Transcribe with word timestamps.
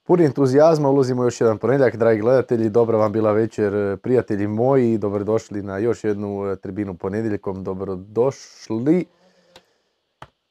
Puni 0.03 0.25
entuzijazma 0.25 0.89
ulazimo 0.89 1.23
još 1.23 1.41
jedan 1.41 1.57
ponedjeljak, 1.57 1.95
dragi 1.95 2.21
gledatelji. 2.21 2.69
Dobra 2.69 2.97
vam 2.97 3.11
bila 3.11 3.31
večer, 3.31 3.97
prijatelji 3.97 4.47
moji. 4.47 4.97
Dobrodošli 4.97 5.63
na 5.63 5.77
još 5.77 6.03
jednu 6.03 6.45
e, 6.45 6.55
tribinu 6.55 6.93
ponedjeljkom. 6.93 7.63
Dobrodošli 7.63 9.05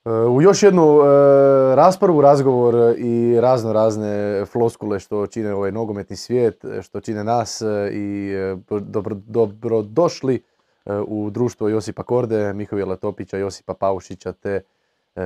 e, 0.05 0.11
u 0.11 0.43
još 0.43 0.63
jednu 0.63 1.01
e, 1.01 1.05
raspravu, 1.75 2.21
razgovor 2.21 2.95
i 2.99 3.41
razno 3.41 3.73
razne 3.73 4.45
floskule 4.47 5.01
što 5.01 5.27
čine 5.27 5.55
ovaj 5.55 5.73
nogometni 5.73 6.17
svijet, 6.17 6.65
što 6.83 7.01
čine 7.01 7.25
nas 7.25 7.63
i 7.93 8.33
dobro, 8.81 9.17
dobrodošli 9.27 10.43
u 11.07 11.31
društvo 11.31 11.69
Josipa 11.69 12.03
Korde, 12.03 12.53
Mihovila 12.53 12.97
Topića, 12.97 13.37
Josipa 13.37 13.75
Paušića 13.75 14.33
te 14.33 14.51
E, 14.57 14.61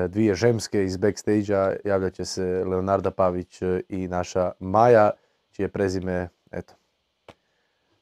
dvije 0.09 0.35
žemske 0.35 0.85
iz 0.85 0.97
backstage-a, 0.97 1.77
javljat 1.85 2.13
će 2.13 2.25
se 2.25 2.65
Leonarda 2.67 3.11
Pavić 3.11 3.63
e, 3.63 3.83
i 3.89 4.09
naša 4.09 4.53
Maja, 4.61 5.11
čije 5.51 5.69
prezime, 5.69 6.29
eto, 6.51 6.75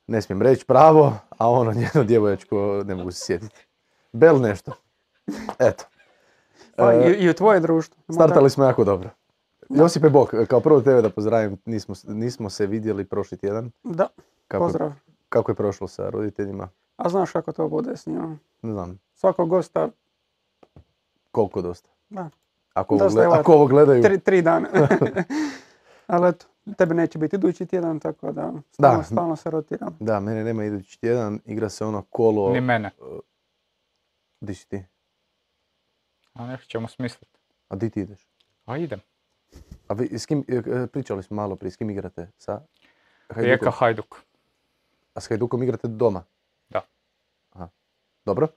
ne 0.07 0.23
smijem 0.23 0.43
reći 0.43 0.67
pravo, 0.67 1.13
a 1.39 1.51
ono 1.51 1.73
njeno 1.73 2.05
djevoječko 2.05 2.83
ne 2.87 2.95
mogu 2.95 3.11
se 3.11 3.25
sjetiti. 3.25 3.67
Bel 4.13 4.41
nešto. 4.41 4.73
Eto. 5.59 5.85
Pa, 6.77 6.95
I, 6.95 7.30
u 7.30 7.35
tvoje 7.35 7.61
društvo. 7.61 8.03
Startali 8.15 8.51
smo 8.51 8.65
jako 8.65 8.85
dobro. 8.85 9.11
Josipe 9.69 10.09
Bok, 10.09 10.35
kao 10.49 10.61
prvo 10.61 10.80
tebe 10.80 11.03
da 11.03 11.11
pozdravim, 11.11 11.59
nismo, 11.65 11.95
nismo 12.05 12.51
se 12.51 12.66
vidjeli 12.66 13.05
prošli 13.05 13.39
tjedan. 13.39 13.71
Da, 13.83 14.09
kako, 14.49 14.65
pozdrav. 14.65 14.93
Kako 15.29 15.51
je 15.51 15.55
prošlo 15.55 15.89
sa 15.89 16.11
roditeljima? 16.11 16.69
A 16.97 17.09
znaš 17.09 17.33
kako 17.33 17.53
to 17.53 17.69
bude 17.69 17.97
s 17.97 18.07
njima? 18.07 18.39
Ne 18.63 18.73
znam. 18.73 18.99
Svakog 19.15 19.49
gosta 19.49 19.89
koliko 21.37 21.63
dosta? 21.63 21.89
Da. 22.09 22.31
Ako, 22.73 22.99
ovo, 23.53 23.67
gledaju... 23.67 24.03
Tri, 24.03 24.21
tri 24.21 24.43
dana. 24.43 24.69
Ali 26.07 26.29
eto, 26.29 26.47
tebe 26.79 26.95
neće 26.95 27.19
biti 27.19 27.37
idući 27.37 27.66
tjedan, 27.66 28.01
tako 28.01 28.33
da 28.33 28.52
stalno, 28.73 28.99
da. 28.99 29.05
stalno 29.05 29.37
se 29.37 29.51
rotiram. 29.51 29.97
Da, 30.01 30.21
mene 30.21 30.45
nema 30.45 30.65
idući 30.65 31.01
tjedan, 31.01 31.41
igra 31.45 31.69
se 31.69 31.85
ono 31.85 32.02
kolo... 32.02 32.52
Ni 32.52 32.60
mene. 32.60 32.91
Di 34.41 34.55
si 34.55 34.69
ti? 34.69 34.85
A 36.33 36.47
nešto 36.47 36.66
ćemo 36.66 36.88
smisliti. 36.88 37.38
A 37.69 37.77
di 37.77 37.91
ti 37.91 38.01
ideš? 38.01 38.29
A 38.65 38.77
idem. 38.77 39.01
A 39.88 39.95
vi, 39.95 40.19
s 40.19 40.27
kim, 40.27 40.45
e, 40.49 40.87
pričali 40.87 41.23
smo 41.23 41.37
malo 41.37 41.57
prije, 41.57 41.71
s 41.71 41.77
kim 41.77 41.91
igrate? 41.91 42.30
Sa 42.38 42.60
Rijeka 43.29 43.71
Hajduk. 43.71 44.16
A 45.15 45.21
s 45.21 45.29
Hajdukom 45.29 45.63
igrate 45.63 45.88
doma? 45.88 46.25
Da. 46.69 46.80
Aha. 47.53 47.69
Dobro. 48.25 48.49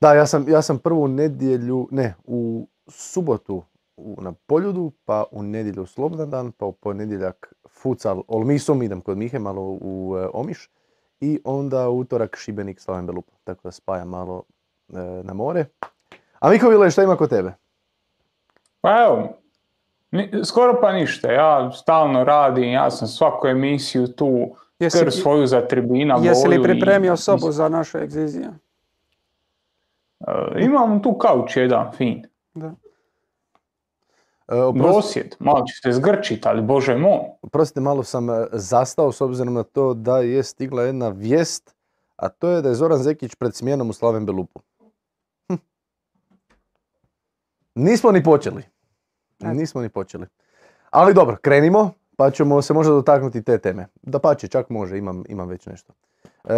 Da, 0.00 0.14
ja 0.14 0.26
sam, 0.26 0.48
ja 0.48 0.62
sam 0.62 0.78
prvu 0.78 1.08
nedjelju, 1.08 1.88
ne, 1.90 2.14
u 2.24 2.68
subotu 2.88 3.62
na 3.96 4.32
Poljudu, 4.46 4.92
pa 5.04 5.24
u 5.30 5.42
nedjelju 5.42 5.86
slobodan 5.86 6.30
dan, 6.30 6.52
pa 6.52 6.66
u 6.66 6.72
ponedjeljak 6.72 7.52
futsal 7.68 8.22
Olmisom, 8.28 8.82
idem 8.82 9.00
kod 9.00 9.18
Mihe 9.18 9.38
malo 9.38 9.62
u 9.80 10.16
e, 10.18 10.28
Omiš 10.32 10.70
i 11.20 11.40
onda 11.44 11.88
utorak 11.88 12.36
Šibenik 12.36 12.80
Slaven 12.80 13.06
Belupa, 13.06 13.32
tako 13.44 13.60
da 13.64 13.72
spajam 13.72 14.08
malo 14.08 14.42
e, 14.88 15.22
na 15.22 15.34
more. 15.34 15.64
A 16.38 16.50
Miko 16.50 16.68
Vile, 16.68 16.90
šta 16.90 17.02
ima 17.02 17.16
kod 17.16 17.30
tebe? 17.30 17.52
Pa 18.80 19.04
evo, 19.04 19.28
skoro 20.44 20.80
pa 20.80 20.92
ništa, 20.92 21.32
ja 21.32 21.72
stalno 21.72 22.24
radim, 22.24 22.72
ja 22.72 22.90
sam 22.90 23.08
svaku 23.08 23.46
emisiju 23.46 24.06
tu, 24.06 24.56
jesi, 24.78 25.10
svoju 25.10 25.46
za 25.46 25.66
tribina, 25.68 26.18
Jesi 26.22 26.48
li 26.48 26.62
pripremio 26.62 27.16
sobu 27.16 27.52
za 27.52 27.68
našu 27.68 27.98
egziziju? 27.98 28.50
Uh, 30.20 30.62
imam 30.62 31.02
tu 31.02 31.18
kauč 31.18 31.56
jedan 31.56 31.92
fin. 31.92 32.26
Da. 32.54 32.74
Prosjed, 34.78 35.36
malo 35.38 35.64
će 35.66 35.74
se 35.82 35.92
zgrčiti, 35.92 36.48
ali 36.48 36.62
bože 36.62 36.96
moj. 36.98 37.20
Oprostite, 37.42 37.80
malo 37.80 38.02
sam 38.02 38.30
e, 38.30 38.46
zastao 38.52 39.12
s 39.12 39.20
obzirom 39.20 39.54
na 39.54 39.62
to 39.62 39.94
da 39.94 40.18
je 40.18 40.42
stigla 40.42 40.82
jedna 40.82 41.08
vijest, 41.08 41.74
a 42.16 42.28
to 42.28 42.48
je 42.48 42.62
da 42.62 42.68
je 42.68 42.74
Zoran 42.74 42.98
Zekić 42.98 43.34
pred 43.34 43.54
smjenom 43.54 43.90
u 43.90 43.92
Slaven 43.92 44.26
Belupu. 44.26 44.60
Hm. 45.48 45.54
Nismo 47.74 48.12
ni 48.12 48.24
počeli. 48.24 48.62
Nismo 49.38 49.80
ni 49.80 49.88
počeli. 49.88 50.26
Ali 50.90 51.14
dobro, 51.14 51.36
krenimo, 51.42 51.90
pa 52.16 52.30
ćemo 52.30 52.62
se 52.62 52.74
možda 52.74 52.92
dotaknuti 52.92 53.42
te 53.42 53.58
teme. 53.58 53.86
Da 54.02 54.18
pače, 54.18 54.48
čak 54.48 54.70
može, 54.70 54.98
imam, 54.98 55.24
imam 55.28 55.48
već 55.48 55.66
nešto. 55.66 55.92
E, 56.44 56.54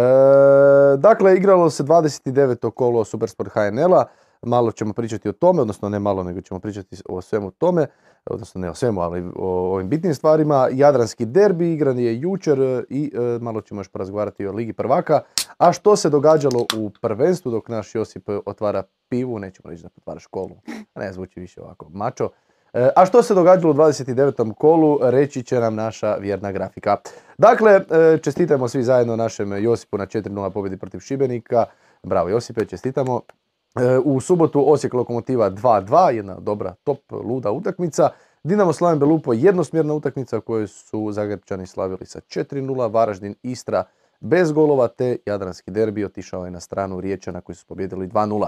dakle, 0.97 1.35
igralo 1.37 1.69
se 1.69 1.83
29. 1.83 2.71
kolo 2.71 3.03
Supersport 3.03 3.51
HNL-a, 3.53 4.05
malo 4.41 4.71
ćemo 4.71 4.93
pričati 4.93 5.29
o 5.29 5.33
tome, 5.33 5.61
odnosno 5.61 5.89
ne 5.89 5.99
malo, 5.99 6.23
nego 6.23 6.41
ćemo 6.41 6.59
pričati 6.59 6.95
o 7.09 7.21
svemu 7.21 7.51
tome, 7.51 7.87
odnosno 8.25 8.61
ne 8.61 8.69
o 8.69 8.73
svemu, 8.73 9.01
ali 9.01 9.31
o 9.35 9.73
ovim 9.73 9.89
bitnim 9.89 10.15
stvarima. 10.15 10.69
Jadranski 10.71 11.25
derbi 11.25 11.73
igran 11.73 11.99
je 11.99 12.19
jučer 12.19 12.85
i 12.89 13.11
e, 13.15 13.39
malo 13.41 13.61
ćemo 13.61 13.79
još 13.79 13.87
porazgovarati 13.87 14.47
o 14.47 14.51
Ligi 14.51 14.73
prvaka. 14.73 15.21
A 15.57 15.73
što 15.73 15.95
se 15.95 16.09
događalo 16.09 16.65
u 16.77 16.91
prvenstvu 17.01 17.51
dok 17.51 17.69
naš 17.69 17.95
Josip 17.95 18.29
otvara 18.45 18.83
pivu, 19.09 19.39
nećemo 19.39 19.69
reći 19.69 19.83
da 19.83 19.89
otvara 19.97 20.19
školu, 20.19 20.55
ne 20.95 21.13
zvuči 21.13 21.39
više 21.39 21.61
ovako 21.61 21.89
mačo. 21.89 22.29
E, 22.73 22.89
a 22.95 23.05
što 23.05 23.23
se 23.23 23.33
događalo 23.33 23.71
u 23.71 23.75
29. 23.75 24.53
kolu, 24.53 24.99
reći 25.01 25.43
će 25.43 25.59
nam 25.59 25.75
naša 25.75 26.15
vjerna 26.15 26.51
grafika. 26.51 26.97
Dakle, 27.37 27.71
e, 27.71 28.17
čestitajmo 28.17 28.67
svi 28.67 28.83
zajedno 28.83 29.15
našem 29.15 29.63
Josipu 29.63 29.97
na 29.97 30.05
4-0 30.05 30.49
pobjedi 30.49 30.77
protiv 30.77 30.99
Šibenika. 30.99 31.65
Bravo 32.03 32.29
Josipe, 32.29 32.65
čestitamo. 32.65 33.21
E, 33.75 33.97
u 33.97 34.19
subotu 34.19 34.71
Osijek 34.71 34.93
Lokomotiva 34.93 35.51
2-2, 35.51 36.09
jedna 36.09 36.35
dobra, 36.39 36.75
top, 36.83 37.11
luda 37.11 37.51
utakmica. 37.51 38.09
Dinamo 38.43 38.73
Slaven 38.73 38.99
Belupo 38.99 39.33
jednosmjerna 39.33 39.93
utakmica 39.93 40.39
koju 40.39 40.67
su 40.67 41.11
Zagrebčani 41.11 41.67
slavili 41.67 42.05
sa 42.05 42.19
4-0, 42.19 42.91
Varaždin 42.91 43.35
Istra 43.43 43.83
bez 44.23 44.51
golova 44.51 44.87
te 44.87 45.17
Jadranski 45.25 45.71
derbi 45.71 46.05
otišao 46.05 46.45
je 46.45 46.51
na 46.51 46.59
stranu 46.59 47.01
Riječana 47.01 47.41
koji 47.41 47.55
su 47.55 47.65
pobjedili 47.65 48.07
2-0. 48.07 48.47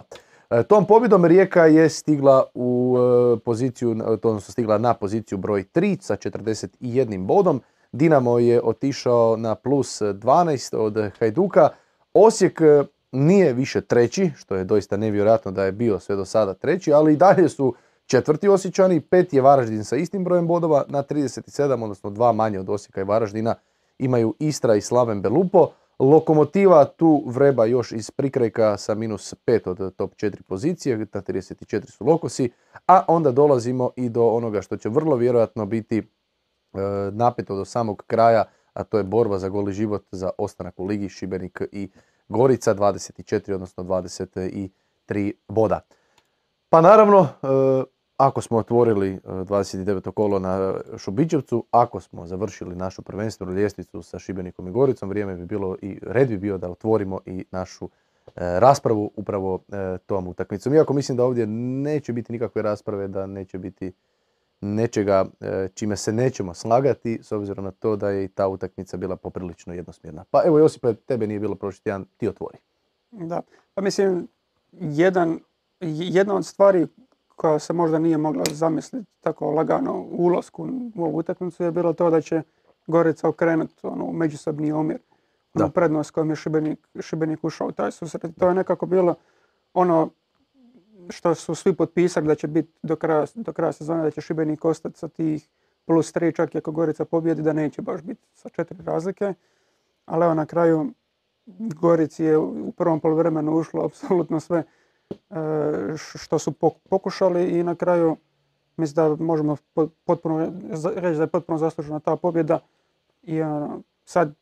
E, 0.50 0.64
tom 0.64 0.86
pobjedom 0.86 1.26
Rijeka 1.26 1.66
je 1.66 1.90
stigla 1.90 2.44
u 2.54 2.98
e, 2.98 3.40
poziciju, 3.40 3.90
odnosno 4.06 4.52
stigla 4.52 4.78
na 4.78 4.94
poziciju 4.94 5.38
broj 5.38 5.64
3 5.74 6.02
sa 6.02 6.16
41 6.16 7.26
bodom. 7.26 7.62
Dinamo 7.92 8.40
je 8.40 8.62
otišao 8.64 9.38
na 9.38 9.56
plus 9.56 10.02
12 10.02 10.78
od 10.78 11.12
Hajduka. 11.20 11.70
Osijek 12.14 12.62
e, 12.62 12.84
nije 13.12 13.54
više 13.54 13.82
treći, 13.82 14.32
što 14.36 14.56
je 14.56 14.64
doista 14.64 14.98
nevjerojatno 14.98 15.52
da 15.52 15.64
je 15.64 15.72
bio 15.72 16.00
sve 16.00 16.16
do 16.16 16.26
sada 16.26 16.54
treći, 16.54 16.94
ali 16.94 17.14
i 17.14 17.18
dalje 17.18 17.50
su 17.50 17.76
četvrti 18.06 18.48
Osjećani, 18.48 19.02
pet 19.02 19.34
je 19.34 19.42
Varaždin 19.42 19.84
sa 19.84 19.96
istim 19.96 20.24
brojem 20.24 20.48
bodova 20.48 20.84
na 20.88 21.04
37, 21.04 21.84
odnosno 21.84 22.10
dva 22.10 22.32
manje 22.32 22.60
od 22.60 22.70
Osijeka 22.70 23.02
i 23.02 23.04
Varaždina 23.04 23.56
imaju 24.00 24.34
Istra 24.40 24.76
i 24.76 24.82
Slaven 24.82 25.22
Belupo. 25.22 25.72
Lokomotiva 26.00 26.86
tu 26.86 27.24
vreba 27.26 27.66
još 27.66 27.92
iz 27.92 28.12
prikrajka 28.12 28.78
sa 28.78 28.96
minus 28.96 29.34
5 29.46 29.70
od 29.70 29.96
top 29.96 30.16
4 30.16 30.42
pozicije, 30.42 30.98
na 30.98 31.06
34 31.06 31.92
su 31.92 32.06
Lokosi, 32.06 32.52
a 32.88 33.04
onda 33.08 33.32
dolazimo 33.32 33.92
i 33.96 34.10
do 34.10 34.28
onoga 34.28 34.62
što 34.62 34.78
će 34.78 34.90
vrlo 34.90 35.16
vjerojatno 35.16 35.66
biti 35.66 35.98
e, 35.98 36.04
napeto 37.12 37.56
do 37.56 37.66
samog 37.66 38.04
kraja, 38.08 38.44
a 38.74 38.84
to 38.84 38.98
je 38.98 39.04
borba 39.04 39.40
za 39.40 39.50
goli 39.50 39.74
život 39.74 40.06
za 40.12 40.30
ostanak 40.38 40.80
u 40.80 40.86
Ligi 40.86 41.10
Šibenik 41.10 41.62
i 41.72 41.90
Gorica, 42.30 42.76
24 42.76 43.54
odnosno 43.54 43.84
23 43.84 45.32
boda. 45.48 45.80
Pa 46.70 46.82
naravno, 46.82 47.28
e, 47.44 47.48
ako 48.18 48.42
smo 48.42 48.58
otvorili 48.58 49.20
29. 49.24 50.10
E, 50.10 50.12
kolo 50.12 50.40
na 50.40 50.74
Šubićevcu, 50.98 51.66
ako 51.72 52.00
smo 52.00 52.28
završili 52.28 52.76
našu 52.76 53.02
prvenstvenu 53.02 53.54
ljestvicu 53.54 54.02
sa 54.02 54.20
Šibenikom 54.20 54.68
i 54.68 54.72
Goricom, 54.72 55.10
vrijeme 55.10 55.36
bi 55.36 55.46
bilo 55.46 55.78
i 55.82 56.00
red 56.02 56.28
bi 56.28 56.38
bio 56.38 56.58
da 56.58 56.70
otvorimo 56.70 57.20
i 57.26 57.46
našu 57.52 57.86
e, 57.86 57.90
raspravu 58.60 59.12
upravo 59.16 59.60
e, 59.72 59.98
tom 60.06 60.28
utakmicom. 60.28 60.74
Iako 60.74 60.94
mislim 60.94 61.18
da 61.18 61.24
ovdje 61.24 61.48
neće 61.48 62.14
biti 62.14 62.32
nikakve 62.32 62.62
rasprave, 62.62 63.08
da 63.08 63.26
neće 63.26 63.58
biti 63.58 63.92
nečega 64.62 65.26
čime 65.74 65.98
se 65.98 66.14
nećemo 66.14 66.54
slagati, 66.54 67.20
s 67.24 67.32
obzirom 67.32 67.66
na 67.66 67.72
to 67.72 67.96
da 67.96 68.10
je 68.10 68.24
i 68.24 68.28
ta 68.28 68.48
utakmica 68.48 68.98
bila 68.98 69.16
poprilično 69.16 69.74
jednosmjerna. 69.74 70.24
Pa 70.32 70.42
evo 70.46 70.60
Josipe, 70.60 70.94
tebe 70.94 71.28
nije 71.28 71.40
bilo 71.40 71.56
prošli 71.56 71.84
tjedan, 71.84 72.06
ti 72.18 72.28
otvori. 72.28 72.58
Da, 73.12 73.42
pa 73.74 73.82
mislim, 73.82 74.28
jedan, 74.72 75.40
jedna 75.82 76.36
od 76.36 76.46
stvari 76.46 76.88
koja 77.36 77.60
se 77.60 77.74
možda 77.74 78.00
nije 78.00 78.18
mogla 78.18 78.44
zamisliti 78.52 79.12
tako 79.22 79.52
lagano 79.52 79.94
u 79.94 80.24
ulasku 80.24 80.70
u 80.96 81.04
ovu 81.04 81.18
utakmicu 81.18 81.64
je 81.64 81.72
bilo 81.72 81.94
to 81.94 82.10
da 82.10 82.22
će 82.22 82.42
Gorica 82.88 83.30
okrenuti 83.30 83.88
ono, 83.88 84.12
međusobni 84.12 84.72
omjer. 84.72 85.00
Ono 85.54 85.70
prednost 85.70 86.12
kojom 86.12 86.30
je 86.30 86.36
Šibenik, 86.36 86.88
Šibenik 87.00 87.44
ušao 87.44 87.68
u 87.68 87.72
taj 87.72 87.92
susret. 87.92 88.32
To 88.40 88.48
je 88.48 88.56
nekako 88.56 88.86
bilo 88.86 89.16
ono 89.74 90.10
što 91.10 91.36
su 91.36 91.56
svi 91.56 91.76
potpisali 91.76 92.28
da 92.28 92.36
će 92.36 92.48
biti 92.48 92.72
do 92.84 92.96
kraja, 92.96 93.26
do 93.36 93.54
kraja 93.54 93.72
sezone 93.72 94.04
da 94.04 94.12
će 94.12 94.22
Šibenik 94.22 94.66
ostati 94.66 95.00
sa 95.00 95.08
tih 95.08 95.50
plus 95.86 96.12
tri 96.12 96.34
čak 96.34 96.56
i 96.56 96.58
ako 96.58 96.72
Gorica 96.72 97.06
pobjedi 97.06 97.42
da 97.42 97.54
neće 97.54 97.82
baš 97.82 98.02
biti 98.02 98.22
sa 98.34 98.50
četiri 98.50 98.78
razlike. 98.86 99.34
Ali 100.06 100.26
evo 100.26 100.34
na 100.34 100.46
kraju 100.46 100.92
Gorici 101.82 102.24
je 102.24 102.38
u 102.38 102.72
prvom 102.72 103.00
poluvremenu 103.00 103.58
ušlo 103.58 103.86
apsolutno 103.86 104.40
sve 104.40 104.64
što 105.96 106.40
su 106.40 106.54
pokušali 106.90 107.60
i 107.60 107.64
na 107.64 107.76
kraju 107.76 108.18
mislim 108.78 108.96
da 108.96 109.24
možemo 109.24 109.58
potpuno 110.06 110.52
reći 110.96 111.18
da 111.18 111.24
je 111.24 111.28
potpuno 111.28 111.58
zaslužena 111.58 112.00
ta 112.00 112.16
pobjeda. 112.16 112.60
I 113.24 113.42
ono, 113.42 113.82
sad 114.06 114.34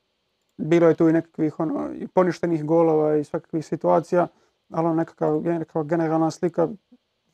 bilo 0.58 0.88
je 0.88 0.96
tu 0.96 1.10
i 1.10 1.14
nekakvih 1.14 1.60
ono, 1.60 1.90
i 1.94 2.08
poništenih 2.08 2.66
golova 2.66 3.16
i 3.16 3.24
svakakvih 3.24 3.66
situacija, 3.66 4.28
ali 4.70 4.88
ono, 4.88 5.06
nekakva 5.44 5.84
generalna 5.84 6.32
slika 6.32 6.68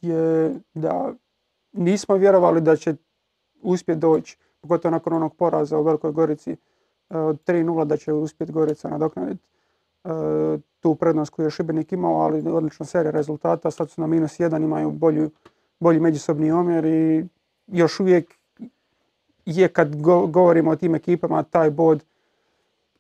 je 0.02 0.56
da 0.74 1.14
nismo 1.72 2.16
vjerovali 2.16 2.62
da 2.62 2.76
će 2.76 2.96
uspjeti 3.62 4.00
doći, 4.00 4.38
pogotovo 4.62 4.92
nakon 4.92 5.14
onog 5.14 5.36
poraza 5.36 5.78
u 5.78 5.84
Velikoj 5.84 6.12
Gorici 6.12 6.58
od 7.10 7.44
3-0 7.46 7.86
da 7.86 7.98
će 7.98 8.14
uspjeti 8.14 8.54
Gorica 8.54 8.90
nadoknaditi 8.90 9.44
e, 9.44 9.59
tu 10.80 10.96
prednost 10.96 11.32
koju 11.32 11.46
je 11.46 11.52
Šibenik 11.52 11.92
imao, 11.92 12.22
ali 12.22 12.50
odlična 12.50 12.86
serija 12.86 13.12
rezultata. 13.12 13.72
Sad 13.72 13.90
su 13.90 14.02
na 14.02 14.08
minus 14.08 14.40
jedan, 14.40 14.64
imaju 14.64 14.92
bolju, 14.92 15.32
bolji 15.80 16.00
međusobni 16.00 16.52
omjer 16.52 16.86
i 16.86 17.26
još 17.68 18.00
uvijek 18.00 18.34
je 19.46 19.68
kad 19.68 20.02
govorimo 20.32 20.72
o 20.72 20.76
tim 20.76 20.96
ekipama 20.96 21.44
taj 21.44 21.72
bod 21.72 22.04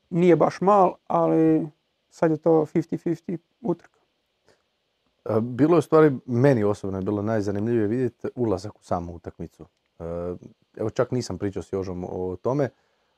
nije 0.09 0.35
baš 0.35 0.61
mal, 0.61 0.93
ali 1.07 1.67
sad 2.09 2.31
je 2.31 2.37
to 2.37 2.65
50-50 2.73 3.37
utrka. 3.61 3.99
E, 5.25 5.41
bilo 5.41 5.75
je 5.75 5.79
u 5.79 5.81
stvari, 5.81 6.17
meni 6.25 6.63
osobno 6.63 6.97
je 6.97 7.03
bilo 7.03 7.21
najzanimljivije 7.21 7.87
vidjeti 7.87 8.27
ulazak 8.35 8.79
u 8.79 8.83
samu 8.83 9.15
utakmicu. 9.15 9.65
E, 9.99 10.03
evo 10.77 10.89
čak 10.89 11.11
nisam 11.11 11.37
pričao 11.37 11.63
s 11.63 11.73
Jožom 11.73 12.05
o 12.09 12.35
tome, 12.41 12.69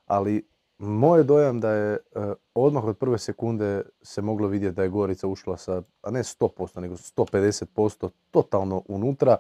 ali 0.06 0.44
moj 0.82 1.24
dojam 1.24 1.60
da 1.60 1.72
je 1.72 1.94
e, 1.94 2.00
odmah 2.54 2.84
od 2.84 2.98
prve 2.98 3.18
sekunde 3.18 3.82
se 4.02 4.22
moglo 4.22 4.48
vidjeti 4.48 4.76
da 4.76 4.84
je 4.84 4.90
Gorica 4.90 5.28
ušla 5.28 5.58
sa, 5.58 5.82
a 6.02 6.12
ne 6.12 6.24
100%, 6.24 6.80
nego 6.80 6.96
150% 6.96 8.10
totalno 8.32 8.84
unutra 8.88 9.38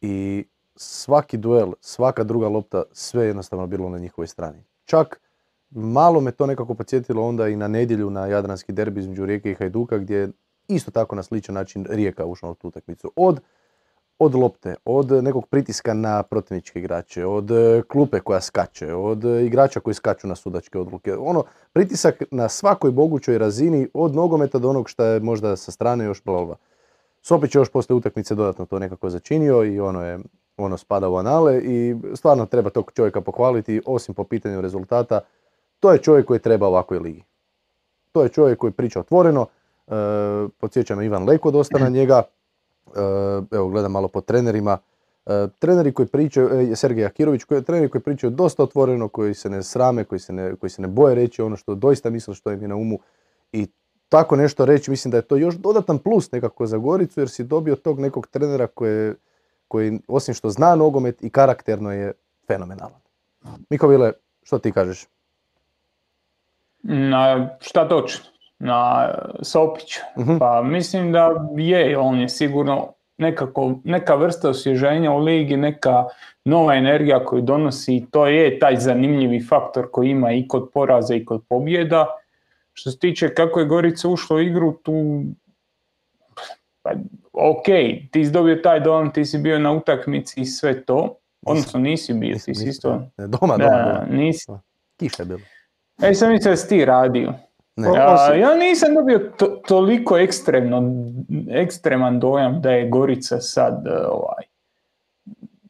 i 0.00 0.44
svaki 0.76 1.36
duel, 1.36 1.72
svaka 1.80 2.24
druga 2.24 2.48
lopta, 2.48 2.82
sve 2.92 3.24
je 3.24 3.28
jednostavno 3.28 3.66
bilo 3.66 3.88
na 3.88 3.98
njihovoj 3.98 4.26
strani. 4.26 4.64
Čak 4.84 5.20
malo 5.70 6.20
me 6.20 6.32
to 6.32 6.46
nekako 6.46 6.74
podsjetilo 6.74 7.22
onda 7.22 7.48
i 7.48 7.56
na 7.56 7.68
nedjelju 7.68 8.10
na 8.10 8.26
Jadranski 8.26 8.72
derbi 8.72 9.00
između 9.00 9.26
Rijeke 9.26 9.50
i 9.50 9.54
Hajduka 9.54 9.98
gdje 9.98 10.16
je 10.16 10.30
isto 10.68 10.90
tako 10.90 11.16
na 11.16 11.22
sličan 11.22 11.54
način 11.54 11.86
Rijeka 11.90 12.26
ušla 12.26 12.50
u 12.50 12.54
tu 12.54 12.68
utakmicu. 12.68 13.12
Od 13.16 13.40
od 14.24 14.34
lopte, 14.34 14.74
od 14.84 15.10
nekog 15.10 15.46
pritiska 15.46 15.94
na 15.94 16.22
protivničke 16.22 16.78
igrače, 16.78 17.26
od 17.26 17.50
e, 17.50 17.82
klupe 17.88 18.20
koja 18.20 18.40
skače, 18.40 18.94
od 18.94 19.24
e, 19.24 19.46
igrača 19.46 19.80
koji 19.80 19.94
skaču 19.94 20.26
na 20.26 20.34
sudačke 20.34 20.78
odluke. 20.78 21.14
Ono, 21.16 21.44
pritisak 21.72 22.22
na 22.30 22.48
svakoj 22.48 22.90
mogućoj 22.90 23.38
razini, 23.38 23.88
od 23.94 24.14
nogometa 24.14 24.58
do 24.58 24.70
onog 24.70 24.88
što 24.88 25.04
je 25.04 25.20
možda 25.20 25.56
sa 25.56 25.72
strane 25.72 26.04
još 26.04 26.22
blova. 26.24 26.56
Sopić 27.22 27.54
je 27.54 27.58
još 27.58 27.68
poslije 27.70 27.96
utakmice 27.96 28.34
dodatno 28.34 28.66
to 28.66 28.78
nekako 28.78 29.10
začinio 29.10 29.64
i 29.64 29.80
ono 29.80 30.04
je 30.04 30.18
ono 30.56 30.76
spada 30.76 31.08
u 31.08 31.16
anale 31.16 31.60
i 31.64 31.96
stvarno 32.14 32.46
treba 32.46 32.70
tog 32.70 32.92
čovjeka 32.94 33.20
pohvaliti, 33.20 33.82
osim 33.86 34.14
po 34.14 34.24
pitanju 34.24 34.60
rezultata. 34.60 35.20
To 35.80 35.92
je 35.92 35.98
čovjek 35.98 36.26
koji 36.26 36.40
treba 36.40 36.66
ovakvoj 36.66 36.98
ligi. 36.98 37.24
To 38.12 38.22
je 38.22 38.28
čovjek 38.28 38.58
koji 38.58 38.72
priča 38.72 39.00
otvoreno, 39.00 39.46
e, 39.86 39.92
podsjećam 40.58 41.02
Ivan 41.02 41.24
Leko 41.24 41.50
dosta 41.50 41.78
na 41.78 41.88
njega, 41.98 42.22
evo 43.50 43.68
gledam 43.68 43.92
malo 43.92 44.08
po 44.08 44.20
trenerima, 44.20 44.78
eh, 45.26 45.48
treneri 45.58 45.92
koji 45.92 46.06
pričaju, 46.08 46.48
eh, 46.48 46.76
Sergej 46.76 47.06
Akirović, 47.06 47.44
koji, 47.44 47.62
treneri 47.62 47.88
koji 47.88 48.02
pričaju 48.02 48.30
dosta 48.30 48.62
otvoreno, 48.62 49.08
koji 49.08 49.34
se 49.34 49.50
ne 49.50 49.62
srame, 49.62 50.04
koji 50.04 50.18
se 50.18 50.32
ne, 50.32 50.56
koji 50.56 50.70
se 50.70 50.82
ne 50.82 50.88
boje 50.88 51.14
reći 51.14 51.42
ono 51.42 51.56
što 51.56 51.74
doista 51.74 52.10
misle 52.10 52.34
što 52.34 52.52
im 52.52 52.62
je 52.62 52.68
na 52.68 52.76
umu 52.76 52.98
i 53.52 53.66
tako 54.08 54.36
nešto 54.36 54.64
reći, 54.64 54.90
mislim 54.90 55.10
da 55.10 55.16
je 55.16 55.22
to 55.22 55.36
još 55.36 55.54
dodatan 55.54 55.98
plus 55.98 56.32
nekako 56.32 56.66
za 56.66 56.78
Goricu 56.78 57.20
jer 57.20 57.28
si 57.28 57.44
dobio 57.44 57.76
tog 57.76 58.00
nekog 58.00 58.26
trenera 58.26 58.66
koji, 58.66 59.12
koji 59.68 60.00
osim 60.08 60.34
što 60.34 60.50
zna 60.50 60.74
nogomet 60.74 61.22
i 61.22 61.30
karakterno 61.30 61.92
je 61.92 62.12
fenomenalan. 62.46 63.00
Miko 63.70 63.88
Vile, 63.88 64.12
što 64.42 64.58
ti 64.58 64.72
kažeš? 64.72 65.06
Na 66.82 67.56
šta 67.60 67.88
točno? 67.88 68.31
Na 68.62 69.08
Sopić. 69.42 69.98
Mhm. 70.18 70.38
Pa 70.38 70.62
mislim 70.62 71.12
da 71.12 71.48
je, 71.56 71.98
on 71.98 72.20
je 72.20 72.28
sigurno 72.28 72.92
nekako, 73.18 73.74
neka 73.84 74.14
vrsta 74.14 74.50
osvježenja 74.50 75.12
u 75.12 75.18
ligi, 75.18 75.56
neka 75.56 76.04
nova 76.44 76.74
energija 76.74 77.24
koju 77.24 77.42
donosi, 77.42 78.06
to 78.10 78.26
je 78.26 78.58
taj 78.58 78.76
zanimljivi 78.76 79.46
faktor 79.48 79.90
koji 79.92 80.10
ima 80.10 80.32
i 80.32 80.48
kod 80.48 80.70
poraza 80.74 81.14
i 81.14 81.24
kod 81.24 81.42
pobjeda. 81.48 82.06
Što 82.72 82.90
se 82.90 82.98
tiče 82.98 83.34
kako 83.34 83.60
je 83.60 83.66
Gorica 83.66 84.08
ušla 84.08 84.36
u 84.36 84.40
igru, 84.40 84.72
tu 84.72 85.22
pa, 86.82 86.90
ok, 87.32 87.64
ti 88.10 88.24
si 88.24 88.30
dobio 88.30 88.56
taj 88.56 88.80
dom, 88.80 89.12
ti 89.12 89.24
si 89.24 89.38
bio 89.38 89.58
na 89.58 89.72
utakmici 89.72 90.40
i 90.40 90.44
sve 90.44 90.84
to. 90.84 91.16
Odnosno 91.46 91.80
nisi 91.80 92.14
bio, 92.14 92.38
ti 92.44 92.54
si 92.54 92.68
isto... 92.68 93.02
Doma, 93.16 93.56
doma, 93.56 94.06
Nisi. 94.10 94.52
Kiša 94.96 95.22
je 95.22 95.26
bilo. 95.26 95.40
E, 96.02 96.14
sam 96.14 96.32
mislio 96.32 96.50
da 96.50 96.56
si 96.56 96.68
ti 96.68 96.84
radio. 96.84 97.32
Ne. 97.76 97.88
ja 98.40 98.54
nisam 98.56 98.94
dobio 98.94 99.32
toliko 99.66 100.18
ekstremno, 100.18 100.82
ekstreman 101.50 102.20
dojam 102.20 102.60
da 102.60 102.70
je 102.70 102.88
Gorica 102.88 103.40
sad 103.40 103.86
e, 103.86 104.06
ovaj. 104.06 104.44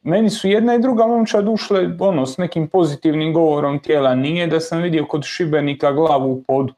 Meni 0.01 0.29
su 0.29 0.47
jedna 0.47 0.75
i 0.75 0.79
druga 0.79 1.07
momčad 1.07 1.47
ušle 1.47 1.89
ono, 1.99 2.25
s 2.25 2.37
nekim 2.37 2.67
pozitivnim 2.67 3.33
govorom 3.33 3.79
tijela. 3.79 4.15
Nije 4.15 4.47
da 4.47 4.59
sam 4.59 4.81
vidio 4.81 5.05
kod 5.05 5.23
Šibenika 5.23 5.91
glavu 5.91 6.31
u 6.31 6.43
podu. 6.43 6.73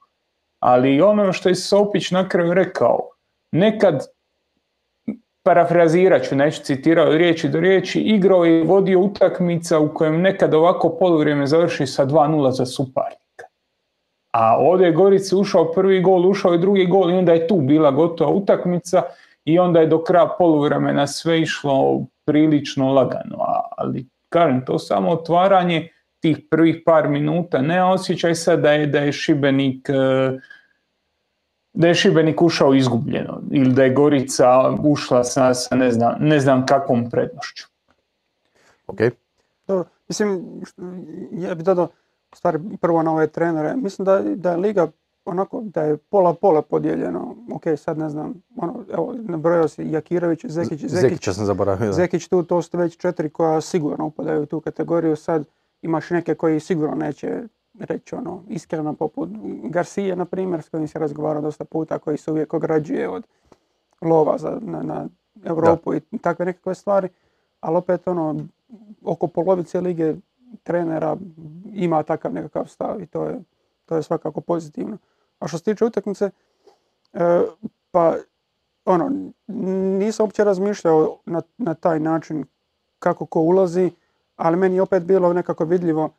Ali 0.60 1.02
ono 1.02 1.34
što 1.34 1.50
je 1.50 1.56
Sopić 1.56 2.12
na 2.12 2.30
kraju 2.30 2.54
rekao, 2.54 3.00
nekad, 3.52 4.08
parafrazirat 5.44 6.24
ću, 6.24 6.36
neću 6.36 6.62
citirao 6.62 7.10
riječi 7.10 7.50
do 7.50 7.60
riječi, 7.60 8.00
igrao 8.00 8.46
je 8.46 8.64
vodio 8.64 9.00
utakmica 9.00 9.80
u 9.80 9.94
kojem 9.94 10.22
nekad 10.22 10.54
ovako 10.54 10.98
poluvrijeme 11.00 11.48
završi 11.48 11.88
sa 11.88 12.06
2-0 12.06 12.50
za 12.50 12.66
Supari. 12.66 13.16
A 14.36 14.58
ovdje 14.58 14.86
je 14.86 14.92
Gorici 14.92 15.36
ušao 15.36 15.72
prvi 15.72 16.02
gol, 16.02 16.30
ušao 16.30 16.52
je 16.52 16.58
drugi 16.58 16.86
gol 16.86 17.12
i 17.12 17.14
onda 17.14 17.34
je 17.34 17.48
tu 17.48 17.62
bila 17.62 17.92
gotova 17.92 18.32
utakmica 18.32 19.02
i 19.46 19.60
onda 19.60 19.80
je 19.80 19.88
do 19.88 20.04
kraja 20.04 20.36
poluvremena 20.38 21.08
sve 21.08 21.42
išlo 21.42 22.06
prilično 22.26 22.94
lagano. 22.94 23.38
Ali 23.78 24.06
kažem, 24.30 24.66
to 24.66 24.80
samo 24.80 25.12
otvaranje 25.12 25.90
tih 26.20 26.38
prvih 26.52 26.82
par 26.86 27.10
minuta. 27.10 27.62
Ne 27.62 27.84
osjećaj 27.84 28.36
sad 28.36 28.60
da 28.60 28.72
je, 28.72 28.88
da 28.88 29.00
je 29.00 29.12
Šibenik 29.12 29.90
e, 29.90 30.40
da 31.74 31.88
je 31.88 31.96
Šibenik 31.96 32.42
ušao 32.42 32.74
izgubljeno 32.74 33.42
ili 33.52 33.74
da 33.74 33.84
je 33.84 33.94
Gorica 33.94 34.76
ušla 34.84 35.24
sa, 35.24 35.54
sa 35.54 35.76
ne, 35.76 35.92
znam, 35.92 36.16
ne 36.20 36.40
znam 36.40 36.66
kakvom 36.66 37.10
prednošću. 37.10 37.68
Ok. 38.88 39.00
mislim, 40.08 40.44
ja 41.32 41.56
bih 41.56 41.66
dodao, 41.66 41.88
stvari 42.36 42.60
prvo 42.82 43.04
na 43.04 43.12
ove 43.12 43.28
trenere. 43.28 43.76
Mislim 43.76 44.06
da, 44.06 44.22
da 44.22 44.52
je 44.52 44.58
liga 44.58 44.88
onako 45.26 45.62
da 45.62 45.82
je 45.82 45.98
pola 45.98 46.34
pola 46.34 46.62
podijeljeno. 46.62 47.36
Ok, 47.54 47.64
sad 47.78 47.98
ne 47.98 48.10
znam, 48.10 48.34
ono, 48.58 48.84
evo, 48.94 49.16
nabrojao 49.20 49.68
si 49.68 49.92
Jakirović, 49.92 50.46
Zekić, 50.46 50.80
Zekić, 50.80 50.92
Zekića 50.92 51.34
sam 51.34 51.46
zaboravio. 51.46 51.94
Zekić 51.94 52.28
tu, 52.28 52.44
to 52.44 52.62
su 52.62 52.78
već 52.78 52.98
četiri 52.98 53.30
koja 53.30 53.62
sigurno 53.62 54.06
upadaju 54.06 54.44
u 54.44 54.46
tu 54.46 54.62
kategoriju. 54.62 55.16
Sad 55.16 55.46
imaš 55.82 56.10
neke 56.10 56.36
koji 56.36 56.60
sigurno 56.60 56.96
neće 56.96 57.44
reći 57.80 58.16
ono, 58.16 58.44
iskreno 58.50 58.94
poput 58.94 59.30
Garcia, 59.64 60.16
na 60.16 60.26
primjer, 60.26 60.62
s 60.62 60.70
kojim 60.70 60.88
se 60.88 61.00
razgovarao 61.00 61.42
dosta 61.42 61.66
puta, 61.66 62.00
koji 62.00 62.18
se 62.18 62.32
uvijek 62.32 62.54
ograđuje 62.54 63.10
od 63.10 63.24
lova 64.02 64.38
za, 64.38 64.60
na, 64.62 64.84
na 64.84 65.08
Europu 65.44 65.94
i 65.94 66.02
takve 66.22 66.46
nekakve 66.46 66.76
stvari. 66.76 67.10
Ali 67.60 67.78
opet 67.78 68.08
ono, 68.08 68.36
oko 69.04 69.28
polovice 69.28 69.82
lige 69.82 70.16
trenera 70.64 71.18
ima 71.74 72.04
takav 72.04 72.34
nekakav 72.34 72.66
stav 72.66 73.02
i 73.02 73.06
to 73.06 73.26
je, 73.26 73.44
to 73.86 73.96
je 73.96 74.04
svakako 74.04 74.42
pozitivno. 74.42 74.98
A 75.40 75.48
što 75.48 75.58
se 75.58 75.64
tiče 75.64 75.86
utakmice, 75.86 76.30
e, 77.14 77.42
pa 77.92 78.16
ono, 78.86 79.32
nisam 79.98 80.24
uopće 80.24 80.44
razmišljao 80.44 81.18
na, 81.26 81.42
na 81.58 81.74
taj 81.74 82.00
način 82.00 82.46
kako 83.00 83.26
ko 83.26 83.40
ulazi, 83.40 83.92
ali 84.36 84.58
meni 84.58 84.76
je 84.76 84.82
opet 84.82 85.04
bilo 85.04 85.34
nekako 85.34 85.66
vidljivo 85.66 86.10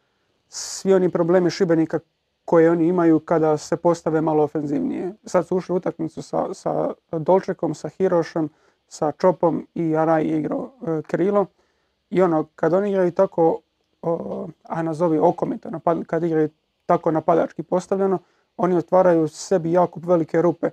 svi 0.49 0.95
oni 0.95 1.11
problemi 1.11 1.51
Šibenika 1.51 1.99
koje 2.45 2.71
oni 2.71 2.87
imaju 2.87 3.21
kada 3.21 3.57
se 3.57 3.77
postave 3.77 4.21
malo 4.21 4.43
ofenzivnije. 4.45 5.13
Sad 5.25 5.47
su 5.47 5.57
ušli 5.57 5.73
u 5.73 5.77
utakmicu 5.77 6.23
sa, 6.23 6.55
sa 6.55 6.93
Dolčekom, 7.13 7.75
sa 7.75 7.89
Hirošem, 7.89 8.49
sa 8.89 9.13
Čopom 9.13 9.67
i 9.75 9.97
Araj 9.97 10.25
igrao 10.25 10.71
e, 10.83 11.03
krilo. 11.03 11.47
I 12.11 12.23
ono, 12.23 12.47
kad 12.55 12.73
oni 12.73 12.91
igraju 12.91 13.13
tako 13.13 13.61
a 14.63 14.83
nazovi 14.83 15.19
okomito, 15.19 15.71
kad 16.07 16.25
igraju 16.25 16.49
tako 16.87 17.11
napadački 17.11 17.63
postavljeno, 17.63 18.19
oni 18.57 18.77
otvaraju 18.77 19.29
sebi 19.29 19.73
jako 19.73 20.01
velike 20.01 20.43
rupe, 20.43 20.71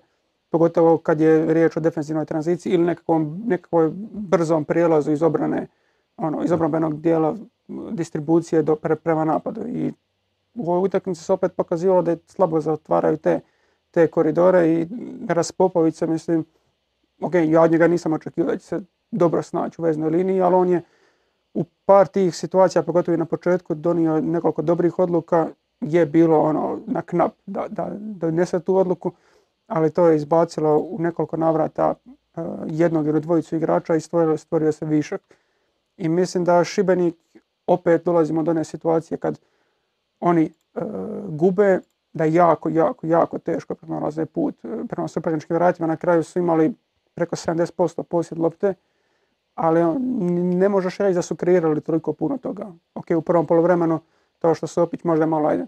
pogotovo 0.49 0.97
kad 0.97 1.21
je 1.21 1.53
riječ 1.53 1.77
o 1.77 1.79
defensivnoj 1.79 2.25
tranziciji 2.25 2.73
ili 2.73 2.83
nekakvom, 2.83 3.43
nekakvom 3.47 3.93
brzom 4.11 4.65
prijelazu 4.65 5.11
iz 5.11 5.23
obrane, 5.23 5.67
ono, 6.17 6.43
iz 6.43 6.51
obrambenog 6.51 7.01
dijela 7.01 7.35
distribucije 7.91 8.61
do, 8.61 8.75
prema 8.75 9.25
napadu. 9.25 9.61
I 9.67 9.93
u 10.55 10.71
ovoj 10.71 10.85
utakmici 10.85 11.23
se 11.23 11.33
opet 11.33 11.53
pokazivalo 11.55 12.01
da 12.01 12.11
je 12.11 12.17
slabo 12.27 12.61
zatvaraju 12.61 13.17
te, 13.17 13.39
te 13.91 14.07
koridore 14.07 14.71
i 14.71 14.87
Raspopović 15.27 16.01
mislim 16.01 16.45
ok, 17.21 17.33
ja 17.47 17.61
od 17.61 17.71
njega 17.71 17.87
nisam 17.87 18.13
očekivao 18.13 18.51
da 18.51 18.57
će 18.57 18.65
se 18.65 18.81
dobro 19.11 19.41
snaći 19.41 19.81
u 19.81 19.83
veznoj 19.83 20.09
liniji, 20.09 20.41
ali 20.41 20.55
on 20.55 20.69
je 20.69 20.81
u 21.53 21.63
par 21.85 22.07
tih 22.07 22.35
situacija, 22.35 22.83
pogotovo 22.83 23.13
i 23.13 23.17
na 23.17 23.25
početku, 23.25 23.75
donio 23.75 24.21
nekoliko 24.21 24.61
dobrih 24.61 24.99
odluka, 24.99 25.47
je 25.81 26.05
bilo 26.05 26.41
ono 26.41 26.79
na 26.87 27.01
knap 27.01 27.33
da, 27.45 27.67
da, 27.69 27.89
donese 27.99 28.59
tu 28.59 28.75
odluku, 28.75 29.11
ali 29.67 29.91
to 29.91 30.07
je 30.07 30.15
izbacilo 30.15 30.77
u 30.77 30.97
nekoliko 30.99 31.37
navrata 31.37 31.93
uh, 32.35 32.43
jednog 32.67 33.07
ili 33.07 33.21
dvojicu 33.21 33.55
igrača 33.55 33.95
i 33.95 34.01
stvorio, 34.01 34.37
stvorio 34.37 34.71
se 34.71 34.85
višak. 34.85 35.21
I 35.97 36.09
mislim 36.09 36.43
da 36.43 36.63
Šibenik 36.63 37.15
opet 37.67 38.05
dolazimo 38.05 38.43
do 38.43 38.51
one 38.51 38.63
situacije 38.63 39.17
kad 39.17 39.39
oni 40.19 40.51
uh, 40.75 40.83
gube, 41.27 41.79
da 42.13 42.25
jako, 42.25 42.69
jako, 42.69 43.07
jako 43.07 43.39
teško 43.39 43.75
pronalaze 43.75 44.25
put 44.25 44.55
uh, 44.63 44.71
prema 44.89 45.07
suparničkim 45.07 45.55
vratima. 45.55 45.87
Na 45.87 45.97
kraju 45.97 46.23
su 46.23 46.39
imali 46.39 46.73
preko 47.15 47.35
70% 47.35 48.03
posjed 48.03 48.39
lopte, 48.39 48.73
ali 49.55 49.99
ne 50.55 50.69
možeš 50.69 50.97
reći 50.97 51.15
da 51.15 51.21
su 51.21 51.35
kreirali 51.35 51.81
toliko 51.81 52.13
puno 52.13 52.37
toga. 52.37 52.71
Ok, 52.95 53.05
u 53.17 53.21
prvom 53.21 53.47
polovremenu 53.47 53.99
to 54.39 54.53
što 54.53 54.67
Sopić 54.67 55.03
možda 55.03 55.25
malo 55.25 55.49
ajde, 55.49 55.65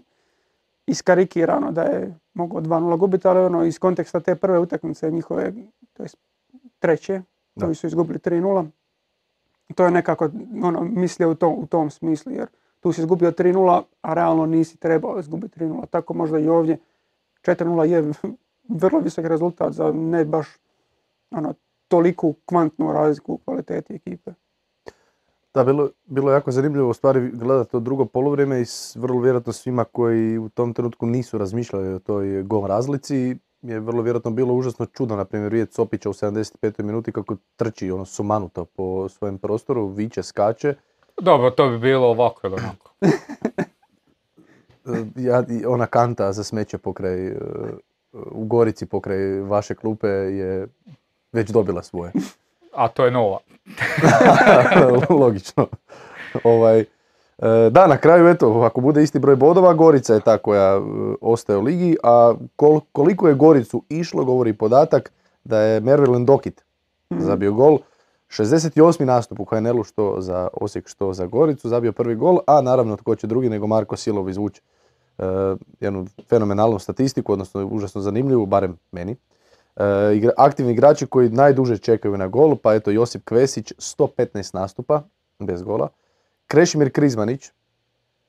iskarikirano 0.86 1.72
da 1.72 1.82
je 1.82 2.14
mogao 2.34 2.60
2-0 2.60 2.98
gubiti, 2.98 3.28
ali 3.28 3.40
ono 3.40 3.64
iz 3.64 3.78
konteksta 3.78 4.20
te 4.20 4.34
prve 4.34 4.58
utakmice 4.58 5.10
njihove, 5.10 5.52
to 5.92 6.02
je 6.02 6.08
treće, 6.78 7.22
koji 7.60 7.74
su 7.74 7.86
izgubili 7.86 8.18
3-0, 8.18 8.66
to 9.74 9.84
je 9.84 9.90
nekako 9.90 10.30
ono, 10.62 10.80
mislio 10.80 11.30
u 11.30 11.34
tom, 11.34 11.54
u 11.58 11.66
tom 11.66 11.90
smislu, 11.90 12.32
jer 12.32 12.46
tu 12.80 12.92
si 12.92 13.00
izgubio 13.00 13.30
3-0, 13.30 13.82
a 14.02 14.14
realno 14.14 14.46
nisi 14.46 14.76
trebao 14.76 15.20
izgubiti 15.20 15.60
3-0. 15.60 15.86
Tako 15.90 16.14
možda 16.14 16.38
i 16.38 16.48
ovdje 16.48 16.78
4-0 17.42 17.82
je 17.82 18.12
vrlo 18.82 19.00
visok 19.00 19.24
rezultat 19.24 19.72
za 19.72 19.92
ne 19.92 20.24
baš 20.24 20.46
ono, 21.30 21.54
toliku 21.88 22.34
kvantnu 22.46 22.92
razliku 22.92 23.32
u 23.32 23.38
kvaliteti 23.38 23.94
ekipe. 23.94 24.30
Da, 25.54 25.64
bilo, 25.64 25.88
bilo 26.04 26.30
je 26.30 26.34
jako 26.34 26.50
zanimljivo 26.50 26.90
u 26.90 26.94
stvari 26.94 27.30
gledati 27.30 27.70
to 27.70 27.80
drugo 27.80 28.04
polovrijeme 28.04 28.60
i 28.60 28.64
vrlo 28.94 29.20
vjerojatno 29.20 29.52
svima 29.52 29.84
koji 29.84 30.38
u 30.38 30.48
tom 30.48 30.74
trenutku 30.74 31.06
nisu 31.06 31.38
razmišljali 31.38 31.94
o 31.94 31.98
toj 31.98 32.42
gol 32.42 32.66
razlici 32.66 33.36
je 33.62 33.80
vrlo 33.80 34.02
vjerojatno 34.02 34.30
bilo 34.30 34.54
užasno 34.54 34.86
čudno, 34.86 35.16
na 35.16 35.24
primjer 35.24 35.52
vidjeti 35.52 35.72
Copića 35.72 36.10
u 36.10 36.12
75. 36.12 36.82
minuti 36.82 37.12
kako 37.12 37.36
trči 37.56 37.90
ono 37.90 38.04
sumanuto 38.04 38.64
po 38.64 39.08
svojem 39.08 39.38
prostoru, 39.38 39.86
viče, 39.86 40.22
skače. 40.22 40.74
Dobro, 41.20 41.50
to 41.50 41.68
bi 41.68 41.78
bilo 41.78 42.06
ovako 42.06 42.46
ili 42.46 42.54
onako. 42.54 42.94
ja, 45.28 45.44
ona 45.68 45.86
kanta 45.86 46.32
za 46.32 46.44
smeće 46.44 46.78
pokraj, 46.78 47.32
u 48.12 48.44
Gorici 48.44 48.86
pokraj 48.86 49.40
vaše 49.40 49.74
klupe 49.74 50.08
je 50.08 50.68
već 51.36 51.50
dobila 51.50 51.82
svoje. 51.82 52.12
A 52.74 52.88
to 52.88 53.04
je 53.04 53.10
nova. 53.10 53.38
Logično. 55.20 55.66
Ovaj, 56.44 56.80
e, 56.80 56.86
da, 57.70 57.86
na 57.86 57.96
kraju, 57.96 58.28
eto, 58.28 58.60
ako 58.60 58.80
bude 58.80 59.02
isti 59.02 59.18
broj 59.18 59.36
bodova, 59.36 59.74
Gorica 59.74 60.14
je 60.14 60.20
ta 60.20 60.38
koja 60.38 60.76
e, 60.76 60.80
ostaje 61.20 61.58
u 61.58 61.62
ligi, 61.62 61.96
a 62.02 62.34
koliko 62.92 63.28
je 63.28 63.34
Goricu 63.34 63.82
išlo, 63.88 64.24
govori 64.24 64.52
podatak 64.52 65.12
da 65.44 65.60
je 65.60 65.80
Mervil 65.80 66.24
Dokit 66.24 66.64
mm 67.10 67.20
zabio 67.20 67.52
gol. 67.52 67.78
68. 68.28 69.04
nastup 69.04 69.40
u 69.40 69.44
HNL-u 69.44 69.84
što 69.84 70.16
za 70.18 70.48
Osijek, 70.52 70.88
što 70.88 71.12
za 71.12 71.26
Goricu, 71.26 71.68
zabio 71.68 71.92
prvi 71.92 72.14
gol, 72.14 72.38
a 72.46 72.60
naravno 72.60 72.96
tko 72.96 73.14
će 73.14 73.26
drugi 73.26 73.48
nego 73.48 73.66
Marko 73.66 73.96
Silov 73.96 74.28
izvući 74.28 74.60
e, 75.18 75.24
jednu 75.80 76.06
fenomenalnu 76.28 76.78
statistiku, 76.78 77.32
odnosno 77.32 77.66
užasno 77.66 78.00
zanimljivu, 78.00 78.46
barem 78.46 78.78
meni. 78.92 79.16
E, 79.76 80.28
aktivni 80.36 80.72
igrači 80.72 81.06
koji 81.06 81.30
najduže 81.30 81.78
čekaju 81.78 82.16
na 82.16 82.28
gol, 82.28 82.56
pa 82.56 82.74
eto 82.74 82.90
Josip 82.90 83.24
Kvesić 83.24 83.72
115 83.78 84.54
nastupa 84.54 85.02
bez 85.38 85.62
gola, 85.62 85.88
Krešimir 86.46 86.92
Krizmanić 86.92 87.50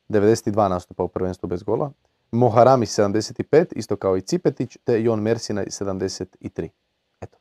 92 0.09 0.69
nastupa 0.69 1.03
u 1.03 1.07
prvenstvu 1.07 1.47
bez 1.47 1.63
gola, 1.63 1.91
Moharami 2.31 2.85
75, 2.85 3.65
isto 3.75 3.95
kao 3.95 4.17
i 4.17 4.21
Cipetić, 4.21 4.77
te 4.83 5.03
Jon 5.03 5.21
Mersinaj 5.21 5.65
73. 5.65 6.69
Eto. 7.21 7.37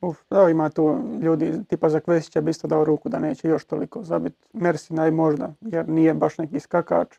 Uf, 0.00 0.16
da, 0.30 0.48
ima 0.48 0.70
tu 0.70 1.00
ljudi, 1.22 1.64
tipa 1.68 1.88
za 1.88 2.00
Kvesića 2.00 2.40
bi 2.40 2.50
isto 2.50 2.68
dao 2.68 2.84
ruku 2.84 3.08
da 3.08 3.18
neće 3.18 3.48
još 3.48 3.64
toliko 3.64 4.02
zabiti. 4.02 4.36
Mersinaj 4.52 5.10
možda, 5.10 5.52
jer 5.60 5.88
nije 5.88 6.14
baš 6.14 6.38
neki 6.38 6.60
skakač. 6.60 7.16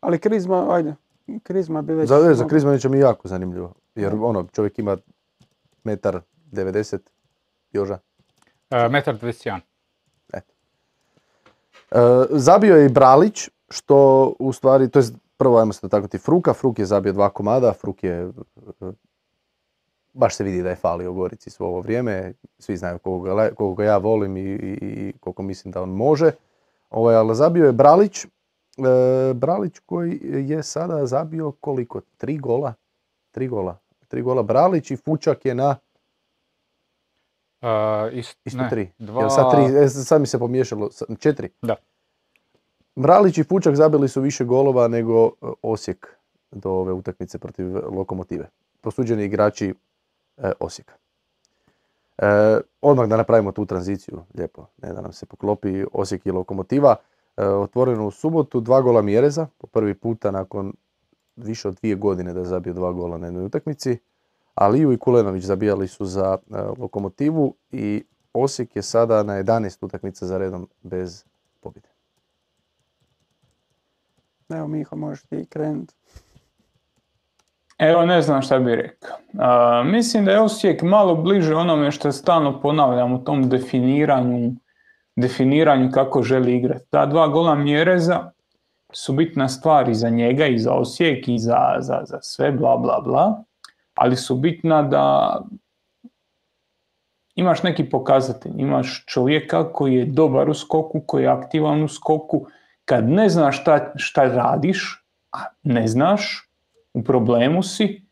Ali 0.00 0.18
Krizma, 0.18 0.74
ajde, 0.74 0.94
Krizma 1.42 1.82
bi 1.82 1.94
već... 1.94 2.08
Za, 2.08 2.34
za 2.34 2.46
Krizmanića 2.46 2.88
mi 2.88 2.96
je 2.96 3.00
jako 3.00 3.28
zanimljivo, 3.28 3.72
jer 3.94 4.14
ono, 4.20 4.46
čovjek 4.52 4.78
ima 4.78 4.96
metar 5.86 6.20
90, 6.52 6.98
Joža? 7.72 7.98
E, 8.70 8.88
metar 8.88 9.14
21. 9.14 9.60
Eto. 10.32 10.52
E, 11.90 11.98
zabio 12.30 12.76
je 12.76 12.86
i 12.86 12.88
Bralić, 12.88 13.48
što 13.68 14.32
u 14.38 14.52
stvari, 14.52 14.90
to 14.90 14.98
je 14.98 15.04
prvo 15.36 15.58
ajmo 15.58 15.72
se 15.72 15.88
tako 15.88 16.08
ti 16.08 16.18
Fruka, 16.18 16.54
Fruk 16.54 16.78
je 16.78 16.86
zabio 16.86 17.12
dva 17.12 17.28
komada, 17.30 17.72
Fruk 17.72 18.04
je, 18.04 18.22
e, 18.22 18.92
baš 20.12 20.36
se 20.36 20.44
vidi 20.44 20.62
da 20.62 20.70
je 20.70 20.76
falio 20.76 21.12
Gorici 21.12 21.50
svo 21.50 21.66
ovo 21.66 21.80
vrijeme, 21.80 22.32
svi 22.58 22.76
znaju 22.76 22.98
koga, 22.98 23.50
koga 23.54 23.84
ja 23.84 23.96
volim 23.96 24.36
i, 24.36 24.40
i, 24.42 25.12
koliko 25.20 25.42
mislim 25.42 25.72
da 25.72 25.82
on 25.82 25.90
može. 25.90 26.32
Ovaj, 26.90 27.14
ali 27.14 27.34
zabio 27.34 27.66
je 27.66 27.72
Bralić, 27.72 28.24
e, 28.24 28.28
Bralić 29.34 29.78
koji 29.86 30.20
je 30.22 30.62
sada 30.62 31.06
zabio 31.06 31.52
koliko? 31.52 32.00
Tri 32.16 32.38
gola? 32.38 32.74
Tri 33.30 33.48
gola 33.48 33.85
tri 34.08 34.22
gola 34.22 34.42
Bralić 34.42 34.90
i 34.90 34.96
Fučak 34.96 35.44
je 35.44 35.54
na 35.54 35.76
uh, 37.62 37.68
ist, 38.12 38.38
isto 38.44 38.62
ne, 38.62 38.70
tri. 38.70 38.90
Dva... 38.98 39.30
sad, 39.30 39.50
tri 39.50 39.84
e, 39.84 39.88
sad 39.88 40.20
mi 40.20 40.26
se 40.26 40.38
pomiješalo, 40.38 40.88
četiri. 41.18 41.50
Da. 41.62 41.76
Bralić 42.96 43.38
i 43.38 43.44
Fučak 43.44 43.74
zabili 43.74 44.08
su 44.08 44.20
više 44.20 44.44
golova 44.44 44.88
nego 44.88 45.26
e, 45.26 45.30
Osijek 45.62 46.16
do 46.50 46.70
ove 46.70 46.92
utakmice 46.92 47.38
protiv 47.38 47.76
Lokomotive. 47.96 48.48
Posuđeni 48.80 49.24
igrači 49.24 49.74
e, 50.36 50.52
Osijeka. 50.60 50.94
E, 52.18 52.60
odmah 52.80 53.08
da 53.08 53.16
napravimo 53.16 53.52
tu 53.52 53.66
tranziciju, 53.66 54.22
lijepo, 54.34 54.66
ne 54.82 54.92
da 54.92 55.00
nam 55.00 55.12
se 55.12 55.26
poklopi 55.26 55.84
Osijek 55.92 56.26
i 56.26 56.30
Lokomotiva. 56.30 56.96
E, 57.36 57.44
otvoreno 57.44 58.06
u 58.06 58.10
subotu, 58.10 58.60
dva 58.60 58.80
gola 58.80 59.02
Mjereza, 59.02 59.46
po 59.58 59.66
prvi 59.66 59.94
puta 59.94 60.30
nakon 60.30 60.72
više 61.36 61.68
od 61.68 61.74
dvije 61.74 61.94
godine 61.94 62.32
da 62.32 62.44
zabio 62.44 62.72
dva 62.72 62.92
gola 62.92 63.18
na 63.18 63.26
jednoj 63.26 63.44
utakmici. 63.44 63.98
Aliju 64.54 64.92
i 64.92 64.98
Kulenović 64.98 65.44
zabijali 65.44 65.88
su 65.88 66.04
za 66.04 66.38
e, 66.50 66.56
lokomotivu 66.78 67.54
i 67.70 68.04
Osijek 68.32 68.76
je 68.76 68.82
sada 68.82 69.22
na 69.22 69.32
11 69.42 69.84
utakmica 69.84 70.26
za 70.26 70.38
redom 70.38 70.68
bez 70.82 71.24
pobjede. 71.60 71.88
Evo 74.48 74.66
Miho, 74.68 74.96
možeš 74.96 75.22
ti 75.22 75.46
krenuti. 75.48 75.94
Evo 77.78 78.06
ne 78.06 78.22
znam 78.22 78.42
šta 78.42 78.58
bih 78.58 78.74
rekao. 78.74 79.16
mislim 79.84 80.24
da 80.24 80.30
je 80.30 80.40
Osijek 80.40 80.82
malo 80.82 81.14
bliže 81.14 81.54
onome 81.54 81.90
što 81.90 82.12
stalno 82.12 82.60
ponavljam 82.60 83.12
u 83.12 83.24
tom 83.24 83.48
definiranju, 83.48 84.52
definiranju 85.16 85.90
kako 85.92 86.22
želi 86.22 86.56
igrati. 86.56 86.84
Ta 86.90 87.06
dva 87.06 87.28
gola 87.28 87.54
Mjereza 87.54 88.30
su 88.96 89.12
bitna 89.12 89.48
stvar 89.48 89.88
i 89.88 89.94
za 89.94 90.08
njega 90.08 90.46
i 90.46 90.58
za 90.58 90.72
Osijek 90.72 91.28
i 91.28 91.38
za, 91.38 91.76
za, 91.78 92.00
za 92.04 92.18
sve 92.22 92.52
bla 92.52 92.76
bla 92.76 93.00
bla, 93.00 93.42
ali 93.94 94.16
su 94.16 94.36
bitna 94.36 94.82
da 94.82 95.40
imaš 97.34 97.62
neki 97.62 97.90
pokazatelj, 97.90 98.52
imaš 98.56 99.04
čovjeka 99.06 99.72
koji 99.72 99.94
je 99.94 100.04
dobar 100.04 100.50
u 100.50 100.54
skoku, 100.54 101.00
koji 101.06 101.22
je 101.22 101.28
aktivan 101.28 101.82
u 101.82 101.88
skoku, 101.88 102.46
kad 102.84 103.08
ne 103.08 103.28
znaš 103.28 103.60
šta, 103.60 103.92
šta 103.96 104.24
radiš, 104.24 105.04
a 105.32 105.38
ne 105.62 105.86
znaš, 105.86 106.50
u 106.94 107.04
problemu 107.04 107.62
si, 107.62 108.02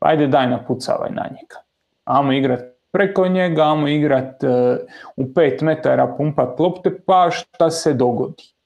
ajde 0.00 0.26
daj 0.26 0.50
napucavaj 0.50 1.10
na 1.10 1.26
njega. 1.30 1.56
Amo 2.04 2.32
igrat 2.32 2.60
preko 2.92 3.28
njega, 3.28 3.62
amo 3.62 3.88
igrat 3.88 4.42
uh, 4.42 4.50
u 5.16 5.34
pet 5.34 5.60
metara 5.60 6.14
pumpat 6.16 6.60
lopte, 6.60 6.96
pa 7.06 7.30
šta 7.30 7.70
se 7.70 7.94
dogodi. 7.94 8.59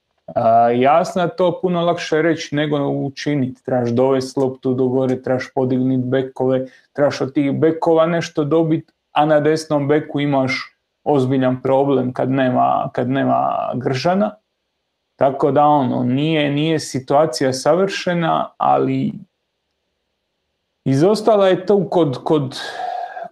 Jasno 0.76 1.22
je 1.22 1.36
to 1.36 1.58
puno 1.62 1.80
lakše 1.80 2.22
reći 2.22 2.54
nego 2.54 2.88
učiniti. 2.88 3.64
Trebaš 3.64 3.90
dovesti 3.90 4.40
loptu 4.40 4.74
do 4.74 4.88
gore, 4.88 5.22
trebaš 5.22 5.52
podignuti 5.54 6.08
bekove, 6.08 6.66
trebaš 6.92 7.20
od 7.20 7.34
tih 7.34 7.58
bekova 7.58 8.06
nešto 8.06 8.44
dobiti, 8.44 8.92
a 9.12 9.26
na 9.26 9.40
desnom 9.40 9.88
beku 9.88 10.20
imaš 10.20 10.76
ozbiljan 11.04 11.62
problem 11.62 12.12
kad 12.12 12.30
nema, 12.30 12.90
kad 12.92 13.10
nema 13.10 13.70
gržana. 13.74 14.34
Tako 15.16 15.50
da 15.50 15.64
ono, 15.64 16.02
nije, 16.02 16.50
nije 16.50 16.80
situacija 16.80 17.52
savršena, 17.52 18.50
ali 18.56 19.12
izostala 20.84 21.48
je 21.48 21.66
to 21.66 21.88
kod, 21.88 22.24
kod 22.24 22.60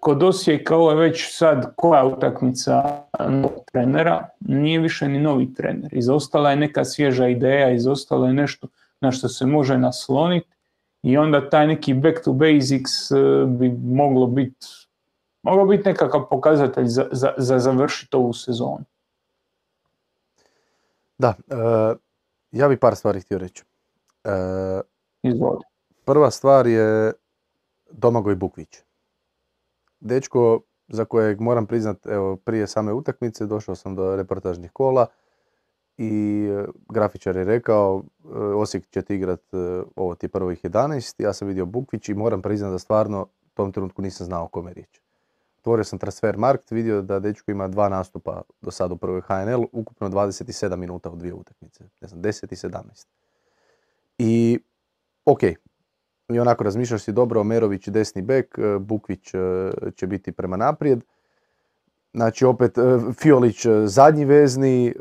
kod 0.02 0.23
Osijeka 0.23 0.76
ovo 0.76 0.90
je 0.90 0.97
već 0.97 1.37
sad 1.37 1.75
koja 1.76 2.04
utakmica 2.04 3.02
novog 3.28 3.64
trenera, 3.73 4.28
nije 4.40 4.80
više 4.80 5.09
ni 5.09 5.18
novi 5.18 5.54
trener. 5.54 5.94
Izostala 5.94 6.50
je 6.50 6.56
neka 6.56 6.85
svježa 6.85 7.28
ideja, 7.28 7.71
izostalo 7.71 8.26
je 8.26 8.32
nešto 8.32 8.68
na 9.00 9.12
što 9.12 9.28
se 9.28 9.47
može 9.47 9.78
nasloniti 9.78 10.49
i 11.02 11.16
onda 11.16 11.50
taj 11.50 11.66
neki 11.66 11.94
back 11.94 12.25
to 12.25 12.32
basics 12.32 13.11
e, 13.11 13.14
bi 13.47 13.71
moglo 13.71 14.26
biti 14.26 14.66
mogao 15.42 15.66
biti 15.66 15.88
nekakav 15.88 16.28
pokazatelj 16.30 16.87
za, 16.87 17.09
za, 17.12 17.35
za 17.37 17.59
završiti 17.59 18.16
ovu 18.16 18.32
sezonu. 18.32 18.85
Da, 21.18 21.35
e, 21.49 21.54
ja 22.52 22.68
bi 22.68 22.76
par 22.76 22.97
stvari 22.97 23.21
htio 23.21 23.38
reći. 23.38 23.64
E, 24.25 24.30
Izvoli. 25.23 25.61
prva 26.04 26.30
stvar 26.30 26.66
je 26.66 27.12
Domagoj 27.90 28.35
Bukvić. 28.35 28.82
Dečko 30.02 30.61
za 30.88 31.04
kojeg 31.04 31.40
moram 31.40 31.66
priznat, 31.66 32.06
evo, 32.06 32.37
prije 32.37 32.66
same 32.66 32.92
utakmice 32.92 33.47
došao 33.47 33.75
sam 33.75 33.94
do 33.94 34.16
reportažnih 34.16 34.71
kola 34.73 35.06
i 35.99 36.42
e, 36.50 36.64
grafičar 36.88 37.37
je 37.37 37.44
rekao 37.44 38.02
e, 38.02 38.28
Osijek 38.38 38.88
će 38.90 39.02
ti 39.02 39.14
igrat, 39.14 39.54
e, 39.54 39.82
ovo 39.97 40.14
ti 40.14 40.28
prvih 40.28 40.64
11, 40.64 41.23
ja 41.23 41.32
sam 41.32 41.49
vidio 41.49 41.66
Bukvić 41.66 42.09
i 42.09 42.14
moram 42.14 42.42
priznat 42.42 42.73
da 42.73 42.78
stvarno 42.78 43.23
u 43.23 43.49
tom 43.54 43.73
trenutku 43.73 44.02
nisam 44.02 44.26
znao 44.26 44.49
kome 44.49 44.71
je 44.71 44.75
riječ. 44.75 45.00
Otvorio 45.59 45.85
sam 45.85 45.99
transfer 45.99 46.37
markt, 46.37 46.71
vidio 46.71 47.02
da 47.02 47.21
dečko 47.21 47.50
ima 47.50 47.68
dva 47.68 47.88
nastupa 47.88 48.42
do 48.61 48.71
sada 48.71 48.94
u 48.94 48.97
prvoj 48.97 49.21
HNL, 49.21 49.64
ukupno 49.73 50.09
27 50.09 50.76
minuta 50.76 51.11
u 51.11 51.16
dvije 51.16 51.35
utakmice, 51.35 51.85
ne 52.00 52.09
znam, 52.09 52.23
10 52.23 52.52
i 52.52 52.56
17. 52.56 53.06
I, 54.18 54.59
ok, 55.25 55.40
i 56.29 56.41
onako 56.41 56.64
razmišljaš 56.64 57.02
si 57.02 57.12
dobro, 57.12 57.41
Omerović 57.41 57.88
desni 57.88 58.23
bek, 58.23 58.59
e, 58.59 58.79
Bukvić 58.79 59.35
e, 59.35 59.38
će 59.95 60.07
biti 60.07 60.33
prema 60.33 60.57
naprijed. 60.57 61.05
Znači 62.14 62.45
opet 62.45 62.79
e, 62.79 62.83
Fiolić 63.12 63.67
zadnji 63.85 64.25
vezni, 64.25 64.95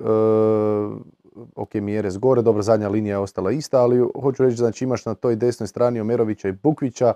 ok 1.55 1.73
Mjerez 1.73 2.17
gore, 2.17 2.41
dobro 2.41 2.61
zadnja 2.61 2.89
linija 2.89 3.13
je 3.13 3.17
ostala 3.17 3.51
ista, 3.51 3.81
ali 3.81 4.07
hoću 4.21 4.43
reći 4.43 4.57
znači 4.57 4.83
imaš 4.83 5.05
na 5.05 5.15
toj 5.15 5.35
desnoj 5.35 5.67
strani 5.67 5.99
Omerovića 5.99 6.47
i 6.47 6.51
Bukvića, 6.51 7.13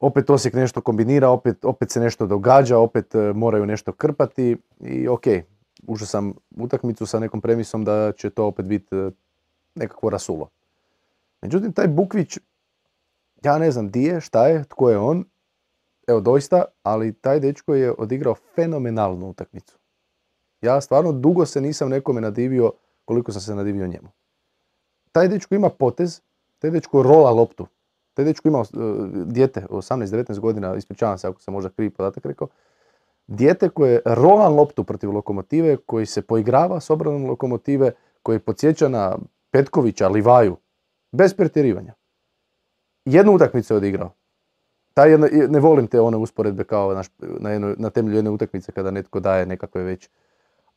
opet 0.00 0.30
Osijek 0.30 0.54
nešto 0.54 0.80
kombinira, 0.80 1.28
opet, 1.28 1.64
opet 1.64 1.90
se 1.90 2.00
nešto 2.00 2.26
događa, 2.26 2.78
opet 2.78 3.14
moraju 3.34 3.66
nešto 3.66 3.92
krpati 3.92 4.56
i 4.80 5.08
ok, 5.08 5.24
ušao 5.86 6.06
sam 6.06 6.32
utakmicu 6.56 7.06
sa 7.06 7.18
nekom 7.18 7.40
premisom 7.40 7.84
da 7.84 8.12
će 8.12 8.30
to 8.30 8.46
opet 8.46 8.66
biti 8.66 8.96
nekakvo 9.74 10.10
rasulo. 10.10 10.48
Međutim, 11.42 11.72
taj 11.72 11.88
Bukvić, 11.88 12.38
ja 13.44 13.58
ne 13.58 13.70
znam 13.70 13.90
di 13.90 14.02
je, 14.02 14.20
šta 14.20 14.46
je, 14.46 14.64
tko 14.64 14.90
je 14.90 14.98
on, 14.98 15.24
evo 16.08 16.20
doista, 16.20 16.64
ali 16.82 17.12
taj 17.12 17.40
dečko 17.40 17.74
je 17.74 17.94
odigrao 17.98 18.34
fenomenalnu 18.34 19.28
utakmicu. 19.28 19.78
Ja 20.60 20.80
stvarno 20.80 21.12
dugo 21.12 21.46
se 21.46 21.60
nisam 21.60 21.88
nekome 21.88 22.20
nadivio 22.20 22.72
koliko 23.04 23.32
sam 23.32 23.40
se 23.40 23.54
nadivio 23.54 23.86
njemu. 23.86 24.08
Taj 25.12 25.28
dečko 25.28 25.54
ima 25.54 25.70
potez, 25.70 26.20
taj 26.58 26.70
dečko 26.70 27.02
rola 27.02 27.30
loptu. 27.30 27.66
Taj 28.14 28.24
dečko 28.24 28.48
ima 28.48 28.60
uh, 28.60 28.66
dijete, 29.26 29.66
18-19 29.70 30.38
godina, 30.38 30.74
ispričavam 30.74 31.18
se 31.18 31.28
ako 31.28 31.40
sam 31.40 31.54
možda 31.54 31.70
krivi 31.70 31.90
podatak 31.90 32.26
rekao, 32.26 32.48
dijete 33.26 33.68
koje 33.68 34.00
rola 34.04 34.48
loptu 34.48 34.84
protiv 34.84 35.10
lokomotive, 35.10 35.76
koji 35.76 36.06
se 36.06 36.22
poigrava 36.22 36.80
s 36.80 36.90
obranom 36.90 37.26
lokomotive, 37.26 37.92
koji 38.22 38.38
podsjeća 38.38 38.88
na 38.88 39.18
Petkovića, 39.50 40.08
Livaju, 40.08 40.56
bez 41.12 41.34
pretjerivanja. 41.34 41.94
Jednu 43.04 43.32
utakmicu 43.32 43.74
je 43.74 43.76
odigrao. 43.76 44.12
Taj 44.94 45.10
jedna, 45.10 45.28
ne 45.48 45.60
volim 45.60 45.86
te 45.86 46.00
one 46.00 46.16
usporedbe 46.16 46.64
kao 46.64 46.94
na, 46.94 47.02
šp- 47.02 47.40
na, 47.40 47.50
jednoj- 47.50 47.74
na 47.78 47.90
temelju 47.90 48.16
jedne 48.16 48.30
utakmice 48.30 48.72
kada 48.72 48.90
netko 48.90 49.20
daje 49.20 49.46
nekakve 49.46 49.82
već. 49.82 50.08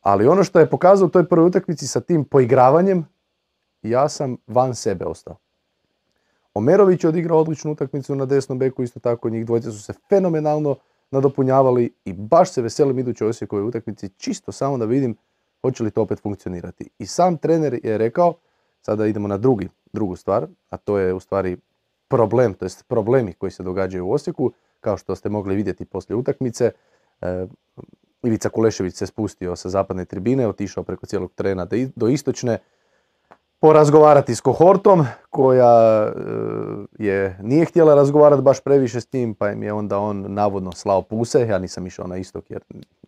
Ali 0.00 0.26
ono 0.26 0.44
što 0.44 0.60
je 0.60 0.70
pokazao 0.70 1.06
u 1.06 1.10
toj 1.10 1.28
prvoj 1.28 1.46
utakmici 1.46 1.86
sa 1.86 2.00
tim 2.00 2.24
poigravanjem, 2.24 3.06
ja 3.82 4.08
sam 4.08 4.36
van 4.46 4.74
sebe 4.74 5.04
ostao. 5.04 5.36
Omerović 6.54 7.04
je 7.04 7.08
odigrao 7.08 7.38
odličnu 7.38 7.72
utakmicu 7.72 8.14
na 8.14 8.26
desnom 8.26 8.58
beku, 8.58 8.82
isto 8.82 9.00
tako 9.00 9.30
njih 9.30 9.46
dvojice 9.46 9.70
su 9.70 9.82
se 9.82 9.92
fenomenalno 10.08 10.76
nadopunjavali 11.10 11.94
i 12.04 12.12
baš 12.12 12.52
se 12.52 12.62
veselim 12.62 12.98
idućoj 12.98 13.28
Osijekovoj 13.28 13.64
utakmici, 13.64 14.08
čisto 14.08 14.52
samo 14.52 14.78
da 14.78 14.84
vidim 14.84 15.16
hoće 15.62 15.82
li 15.82 15.90
to 15.90 16.02
opet 16.02 16.20
funkcionirati. 16.20 16.90
I 16.98 17.06
sam 17.06 17.36
trener 17.36 17.80
je 17.82 17.98
rekao, 17.98 18.34
sada 18.82 19.06
idemo 19.06 19.28
na 19.28 19.36
drugi, 19.36 19.68
drugu 19.92 20.16
stvar, 20.16 20.46
a 20.70 20.76
to 20.76 20.98
je 20.98 21.14
u 21.14 21.20
stvari 21.20 21.56
problem, 22.08 22.54
to 22.54 22.64
jest 22.64 22.88
problemi 22.88 23.32
koji 23.32 23.50
se 23.50 23.62
događaju 23.62 24.06
u 24.06 24.12
Osijeku, 24.12 24.52
kao 24.80 24.96
što 24.96 25.16
ste 25.16 25.28
mogli 25.28 25.56
vidjeti 25.56 25.84
poslije 25.84 26.16
utakmice. 26.16 26.70
E, 27.20 27.46
Ivica 28.22 28.48
Kulešević 28.48 28.94
se 28.94 29.06
spustio 29.06 29.56
sa 29.56 29.68
zapadne 29.68 30.04
tribine, 30.04 30.48
otišao 30.48 30.84
preko 30.84 31.06
cijelog 31.06 31.32
trena 31.34 31.66
do 31.96 32.08
istočne, 32.08 32.58
porazgovarati 33.60 34.34
s 34.34 34.40
kohortom 34.40 35.06
koja 35.30 36.06
e, 36.06 36.12
je 36.98 37.38
nije 37.42 37.64
htjela 37.64 37.94
razgovarati 37.94 38.42
baš 38.42 38.60
previše 38.60 39.00
s 39.00 39.12
njim, 39.12 39.34
pa 39.34 39.50
im 39.50 39.62
je 39.62 39.72
onda 39.72 39.98
on 39.98 40.24
navodno 40.28 40.72
slao 40.72 41.02
puse, 41.02 41.46
ja 41.48 41.58
nisam 41.58 41.86
išao 41.86 42.06
na 42.06 42.16
istok 42.16 42.50
jer 42.50 42.60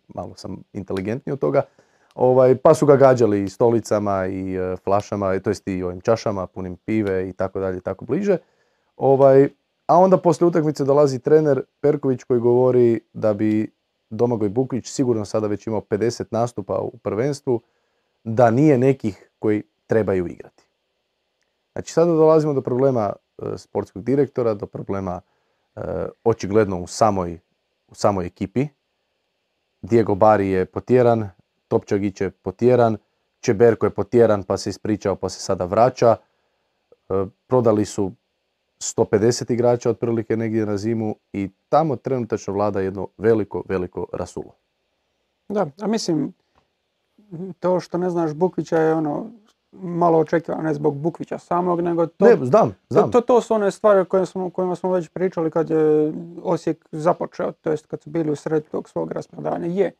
malo 0.07 0.33
sam 0.35 0.57
inteligentniji 0.73 1.33
od 1.33 1.39
toga, 1.39 1.61
ovaj, 2.15 2.55
pa 2.55 2.73
su 2.73 2.85
ga 2.85 2.95
gađali 2.95 3.43
i 3.43 3.49
stolicama 3.49 4.27
i 4.27 4.55
e, 4.55 4.75
flašama, 4.83 5.39
to 5.39 5.49
jest 5.49 5.67
i 5.67 5.83
ovim 5.83 6.01
čašama 6.01 6.47
punim 6.47 6.75
pive 6.75 7.29
i 7.29 7.33
tako 7.33 7.59
dalje 7.59 7.81
tako 7.81 8.05
bliže. 8.05 8.37
Ovaj, 9.01 9.49
a 9.87 9.97
onda 9.97 10.17
poslije 10.17 10.47
utakmice 10.47 10.83
dolazi 10.83 11.19
trener 11.19 11.61
Perković 11.79 12.23
koji 12.23 12.39
govori 12.39 12.99
da 13.13 13.33
bi 13.33 13.71
Domagoj 14.09 14.49
Bukvić 14.49 14.87
sigurno 14.87 15.25
sada 15.25 15.47
već 15.47 15.67
imao 15.67 15.81
50 15.81 16.23
nastupa 16.31 16.77
u 16.77 16.97
prvenstvu, 16.97 17.61
da 18.23 18.51
nije 18.51 18.77
nekih 18.77 19.29
koji 19.39 19.63
trebaju 19.87 20.27
igrati. 20.27 20.63
Znači 21.73 21.93
sada 21.93 22.11
dolazimo 22.11 22.53
do 22.53 22.61
problema 22.61 23.13
e, 23.13 23.57
sportskog 23.57 24.03
direktora, 24.03 24.53
do 24.53 24.65
problema 24.65 25.21
e, 25.75 25.81
očigledno 26.23 26.79
u 26.79 26.87
samoj, 26.87 27.39
u 27.87 27.95
samoj 27.95 28.25
ekipi. 28.25 28.67
Diego 29.81 30.15
Bari 30.15 30.49
je 30.49 30.65
potjeran, 30.65 31.29
Topčagić 31.67 32.21
je 32.21 32.31
potjeran, 32.31 32.97
Čeberko 33.39 33.85
je 33.85 33.89
potjeran 33.89 34.43
pa 34.43 34.57
se 34.57 34.69
ispričao 34.69 35.15
pa 35.15 35.29
se 35.29 35.39
sada 35.39 35.65
vraća. 35.65 36.15
E, 37.09 37.25
prodali 37.47 37.85
su 37.85 38.11
150 38.81 39.53
igrača 39.53 39.89
otprilike 39.89 40.37
negdje 40.37 40.65
na 40.65 40.77
zimu 40.77 41.15
i 41.33 41.49
tamo 41.69 41.95
trenutačno 41.95 42.53
vlada 42.53 42.81
jedno 42.81 43.07
veliko, 43.17 43.63
veliko 43.69 44.07
rasulo. 44.13 44.51
Da, 45.49 45.67
a 45.81 45.87
mislim, 45.87 46.33
to 47.59 47.79
što 47.79 47.97
ne 47.97 48.09
znaš 48.09 48.33
Bukvića 48.33 48.77
je 48.77 48.93
ono 48.93 49.25
malo 49.71 50.19
očekivano, 50.19 50.63
ne 50.63 50.73
zbog 50.73 50.97
Bukvića 50.97 51.37
samog, 51.37 51.81
nego 51.81 52.05
to, 52.05 52.25
ne, 52.25 52.45
znam, 52.45 52.69
to, 52.69 52.75
znam. 52.89 53.11
to, 53.11 53.21
to 53.21 53.41
su 53.41 53.53
one 53.53 53.71
stvari 53.71 53.99
o 53.99 54.05
kojima 54.05 54.25
smo, 54.25 54.49
kojima 54.49 54.75
smo 54.75 54.91
već 54.91 55.09
pričali 55.09 55.51
kad 55.51 55.69
je 55.69 56.13
Osijek 56.43 56.85
započeo, 56.91 57.51
to 57.51 57.71
jest 57.71 57.85
kad 57.85 58.01
su 58.01 58.09
bili 58.09 58.31
u 58.31 58.35
sred 58.35 58.63
tog 58.71 58.89
svog 58.89 59.11
rasprodanja. 59.11 59.65
Je, 59.67 59.91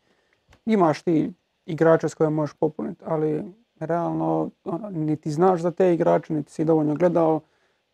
imaš 0.66 1.02
ti 1.02 1.34
igrače 1.66 2.10
s 2.10 2.14
koje 2.14 2.30
možeš 2.30 2.54
popuniti, 2.54 3.04
ali 3.06 3.44
realno 3.80 4.50
ono, 4.64 4.90
niti 4.90 5.32
znaš 5.32 5.62
za 5.62 5.72
te 5.72 5.94
igrače, 5.94 6.34
niti 6.34 6.52
si 6.52 6.66
dovoljno 6.66 6.96
gledao, 6.96 7.42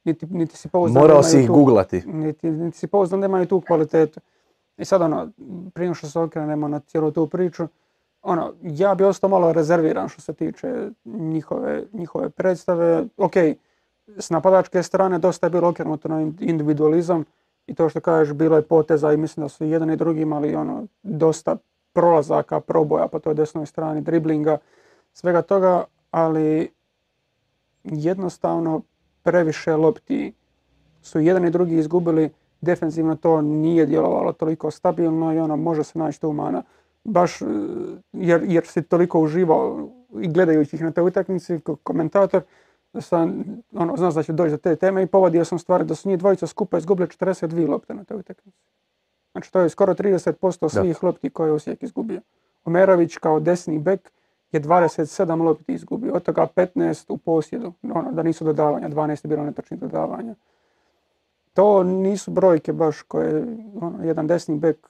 niti, 0.07 0.25
niti 0.27 0.57
si 0.57 0.67
pouzdan 0.69 0.93
da 0.93 0.99
Morao 1.01 1.23
si 1.23 1.39
ih 1.39 1.47
tu- 1.47 1.53
googlati. 1.53 2.03
niti, 2.05 2.51
niti 2.51 2.77
si 2.77 2.87
pouzdan 2.87 3.19
da 3.19 3.25
imaju 3.25 3.45
tu 3.45 3.61
kvalitetu. 3.61 4.19
I 4.77 4.85
sad 4.85 5.01
ono, 5.01 5.27
prije 5.73 5.93
što 5.93 6.07
se 6.07 6.19
okrenemo 6.19 6.67
na 6.67 6.79
cijelu 6.79 7.11
tu 7.11 7.27
priču, 7.27 7.67
ono, 8.21 8.53
ja 8.63 8.95
bi 8.95 9.03
ostao 9.03 9.29
malo 9.29 9.53
rezerviran 9.53 10.09
što 10.09 10.21
se 10.21 10.33
tiče 10.33 10.67
njihove, 11.05 11.83
njihove 11.93 12.29
predstave. 12.29 13.05
Ok, 13.17 13.33
s 14.09 14.29
napadačke 14.29 14.83
strane 14.83 15.19
dosta 15.19 15.45
je 15.45 15.51
bilo 15.51 15.69
okrenuto 15.69 16.07
na 16.07 16.21
individualizam 16.39 17.23
i 17.67 17.75
to 17.75 17.89
što 17.89 17.99
kažeš 17.99 18.33
bilo 18.33 18.55
je 18.55 18.61
poteza 18.61 19.13
i 19.13 19.17
mislim 19.17 19.43
da 19.43 19.49
su 19.49 19.65
i 19.65 19.69
jedan 19.69 19.91
i 19.91 19.97
drugi 19.97 20.21
imali 20.21 20.55
ono, 20.55 20.85
dosta 21.03 21.55
prolazaka, 21.93 22.59
proboja 22.59 23.07
po 23.07 23.19
toj 23.19 23.33
desnoj 23.33 23.65
strani, 23.65 24.01
driblinga, 24.01 24.57
svega 25.13 25.41
toga, 25.41 25.83
ali 26.11 26.69
jednostavno 27.83 28.81
previše 29.27 29.75
lopti 29.75 30.33
su 31.01 31.19
jedan 31.19 31.45
i 31.45 31.51
drugi 31.51 31.75
izgubili, 31.77 32.29
defensivno 32.61 33.15
to 33.15 33.41
nije 33.41 33.85
djelovalo 33.85 34.33
toliko 34.33 34.71
stabilno 34.71 35.33
i 35.33 35.39
ono 35.39 35.55
može 35.55 35.83
se 35.83 35.99
naći 35.99 36.21
tu 36.21 36.33
mana. 36.33 36.63
Baš 37.03 37.41
e, 37.41 37.45
jer, 38.13 38.43
jer 38.47 38.67
si 38.67 38.81
toliko 38.81 39.19
uživao 39.19 39.89
i 40.21 40.27
gledajući 40.27 40.75
ih 40.75 40.81
na 40.81 40.91
toj 40.91 41.03
utakmici 41.03 41.59
kao 41.59 41.75
komentator, 41.75 42.41
da 42.93 43.01
sam, 43.01 43.43
ono, 43.73 43.97
znaš 43.97 44.13
da 44.13 44.23
će 44.23 44.33
doći 44.33 44.51
do 44.51 44.57
te 44.57 44.75
teme 44.75 45.03
i 45.03 45.07
povadio 45.07 45.45
sam 45.45 45.59
stvari 45.59 45.85
da 45.85 45.95
su 45.95 46.09
njih 46.09 46.19
dvojica 46.19 46.47
skupa 46.47 46.77
izgubili 46.77 47.07
42 47.07 47.69
lopte 47.69 47.93
na 47.93 48.03
toj 48.03 48.17
utakmici. 48.17 48.59
Znači 49.31 49.51
to 49.51 49.59
je 49.59 49.69
skoro 49.69 49.93
30% 49.93 50.69
svih 50.69 51.03
lopti 51.03 51.29
koje 51.29 51.47
je 51.47 51.51
Osijek 51.51 51.83
izgubio. 51.83 52.21
Omerović 52.65 53.17
kao 53.17 53.39
desni 53.39 53.79
bek 53.79 54.11
je 54.51 54.61
27 54.61 55.43
lopti 55.43 55.73
izgubio, 55.73 56.13
od 56.13 56.23
toga 56.23 56.47
15 56.55 57.05
u 57.09 57.17
posjedu, 57.17 57.73
ono, 57.83 58.11
da 58.11 58.23
nisu 58.23 58.45
dodavanja, 58.45 58.89
12 58.89 59.25
je 59.25 59.29
bilo 59.29 59.43
netočnih 59.43 59.79
dodavanja. 59.79 60.35
To 61.53 61.83
nisu 61.83 62.31
brojke 62.31 62.73
baš 62.73 63.01
koje, 63.01 63.57
ono, 63.81 64.03
jedan 64.03 64.27
desni 64.27 64.57
bek, 64.57 64.87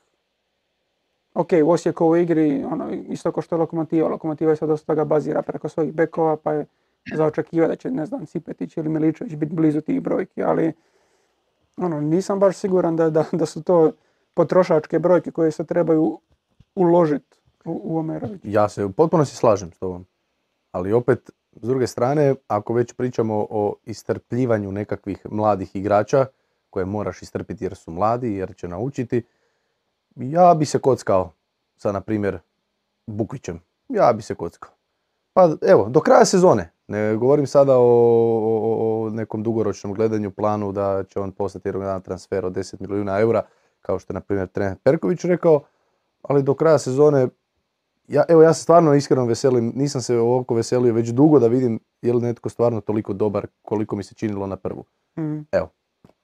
ok, 1.33 1.49
u 1.63 1.71
Osijekovoj 1.71 2.21
igri, 2.21 2.63
ono, 2.63 2.91
isto 2.91 3.31
kao 3.31 3.41
što 3.41 3.55
je 3.55 3.59
Lokomotiva, 3.59 4.09
Lokomotiva 4.09 4.55
sad 4.55 4.69
dosta 4.69 4.85
toga 4.85 5.05
bazira 5.05 5.41
preko 5.41 5.69
svojih 5.69 5.93
bekova, 5.93 6.37
pa 6.37 6.53
je 6.53 6.65
za 7.15 7.25
očekivati 7.25 7.71
da 7.71 7.75
će, 7.75 7.91
ne 7.91 8.05
znam, 8.05 8.25
Cipetić 8.25 8.77
ili 8.77 8.89
Miličević 8.89 9.35
biti 9.35 9.55
blizu 9.55 9.81
tih 9.81 10.01
brojki, 10.01 10.43
ali 10.43 10.73
ono, 11.77 12.01
nisam 12.01 12.39
baš 12.39 12.57
siguran 12.57 12.95
da, 12.95 13.09
da, 13.09 13.25
da 13.31 13.45
su 13.45 13.63
to 13.63 13.91
potrošačke 14.33 14.99
brojke 14.99 15.31
koje 15.31 15.51
se 15.51 15.65
trebaju 15.65 16.19
uložiti 16.75 17.36
u, 17.67 17.99
u. 17.99 18.03
Ja 18.43 18.69
se 18.69 18.85
u 18.85 18.91
potpunosti 18.91 19.35
slažem 19.35 19.71
s 19.71 19.79
tobom. 19.79 20.05
Ali 20.71 20.93
opet, 20.93 21.29
s 21.61 21.67
druge 21.67 21.87
strane, 21.87 22.35
ako 22.47 22.73
već 22.73 22.93
pričamo 22.93 23.47
o 23.49 23.75
istrpljivanju 23.85 24.71
nekakvih 24.71 25.25
mladih 25.31 25.75
igrača, 25.75 26.25
koje 26.69 26.85
moraš 26.85 27.21
istrpiti 27.21 27.65
jer 27.65 27.75
su 27.75 27.91
mladi, 27.91 28.33
jer 28.33 28.55
će 28.55 28.67
naučiti, 28.67 29.23
ja 30.15 30.53
bi 30.53 30.65
se 30.65 30.79
kockao 30.79 31.31
sa, 31.77 31.91
na 31.91 32.01
primjer, 32.01 32.39
Bukvićem. 33.07 33.59
Ja 33.89 34.13
bi 34.13 34.21
se 34.21 34.35
kockao. 34.35 34.71
Pa 35.33 35.49
evo, 35.61 35.89
do 35.89 35.99
kraja 35.99 36.25
sezone. 36.25 36.71
Ne 36.87 37.15
govorim 37.15 37.47
sada 37.47 37.77
o, 37.77 37.81
o- 37.83 39.05
o 39.05 39.09
nekom 39.09 39.43
dugoročnom 39.43 39.93
gledanju, 39.93 40.31
planu 40.31 40.71
da 40.71 41.03
će 41.03 41.19
on 41.19 41.31
postati 41.31 41.67
jednog 41.67 41.83
dana 41.83 41.99
transfer 41.99 42.45
od 42.45 42.53
10 42.53 42.75
milijuna 42.81 43.19
eura, 43.19 43.41
kao 43.81 43.99
što 43.99 44.13
je 44.13 44.15
na 44.15 44.21
primjer 44.21 44.47
trener 44.47 44.77
Perković 44.83 45.23
rekao, 45.23 45.61
ali 46.21 46.43
do 46.43 46.53
kraja 46.53 46.77
sezone 46.77 47.27
ja, 48.07 48.23
evo 48.29 48.43
ja 48.43 48.53
se 48.53 48.61
stvarno 48.61 48.93
iskreno 48.93 49.25
veselim, 49.25 49.71
nisam 49.75 50.01
se 50.01 50.17
ovoliko 50.17 50.55
veselio 50.55 50.93
već 50.93 51.09
dugo 51.09 51.39
da 51.39 51.47
vidim 51.47 51.79
je 52.01 52.13
li 52.13 52.21
netko 52.21 52.49
stvarno 52.49 52.81
toliko 52.81 53.13
dobar 53.13 53.47
koliko 53.61 53.95
mi 53.95 54.03
se 54.03 54.15
činilo 54.15 54.47
na 54.47 54.55
prvu. 54.55 54.85
Mm. 55.19 55.41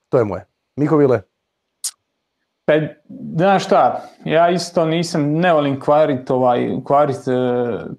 To 0.10 0.18
je 0.18 0.24
moje. 0.24 0.46
Mihovile, 0.76 1.22
Pa, 2.66 2.74
znaš 3.36 3.66
šta, 3.66 4.04
ja 4.26 4.50
isto 4.50 4.86
nisam, 4.86 5.32
ne 5.32 5.54
volim 5.54 5.80
kvarit, 5.80 6.30
ovaj, 6.30 6.70
kvarit 6.84 7.28
e, 7.28 7.32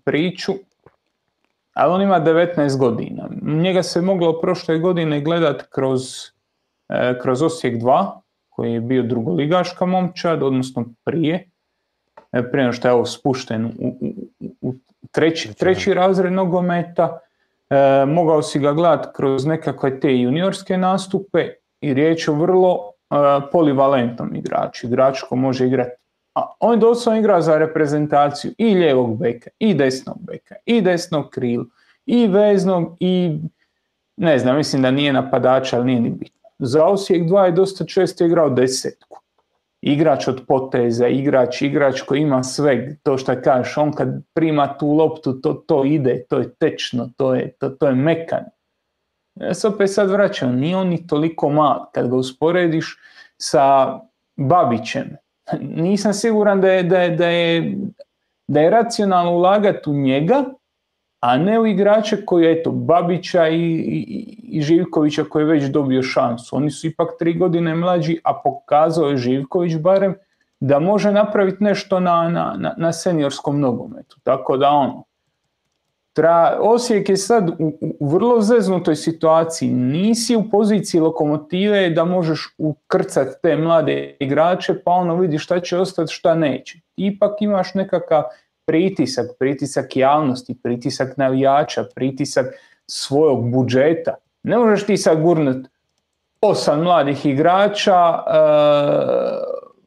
priču, 0.05 0.53
ali 1.75 1.93
on 1.93 2.03
ima 2.03 2.21
19 2.21 2.79
godina. 2.79 3.29
Njega 3.43 3.83
se 3.83 4.01
moglo 4.01 4.41
prošle 4.41 4.79
godine 4.79 5.21
gledat 5.21 5.63
kroz, 5.71 6.03
e, 6.89 7.19
kroz 7.23 7.43
Osijek 7.43 7.83
2, 7.83 8.11
koji 8.49 8.73
je 8.73 8.81
bio 8.81 9.03
drugoligaška 9.03 9.87
momčad, 9.87 10.43
odnosno 10.43 10.85
prije, 11.05 11.51
prije 12.31 12.65
nego 12.65 12.73
što 12.73 12.89
je 12.89 12.95
ovo 12.95 13.07
spušten 13.07 13.65
u, 13.65 13.71
u, 13.79 14.49
u- 14.61 14.75
treći, 15.11 15.55
treći 15.55 15.95
razred 15.95 16.33
nogometa. 16.33 17.19
E, 17.71 18.05
mogao 18.07 18.43
si 18.43 18.59
ga 18.59 18.73
gledat 18.73 19.17
kroz 19.17 19.47
nekakve 19.47 20.01
te 20.01 20.19
juniorske 20.19 20.77
nastupe 20.77 21.49
i 21.81 21.95
riječ 21.95 22.29
je 22.29 22.33
o 22.33 22.37
vrlo 22.37 22.79
e, 23.11 23.15
polivalentnom 23.53 24.37
igraču, 24.37 24.87
igrač 24.87 25.23
ko 25.23 25.37
može 25.37 25.67
igrati. 25.67 25.91
A 26.35 26.53
on 26.61 26.81
doslovno 26.81 27.21
igra 27.21 27.41
za 27.41 27.59
reprezentaciju 27.59 28.53
i 28.59 28.75
lijevog 28.75 29.19
beka, 29.19 29.51
i 29.59 29.75
desnog 29.75 30.17
beka, 30.21 30.55
i 30.67 30.81
desnog 30.81 31.31
krilu, 31.31 31.65
i 32.07 32.27
veznog, 32.27 32.97
i 33.01 33.39
ne 34.17 34.39
znam, 34.39 34.57
mislim 34.57 34.83
da 34.83 34.91
nije 34.91 35.13
napadač, 35.13 35.73
ali 35.73 35.85
nije 35.85 36.01
ni 36.01 36.11
bitno. 36.11 36.41
Za 36.59 36.85
Osijek 36.87 37.23
2 37.23 37.45
je 37.45 37.53
dosta 37.53 37.85
često 37.85 38.25
igrao 38.25 38.51
desetku. 38.51 39.21
Igrač 39.87 40.29
od 40.29 40.39
poteza, 40.49 41.09
igrač, 41.09 41.63
igrač 41.63 42.01
koji 42.01 42.21
ima 42.21 42.43
sve, 42.43 42.97
to 43.03 43.19
što 43.19 43.35
kažeš, 43.45 43.77
on 43.77 43.93
kad 43.93 44.09
prima 44.35 44.79
tu 44.79 44.93
loptu, 44.93 45.41
to, 45.41 45.53
to 45.53 45.85
ide, 45.85 46.25
to 46.29 46.39
je 46.39 46.55
tečno, 46.55 47.11
to 47.17 47.35
je, 47.35 47.51
to, 47.59 47.69
to 47.69 47.87
je 47.87 47.95
mekan. 47.95 48.45
Ja 49.35 49.55
se 49.55 49.69
opet 49.69 49.93
sad 49.93 50.11
vraćam, 50.11 50.57
nije 50.57 50.77
on 50.77 50.89
ni 50.89 51.07
toliko 51.07 51.51
mal. 51.51 51.85
Kad 51.93 52.09
ga 52.09 52.17
usporediš 52.17 52.97
sa 53.37 53.99
Babićem, 54.37 55.17
nisam 55.61 56.13
siguran 56.13 56.61
da 56.61 56.73
je, 56.73 56.83
da 56.83 56.99
je, 56.99 57.11
da 57.11 57.29
je, 57.29 57.77
da 58.49 58.61
je 58.61 58.71
racionalno 58.71 59.33
ulagati 59.33 59.91
u 59.91 59.93
njega, 59.93 60.45
a 61.25 61.37
ne 61.39 61.61
u 61.61 61.67
igrače 61.67 62.25
koji, 62.27 62.53
eto, 62.53 62.71
Babića 62.71 63.49
i, 63.49 63.61
i, 63.61 64.37
i 64.43 64.63
Živkovića 64.63 65.25
koji 65.25 65.43
je 65.43 65.47
već 65.47 65.65
dobio 65.65 66.03
šansu. 66.03 66.57
Oni 66.57 66.71
su 66.71 66.87
ipak 66.87 67.09
tri 67.19 67.35
godine 67.35 67.75
mlađi, 67.75 68.19
a 68.25 68.35
pokazao 68.45 69.09
je 69.09 69.17
Živković 69.17 69.77
barem 69.77 70.15
da 70.61 70.79
može 70.79 71.13
napraviti 71.13 71.65
nešto 71.65 72.01
na, 72.01 72.29
na, 72.59 72.75
na, 72.77 72.93
seniorskom 72.93 73.61
nogometu. 73.61 74.17
Tako 74.23 74.57
da 74.57 74.71
ono, 74.71 75.05
Tra, 76.13 76.59
Osijek 76.61 77.09
je 77.09 77.17
sad 77.17 77.51
u, 77.51 77.55
u- 77.81 78.09
vrlo 78.09 78.41
zeznutoj 78.41 78.97
situaciji. 78.97 79.71
Nisi 79.71 80.37
u 80.37 80.51
poziciji 80.51 81.01
lokomotive 81.01 81.91
da 81.91 82.05
možeš 82.05 82.55
ukrcat 82.59 83.29
te 83.43 83.57
mlade 83.57 84.17
igrače, 84.21 84.83
pa 84.85 84.91
ono 84.91 85.17
vidi 85.17 85.39
šta 85.39 85.61
će 85.61 85.79
ostati, 85.79 86.13
šta 86.13 86.35
neće. 86.35 86.79
Ipak 86.97 87.43
imaš 87.43 87.75
nekakav 87.75 88.23
pritisak, 88.67 89.27
pritisak 89.39 89.97
javnosti, 89.97 90.57
pritisak 90.63 91.17
navijača, 91.17 91.85
pritisak 91.95 92.47
svojog 92.87 93.51
budžeta. 93.51 94.15
Ne 94.43 94.59
možeš 94.59 94.87
ti 94.87 94.97
sad 94.97 95.23
gurnut 95.23 95.67
osam 96.41 96.83
mladih 96.83 97.27
igrača, 97.27 98.25
e, 98.27 98.39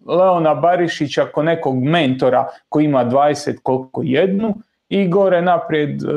Leona 0.06 0.56
Barišića 0.56 1.26
ko 1.26 1.44
nekog 1.44 1.84
mentora 1.84 2.48
koji 2.70 2.86
ima 2.86 3.06
20 3.06 3.58
koliko 3.64 4.02
jednu 4.04 4.54
i 4.90 5.08
gore 5.08 5.42
naprijed 5.42 6.04
e, 6.04 6.08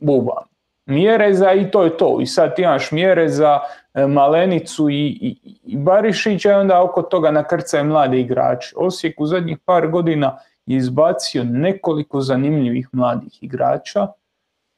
buba. 0.00 0.42
Mjere 0.86 1.34
za 1.34 1.52
i 1.52 1.70
to 1.70 1.82
je 1.82 1.96
to. 1.96 2.18
I 2.20 2.26
sad 2.26 2.56
ti 2.56 2.62
imaš 2.62 2.92
mjere 2.92 3.28
za 3.28 3.60
e, 3.94 4.06
Malenicu 4.06 4.90
i, 4.90 5.06
i, 5.20 5.36
i 5.64 5.76
Barišića 5.76 6.50
i 6.50 6.54
onda 6.54 6.82
oko 6.82 7.02
toga 7.02 7.30
nakrcaju 7.30 7.84
mlade 7.84 8.20
igrače. 8.20 8.74
Osijek 8.76 9.20
u 9.20 9.26
zadnjih 9.26 9.58
par 9.64 9.88
godina 9.88 10.38
je 10.66 10.76
izbacio 10.76 11.44
nekoliko 11.44 12.20
zanimljivih 12.20 12.88
mladih 12.92 13.42
igrača. 13.42 14.06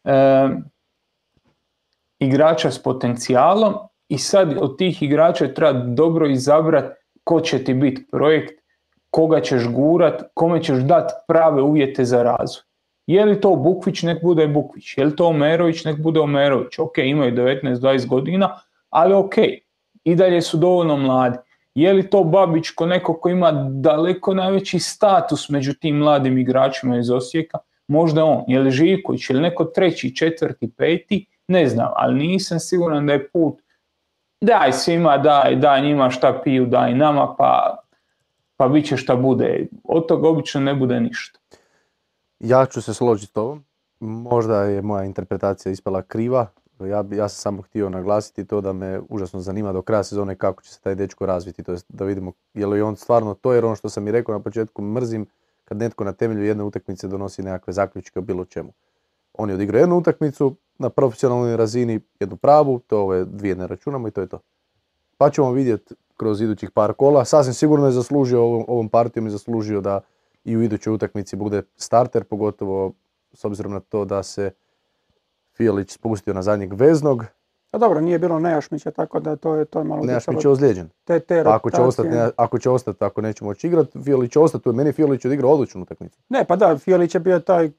E, 0.04 0.48
igrača 2.18 2.70
s 2.70 2.82
potencijalom 2.82 3.74
i 4.08 4.18
sad 4.18 4.56
od 4.60 4.78
tih 4.78 5.02
igrača 5.02 5.54
treba 5.54 5.72
dobro 5.72 6.28
izabrati 6.28 7.04
ko 7.24 7.40
će 7.40 7.64
ti 7.64 7.74
biti 7.74 8.06
projekt, 8.10 8.64
koga 9.10 9.40
ćeš 9.40 9.68
gurat, 9.68 10.22
kome 10.34 10.62
ćeš 10.62 10.78
dati 10.78 11.14
prave 11.28 11.62
uvjete 11.62 12.04
za 12.04 12.22
razvoj. 12.22 12.62
Je 13.06 13.24
li 13.24 13.40
to 13.40 13.56
Bukvić, 13.56 14.02
nek 14.02 14.22
bude 14.22 14.46
Bukvić. 14.48 14.98
Je 14.98 15.04
li 15.04 15.16
to 15.16 15.26
Omerović, 15.26 15.84
nek 15.84 15.98
bude 16.00 16.20
Omerović. 16.20 16.78
Ok, 16.78 16.98
imaju 16.98 17.32
19-20 17.32 18.06
godina, 18.06 18.58
ali 18.90 19.14
ok, 19.14 19.34
i 20.04 20.14
dalje 20.14 20.42
su 20.42 20.56
dovoljno 20.56 20.96
mladi. 20.96 21.38
Je 21.74 21.92
li 21.92 22.10
to 22.10 22.24
Babić 22.24 22.70
ko 22.70 22.87
neko 22.87 23.14
ko 23.14 23.28
ima 23.28 23.52
daleko 23.70 24.34
najveći 24.34 24.78
status 24.78 25.48
među 25.48 25.74
tim 25.74 25.96
mladim 25.96 26.38
igračima 26.38 26.98
iz 26.98 27.10
Osijeka? 27.10 27.58
Možda 27.88 28.24
on. 28.24 28.44
Je 28.48 28.60
li 28.60 28.70
Živković 28.70 29.30
ili 29.30 29.40
neko 29.40 29.64
treći, 29.64 30.16
četvrti, 30.16 30.70
peti? 30.76 31.26
Ne 31.48 31.68
znam, 31.68 31.88
ali 31.96 32.14
nisam 32.14 32.60
siguran 32.60 33.06
da 33.06 33.12
je 33.12 33.28
put 33.28 33.64
daj 34.40 34.72
svima, 34.72 35.18
daj, 35.18 35.56
daj 35.56 35.82
njima 35.82 36.10
šta 36.10 36.40
piju, 36.44 36.66
daj 36.66 36.94
nama, 36.94 37.34
pa, 37.38 37.78
pa 38.56 38.68
bit 38.68 38.87
će 38.87 38.96
šta 38.96 39.16
bude. 39.16 39.66
Od 39.84 40.06
toga 40.08 40.28
obično 40.28 40.60
ne 40.60 40.74
bude 40.74 41.00
ništa. 41.00 41.38
ja 42.40 42.66
ću 42.66 42.82
se 42.82 42.94
složiti 42.94 43.32
s. 43.32 43.58
Možda 44.00 44.62
je 44.62 44.82
moja 44.82 45.04
interpretacija 45.04 45.72
ispala 45.72 46.02
kriva. 46.02 46.46
Ja, 46.80 47.04
ja 47.10 47.28
sam 47.28 47.40
samo 47.42 47.62
htio 47.62 47.88
naglasiti 47.88 48.44
to 48.44 48.60
da 48.60 48.72
me 48.72 49.00
užasno 49.08 49.40
zanima 49.40 49.72
do 49.72 49.82
kraja 49.82 50.04
sezone 50.04 50.37
kako 50.37 50.62
će 50.62 50.70
se 50.70 50.80
taj 50.80 50.94
dečko 50.94 51.26
razviti. 51.26 51.62
To 51.62 51.72
jest 51.72 51.87
da 51.88 52.04
vidimo 52.04 52.32
je 52.54 52.66
li 52.66 52.82
on 52.82 52.96
stvarno 52.96 53.34
to, 53.34 53.52
jer 53.52 53.64
ono 53.64 53.76
što 53.76 53.88
sam 53.88 54.08
i 54.08 54.12
rekao 54.12 54.32
na 54.32 54.40
početku, 54.40 54.82
mrzim 54.82 55.26
kad 55.64 55.78
netko 55.78 56.04
na 56.04 56.12
temelju 56.12 56.44
jedne 56.44 56.64
utakmice 56.64 57.08
donosi 57.08 57.42
nekakve 57.42 57.72
zaključke 57.72 58.18
o 58.18 58.22
bilo 58.22 58.44
čemu. 58.44 58.72
On 59.32 59.48
je 59.48 59.54
odigrao 59.54 59.80
jednu 59.80 59.98
utakmicu 59.98 60.56
na 60.78 60.90
profesionalnoj 60.90 61.56
razini, 61.56 62.00
jednu 62.20 62.37
pravu, 62.37 62.78
to 62.87 63.00
ove 63.00 63.24
dvije 63.24 63.56
ne 63.56 63.66
računamo 63.66 64.08
i 64.08 64.10
to 64.10 64.20
je 64.20 64.26
to. 64.26 64.40
Pa 65.18 65.30
ćemo 65.30 65.52
vidjeti 65.52 65.94
kroz 66.16 66.40
idućih 66.40 66.70
par 66.70 66.92
kola. 66.92 67.24
Sasvim 67.24 67.54
sigurno 67.54 67.87
je 67.87 67.92
zaslužio 67.92 68.42
ovom, 68.42 68.64
ovom 68.68 68.88
partijom 68.88 69.26
i 69.26 69.30
zaslužio 69.30 69.80
da 69.80 70.00
i 70.44 70.56
u 70.56 70.62
idućoj 70.62 70.94
utakmici 70.94 71.37
bude 71.37 71.62
starter, 71.76 72.24
pogotovo 72.24 72.92
s 73.32 73.44
obzirom 73.44 73.72
na 73.72 73.80
to 73.80 74.04
da 74.04 74.22
se 74.22 74.50
Fijelić 75.56 75.90
spustio 75.90 76.34
na 76.34 76.42
zadnjeg 76.42 76.72
veznog. 76.72 77.24
A 77.70 77.78
dobro, 77.78 78.00
nije 78.00 78.18
bilo 78.18 78.38
Nejašmića, 78.38 78.90
tako 78.90 79.20
da 79.20 79.36
to 79.36 79.54
je, 79.54 79.64
to 79.64 79.78
je 79.78 79.84
malo 79.84 80.04
Nejašmić 80.04 80.44
je 80.44 80.50
ozlijeđen. 80.50 80.88
te, 81.04 81.20
te 81.20 81.44
Pa 81.44 81.54
ako 81.54 81.70
će, 81.70 81.80
ostati, 81.80 82.08
ne- 82.08 82.30
ako 82.36 82.58
će 82.58 82.70
ostati, 82.70 83.04
ako 83.04 83.20
neće 83.20 83.44
moći 83.44 83.66
igrati, 83.66 84.02
Fijelić 84.02 84.32
će 84.32 84.38
ostati. 84.38 84.68
Meni 84.68 84.88
je 84.88 84.92
Fijelić 84.92 85.24
odigrao 85.24 85.50
odličnu 85.50 85.82
utakmicu. 85.82 86.18
Ne, 86.28 86.44
pa 86.44 86.56
da, 86.56 86.78
Fijelić 86.78 87.14
je 87.14 87.20
bio 87.20 87.40
taj 87.40 87.70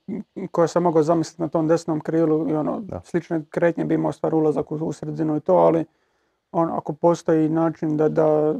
koji 0.51 0.67
sam 0.67 0.83
mogao 0.83 1.03
zamisliti 1.03 1.41
na 1.41 1.47
tom 1.47 1.67
desnom 1.67 1.99
krilu 1.99 2.49
i 2.49 2.53
ono, 2.53 2.79
Da. 2.79 3.01
slične 3.03 3.41
kretnje 3.49 3.85
bi 3.85 3.93
imao 3.95 4.11
stvar 4.11 4.35
ulazak 4.35 4.71
u, 4.71 4.75
u 4.75 4.93
sredinu 4.93 5.35
i 5.35 5.39
to, 5.39 5.53
ali 5.55 5.85
on, 6.51 6.69
ako 6.71 6.93
postoji 6.93 7.49
način 7.49 7.97
da, 7.97 8.09
da, 8.09 8.55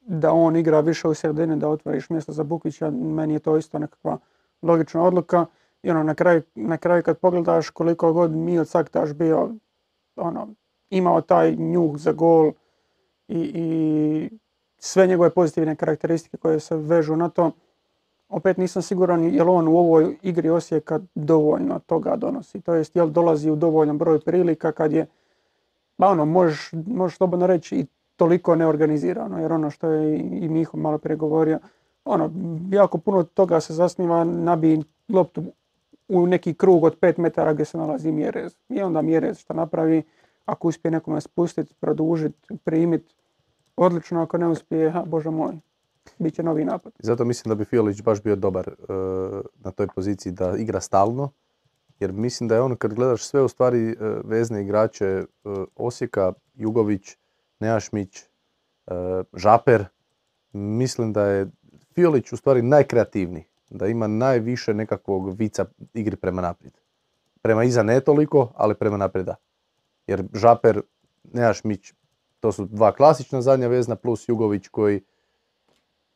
da 0.00 0.32
on 0.32 0.56
igra 0.56 0.80
više 0.80 1.08
u 1.08 1.14
sredini, 1.14 1.56
da 1.56 1.68
otvoriš 1.68 2.10
mjesto 2.10 2.32
za 2.32 2.42
Bukića, 2.44 2.90
meni 2.90 3.32
je 3.32 3.38
to 3.38 3.56
isto 3.56 3.78
nekakva 3.78 4.18
logična 4.62 5.02
odluka. 5.02 5.46
I 5.82 5.90
ono, 5.90 6.02
na 6.02 6.14
kraju, 6.14 6.42
na 6.54 6.76
kraju 6.76 7.02
kad 7.02 7.18
pogledaš 7.18 7.70
koliko 7.70 8.12
god 8.12 8.30
Mio 8.30 8.64
Caktaš 8.64 9.12
bio, 9.12 9.50
ono, 10.16 10.48
imao 10.90 11.20
taj 11.20 11.56
njuh 11.56 11.96
za 11.96 12.12
gol 12.12 12.52
i, 13.28 13.52
i 13.54 14.30
sve 14.78 15.06
njegove 15.06 15.30
pozitivne 15.30 15.76
karakteristike 15.76 16.36
koje 16.36 16.60
se 16.60 16.76
vežu 16.76 17.16
na 17.16 17.28
to, 17.28 17.50
opet 18.28 18.56
nisam 18.56 18.82
siguran 18.82 19.24
je 19.24 19.44
li 19.44 19.50
on 19.50 19.68
u 19.68 19.78
ovoj 19.78 20.16
igri 20.22 20.50
Osijeka 20.50 21.00
dovoljno 21.14 21.78
toga 21.86 22.16
donosi. 22.16 22.60
To 22.60 22.74
jest, 22.74 22.96
jel 22.96 23.10
dolazi 23.10 23.50
u 23.50 23.56
dovoljan 23.56 23.98
broj 23.98 24.20
prilika 24.20 24.72
kad 24.72 24.92
je, 24.92 25.06
ba 25.98 26.08
ono, 26.08 26.24
možeš, 26.24 26.70
možeš 26.86 27.16
slobodno 27.16 27.46
reći 27.46 27.76
i 27.76 27.86
toliko 28.16 28.56
neorganizirano, 28.56 29.40
jer 29.40 29.52
ono 29.52 29.70
što 29.70 29.88
je 29.88 30.18
i 30.18 30.48
Miho 30.48 30.76
malo 30.78 30.98
prije 30.98 31.16
govorio, 31.16 31.58
ono, 32.04 32.30
jako 32.70 32.98
puno 32.98 33.22
toga 33.22 33.60
se 33.60 33.74
zasniva 33.74 34.24
nabij 34.24 34.78
loptu 35.08 35.42
u 36.08 36.26
neki 36.26 36.54
krug 36.54 36.84
od 36.84 37.00
5 37.00 37.18
metara 37.18 37.52
gdje 37.52 37.64
se 37.64 37.78
nalazi 37.78 38.12
mjerez. 38.12 38.56
I 38.68 38.82
onda 38.82 39.02
mjerez 39.02 39.38
što 39.38 39.54
napravi, 39.54 40.02
ako 40.46 40.68
uspije 40.68 40.92
nekome 40.92 41.20
spustiti, 41.20 41.74
produžiti, 41.80 42.58
primiti, 42.64 43.14
odlično, 43.76 44.22
ako 44.22 44.38
ne 44.38 44.48
uspije, 44.48 44.90
ha, 44.90 45.04
bože 45.06 45.30
moj, 45.30 45.58
bit 46.18 46.34
će 46.34 46.42
novi 46.42 46.64
napad. 46.64 46.92
Zato 46.98 47.24
mislim 47.24 47.48
da 47.48 47.54
bi 47.54 47.64
Fiolić 47.64 48.02
baš 48.02 48.22
bio 48.22 48.36
dobar 48.36 48.68
e, 48.68 48.72
na 49.58 49.70
toj 49.70 49.86
poziciji 49.94 50.32
da 50.32 50.54
igra 50.56 50.80
stalno. 50.80 51.30
Jer 52.00 52.12
mislim 52.12 52.48
da 52.48 52.54
je 52.54 52.60
on, 52.60 52.76
kad 52.76 52.94
gledaš 52.94 53.22
sve 53.24 53.42
u 53.42 53.48
stvari 53.48 53.90
e, 53.90 53.96
vezne 54.24 54.62
igrače 54.62 55.06
e, 55.06 55.24
Osijeka, 55.76 56.32
Jugović, 56.54 57.16
Nejašmić, 57.60 58.18
e, 58.18 58.24
Žaper, 59.32 59.84
mislim 60.52 61.12
da 61.12 61.24
je 61.24 61.46
Fiolić 61.94 62.32
u 62.32 62.36
stvari 62.36 62.62
najkreativniji. 62.62 63.44
Da 63.70 63.86
ima 63.86 64.06
najviše 64.06 64.74
nekakvog 64.74 65.38
vica 65.38 65.64
igri 65.94 66.16
prema 66.16 66.42
naprijed. 66.42 66.72
Prema 67.42 67.64
iza 67.64 67.82
ne 67.82 68.00
toliko, 68.00 68.52
ali 68.56 68.74
prema 68.74 68.96
naprijed 68.96 69.26
da. 69.26 69.34
Jer 70.06 70.24
Žaper, 70.34 70.82
Nejašmić, 71.32 71.92
to 72.40 72.52
su 72.52 72.64
dva 72.64 72.92
klasična 72.92 73.42
zadnja 73.42 73.68
vezna 73.68 73.96
plus 73.96 74.28
Jugović 74.28 74.68
koji, 74.68 75.00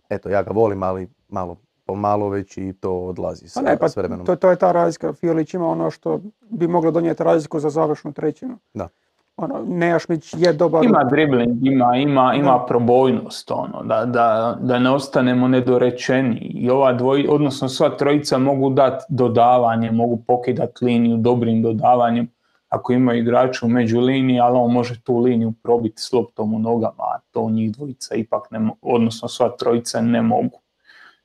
eto 0.09 0.29
ja 0.29 0.43
ga 0.43 0.51
volim, 0.51 0.83
ali 0.83 1.09
malo 1.29 1.57
pomalo 1.85 2.29
već 2.29 2.57
i 2.57 2.73
to 2.81 2.93
odlazi 2.99 3.49
sa, 3.49 3.61
Pa 3.61 3.71
ne, 3.71 3.79
pa 3.79 3.89
s 3.89 3.97
vremenom. 3.97 4.27
to, 4.27 4.37
to 4.37 4.51
je 4.51 4.57
ta 4.57 4.73
razlika. 4.73 5.13
Fiolić 5.13 5.55
ima 5.55 5.67
ono 5.67 5.91
što 5.91 6.21
bi 6.51 6.67
moglo 6.69 6.91
donijeti 6.91 7.25
razliku 7.25 7.61
za 7.61 7.71
završnu 7.71 8.13
trećinu. 8.13 8.59
Da. 8.75 8.89
Ono, 9.37 9.65
Nejašmić 9.67 10.35
je 10.39 10.53
dobar. 10.53 10.85
Ima 10.85 11.05
dribling, 11.05 11.67
ima, 11.67 11.97
ima, 11.97 12.35
ima 12.35 12.65
probojnost, 12.67 13.51
ono, 13.51 13.83
da, 13.83 14.05
da, 14.05 14.59
da 14.61 14.79
ne 14.79 14.91
ostanemo 14.91 15.49
nedorečeni. 15.49 16.39
I 16.39 16.71
ova 16.71 16.93
dvoj, 16.93 17.27
odnosno 17.31 17.69
sva 17.69 17.91
trojica 17.91 18.39
mogu 18.39 18.71
dati 18.71 19.05
dodavanje, 19.09 19.91
mogu 19.91 20.23
pokidati 20.27 20.85
liniju 20.85 21.17
dobrim 21.17 21.63
dodavanjem 21.63 22.29
ako 22.73 22.93
imaju 22.93 23.21
igrača 23.21 23.67
u 23.67 23.69
među 23.69 24.01
liniji, 24.01 24.41
ali 24.41 24.59
on 24.59 24.73
može 24.73 25.01
tu 25.01 25.19
liniju 25.19 25.53
probiti 25.63 26.03
s 26.03 26.13
loptom 26.13 26.55
u 26.55 26.59
nogama, 26.59 27.03
a 27.03 27.19
to 27.31 27.51
njih 27.51 27.73
dvojica 27.73 28.15
ipak 28.15 28.51
ne 28.51 28.59
mogu, 28.59 28.79
odnosno 28.83 29.29
sva 29.29 29.49
trojica 29.49 30.01
ne 30.01 30.23
mogu. 30.23 30.61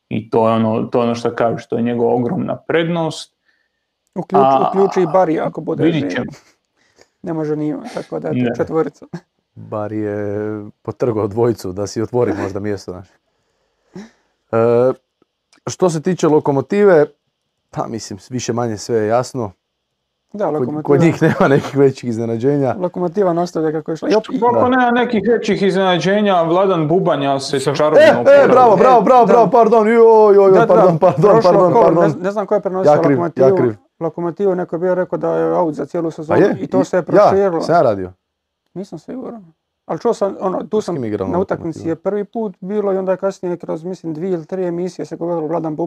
I 0.10 0.30
to 0.30 0.50
je 0.50 0.54
ono, 0.54 0.84
to 0.84 1.00
je 1.00 1.04
ono 1.04 1.16
što 1.16 1.36
kažeš, 1.36 1.68
to 1.68 1.78
je 1.78 1.84
njegova 1.84 2.14
ogromna 2.14 2.56
prednost. 2.56 3.36
Uključ, 4.16 4.44
A, 4.44 4.70
uključi 4.70 5.02
i 5.02 5.08
Barija 5.14 5.48
ako 5.48 5.62
bude 5.62 5.84
vidit 5.84 6.12
ćemo. 6.12 6.32
Ne 7.28 7.34
može 7.34 7.56
ni 7.56 7.74
on, 7.74 7.84
tako 7.94 8.20
da 8.20 8.28
je 8.28 8.54
četvorica. 8.58 9.06
Bar 9.56 9.92
je 9.92 10.18
potrgao 10.82 11.28
dvojicu 11.28 11.72
da 11.72 11.88
si 11.88 12.02
otvori 12.02 12.34
možda 12.34 12.60
mjesto. 12.60 12.92
Znaš. 12.92 13.08
E, 14.52 14.94
što 15.68 15.90
se 15.90 16.02
tiče 16.02 16.28
lokomotive, 16.28 17.06
pa 17.70 17.88
mislim, 17.88 18.20
više 18.30 18.54
manje 18.54 18.78
sve 18.78 18.98
je 18.98 19.08
jasno. 19.08 19.52
Da, 20.34 20.46
Kod, 20.46 20.54
lokomotiva, 20.54 20.82
kod 20.84 21.02
njih 21.02 21.22
nema 21.22 21.48
nekih 21.48 21.78
većih 21.78 22.10
iznenađenja. 22.10 22.76
lokomotiva 22.80 23.34
nastavlja 23.34 23.72
kako 23.72 23.92
je 23.92 23.98
Koliko 23.98 24.52
Da. 24.62 24.70
nema 24.70 24.92
nekih 24.92 25.22
većih 25.28 25.62
iznenađenja, 25.62 26.42
Vladan 26.42 26.88
Bubanja 26.88 27.40
se 27.40 27.60
Sa- 27.60 27.76
čarobno 27.76 28.00
E, 28.00 28.44
e, 28.44 28.48
bravo, 28.48 28.76
bravo, 28.76 29.02
bravo, 29.02 29.26
bravo, 29.26 29.50
pardon, 29.50 29.88
joj, 29.88 30.36
joj, 30.36 30.68
pardon, 30.68 30.98
pardon, 31.00 31.40
pardon, 31.44 31.74
pardon. 31.74 32.10
Ne, 32.10 32.16
ne 32.18 32.32
znam 32.32 32.46
ko 32.46 32.56
je 32.56 32.62
prenosio 32.62 32.92
Ja 32.92 33.02
kriv, 33.02 33.18
ja 33.18 33.24
lokomotivu. 33.24 33.58
kriv. 33.58 33.87
Lokomotivu 34.00 34.56
neko 34.56 34.76
je 34.76 34.80
bio 34.80 34.96
rekao 34.96 35.18
da 35.18 35.32
je 35.32 35.54
out 35.54 35.76
za 35.76 35.86
cijelu 35.86 36.12
sezonu 36.12 36.40
je, 36.40 36.58
i 36.60 36.68
to 36.68 36.84
se 36.84 36.98
je 36.98 37.00
ja, 37.00 37.04
proširilo. 37.04 37.62
sam 37.62 37.76
ja 37.76 37.82
radio. 37.82 38.14
Nisam 38.74 39.00
siguran. 39.00 39.46
Ali 39.86 40.00
čuo 40.00 40.14
sam, 40.14 40.36
ono, 40.40 40.64
tu 40.64 40.82
sam 40.82 40.96
na 41.26 41.40
utakmici 41.40 41.88
je 41.88 41.96
prvi 41.96 42.24
put 42.24 42.56
bilo 42.60 42.94
i 42.94 42.98
onda 42.98 43.12
je 43.12 43.18
kasnije 43.18 43.58
kroz, 43.58 43.84
mislim, 43.84 44.14
dvije 44.14 44.34
ili 44.34 44.46
tri 44.46 44.66
emisije 44.66 45.06
se 45.06 45.16
govorilo 45.16 45.48
Vladan. 45.48 45.78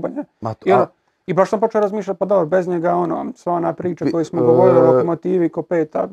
Ma, 0.40 0.54
to- 0.54 0.68
I, 0.68 0.72
ono, 0.72 0.82
a, 0.82 0.86
I 1.26 1.32
baš 1.32 1.50
sam 1.50 1.60
počeo 1.60 1.80
razmišljati, 1.80 2.18
pa 2.18 2.24
dobro, 2.24 2.46
bez 2.46 2.68
njega, 2.68 2.94
ono, 2.94 3.32
sva 3.36 3.52
ona 3.52 3.72
priča 3.72 4.04
koju 4.12 4.24
smo 4.24 4.42
govorili 4.42 4.78
o 4.78 4.84
e, 4.84 4.86
lokomotivi 4.86 5.48
ko 5.48 5.62
peta, 5.62 6.08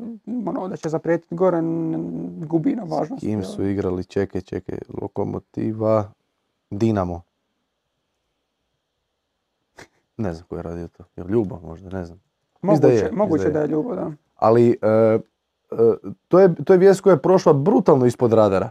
ono, 0.46 0.68
da 0.68 0.76
će 0.76 0.88
zaprijetiti 0.88 1.34
gore, 1.34 1.58
n- 1.58 1.94
n- 1.94 2.00
gubi 2.40 2.70
na 2.72 2.82
važnosti. 2.84 3.26
kim 3.26 3.44
su 3.44 3.64
igrali, 3.64 4.04
čekaj, 4.04 4.40
čekaj, 4.40 4.78
Lokomotiva, 5.02 6.04
Dinamo. 6.70 7.22
Ne 10.18 10.32
znam 10.32 10.46
ko 10.48 10.56
je 10.56 10.62
radio 10.62 10.88
to. 10.88 11.04
Jel 11.16 11.26
Ljubo 11.28 11.60
možda, 11.60 11.90
ne 11.90 12.04
znam. 12.04 12.20
Mislim 12.62 12.80
da 12.80 12.88
Moguće, 12.88 13.04
je, 13.04 13.12
moguće 13.12 13.44
da 13.44 13.50
da 13.50 13.58
je. 13.58 13.62
je 13.62 13.68
ljubo, 13.68 13.94
da. 13.94 14.10
ali 14.36 14.70
e, 14.72 14.88
e, 14.88 15.18
to, 16.28 16.40
je, 16.40 16.54
to 16.56 16.72
je 16.72 16.78
vijest 16.78 17.00
koja 17.00 17.12
je 17.12 17.22
prošla 17.22 17.52
brutalno 17.52 18.06
ispod 18.06 18.32
radara. 18.32 18.70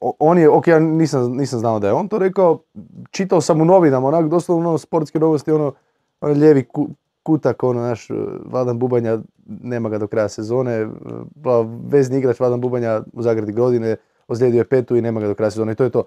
O- 0.00 0.16
on 0.18 0.38
je, 0.38 0.48
ok, 0.48 0.68
ja 0.68 0.78
nisam, 0.78 1.32
nisam 1.32 1.58
znao 1.58 1.78
da 1.78 1.86
je 1.86 1.92
on 1.92 2.08
to 2.08 2.18
rekao, 2.18 2.62
čitao 3.10 3.40
sam 3.40 3.60
u 3.60 3.64
novinama, 3.64 4.08
onak 4.08 4.28
doslovno 4.28 4.68
ono, 4.68 4.78
sportske 4.78 5.18
novosti, 5.18 5.52
ono, 5.52 5.72
ono 6.20 6.32
lijevi 6.34 6.64
ku- 6.64 6.88
kutak, 7.22 7.62
ono 7.62 7.80
naš, 7.80 8.10
e, 8.10 8.14
Vladan 8.44 8.78
Bubanja, 8.78 9.18
nema 9.46 9.88
ga 9.88 9.98
do 9.98 10.06
kraja 10.06 10.28
sezone, 10.28 10.72
e, 10.72 10.86
bla- 11.34 11.80
vezni 11.86 12.18
igrač 12.18 12.40
Vladan 12.40 12.60
Bubanja 12.60 13.02
u 13.12 13.22
zagradi 13.22 13.52
godine, 13.52 13.96
ozlijedio 14.28 14.58
je 14.58 14.64
petu 14.64 14.96
i 14.96 15.02
nema 15.02 15.20
ga 15.20 15.26
do 15.26 15.34
kraja 15.34 15.50
sezone 15.50 15.72
i 15.72 15.76
to 15.76 15.84
je 15.84 15.90
to. 15.90 16.02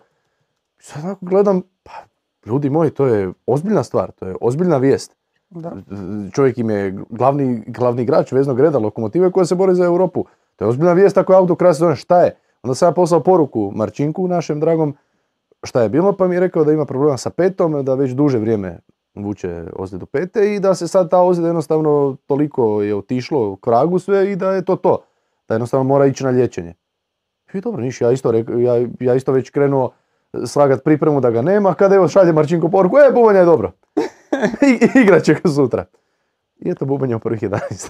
Sad 0.80 1.04
onako 1.06 1.26
gledam, 1.26 1.62
pa 1.62 1.68
ljudi 2.46 2.70
moji, 2.70 2.90
to 2.90 3.06
je 3.06 3.32
ozbiljna 3.46 3.84
stvar, 3.84 4.12
to 4.12 4.28
je 4.28 4.36
ozbiljna 4.42 4.78
vijest 4.78 5.16
da. 5.50 5.72
čovjek 6.32 6.58
im 6.58 6.70
je 6.70 6.96
glavni, 7.10 7.64
glavni 7.68 8.02
igrač 8.04 8.32
veznog 8.32 8.60
reda 8.60 8.80
lokomotive 8.80 9.32
koja 9.32 9.46
se 9.46 9.56
bori 9.56 9.76
za 9.76 9.86
Europu. 9.86 10.26
To 10.56 10.66
je 10.66 10.70
ozbiljna 10.70 10.94
vijest 10.94 11.18
ako 11.18 11.34
je 11.34 11.38
auto 11.38 11.56
kraj 11.56 11.74
sezone, 11.74 11.96
šta 11.96 12.22
je? 12.22 12.36
Onda 12.64 12.76
sam 12.76 12.88
ja 12.88 12.94
poslao 12.94 13.20
poruku 13.20 13.72
Marčinku, 13.76 14.28
našem 14.28 14.60
dragom, 14.60 14.96
šta 15.64 15.82
je 15.82 15.90
bilo, 15.90 16.14
pa 16.14 16.28
mi 16.28 16.36
je 16.36 16.40
rekao 16.40 16.64
da 16.64 16.72
ima 16.72 16.86
problema 16.86 17.18
sa 17.18 17.30
petom, 17.30 17.86
da 17.86 17.96
već 17.96 18.12
duže 18.12 18.38
vrijeme 18.38 18.80
vuče 19.16 19.66
ozljedu 19.76 20.06
pete 20.06 20.56
i 20.56 20.60
da 20.60 20.76
se 20.76 20.88
sad 20.88 21.10
ta 21.10 21.22
ozljeda 21.22 21.48
jednostavno 21.48 22.18
toliko 22.28 22.82
je 22.82 22.96
otišlo 22.96 23.56
k 23.56 23.68
vragu 23.68 24.00
sve 24.00 24.32
i 24.32 24.36
da 24.36 24.52
je 24.52 24.66
to 24.66 24.76
to. 24.76 25.04
Da 25.48 25.54
jednostavno 25.54 25.84
mora 25.84 26.06
ići 26.06 26.24
na 26.24 26.30
liječenje. 26.30 26.74
I 27.54 27.62
dobro, 27.62 27.82
niš, 27.82 28.02
ja 28.02 28.12
isto, 28.12 28.32
rekao, 28.32 28.60
ja, 28.60 28.88
ja 29.00 29.16
isto 29.16 29.32
već 29.32 29.50
krenuo 29.50 29.92
slagat 30.45 30.84
pripremu 30.84 31.21
da 31.21 31.32
ga 31.32 31.41
nema, 31.41 31.74
kada 31.74 31.95
evo 31.95 32.08
šalje 32.08 32.34
Marčinko 32.34 32.69
poruku, 32.69 32.98
e, 32.98 33.12
bubanja 33.13 33.39
je 33.39 33.45
dobro. 33.45 33.71
I, 34.69 35.00
igrat 35.02 35.24
će 35.24 35.34
ga 35.34 35.50
sutra. 35.50 35.86
I 36.60 36.69
eto 36.69 36.86
bubanja 36.86 37.15
u 37.15 37.19
prvih 37.19 37.41
11. 37.41 37.89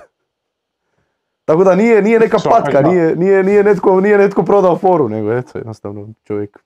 Tako 1.45 1.63
da 1.63 1.75
nije, 1.75 2.01
nije 2.01 2.19
neka 2.19 2.37
patka, 2.49 2.81
nije, 2.81 3.15
nije, 3.15 3.43
nije, 3.43 3.63
netko, 3.63 4.01
nije 4.01 4.17
netko 4.17 4.43
prodao 4.43 4.77
foru, 4.77 5.09
nego 5.09 5.33
eto, 5.33 5.57
jednostavno 5.57 6.07
čovjek, 6.23 6.59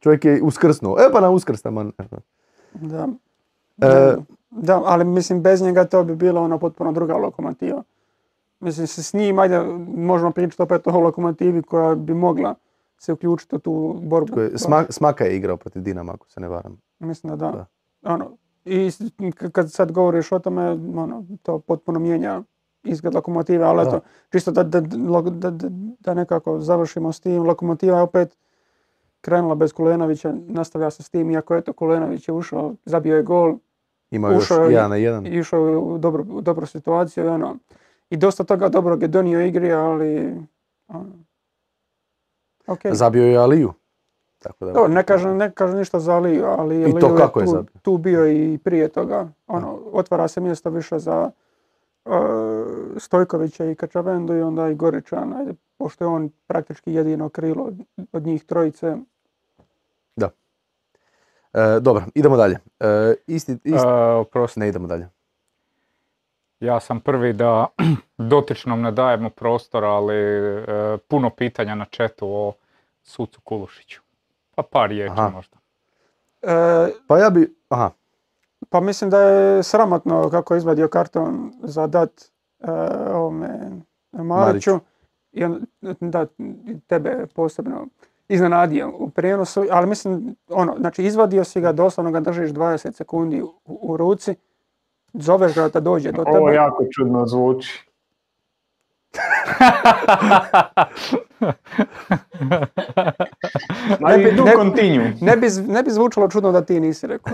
čovjek 0.00 0.24
je 0.24 0.42
uskrsnuo. 0.42 0.96
E 1.00 1.12
pa 1.12 1.20
na 1.20 1.30
uskrs 1.30 1.62
taman. 1.62 1.92
Da. 2.74 3.08
E, 3.82 4.16
da, 4.50 4.82
ali 4.84 5.04
mislim 5.04 5.42
bez 5.42 5.62
njega 5.62 5.84
to 5.84 6.04
bi 6.04 6.16
bilo 6.16 6.42
ono 6.42 6.58
potpuno 6.58 6.92
druga 6.92 7.16
lokomotiva. 7.16 7.82
Mislim 8.60 8.86
se 8.86 9.02
s 9.02 9.12
njim, 9.12 9.38
ajde, 9.38 9.60
možemo 9.96 10.30
pričati 10.30 10.62
opet 10.62 10.86
o 10.86 11.00
lokomotivi 11.00 11.62
koja 11.62 11.94
bi 11.94 12.14
mogla 12.14 12.54
se 13.02 13.12
uključiti 13.12 13.56
u 13.56 13.58
tu 13.58 13.72
borbu. 14.02 14.34
Koje- 14.34 14.50
Sma- 14.50 14.90
Smaka 14.90 15.24
je 15.24 15.36
igrao 15.36 15.56
protiv 15.56 15.82
Dinama, 15.82 16.12
ako 16.12 16.28
se 16.28 16.40
ne 16.40 16.48
varam. 16.48 16.78
Mislim 16.98 17.30
da 17.30 17.36
da. 17.36 17.50
Da. 17.52 17.66
Ono, 18.04 18.36
I 18.64 18.90
kad 19.52 19.72
sad 19.72 19.92
govoriš 19.92 20.32
o 20.32 20.38
tome, 20.38 20.70
ono, 20.96 21.24
to 21.42 21.58
potpuno 21.58 21.98
mijenja 21.98 22.42
izgled 22.84 23.14
lokomotive, 23.14 23.64
ali 23.64 23.76
Da. 23.76 23.88
eto, 23.88 24.00
čisto 24.30 24.50
da, 24.50 24.62
da, 24.62 24.80
da, 24.80 25.50
da, 25.50 25.68
da 26.00 26.14
nekako 26.14 26.60
završimo 26.60 27.12
s 27.12 27.20
tim. 27.20 27.42
Lokomotiva 27.42 27.96
je 27.96 28.02
opet 28.02 28.36
krenula 29.20 29.54
bez 29.54 29.72
Kulenovića, 29.72 30.34
nastavlja 30.38 30.90
se 30.90 31.02
s 31.02 31.10
tim, 31.10 31.30
iako 31.30 31.56
eto 31.56 31.72
Kulenović 31.72 32.28
je 32.28 32.34
ušao, 32.34 32.74
zabio 32.84 33.16
je 33.16 33.22
gol, 33.22 33.56
Ima 34.10 34.28
još 34.28 34.42
Ušao 34.42 34.64
je- 34.64 34.72
jedan 34.72 34.90
na 34.90 34.96
jedan. 34.96 35.26
i 35.26 35.30
išao 35.30 35.68
je 35.68 35.76
u 35.76 35.98
dobru, 35.98 36.24
u 36.28 36.40
dobru 36.40 36.66
situaciju 36.66 37.24
i 37.24 37.28
ono, 37.28 37.56
i 38.10 38.16
dosta 38.16 38.44
toga 38.44 38.68
dobrog 38.68 39.02
je 39.02 39.08
donio 39.08 39.40
igri, 39.40 39.72
ali 39.72 40.34
ono, 40.88 41.06
ok. 42.66 42.80
Zabio 42.90 43.24
je 43.24 43.36
Aliju. 43.36 43.72
Tako 44.38 44.64
da, 44.64 44.72
Dobro, 44.72 44.88
ne 44.88 45.02
kažem, 45.02 45.36
ne 45.36 45.50
kažem 45.50 45.78
ništa 45.78 46.00
za 46.00 46.14
Aliju, 46.14 46.44
ali 46.44 46.90
I 46.90 47.00
to 47.00 47.06
Aliju 47.06 47.18
kako 47.18 47.40
je 47.40 47.46
tu, 47.46 47.52
zabio? 47.52 47.72
tu 47.82 47.98
bio 47.98 48.26
i 48.26 48.58
prije 48.64 48.88
toga. 48.88 49.28
Ono, 49.46 49.78
otvara 49.92 50.28
se 50.28 50.40
mjesto 50.40 50.70
više 50.70 50.98
za 50.98 51.30
uh, 52.04 52.12
Stojkovića 52.96 53.64
i 53.64 53.74
Kačavendu 53.74 54.34
i 54.34 54.42
onda 54.42 54.68
i 54.68 54.74
Goričan, 54.74 55.32
ajde, 55.32 55.52
pošto 55.78 56.04
je 56.04 56.08
on 56.08 56.30
praktički 56.46 56.92
jedino 56.92 57.28
krilo 57.28 57.70
od, 58.12 58.26
njih 58.26 58.44
trojice. 58.44 58.96
E, 61.54 61.80
dobro, 61.80 62.04
idemo 62.14 62.36
dalje. 62.36 62.58
E, 62.80 63.14
isti, 63.26 63.52
isti, 63.52 63.88
E, 64.34 64.46
ne 64.56 64.68
idemo 64.68 64.86
dalje. 64.86 65.08
Ja 66.62 66.80
sam 66.80 67.00
prvi 67.00 67.32
da 67.32 67.66
dotičnom 68.30 68.80
ne 68.80 68.92
dajemo 68.92 69.30
prostora, 69.30 69.88
ali 69.88 70.14
e, 70.14 70.98
puno 71.08 71.30
pitanja 71.30 71.74
na 71.74 71.84
četu 71.84 72.26
o 72.28 72.52
sucu 73.02 73.40
Kulušiću. 73.40 74.00
Pa 74.54 74.62
par 74.62 74.88
riječi 74.88 75.12
Aha. 75.16 75.30
možda. 75.34 75.56
E, 76.42 76.92
Pa 77.06 77.18
ja 77.18 77.30
bi, 77.30 77.54
aha, 77.68 77.90
Pa 78.68 78.80
mislim 78.80 79.10
da 79.10 79.20
je 79.20 79.62
sramotno 79.62 80.30
kako 80.30 80.54
je 80.54 80.58
izvadio 80.58 80.88
karton 80.88 81.52
za 81.62 81.86
dat 81.86 82.10
e, 82.60 82.70
ovome 83.14 83.70
Mariću. 84.12 84.78
i 85.32 85.44
on, 85.44 85.66
da, 86.00 86.26
tebe 86.86 87.26
posebno 87.34 87.86
iznenadio 88.28 88.92
u 88.98 89.10
prijenosu, 89.10 89.64
ali 89.70 89.86
mislim, 89.86 90.36
ono, 90.48 90.76
znači 90.78 91.04
izvadio 91.04 91.44
si 91.44 91.60
ga, 91.60 91.72
doslovno 91.72 92.10
ga 92.10 92.20
držiš 92.20 92.50
20 92.50 92.92
sekundi 92.92 93.42
u, 93.42 93.54
u 93.64 93.96
ruci, 93.96 94.34
zoveš 95.14 95.54
ga 95.54 95.68
da 95.68 95.80
dođe 95.80 96.12
do 96.12 96.22
Ovo 96.22 96.38
tebe. 96.40 96.54
jako 96.54 96.84
čudno 96.90 97.26
zvuči. 97.26 97.84
Ne 104.00 104.18
bi- 104.18 104.32
ne- 104.34 104.52
continue. 104.54 105.12
Ne 105.20 105.36
bi, 105.36 105.46
ne 105.68 105.82
bi 105.82 105.90
zvučalo 105.90 106.28
čudno 106.28 106.52
da 106.52 106.62
ti 106.62 106.80
nisi 106.80 107.06
rekao. 107.06 107.32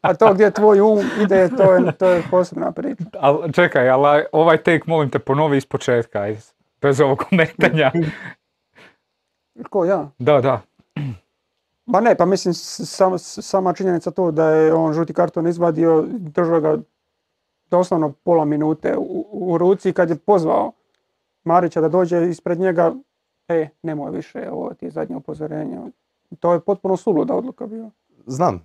A 0.00 0.14
to 0.14 0.34
gdje 0.34 0.50
tvoj 0.50 0.80
um 0.80 0.98
ide, 1.20 1.48
to 1.48 1.72
je, 1.72 1.92
to 1.92 2.06
je 2.06 2.22
posebna 2.30 2.72
priča. 2.72 3.04
Al, 3.20 3.52
čekaj, 3.52 3.88
ali 3.88 4.24
ovaj 4.32 4.56
take 4.56 4.80
molim 4.86 5.10
te 5.10 5.18
ponovi 5.18 5.56
iz 5.56 5.66
početka. 5.66 6.26
Bez 6.82 7.00
ovog 7.00 7.24
ometanja. 7.32 7.92
Ko 9.70 9.84
ja? 9.84 10.08
Da, 10.18 10.40
da. 10.40 10.60
Ma 11.86 12.00
ne, 12.00 12.14
pa 12.14 12.24
mislim 12.24 12.54
sam, 12.54 13.18
sama 13.18 13.72
činjenica 13.72 14.10
to 14.10 14.30
da 14.30 14.48
je 14.48 14.74
on 14.74 14.92
žuti 14.92 15.14
karton 15.14 15.46
izvadio, 15.46 16.04
držao 16.08 16.60
ga 16.60 16.78
doslovno 17.70 18.12
pola 18.12 18.44
minute 18.44 18.96
u, 18.98 19.26
u 19.32 19.58
ruci 19.58 19.92
kad 19.92 20.10
je 20.10 20.16
pozvao 20.16 20.72
Marića 21.44 21.80
da 21.80 21.88
dođe 21.88 22.28
ispred 22.28 22.58
njega, 22.58 22.94
e, 23.48 23.68
nemoj 23.82 24.10
više, 24.10 24.50
ovo 24.50 24.74
ti 24.74 24.86
je 24.86 24.90
zadnje 24.90 25.16
upozorenje. 25.16 25.78
To 26.40 26.52
je 26.52 26.60
potpuno 26.60 26.96
suluda 26.96 27.34
odluka 27.34 27.66
bila. 27.66 27.90
Znam, 28.26 28.64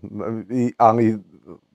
i, 0.50 0.74
ali 0.78 1.20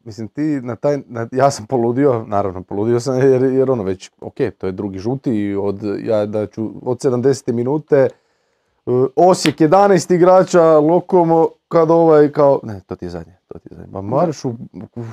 mislim 0.04 0.28
ti 0.28 0.42
na 0.62 0.76
taj, 0.76 0.98
na- 1.06 1.28
ja 1.32 1.50
sam 1.50 1.66
poludio, 1.66 2.24
naravno 2.26 2.62
poludio 2.62 3.00
sam 3.00 3.18
jer, 3.18 3.42
jer 3.42 3.70
ono 3.70 3.82
već, 3.82 4.10
ok, 4.20 4.36
to 4.58 4.66
je 4.66 4.72
drugi 4.72 4.98
žuti 4.98 5.56
od, 5.60 5.80
ja 6.04 6.26
da 6.26 6.46
ću, 6.46 6.70
od 6.82 6.98
70. 6.98 7.52
minute 7.52 8.08
Osijek 9.16 9.56
11 9.56 10.14
igrača, 10.14 10.62
Lokomo, 10.78 11.48
kad 11.68 11.90
ovaj 11.90 12.32
kao, 12.32 12.60
ne, 12.62 12.80
to 12.86 12.96
ti 12.96 13.04
je 13.04 13.08
zadnje, 13.08 13.36
to 13.48 13.58
ti 13.58 13.68
je 13.70 13.76
zadnje. 13.76 13.92
Ma 13.92 14.00
Maršu, 14.00 14.52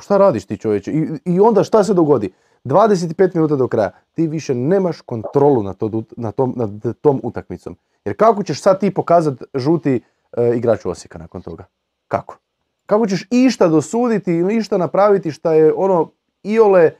šta 0.01 0.17
radiš 0.17 0.45
ti 0.45 0.57
čovječe? 0.57 0.91
I, 0.91 1.07
I 1.25 1.39
onda 1.39 1.63
šta 1.63 1.83
se 1.83 1.93
dogodi? 1.93 2.31
25 2.65 3.35
minuta 3.35 3.55
do 3.55 3.67
kraja, 3.67 3.91
ti 4.13 4.27
više 4.27 4.55
nemaš 4.55 5.01
kontrolu 5.01 5.63
nad, 5.63 5.77
to, 5.77 6.03
na 6.17 6.31
tom, 6.31 6.53
nad 6.55 6.97
tom 7.01 7.19
utakmicom. 7.23 7.77
Jer 8.05 8.17
kako 8.17 8.43
ćeš 8.43 8.61
sad 8.61 8.79
ti 8.79 8.93
pokazati 8.93 9.45
žuti 9.55 10.01
e, 10.37 10.51
igraču 10.55 10.89
Osijeka 10.89 11.17
nakon 11.17 11.41
toga? 11.41 11.65
Kako? 12.07 12.37
Kako 12.85 13.07
ćeš 13.07 13.27
išta 13.31 13.67
dosuditi 13.67 14.33
ili 14.33 14.57
išta 14.57 14.77
napraviti 14.77 15.31
šta 15.31 15.53
je 15.53 15.73
ono 15.75 16.11
iole 16.43 16.91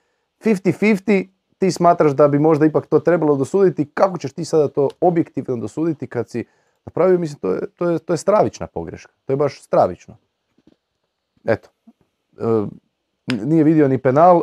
50-50, 0.44 1.28
ti 1.58 1.72
smatraš 1.72 2.12
da 2.12 2.28
bi 2.28 2.40
možda 2.40 2.66
ipak 2.66 2.86
to 2.86 3.00
trebalo 3.00 3.36
dosuditi, 3.36 3.92
kako 3.94 4.18
ćeš 4.18 4.34
ti 4.34 4.46
sada 4.46 4.68
to 4.68 4.90
objektivno 5.02 5.58
dosuditi 5.58 6.08
kad 6.08 6.30
si 6.30 6.46
napravio, 6.86 7.20
mislim, 7.20 7.40
to 7.40 7.52
je, 7.52 7.62
to 7.76 7.90
je, 7.90 8.00
to 8.00 8.14
je 8.14 8.18
stravična 8.18 8.68
pogreška. 8.68 9.14
To 9.26 9.34
je 9.34 9.38
baš 9.38 9.62
stravično. 9.62 10.18
Eto. 11.46 11.70
E, 12.40 12.66
nije 13.46 13.64
vidio 13.64 13.88
ni 13.88 13.98
penal, 13.98 14.38
e, 14.38 14.42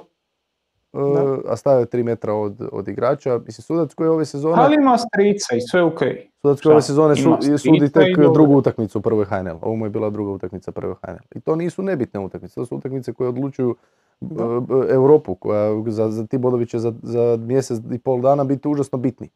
Da. 0.92 1.52
a 1.52 1.56
stavio 1.56 1.80
je 1.80 1.86
3 1.86 2.02
metra 2.02 2.34
od, 2.34 2.68
od 2.72 2.88
igrača. 2.88 3.38
Mislim, 3.46 3.62
sudac 3.62 3.94
koji 3.94 4.06
je 4.06 4.10
ove 4.10 4.24
sezone... 4.24 4.54
Ali 4.56 4.74
ima 4.74 4.98
strica 4.98 5.56
i 5.56 5.60
sve 5.60 5.82
ok. 5.82 6.00
Sudac 6.42 6.60
koji 6.60 6.72
ove 6.72 6.82
sezone 6.82 7.16
su, 7.16 7.36
sudi 7.58 7.92
tek 7.92 8.16
drugu 8.32 8.56
utakmicu 8.56 8.98
u 8.98 9.02
prvoj 9.02 9.24
HNL. 9.24 9.58
Ovo 9.62 9.76
mu 9.76 9.86
je 9.86 9.90
bila 9.90 10.10
druga 10.10 10.30
utakmica 10.30 10.72
prvoj 10.72 10.94
HNL. 11.02 11.26
I 11.34 11.40
to 11.40 11.56
nisu 11.56 11.82
nebitne 11.82 12.20
utakmice, 12.20 12.54
to 12.54 12.66
su 12.66 12.76
utakmice 12.76 13.12
koje 13.12 13.28
odlučuju 13.28 13.76
Da. 14.20 14.44
e, 14.44 14.94
Europu, 14.94 15.34
koja 15.34 15.82
za, 15.86 16.10
za 16.10 16.26
ti 16.26 16.38
bodovi 16.38 16.66
će 16.66 16.78
za, 16.78 16.92
za 17.02 17.36
mjesec 17.40 17.78
i 17.92 17.98
pol 17.98 18.20
dana 18.20 18.44
biti 18.44 18.68
užasno 18.68 18.98
bitni. 18.98 19.30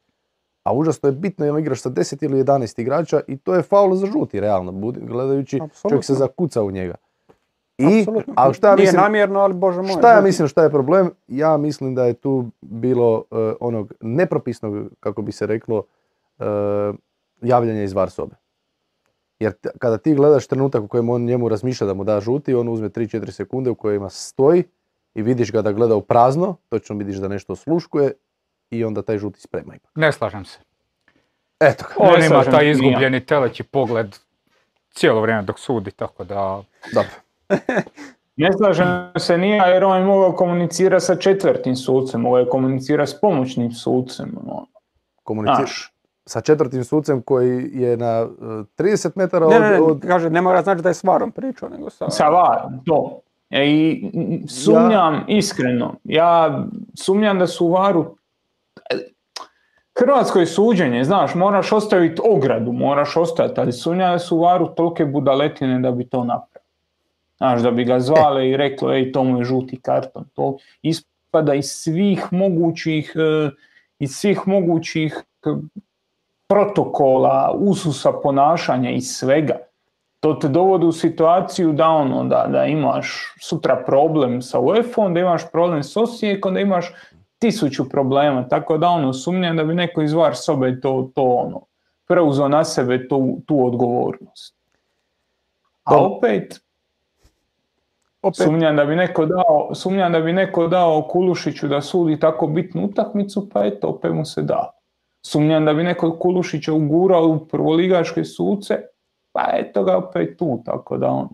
A 0.62 0.72
užasno 0.72 1.08
je 1.08 1.12
bitno 1.12 1.44
jel 1.44 1.58
igraš 1.58 1.80
sa 1.80 1.90
10 1.90 2.24
ili 2.24 2.44
11 2.44 2.80
igrača 2.80 3.20
i 3.26 3.36
to 3.36 3.54
je 3.54 3.62
faul 3.62 3.94
za 3.94 4.06
žuti, 4.06 4.40
realno, 4.40 4.72
budi- 4.72 5.00
gledajući, 5.00 5.60
čovjek 5.82 6.04
se 6.04 6.14
zakuca 6.14 6.62
u 6.62 6.70
njega. 6.70 6.94
I, 7.78 8.06
ali 8.36 8.54
šta 8.54 8.68
ja 8.68 8.74
Nije 8.74 8.84
mislim, 8.84 9.00
namjerno, 9.02 9.40
ali 9.40 9.54
bože 9.54 9.82
moj. 9.82 9.88
Šta 9.88 10.08
ja 10.08 10.16
žuti. 10.16 10.24
mislim 10.24 10.48
šta 10.48 10.62
je 10.62 10.70
problem? 10.70 11.10
Ja 11.28 11.56
mislim 11.56 11.94
da 11.94 12.04
je 12.04 12.14
tu 12.14 12.50
bilo 12.60 13.24
e, 13.30 13.34
onog 13.60 13.92
nepropisnog, 14.00 14.74
kako 15.00 15.22
bi 15.22 15.32
se 15.32 15.46
reklo, 15.46 15.82
e, 16.38 16.44
javljanja 17.42 17.82
iz 17.82 17.92
VAR 17.92 18.10
sobe. 18.10 18.34
Jer 19.38 19.52
t- 19.52 19.70
kada 19.78 19.98
ti 19.98 20.14
gledaš 20.14 20.46
trenutak 20.46 20.82
u 20.82 20.88
kojem 20.88 21.08
on 21.08 21.24
njemu 21.24 21.48
razmišlja 21.48 21.86
da 21.86 21.94
mu 21.94 22.04
da 22.04 22.20
žuti, 22.20 22.54
on 22.54 22.68
uzme 22.68 22.88
3-4 22.88 23.30
sekunde 23.30 23.70
u 23.70 23.74
kojima 23.74 24.08
stoji 24.10 24.64
i 25.14 25.22
vidiš 25.22 25.52
ga 25.52 25.62
da 25.62 25.72
gleda 25.72 25.96
u 25.96 26.02
prazno, 26.02 26.56
točno 26.68 26.96
vidiš 26.96 27.16
da 27.16 27.28
nešto 27.28 27.52
osluškuje 27.52 28.12
i 28.70 28.84
onda 28.84 29.02
taj 29.02 29.18
žuti 29.18 29.40
sprema 29.40 29.74
ipak. 29.74 29.90
Ne 29.94 30.12
slažem 30.12 30.44
se. 30.44 30.58
Eto 31.60 31.84
ga. 31.88 31.94
On 31.98 32.24
ima 32.24 32.44
taj 32.44 32.70
izgubljeni 32.70 33.26
teleći 33.26 33.62
pogled 33.62 34.16
cijelo 34.90 35.20
vrijeme 35.20 35.42
dok 35.42 35.58
sudi, 35.58 35.90
tako 35.90 36.24
da... 36.24 36.62
Dobro. 36.94 37.12
Ne 38.36 38.52
slažem 38.52 39.12
se 39.18 39.38
nije 39.38 39.62
jer 39.66 39.84
on 39.84 39.98
je 39.98 40.04
mogao 40.04 40.32
komunicirati 40.32 41.04
sa 41.04 41.16
četvrtim 41.16 41.76
sucem, 41.76 42.20
mogao 42.20 42.38
je 42.38 42.48
komunicirati 42.48 43.10
s 43.10 43.20
pomoćnim 43.20 43.72
sucem. 43.72 44.38
ono, 44.42 44.66
Komunici- 45.24 45.56
Znaš, 45.56 45.92
sa 46.26 46.40
četvrtim 46.40 46.84
sucem 46.84 47.22
koji 47.22 47.70
je 47.72 47.96
na 47.96 48.28
e, 48.78 48.82
30 48.82 49.10
metara 49.14 49.46
Ne, 49.48 49.60
ne, 49.60 49.70
ne, 49.70 49.80
od, 49.80 49.90
od... 49.90 50.02
kaže, 50.06 50.30
ne 50.30 50.40
mora 50.40 50.62
znači 50.62 50.82
da 50.82 50.88
je 50.88 50.94
s 50.94 51.04
varom 51.04 51.32
pričao, 51.32 51.68
nego 51.68 51.90
sa... 51.90 52.10
sa 52.10 52.28
varom, 52.28 52.84
to. 52.84 53.20
E, 53.50 53.66
I 53.66 54.10
sumnjam 54.48 55.24
iskreno, 55.28 55.94
ja 56.04 56.64
sumnjam 56.94 57.38
da 57.38 57.46
su 57.46 57.66
u 57.66 57.72
varu 57.72 58.16
Hrvatsko 59.98 60.38
je 60.38 60.46
suđenje, 60.46 61.04
znaš, 61.04 61.34
moraš 61.34 61.72
ostaviti 61.72 62.22
ogradu, 62.24 62.72
moraš 62.72 63.16
ostaviti, 63.16 63.60
ali 63.60 63.72
sumnjam 63.72 64.12
da 64.12 64.18
su 64.18 64.38
varu 64.38 64.68
tolike 64.74 65.04
budaletine 65.04 65.78
da 65.80 65.90
bi 65.90 66.08
to 66.08 66.24
napravili. 66.24 66.70
Znaš, 67.36 67.62
da 67.62 67.70
bi 67.70 67.84
ga 67.84 68.00
zvale 68.00 68.48
i 68.48 68.56
reklo, 68.56 68.92
ej, 68.92 69.12
to 69.12 69.24
mu 69.24 69.38
je 69.38 69.44
žuti 69.44 69.80
karton. 69.80 70.24
To 70.34 70.56
ispada 70.82 71.54
iz 71.54 71.66
svih 71.66 72.26
mogućih, 72.30 73.12
e, 73.16 73.50
iz 73.98 74.10
svih 74.10 74.40
mogućih 74.46 75.24
e, 75.46 75.48
protokola, 76.46 77.54
ususa 77.54 78.12
ponašanja 78.22 78.90
i 78.90 79.00
svega. 79.00 79.56
To 80.20 80.34
te 80.34 80.48
dovodi 80.48 80.86
u 80.86 80.92
situaciju 80.92 81.72
da 81.72 81.88
ono, 81.88 82.24
da, 82.24 82.64
imaš 82.66 83.34
sutra 83.40 83.76
problem 83.86 84.42
sa 84.42 84.60
UEFA-om, 84.60 85.14
da 85.14 85.20
imaš 85.20 85.50
problem 85.52 85.82
s 85.82 85.96
Osijekom, 85.96 86.54
da 86.54 86.60
imaš 86.60 86.92
tisuću 87.40 87.88
problema, 87.88 88.48
tako 88.48 88.78
da 88.78 88.88
ono, 88.88 89.12
sumnjam 89.12 89.56
da 89.56 89.64
bi 89.64 89.74
neko 89.74 90.02
iz 90.02 90.12
VAR 90.12 90.36
sobe 90.36 90.80
to, 90.80 91.10
to 91.14 91.22
ono, 91.22 91.60
preuzeo 92.08 92.48
na 92.48 92.64
sebe 92.64 93.08
tu, 93.08 93.40
tu 93.46 93.66
odgovornost. 93.66 94.54
A 95.84 95.94
Dobro. 95.94 96.16
opet, 96.16 96.60
Opet, 98.22 98.36
sumnjam 98.36 98.76
da 98.76 98.84
bi 98.84 98.96
neko 98.96 99.26
dao, 99.26 99.70
sumnjam 99.74 100.12
da 100.12 100.20
bi 100.20 100.32
neko 100.32 100.66
dao 100.66 101.02
Kulušiću 101.02 101.68
da 101.68 101.80
sudi 101.80 102.20
tako 102.20 102.46
bitnu 102.46 102.84
utakmicu, 102.84 103.48
pa 103.52 103.64
eto, 103.64 103.88
opet 103.88 104.12
mu 104.12 104.24
se 104.24 104.42
da. 104.42 104.70
Sumnjam 105.22 105.64
da 105.64 105.74
bi 105.74 105.84
neko 105.84 106.18
Kulušića 106.18 106.72
ugurao 106.72 107.24
u 107.24 107.46
prvoligaške 107.46 108.24
suce, 108.24 108.80
pa 109.32 109.50
eto 109.52 109.84
ga 109.84 109.96
opet 109.96 110.38
tu, 110.38 110.62
tako 110.64 110.96
da 110.96 111.08
on. 111.08 111.28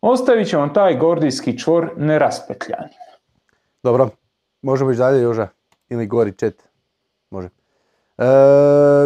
Ostavit 0.00 0.48
ćemo 0.48 0.68
taj 0.68 0.96
gordijski 0.96 1.58
čvor 1.58 1.90
neraspetljan. 1.96 2.88
Dobro, 3.82 4.08
možemo 4.62 4.90
ići 4.90 4.98
dalje 4.98 5.22
Joža, 5.22 5.48
ili 5.88 6.06
gori 6.06 6.32
chat, 6.32 6.54
može. 7.30 7.48
E, 8.18 8.24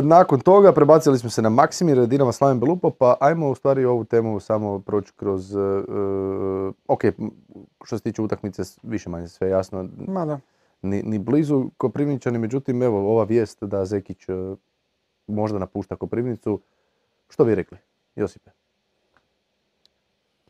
nakon 0.03 0.41
toga 0.41 0.73
prebacili 0.73 1.19
smo 1.19 1.31
se 1.31 1.43
na 1.43 1.49
Maksimir, 1.49 2.07
Dinamo 2.07 2.33
Slaven 2.33 2.61
Belupo, 2.61 2.91
pa 2.91 3.17
ajmo 3.21 3.51
u 3.51 3.55
stvari 3.55 3.85
ovu 3.85 4.05
temu 4.05 4.41
samo 4.41 4.79
proći 4.79 5.13
kroz, 5.17 5.57
e, 5.57 5.61
e, 5.61 5.83
ok, 6.89 7.03
što 7.85 7.99
se 7.99 8.03
tiče 8.03 8.23
utakmice, 8.23 8.63
više 8.83 9.11
manje 9.11 9.29
sve 9.29 9.49
jasno, 9.49 9.89
ma 10.09 10.25
da. 10.25 10.41
ni, 10.83 11.03
ni 11.03 11.19
blizu 11.19 11.71
Koprivničani, 11.77 12.39
međutim 12.39 12.83
evo 12.83 13.13
ova 13.13 13.25
vijest 13.25 13.63
da 13.63 13.85
Zekić 13.85 14.29
e, 14.29 14.33
možda 15.27 15.59
napušta 15.59 15.97
Koprivnicu, 15.97 16.61
što 17.29 17.45
bi 17.45 17.55
rekli, 17.55 17.79
Josipe? 18.17 18.51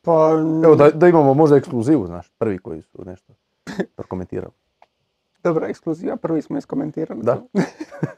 Pa, 0.03 0.31
Evo 0.65 0.75
da, 0.75 0.91
da 0.91 1.09
imamo 1.09 1.35
možda 1.35 1.57
ekskluzivu, 1.57 2.07
znaš, 2.07 2.31
prvi 2.39 2.59
koji 2.59 2.83
su 2.83 3.05
nešto 3.05 3.33
prokomentirali. 3.97 4.53
dobra 5.43 5.69
ekskluziva, 5.69 6.17
prvi 6.17 6.43
smo 6.43 6.59
iskomentirali. 6.59 7.21
Da. 7.23 7.43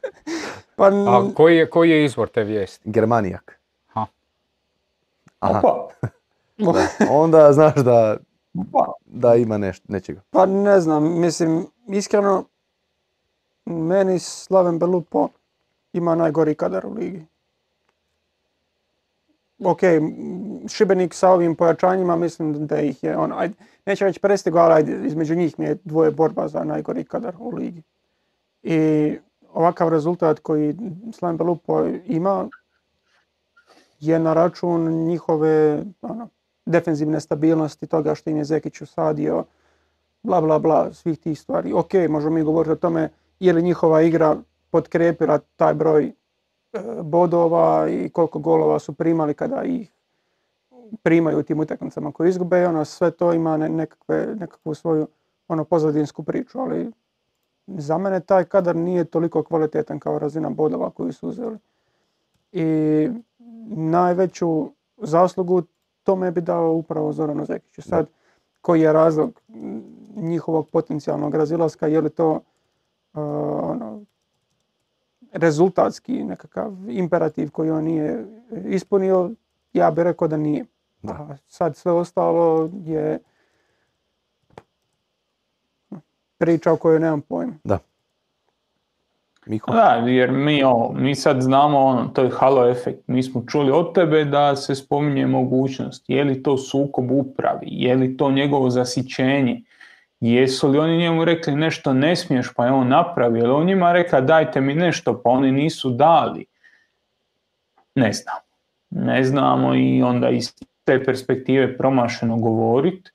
pa, 0.76 0.88
n- 0.88 1.08
A 1.08 1.34
koji 1.34 1.56
je, 1.56 1.70
koji 1.70 1.90
je 1.90 2.04
izvor 2.04 2.28
te 2.28 2.44
vijesti? 2.44 2.90
Germanijak. 2.90 3.60
Aha. 3.88 4.06
Aha, 5.40 5.58
Opa, 5.58 5.88
da. 6.72 6.86
onda 7.10 7.52
znaš 7.52 7.74
da, 7.74 8.16
da 9.06 9.34
ima 9.34 9.58
nešto, 9.58 9.84
nečega. 9.88 10.20
pa 10.30 10.46
ne 10.46 10.80
znam, 10.80 11.20
mislim, 11.20 11.66
iskreno, 11.88 12.44
meni 13.66 14.18
Slaven 14.18 14.78
Belupo 14.78 15.28
ima 15.92 16.14
najgori 16.14 16.54
kadar 16.54 16.86
u 16.86 16.92
ligi. 16.92 17.26
Ok, 19.58 19.80
Šibenik 20.68 21.14
sa 21.14 21.30
ovim 21.30 21.54
pojačanjima 21.54 22.16
mislim 22.16 22.66
da 22.66 22.80
ih 22.80 23.04
je, 23.04 23.16
ono, 23.16 23.36
ajde, 23.38 23.54
neću 23.86 24.04
reći 24.04 24.20
prestigo, 24.20 24.58
ali 24.58 24.74
ajde, 24.74 25.06
između 25.06 25.34
njih 25.34 25.58
mi 25.58 25.64
je 25.64 25.78
dvoje 25.84 26.10
borba 26.10 26.48
za 26.48 26.64
najgori 26.64 27.04
kadar 27.04 27.34
u 27.38 27.50
ligi. 27.50 27.82
I 28.62 29.18
ovakav 29.52 29.88
rezultat 29.88 30.38
koji 30.38 30.76
Slaven 31.12 31.36
Belupo 31.36 31.86
ima 32.06 32.48
je 34.00 34.18
na 34.18 34.34
račun 34.34 35.04
njihove 35.04 35.84
ono, 36.02 36.28
defenzivne 36.66 37.20
stabilnosti, 37.20 37.86
toga 37.86 38.14
što 38.14 38.30
im 38.30 38.36
je 38.36 38.44
Zekić 38.44 38.80
usadio, 38.80 39.44
bla 40.22 40.40
bla 40.40 40.58
bla, 40.58 40.92
svih 40.92 41.18
tih 41.18 41.40
stvari. 41.40 41.72
Ok, 41.72 41.94
možemo 42.08 42.34
mi 42.34 42.42
govoriti 42.42 42.72
o 42.72 42.76
tome 42.76 43.08
je 43.40 43.52
li 43.52 43.62
njihova 43.62 44.02
igra 44.02 44.36
potkrepila 44.70 45.38
taj 45.56 45.74
broj 45.74 46.12
bodova 47.02 47.88
i 47.88 48.08
koliko 48.08 48.38
golova 48.38 48.78
su 48.78 48.92
primali 48.92 49.34
kada 49.34 49.62
ih 49.62 49.90
primaju 51.02 51.38
u 51.38 51.42
tim 51.42 51.60
utakmicama 51.60 52.12
koje 52.12 52.28
izgube 52.28 52.66
ono 52.66 52.84
sve 52.84 53.10
to 53.10 53.32
ima 53.32 53.56
nekakve, 53.56 54.34
nekakvu 54.40 54.74
svoju 54.74 55.08
ono 55.48 55.64
pozadinsku 55.64 56.22
priču, 56.22 56.58
ali 56.58 56.92
za 57.66 57.98
mene 57.98 58.20
taj 58.20 58.44
kadar 58.44 58.76
nije 58.76 59.04
toliko 59.04 59.42
kvalitetan 59.42 59.98
kao 59.98 60.18
razina 60.18 60.50
bodova 60.50 60.90
koju 60.90 61.12
su 61.12 61.28
uzeli. 61.28 61.58
I 62.52 63.08
najveću 63.68 64.70
zaslugu 64.96 65.62
tome 66.02 66.30
bi 66.30 66.40
dao 66.40 66.72
upravo 66.72 67.12
Zoranu 67.12 67.44
Zekiću. 67.44 67.82
Sad, 67.82 68.06
koji 68.60 68.80
je 68.80 68.92
razlog 68.92 69.40
njihovog 70.16 70.68
potencijalnog 70.68 71.34
razilaska, 71.34 71.86
je 71.86 72.00
li 72.00 72.10
to 72.10 72.30
uh, 72.30 72.40
ono, 73.62 74.03
rezultatski 75.34 76.24
nekakav 76.24 76.72
imperativ 76.88 77.50
koji 77.50 77.70
on 77.70 77.84
nije 77.84 78.26
ispunio, 78.66 79.30
ja 79.72 79.90
bih 79.90 80.04
rekao 80.04 80.28
da 80.28 80.36
nije. 80.36 80.64
A 81.02 81.36
sad 81.46 81.76
sve 81.76 81.92
ostalo 81.92 82.70
je 82.84 83.18
priča 86.38 86.72
o 86.72 86.76
kojoj 86.76 87.00
nemam 87.00 87.20
pojma. 87.20 87.52
Da. 87.64 87.78
Da, 89.66 90.04
jer 90.06 90.32
mi, 90.32 90.62
mi 90.94 91.14
sad 91.14 91.42
znamo, 91.42 91.78
ono, 91.78 92.08
to 92.08 92.22
je 92.22 92.30
halo 92.30 92.68
efekt. 92.68 93.02
Mi 93.06 93.22
smo 93.22 93.42
čuli 93.46 93.72
od 93.72 93.94
tebe 93.94 94.24
da 94.24 94.56
se 94.56 94.74
spominje 94.74 95.26
mogućnost. 95.26 96.04
Je 96.08 96.24
li 96.24 96.42
to 96.42 96.56
sukob 96.58 97.10
upravi? 97.10 97.66
Je 97.66 97.94
li 97.94 98.16
to 98.16 98.30
njegovo 98.30 98.70
zasićenje? 98.70 99.62
Jesu 100.26 100.68
li 100.68 100.78
oni 100.78 100.98
njemu 100.98 101.24
rekli 101.24 101.56
nešto 101.56 101.92
ne 101.92 102.16
smiješ 102.16 102.52
pa 102.56 102.66
je 102.66 102.72
on 102.72 102.88
napravio? 102.88 103.44
Ili 103.44 103.52
on 103.52 103.66
njima 103.66 103.92
rekao 103.92 104.20
dajte 104.20 104.60
mi 104.60 104.74
nešto 104.74 105.20
pa 105.24 105.30
oni 105.30 105.52
nisu 105.52 105.90
dali? 105.90 106.46
Ne 107.94 108.12
znam. 108.12 108.36
Ne 108.90 109.24
znamo 109.24 109.74
i 109.74 110.02
onda 110.02 110.30
iz 110.30 110.54
te 110.84 111.04
perspektive 111.04 111.76
promašeno 111.78 112.36
govoriti. 112.36 113.10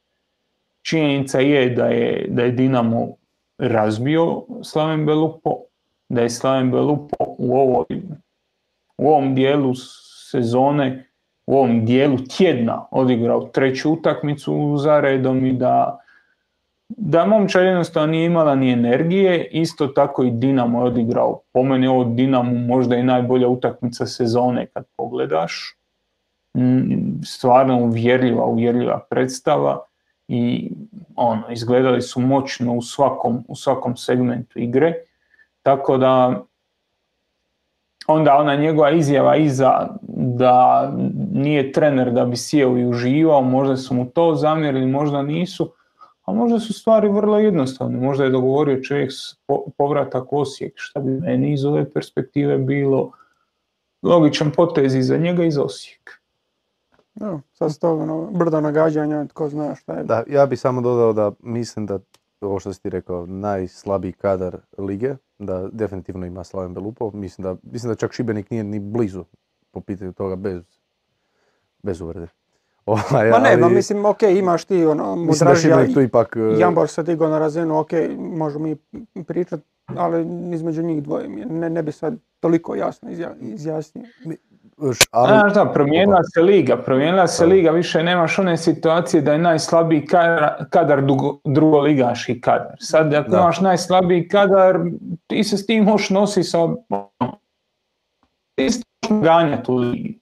Činjenica 0.82 1.40
je 1.40 1.70
da 1.70 1.86
je, 1.86 2.26
da 2.30 2.44
je 2.44 2.52
Dinamo 2.52 3.08
razbio 3.58 4.44
Slaven 4.64 5.06
Belupo, 5.06 5.52
da 6.10 6.22
je 6.22 6.30
Slaven 6.30 6.72
Belupo 6.72 7.16
u, 7.20 7.58
ovoj, 7.58 7.86
u 8.98 9.10
ovom 9.10 9.36
dijelu 9.36 9.74
sezone, 10.32 11.06
u 11.46 11.58
ovom 11.58 11.86
dijelu 11.86 12.18
tjedna 12.38 12.86
odigrao 12.92 13.42
treću 13.42 13.94
utakmicu 13.94 14.78
za 14.78 15.00
redom 15.00 15.46
i 15.46 15.54
da 15.54 16.00
da 16.90 17.26
momčad 17.26 17.66
jednostavno 17.66 18.12
nije 18.12 18.26
imala 18.26 18.56
ni 18.56 18.72
energije, 18.72 19.48
isto 19.52 19.88
tako 19.88 20.24
i 20.24 20.32
Dinamo 20.32 20.80
je 20.80 20.86
odigrao. 20.86 21.42
Po 21.54 21.64
meni 21.64 21.88
ovo 21.88 22.04
Dinamo 22.04 22.54
možda 22.54 22.96
i 22.96 23.04
najbolja 23.04 23.48
utakmica 23.48 24.06
sezone 24.06 24.66
kad 24.66 24.86
pogledaš. 24.98 25.76
Mm, 26.58 27.22
stvarno 27.24 27.78
uvjerljiva, 27.78 28.46
uvjerljiva 28.46 29.00
predstava 29.10 29.80
i 30.28 30.72
ono, 31.16 31.44
izgledali 31.52 32.02
su 32.02 32.22
moćno 32.22 32.74
u 32.74 32.82
svakom, 32.82 33.44
u 33.48 33.56
svakom 33.56 33.98
segmentu 33.98 34.60
igre. 34.60 34.94
Tako 35.64 35.98
da 35.98 36.44
onda 38.08 38.36
ona 38.38 38.56
njegova 38.56 38.92
izjava 38.92 39.36
iza 39.36 39.88
da 40.18 40.92
nije 41.34 41.72
trener 41.72 42.12
da 42.12 42.26
bi 42.26 42.38
sjeo 42.38 42.78
i 42.78 42.86
uživao, 42.86 43.42
možda 43.42 43.78
su 43.78 43.94
mu 43.94 44.06
to 44.06 44.36
zamjerili, 44.36 44.86
možda 44.86 45.22
nisu, 45.22 45.72
a 46.30 46.34
možda 46.34 46.60
su 46.60 46.74
stvari 46.74 47.10
vrlo 47.10 47.40
jednostavne. 47.40 48.00
Možda 48.00 48.24
je 48.24 48.30
dogovorio 48.30 48.84
čovjek 48.84 49.12
povratak 49.78 50.34
Osijek, 50.34 50.74
šta 50.76 51.00
bi 51.00 51.12
meni 51.12 51.54
iz 51.54 51.66
ove 51.66 51.90
perspektive 51.90 52.58
bilo 52.58 53.12
logičan 54.04 54.52
potez 54.52 55.08
za 55.08 55.18
njega 55.18 55.44
iz 55.44 55.58
Osijeka. 55.58 56.14
Da, 57.16 57.40
sad 57.54 57.80
to 57.80 57.98
ono, 57.98 58.32
brda 58.32 58.62
nagađanja, 58.62 59.26
tko 59.26 59.50
zna 59.50 59.76
šta 59.76 59.94
je. 59.94 60.04
Da, 60.04 60.24
ja 60.28 60.46
bih 60.46 60.60
samo 60.60 60.82
dodao 60.82 61.14
da 61.14 61.32
mislim 61.40 61.86
da, 61.86 62.00
ovo 62.42 62.60
što 62.60 62.74
si 62.74 62.82
ti 62.82 62.90
rekao, 62.90 63.26
najslabiji 63.26 64.12
kadar 64.12 64.58
lige, 64.78 65.16
da 65.40 65.68
definitivno 65.72 66.26
ima 66.26 66.44
Slaven 66.44 66.74
Belupov. 66.74 67.16
Mislim 67.16 67.44
da, 67.44 67.56
mislim 67.64 67.92
da 67.92 67.96
čak 67.96 68.14
Šibenik 68.14 68.52
nije 68.52 68.64
ni 68.64 68.80
blizu 68.80 69.24
po 69.72 69.82
pitanju 69.82 70.14
toga 70.14 70.36
bez, 70.36 70.64
bez 71.84 72.02
uvrede. 72.02 72.28
Ovaj, 72.90 73.30
ma 73.30 73.40
ne, 73.40 73.58
ma 73.58 73.70
mislim, 73.70 74.06
ok, 74.06 74.22
imaš 74.24 74.66
ti 74.66 74.86
ono, 74.86 75.16
Mudražija, 75.16 75.94
tu 75.94 76.02
ipak... 76.02 76.36
E, 76.36 76.60
Jambor 76.60 76.88
se 76.88 77.04
digao 77.04 77.30
na 77.30 77.40
razinu, 77.40 77.80
ok, 77.80 77.92
možemo 78.18 78.66
mi 78.66 78.76
pričati, 79.24 79.64
ali 79.86 80.26
između 80.54 80.84
njih 80.84 81.04
dvoje 81.04 81.30
ne, 81.30 81.70
ne 81.70 81.84
bi 81.84 81.92
sad 81.92 82.16
toliko 82.40 82.76
jasno 82.76 83.10
izjasnio. 83.42 84.06
Ali... 85.12 85.54
da, 85.54 85.72
promijenila 85.74 86.24
se 86.24 86.42
liga, 86.42 86.78
promijenila 86.78 87.28
se 87.28 87.46
liga, 87.46 87.72
više 87.72 88.04
nemaš 88.04 88.40
one 88.40 88.58
situacije 88.58 89.22
da 89.22 89.32
je 89.32 89.38
najslabiji 89.38 90.06
kadar, 90.06 90.66
kadar 90.70 91.04
drugoligaški 91.46 92.42
kadar. 92.42 92.76
Sad 92.80 93.14
ako 93.14 93.36
imaš 93.36 93.62
najslabiji 93.62 94.28
kadar, 94.28 94.80
ti 95.28 95.44
se 95.44 95.58
s 95.58 95.66
tim 95.66 95.84
možeš 95.84 96.10
nositi 96.10 96.44
sa... 96.44 96.58
Ti 98.56 98.70
se 98.70 98.82
ganjati 99.10 99.72
u 99.72 99.76
ligi. 99.76 100.19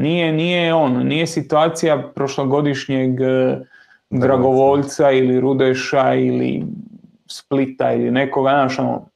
Nije, 0.00 0.32
nije 0.32 0.74
on, 0.74 1.06
nije 1.06 1.26
situacija 1.26 2.02
prošlogodišnjeg 2.14 3.20
e, 3.20 3.58
Dragovoljca 4.10 5.10
ili 5.10 5.40
Rudeša 5.40 6.14
ili 6.14 6.64
Splita 7.26 7.92
ili 7.92 8.10
nekoga, 8.10 8.50
znaš 8.50 8.78
ono, 8.78 9.06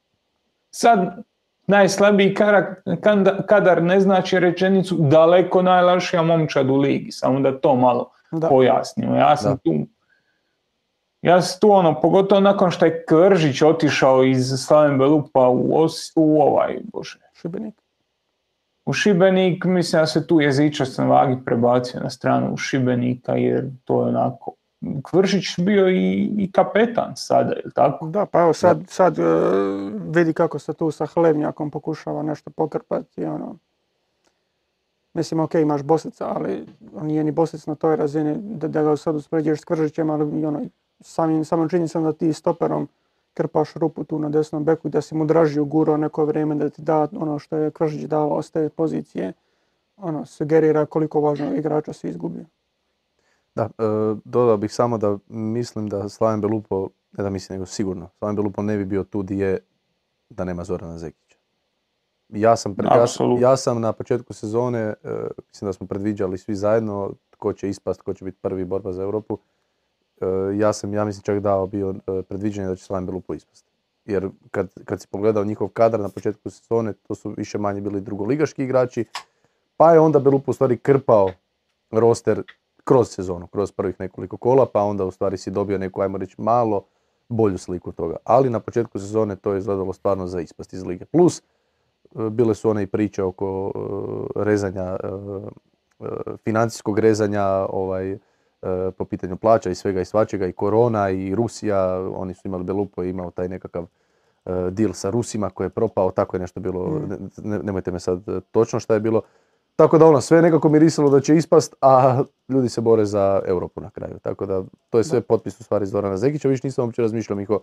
sad 0.70 1.22
najslabiji 1.66 2.34
kadar 3.46 3.82
ne 3.82 4.00
znači 4.00 4.38
rečenicu 4.38 4.96
daleko 4.98 5.62
najlašija 5.62 6.22
momčad 6.22 6.70
u 6.70 6.76
ligi, 6.76 7.12
samo 7.12 7.40
da 7.40 7.60
to 7.60 7.76
malo 7.76 8.10
da. 8.30 8.48
pojasnimo. 8.48 9.16
Ja 9.16 9.36
sam 9.36 9.58
tu 9.58 9.72
ja 11.22 11.42
sam 11.42 11.60
tu 11.60 11.70
ono, 11.70 12.00
pogotovo 12.00 12.40
nakon 12.40 12.70
što 12.70 12.84
je 12.84 13.04
Kržić 13.04 13.62
otišao 13.62 14.24
iz 14.24 14.52
Slaven 14.66 14.98
Belupa 14.98 15.48
u, 15.48 15.86
u 16.16 16.42
ovaj, 16.42 16.78
bože. 16.92 17.18
Šibenik. 17.40 17.83
U 18.86 18.92
Šibenik, 18.92 19.64
mislim 19.64 20.02
da 20.02 20.06
se 20.06 20.26
tu 20.26 20.40
jezičast 20.40 20.98
vagi 20.98 21.36
prebacio 21.44 22.00
na 22.00 22.10
stranu 22.10 22.52
u 22.52 22.56
Šibenika 22.56 23.32
jer 23.32 23.70
to 23.84 24.02
je 24.02 24.08
onako 24.08 24.52
Kvršić 25.02 25.58
bio 25.58 25.88
i, 25.88 26.30
i 26.38 26.50
kapetan 26.52 27.12
sada, 27.16 27.52
je 27.52 27.62
tako? 27.74 28.06
Da, 28.06 28.26
pa 28.26 28.40
evo 28.40 28.52
sad, 28.52 28.82
sad 28.88 29.18
e, 29.18 29.22
vidi 30.14 30.32
kako 30.32 30.58
se 30.58 30.72
tu 30.72 30.90
sa 30.90 31.06
Hlevnjakom 31.06 31.70
pokušava 31.70 32.22
nešto 32.22 32.50
pokrpati. 32.50 33.24
Ono. 33.24 33.56
Mislim, 35.14 35.40
ok, 35.40 35.54
imaš 35.54 35.82
Bosica, 35.82 36.28
ali 36.28 36.66
on 36.94 37.06
nije 37.06 37.24
ni 37.24 37.30
Bosic 37.30 37.66
na 37.66 37.74
toj 37.74 37.96
razini 37.96 38.34
da, 38.38 38.68
da 38.68 38.82
ga 38.82 38.96
sad 38.96 39.16
uspoređuješ 39.16 39.60
s 39.60 39.64
Kvržićem, 39.64 40.10
ali 40.10 40.44
ono, 40.46 40.60
samim, 41.00 41.44
samom 41.44 41.68
činjenicom 41.68 42.04
da 42.04 42.12
ti 42.12 42.32
stoperom 42.32 42.88
krpaš 43.34 43.74
rupu 43.74 44.04
tu 44.04 44.18
na 44.18 44.28
desnom 44.28 44.64
beku 44.64 44.88
i 44.88 44.90
da 44.90 45.00
si 45.00 45.14
mu 45.14 45.24
draži 45.24 45.60
ugurao 45.60 45.96
neko 45.96 46.24
vrijeme 46.24 46.54
da 46.54 46.70
ti 46.70 46.82
da 46.82 47.08
ono 47.12 47.38
što 47.38 47.56
je 47.56 47.70
Kvržić 47.70 48.02
dao 48.02 48.42
s 48.42 48.50
te 48.50 48.68
pozicije, 48.68 49.32
ono, 49.96 50.26
sugerira 50.26 50.86
koliko 50.86 51.20
važno 51.20 51.54
igrača 51.54 51.92
si 51.92 52.08
izgubio. 52.08 52.44
Da, 53.54 53.62
e, 53.62 53.68
dodao 54.24 54.56
bih 54.56 54.72
samo 54.72 54.98
da 54.98 55.18
mislim 55.28 55.88
da 55.88 56.08
Slaven 56.08 56.40
Belupo, 56.40 56.88
ne 57.12 57.24
da 57.24 57.30
mislim 57.30 57.56
nego 57.56 57.66
sigurno, 57.66 58.08
Slaven 58.18 58.36
Belupo 58.36 58.62
ne 58.62 58.76
bi 58.76 58.84
bio 58.84 59.04
tu 59.04 59.22
di 59.22 59.38
je 59.38 59.58
da 60.28 60.44
nema 60.44 60.64
Zorana 60.64 60.98
Zekića. 60.98 61.38
Ja 62.28 62.56
sam, 62.56 62.76
ja, 63.40 63.56
sam 63.56 63.80
na 63.80 63.92
početku 63.92 64.32
sezone, 64.32 64.80
e, 64.80 64.94
mislim 65.48 65.68
da 65.68 65.72
smo 65.72 65.86
predviđali 65.86 66.38
svi 66.38 66.54
zajedno 66.54 67.12
tko 67.30 67.52
će 67.52 67.68
ispast, 67.68 68.00
tko 68.00 68.14
će 68.14 68.24
biti 68.24 68.38
prvi 68.40 68.64
borba 68.64 68.92
za 68.92 69.02
Europu. 69.02 69.38
E, 70.20 70.26
ja 70.56 70.72
sam, 70.72 70.94
ja 70.94 71.04
mislim 71.04 71.22
čak 71.22 71.40
dao 71.40 71.66
bio 71.66 71.94
predviđenje 72.28 72.68
da 72.68 72.76
će 72.76 72.84
Slaven 72.84 73.06
Belupo 73.06 73.34
ispast. 73.34 73.66
Jer 74.04 74.28
kad, 74.50 74.68
kad 74.84 75.00
si 75.00 75.08
pogledao 75.08 75.44
njihov 75.44 75.68
kadar 75.68 76.00
na 76.00 76.08
početku 76.08 76.50
sezone, 76.50 76.92
to 76.92 77.14
su 77.14 77.34
više 77.36 77.58
manje 77.58 77.80
bili 77.80 78.00
drugoligaški 78.00 78.64
igrači, 78.64 79.04
pa 79.76 79.92
je 79.92 80.00
onda 80.00 80.18
Belupo 80.18 80.50
u 80.50 80.54
stvari 80.54 80.76
krpao 80.76 81.30
roster 81.90 82.42
kroz 82.84 83.08
sezonu, 83.08 83.46
kroz 83.46 83.72
prvih 83.72 83.96
nekoliko 83.98 84.36
kola, 84.36 84.66
pa 84.66 84.82
onda 84.82 85.04
u 85.04 85.10
stvari 85.10 85.36
si 85.36 85.50
dobio 85.50 85.78
neku, 85.78 86.00
ajmo 86.00 86.18
reći, 86.18 86.34
malo 86.38 86.84
bolju 87.28 87.58
sliku 87.58 87.92
toga. 87.92 88.16
Ali 88.24 88.50
na 88.50 88.60
početku 88.60 88.98
sezone 88.98 89.36
to 89.36 89.52
je 89.52 89.58
izgledalo 89.58 89.92
stvarno 89.92 90.26
za 90.26 90.40
ispast 90.40 90.72
iz 90.72 90.84
lige. 90.84 91.04
Plus, 91.04 91.38
e, 91.38 91.42
bile 92.30 92.54
su 92.54 92.70
one 92.70 92.82
i 92.82 92.86
priče 92.86 93.22
oko 93.22 93.72
rezanja, 94.36 94.96
financijskog 96.44 96.98
rezanja 96.98 97.44
ovaj, 97.68 98.18
po 98.90 99.04
pitanju 99.04 99.36
plaća 99.36 99.70
i 99.70 99.74
svega 99.74 100.00
i 100.00 100.04
svačega, 100.04 100.46
i 100.46 100.52
korona 100.52 101.10
i 101.10 101.34
Rusija, 101.34 101.80
oni 102.10 102.34
su 102.34 102.48
imali 102.48 102.64
Belupo 102.64 103.04
i 103.04 103.10
imao 103.10 103.30
taj 103.30 103.48
nekakav 103.48 103.86
e, 104.44 104.70
deal 104.70 104.92
sa 104.92 105.10
Rusima 105.10 105.50
koji 105.50 105.64
je 105.64 105.70
propao, 105.70 106.10
tako 106.10 106.36
je 106.36 106.40
nešto 106.40 106.60
bilo, 106.60 106.86
Mm. 106.86 107.08
ne- 107.08 107.18
ne- 107.50 107.58
nemojte 107.58 107.90
me 107.92 108.00
sad 108.00 108.28
e, 108.28 108.40
točno 108.42 108.80
šta 108.80 108.94
je 108.94 109.00
bilo. 109.00 109.22
Tako 109.76 109.98
da 109.98 110.06
ono, 110.06 110.20
sve 110.20 110.42
nekako 110.42 110.68
mirisalo 110.68 111.10
da 111.10 111.20
će 111.20 111.36
ispast, 111.36 111.74
a 111.80 112.22
ljudi 112.48 112.68
se 112.68 112.80
bore 112.80 113.04
za 113.04 113.42
Europu 113.46 113.80
na 113.80 113.90
kraju. 113.90 114.18
Tako 114.18 114.46
da, 114.46 114.62
to 114.90 114.98
je 114.98 115.04
sve 115.04 115.20
potpis 115.20 115.60
u 115.60 115.64
stvari 115.64 115.86
Zorana 115.86 116.16
Zekića, 116.16 116.48
više 116.48 116.66
nisam 116.66 116.84
uopće 116.84 117.02
razmišljao 117.02 117.36
Miho, 117.36 117.60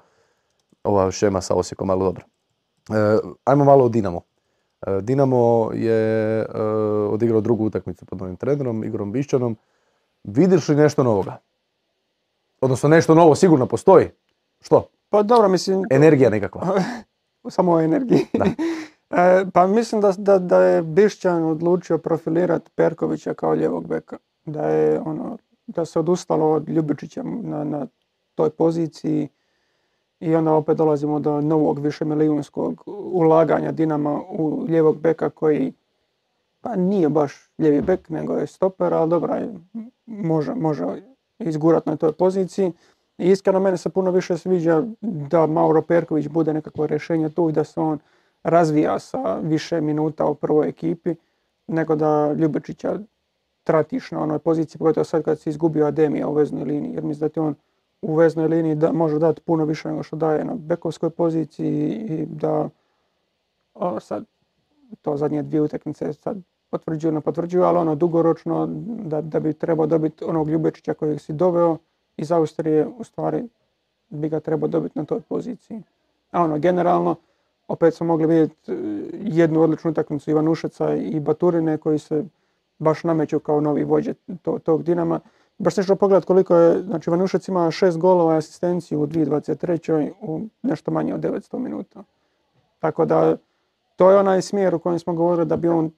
ova 0.83 1.11
šema 1.11 1.41
sa 1.41 1.55
Osijekom, 1.55 1.89
ali 1.89 1.99
dobro. 1.99 2.23
E, 2.89 3.17
ajmo 3.43 3.65
malo 3.65 3.85
o 3.85 3.89
Dinamo. 3.89 4.21
E, 4.81 5.01
Dinamo 5.01 5.69
je 5.73 6.01
e, 6.39 6.45
odigrao 7.09 7.41
drugu 7.41 7.65
utakmicu 7.65 8.05
pod 8.05 8.19
novim 8.19 8.35
trenerom, 8.35 8.83
Igorom 8.83 9.11
Bišćanom. 9.11 9.55
Vidiš 10.23 10.69
li 10.69 10.75
nešto 10.75 11.03
novoga? 11.03 11.37
Odnosno 12.61 12.89
nešto 12.89 13.15
novo 13.15 13.35
sigurno 13.35 13.65
postoji. 13.65 14.09
Što? 14.61 14.87
Pa 15.09 15.23
dobro, 15.23 15.49
mislim, 15.49 15.83
Energija 15.89 16.29
nekakva. 16.29 16.61
samo 17.49 17.71
o 17.71 17.81
energiji. 17.81 18.25
Da. 18.33 18.45
E, 19.13 19.45
pa 19.53 19.67
mislim 19.67 20.01
da, 20.01 20.13
da, 20.17 20.39
da 20.39 20.63
je 20.63 20.81
Bišćan 20.81 21.43
odlučio 21.43 21.97
profilirati 21.97 22.71
Perkovića 22.75 23.33
kao 23.33 23.55
ljevog 23.55 23.87
beka. 23.87 24.17
Da 24.45 24.69
je 24.69 24.99
ono, 24.99 25.37
da 25.67 25.85
se 25.85 25.99
odustalo 25.99 26.51
od 26.51 26.69
Ljubičića 26.69 27.23
na, 27.23 27.63
na 27.63 27.87
toj 28.35 28.49
poziciji 28.49 29.29
i 30.19 30.35
onda 30.35 30.53
opet 30.53 30.77
dolazimo 30.77 31.19
do 31.19 31.41
novog 31.41 31.79
višemilijunskog 31.79 32.83
ulaganja 33.13 33.71
Dinama 33.71 34.21
u 34.29 34.65
ljevog 34.67 34.97
beka 34.97 35.29
koji 35.29 35.73
pa 36.61 36.75
nije 36.75 37.09
baš 37.09 37.49
lijevi 37.57 37.81
bek, 37.81 38.09
nego 38.09 38.33
je 38.33 38.47
stoper, 38.47 38.93
ali 38.93 39.09
dobro, 39.09 39.35
je, 39.35 39.53
može, 40.11 40.55
može 40.55 40.85
na 41.85 41.95
toj 41.95 42.11
poziciji. 42.11 42.71
I 43.17 43.29
iskreno 43.29 43.59
mene 43.59 43.77
se 43.77 43.89
puno 43.89 44.11
više 44.11 44.37
sviđa 44.37 44.83
da 45.01 45.47
Mauro 45.47 45.81
Perković 45.81 46.27
bude 46.27 46.53
nekakvo 46.53 46.87
rješenje 46.87 47.29
tu 47.29 47.49
i 47.49 47.53
da 47.53 47.63
se 47.63 47.79
on 47.79 47.99
razvija 48.43 48.99
sa 48.99 49.39
više 49.43 49.81
minuta 49.81 50.25
u 50.25 50.35
prvoj 50.35 50.67
ekipi, 50.67 51.15
nego 51.67 51.95
da 51.95 52.33
Ljubičića 52.33 52.99
tratiš 53.63 54.11
na 54.11 54.23
onoj 54.23 54.39
poziciji, 54.39 54.79
pogotovo 54.79 55.03
sad 55.03 55.23
kad 55.23 55.39
si 55.39 55.49
izgubio 55.49 55.85
Ademija 55.85 56.27
u 56.27 56.33
veznoj 56.33 56.63
liniji, 56.63 56.93
jer 56.93 57.03
mislim 57.03 57.27
da 57.27 57.33
ti 57.33 57.39
on 57.39 57.55
u 58.01 58.15
veznoj 58.15 58.47
liniji 58.47 58.75
da, 58.75 58.91
može 58.91 59.19
dati 59.19 59.41
puno 59.41 59.65
više 59.65 59.89
nego 59.89 60.03
što 60.03 60.15
daje 60.15 60.45
na 60.45 60.55
bekovskoj 60.55 61.09
poziciji 61.09 61.91
i 61.91 62.25
da 62.25 62.69
o, 63.73 63.99
sad 63.99 64.25
to 65.01 65.17
zadnje 65.17 65.43
dvije 65.43 65.61
utakmice 65.61 66.13
sad 66.13 66.37
potvrđuju, 66.71 67.11
ne 67.11 67.21
potvrđuju, 67.21 67.63
ali 67.63 67.77
ono 67.77 67.95
dugoročno 67.95 68.67
da, 69.03 69.21
da 69.21 69.39
bi 69.39 69.53
trebao 69.53 69.85
dobiti 69.85 70.23
onog 70.23 70.49
Ljubičića 70.49 70.93
kojeg 70.93 71.21
si 71.21 71.33
doveo 71.33 71.77
iz 72.17 72.31
Austrije, 72.31 72.87
u 72.97 73.03
stvari 73.03 73.43
bi 74.09 74.29
ga 74.29 74.39
trebao 74.39 74.67
dobiti 74.67 74.99
na 74.99 75.05
toj 75.05 75.21
poziciji. 75.21 75.81
A 76.31 76.43
ono, 76.43 76.59
generalno, 76.59 77.15
opet 77.67 77.93
smo 77.93 78.07
mogli 78.07 78.27
vidjeti 78.27 78.71
e, 78.71 78.75
jednu 79.23 79.61
odličnu 79.61 79.91
utakmicu 79.91 80.31
Ivanušeca 80.31 80.95
i 80.95 81.19
Baturine 81.19 81.77
koji 81.77 81.99
se 81.99 82.23
baš 82.79 83.03
nameću 83.03 83.39
kao 83.39 83.61
novi 83.61 83.83
vođe 83.83 84.13
to- 84.41 84.59
tog 84.59 84.83
Dinama. 84.83 85.19
Baš 85.57 85.75
sam 85.75 85.81
išao 85.81 85.95
pogledat 85.95 86.25
koliko 86.25 86.55
je, 86.55 86.83
znači 86.83 87.09
Ivanušec 87.09 87.47
ima 87.47 87.71
šest 87.71 87.97
golova 87.97 88.33
i 88.33 88.37
asistenciju 88.37 89.01
u 89.01 89.07
2023. 89.07 90.11
u 90.21 90.41
nešto 90.61 90.91
manje 90.91 91.13
od 91.13 91.21
900 91.21 91.57
minuta. 91.59 92.03
Tako 92.79 93.05
da 93.05 93.37
to 93.95 94.11
je 94.11 94.17
onaj 94.17 94.41
smjer 94.41 94.75
u 94.75 94.79
kojem 94.79 94.99
smo 94.99 95.13
govorili 95.13 95.45
da 95.45 95.55
bi 95.55 95.67
on 95.67 95.91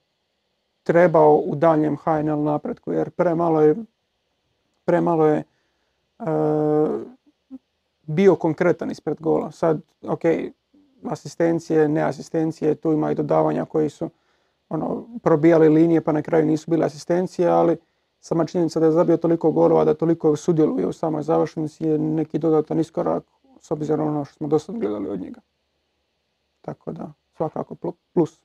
trebao 0.84 1.36
u 1.36 1.56
daljem 1.56 1.98
HNL 1.98 2.44
napretku, 2.44 2.92
jer 2.92 3.10
premalo 3.10 3.62
je, 3.62 3.76
premalo 4.86 5.26
je 5.26 5.38
e, 5.40 6.24
bio 8.02 8.36
konkretan 8.36 8.92
ispred 8.92 9.22
gola. 9.22 9.52
Sad, 9.52 9.82
ok, 10.08 10.22
asistencije, 11.04 11.88
ne 11.88 12.02
asistencije, 12.02 12.76
tu 12.76 12.92
ima 12.92 13.12
i 13.12 13.16
dodavanja 13.16 13.66
koji 13.66 13.90
su 13.90 14.10
ono, 14.70 15.06
probijali 15.24 15.70
linije 15.70 16.02
pa 16.02 16.12
na 16.12 16.22
kraju 16.22 16.46
nisu 16.46 16.72
bile 16.72 16.86
asistencije, 16.86 17.48
ali 17.48 17.78
sama 18.20 18.46
činjenica 18.46 18.80
da 18.80 18.86
je 18.86 18.92
zabio 18.92 19.18
toliko 19.18 19.52
golova, 19.52 19.86
da 19.86 19.94
toliko 19.94 20.36
sudjeluje 20.36 20.88
u 20.88 20.94
samoj 20.94 21.24
završnici 21.24 21.86
je 21.86 21.98
neki 21.98 22.40
dodatan 22.40 22.80
iskorak 22.80 23.24
s 23.60 23.72
obzirom 23.72 24.08
na 24.08 24.14
ono 24.14 24.26
što 24.26 24.34
smo 24.34 24.48
do 24.48 24.60
sad 24.60 24.78
gledali 24.78 25.10
od 25.10 25.22
njega. 25.22 25.42
Tako 26.62 26.92
da, 26.92 27.14
svakako 27.38 27.76
plu- 27.76 27.94
plus. 28.14 28.42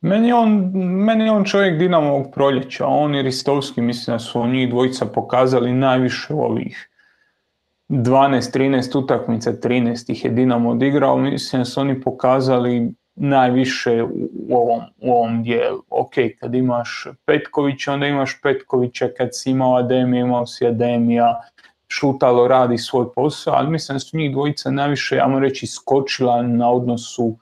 Meni 0.00 0.32
on, 0.32 0.70
meni 0.74 1.28
on 1.28 1.44
čovjek 1.44 1.78
Dinamovog 1.78 2.26
proljeća, 2.34 2.86
on 2.86 3.14
i 3.14 3.22
Ristovski, 3.22 3.80
mislim 3.80 4.14
da 4.14 4.18
su 4.18 4.46
njih 4.46 4.70
dvojica 4.70 5.06
pokazali 5.06 5.72
najviše 5.72 6.34
ovih 6.34 6.90
12-13 7.88 8.98
utakmica, 8.98 9.52
13 9.52 10.12
ih 10.12 10.24
je 10.24 10.30
Dinamo 10.30 10.70
odigrao, 10.70 11.16
mislim 11.16 11.60
da 11.60 11.64
su 11.64 11.80
oni 11.80 12.00
pokazali 12.00 12.92
najviše 13.14 14.02
u 14.02 14.26
u 14.48 14.56
ovom, 14.56 14.82
u 15.00 15.12
ovom 15.12 15.42
dijelu. 15.42 15.82
Ok, 15.90 16.12
kad 16.40 16.54
imaš 16.54 17.06
Petkovića, 17.24 17.92
onda 17.92 18.06
imaš 18.06 18.40
Petkovića, 18.42 19.08
kad 19.18 19.28
si 19.32 19.50
imao 19.50 19.76
Ademija, 19.76 20.20
imao 20.20 20.46
si 20.46 20.66
Ademija, 20.66 21.40
Šutalo 21.88 22.48
radi 22.48 22.78
svoj 22.78 23.12
posao, 23.14 23.54
ali 23.54 23.70
mislim 23.70 23.96
da 23.96 24.00
su 24.00 24.16
njih 24.16 24.32
dvojica 24.32 24.70
najviše, 24.70 25.18
ajmo 25.18 25.38
reći, 25.38 25.66
skočila 25.66 26.42
na 26.42 26.70
odnosu 26.70 27.36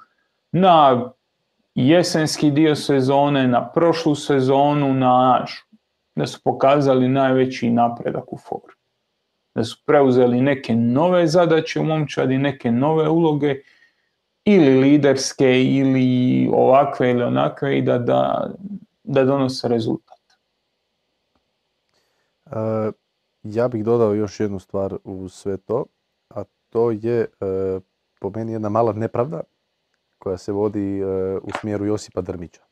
na 0.53 1.05
jesenski 1.75 2.51
dio 2.51 2.75
sezone, 2.77 3.49
na 3.49 3.71
prošlu 3.73 4.15
sezonu, 4.15 4.95
na 4.95 5.19
naš, 5.19 5.67
da 6.17 6.27
su 6.27 6.41
pokazali 6.45 7.09
najveći 7.09 7.71
napredak 7.71 8.33
u 8.33 8.39
foru. 8.39 8.75
Da 9.55 9.65
su 9.65 9.83
preuzeli 9.87 10.41
neke 10.41 10.75
nove 10.75 11.27
zadaće 11.27 11.81
u 11.81 11.85
momčadi, 11.85 12.39
neke 12.39 12.73
nove 12.73 13.09
uloge, 13.09 13.61
ili 14.45 14.81
liderske, 14.81 15.65
ili 15.65 16.49
ovakve 16.53 17.11
ili 17.11 17.23
onakve 17.23 17.79
i 17.79 17.83
da, 17.83 17.99
da, 17.99 18.51
da 19.05 19.25
donose 19.25 19.69
rezultat. 19.69 20.19
E, 22.47 22.93
ja 23.43 23.69
bih 23.69 23.85
dodao 23.85 24.15
još 24.15 24.41
jednu 24.41 24.59
stvar 24.59 24.97
u 25.05 25.29
sve 25.29 25.57
to, 25.57 25.85
a 26.29 26.45
to 26.69 26.91
je 26.91 27.21
e, 27.21 27.27
po 28.21 28.31
meni 28.31 28.53
jedna 28.53 28.69
mala 28.69 28.93
nepravda 28.93 29.41
koja 30.25 30.39
se 30.39 30.53
vodi 30.53 31.01
e, 31.01 31.05
u 31.43 31.51
smjeru 31.61 31.87
Josipa 31.87 32.21
Drmića. 32.21 32.63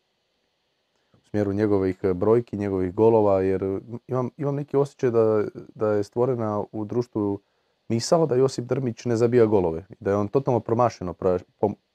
U 1.12 1.28
smjeru 1.30 1.52
njegovih 1.52 2.04
brojki, 2.14 2.56
njegovih 2.56 2.94
golova, 2.94 3.42
jer 3.42 3.80
imam, 4.06 4.30
imam 4.36 4.54
neki 4.54 4.76
osjećaj 4.76 5.10
da, 5.10 5.44
da 5.74 5.88
je 5.88 6.04
stvorena 6.04 6.64
u 6.72 6.84
društvu 6.84 7.40
misao 7.88 8.26
da 8.26 8.34
Josip 8.34 8.64
Drmić 8.64 9.04
ne 9.04 9.16
zabija 9.16 9.46
golove. 9.46 9.86
Da 10.00 10.10
je 10.10 10.16
on 10.16 10.28
totalno 10.28 10.60
promašeno 10.60 11.14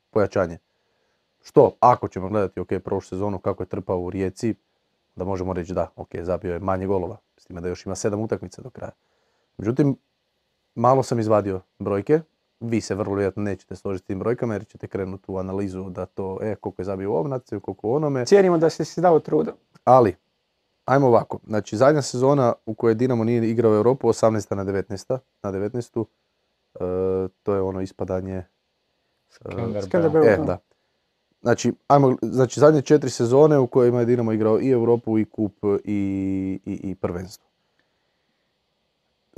pojačanje. 0.10 0.58
Što, 1.42 1.72
ako 1.80 2.08
ćemo 2.08 2.30
gledati, 2.30 2.60
ok, 2.60 2.70
prošlu 2.84 3.08
sezonu 3.08 3.40
kako 3.40 3.64
je 3.64 3.68
trpao 3.68 4.00
u 4.00 4.10
Rijeci, 4.10 4.56
da 5.16 5.26
možemo 5.26 5.54
reći 5.54 5.74
da, 5.74 5.90
ok, 5.96 6.10
zabio 6.22 6.54
je 6.54 6.60
manje 6.60 6.88
golova, 6.88 7.18
s 7.38 7.46
time 7.46 7.62
da 7.62 7.68
još 7.68 7.86
ima 7.86 7.96
sedam 7.96 8.22
utakmica 8.22 8.62
do 8.62 8.70
kraja. 8.70 8.92
Međutim, 9.58 9.98
malo 10.76 11.04
sam 11.04 11.20
izvadio 11.20 11.62
brojke, 11.80 12.22
vi 12.60 12.82
se 12.82 12.96
vrlo 12.96 13.16
vjerojatno 13.16 13.44
nećete 13.44 13.76
složiti 13.76 14.04
s 14.04 14.08
tim 14.08 14.20
brojkama 14.20 14.54
jer 14.54 14.68
ćete 14.68 14.88
krenuti 14.88 15.26
u 15.28 15.38
analizu 15.38 15.90
da 15.90 16.06
to, 16.06 16.40
e, 16.42 16.56
koliko 16.56 16.82
je 16.82 16.86
zabio 16.86 17.12
u 17.12 17.16
ovom 17.16 17.30
naciju, 17.30 17.60
koliko 17.60 17.88
u 17.88 17.94
onome, 17.94 18.26
Cijenimo 18.26 18.58
da 18.58 18.70
si 18.70 18.86
si 18.86 19.02
dao 19.02 19.20
truda. 19.20 19.52
ali, 19.84 20.16
ajmo 20.86 21.08
ovako, 21.08 21.40
znači 21.48 21.78
zadnja 21.78 22.02
sezona 22.02 22.54
u 22.66 22.74
kojoj 22.74 22.96
Dinamo 22.96 23.24
nije 23.24 23.50
igrao 23.50 23.76
Europu, 23.76 24.08
18. 24.08 24.56
na 24.56 24.66
19. 24.66 25.18
na 25.44 25.52
19. 25.52 26.06
e, 26.76 27.28
to 27.44 27.54
je 27.54 27.62
ono 27.62 27.82
ispadanje 27.82 28.34
e. 28.34 28.44
E, 30.24 30.38
da. 30.38 30.44
da. 30.44 30.58
Znači, 31.42 31.74
ajmo, 31.88 32.16
znači 32.22 32.60
zadnje 32.60 32.82
četiri 32.82 33.10
sezone 33.10 33.58
u 33.58 33.68
kojima 33.68 34.00
je 34.00 34.06
Dinamo 34.06 34.32
igrao 34.32 34.62
i 34.62 34.70
Europu 34.70 35.20
i 35.20 35.26
kup 35.26 35.54
i, 35.84 36.60
i, 36.66 36.80
i 36.84 36.96
prvenstvo. 36.96 37.47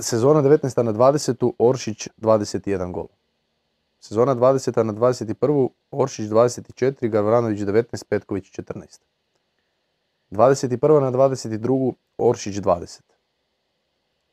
Sezona 0.02 0.42
19. 0.42 0.84
na 0.84 0.94
20. 0.94 1.52
Oršić 1.58 2.08
21 2.18 2.92
gol. 2.92 3.08
Sezona 4.00 4.36
20. 4.36 4.84
na 4.84 4.94
21. 4.94 5.70
Oršić 5.92 6.30
24, 6.30 7.10
Gavranović 7.10 7.60
19, 7.60 8.06
Petković 8.10 8.46
14. 8.60 9.00
21. 10.32 11.00
na 11.00 11.12
22. 11.12 11.94
Oršić 12.18 12.56
20. 12.56 13.02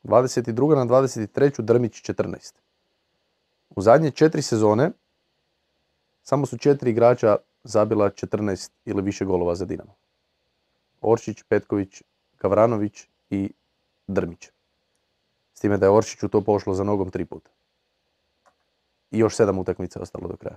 22. 0.05 0.75
na 0.77 0.87
23. 0.87 1.63
Drmić 1.63 2.03
14. 2.11 2.53
U 3.77 3.83
zadnje 3.83 4.11
četiri 4.11 4.43
sezone 4.43 4.91
samo 6.23 6.47
su 6.47 6.59
četiri 6.59 6.91
igrača 6.91 7.37
zabila 7.65 8.11
14 8.11 8.71
ili 8.85 9.03
više 9.03 9.25
golova 9.25 9.55
za 9.55 9.65
Dinamo. 9.65 9.95
Oršić, 11.01 11.43
Petković, 11.43 12.03
Gavranović 12.39 13.09
i 13.31 13.51
Drmić. 14.07 14.56
S 15.57 15.61
time 15.61 15.77
da 15.77 15.87
je 15.87 15.91
Oršiću 15.91 16.29
to 16.29 16.41
pošlo 16.41 16.75
za 16.75 16.85
nogom 16.85 17.11
tri 17.11 17.25
puta. 17.25 17.51
I 19.11 19.19
još 19.19 19.37
sedam 19.37 19.59
utakmica 19.59 20.01
ostalo 20.01 20.29
do 20.29 20.37
kraja. 20.37 20.57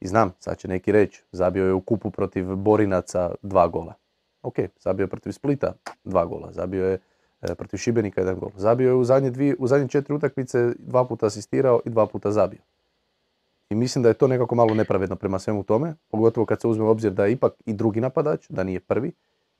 I 0.00 0.06
znam, 0.06 0.32
sad 0.38 0.58
će 0.58 0.68
neki 0.68 0.92
reći, 0.92 1.22
zabio 1.32 1.66
je 1.66 1.72
u 1.72 1.80
kupu 1.80 2.10
protiv 2.10 2.56
Borinaca 2.56 3.34
dva 3.42 3.68
gola. 3.68 3.94
Ok, 4.42 4.54
zabio 4.80 5.04
je 5.04 5.08
protiv 5.08 5.32
Splita 5.32 5.72
dva 6.04 6.24
gola, 6.26 6.52
zabio 6.52 6.86
je 6.86 6.98
e, 7.42 7.54
protiv 7.54 7.76
Šibenika 7.76 8.20
jedan 8.20 8.38
gol. 8.38 8.50
Zabio 8.56 8.88
je 8.88 8.94
u 8.94 9.04
zadnje, 9.04 9.30
dvije, 9.30 9.56
u 9.58 9.66
zadnje 9.66 9.88
četiri 9.88 10.14
utakmice, 10.14 10.72
dva 10.78 11.04
puta 11.04 11.26
asistirao 11.26 11.80
i 11.84 11.90
dva 11.90 12.06
puta 12.06 12.30
zabio. 12.30 12.60
I 13.70 13.74
mislim 13.74 14.02
da 14.02 14.08
je 14.08 14.14
to 14.14 14.28
nekako 14.28 14.54
malo 14.54 14.74
nepravedno 14.74 15.16
prema 15.16 15.38
svemu 15.38 15.62
tome, 15.62 15.94
pogotovo 16.08 16.46
kad 16.46 16.60
se 16.60 16.68
uzme 16.68 16.84
u 16.84 16.88
obzir 16.88 17.12
da 17.12 17.24
je 17.26 17.32
ipak 17.32 17.52
i 17.66 17.72
drugi 17.72 18.00
napadač, 18.00 18.46
da 18.48 18.64
nije 18.64 18.80
prvi, 18.80 19.12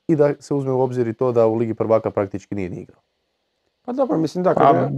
i 0.09 0.16
da 0.16 0.34
se 0.40 0.55
uzme 0.55 0.72
u 0.72 0.80
obzir 0.80 1.09
i 1.09 1.14
to 1.14 1.32
da 1.32 1.47
u 1.47 1.55
Ligi 1.55 1.74
prvaka 1.74 2.11
praktički 2.11 2.55
nije 2.55 2.70
ni 2.70 2.76
igrao. 2.76 3.01
Pa 3.85 3.93
dobro, 3.93 4.18
mislim 4.18 4.45
da, 4.45 4.55
kad 4.55 4.70
Pa, 4.70 4.78
je... 4.78 4.91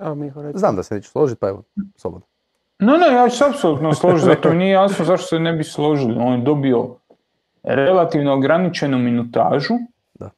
Evo 0.00 0.14
Miho, 0.14 0.42
reci. 0.42 0.58
Znam 0.58 0.76
da 0.76 0.82
se 0.82 0.94
neće 0.94 1.08
složiti, 1.08 1.40
pa 1.40 1.48
evo, 1.48 1.62
slobodno. 1.96 2.26
No, 2.78 2.96
ne, 2.96 3.14
ja 3.14 3.28
ću 3.28 3.36
se 3.36 3.44
apsolutno 3.48 3.94
složiti, 3.94 4.24
zato 4.24 4.50
mi 4.50 4.56
nije 4.56 4.70
jasno 4.70 5.04
zašto 5.04 5.26
se 5.26 5.38
ne 5.38 5.52
bi 5.52 5.64
složili. 5.64 6.16
On 6.18 6.32
je 6.32 6.44
dobio 6.44 6.96
relativno 7.62 8.34
ograničenu 8.34 8.98
minutažu 8.98 9.74
Da. 10.14 10.30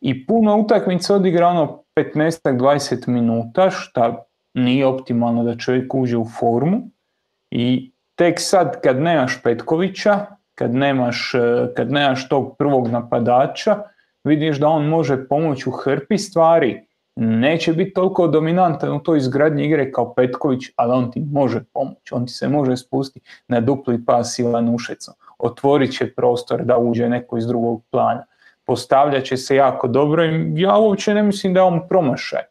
i 0.00 0.26
puno 0.26 0.56
utakmica 0.56 1.14
odigrao 1.14 1.50
ono 1.50 1.82
15-20 1.96 3.08
minuta, 3.08 3.70
šta 3.70 4.24
nije 4.54 4.86
optimalno 4.86 5.44
da 5.44 5.56
čovjek 5.56 5.94
uđe 5.94 6.16
u 6.16 6.24
formu. 6.38 6.82
I 7.50 7.92
tek 8.14 8.40
sad 8.40 8.80
kad 8.80 9.00
nemaš 9.00 9.42
Petkovića, 9.42 10.26
kad 10.54 10.74
nemaš, 10.74 11.34
eh, 11.34 11.74
kad 11.76 11.90
nemaš 11.90 12.28
tog 12.28 12.56
prvog 12.58 12.88
napadača, 12.88 13.82
vidiš 14.24 14.58
da 14.58 14.68
on 14.68 14.86
može 14.86 15.28
pomoći 15.28 15.68
u 15.68 15.72
hrpi 15.72 16.18
stvari. 16.18 16.86
Neće 17.16 17.72
biti 17.72 17.92
toliko 17.92 18.28
dominantan 18.28 18.92
u 18.92 19.02
toj 19.02 19.18
izgradnji 19.18 19.64
igre 19.64 19.92
kao 19.92 20.14
Petković, 20.14 20.64
ali 20.76 20.92
on 20.92 21.10
ti 21.10 21.20
može 21.32 21.60
pomoći. 21.72 22.14
On 22.14 22.26
ti 22.26 22.32
se 22.32 22.48
može 22.48 22.76
spustiti 22.76 23.28
na 23.48 23.60
dupli 23.60 24.04
pas 24.04 24.38
Ivanušecom. 24.38 25.14
Otvorit 25.38 25.92
će 25.92 26.14
prostor 26.14 26.64
da 26.64 26.78
uđe 26.78 27.08
neko 27.08 27.38
iz 27.38 27.46
drugog 27.46 27.82
plana. 27.90 28.24
Postavljat 28.64 29.24
će 29.24 29.36
se 29.36 29.56
jako 29.56 29.88
dobro 29.88 30.24
i 30.24 30.52
ja 30.56 30.76
uopće 30.76 31.14
ne 31.14 31.22
mislim 31.22 31.54
da 31.54 31.60
je 31.60 31.64
on 31.64 31.88
promašaj. 31.88 32.42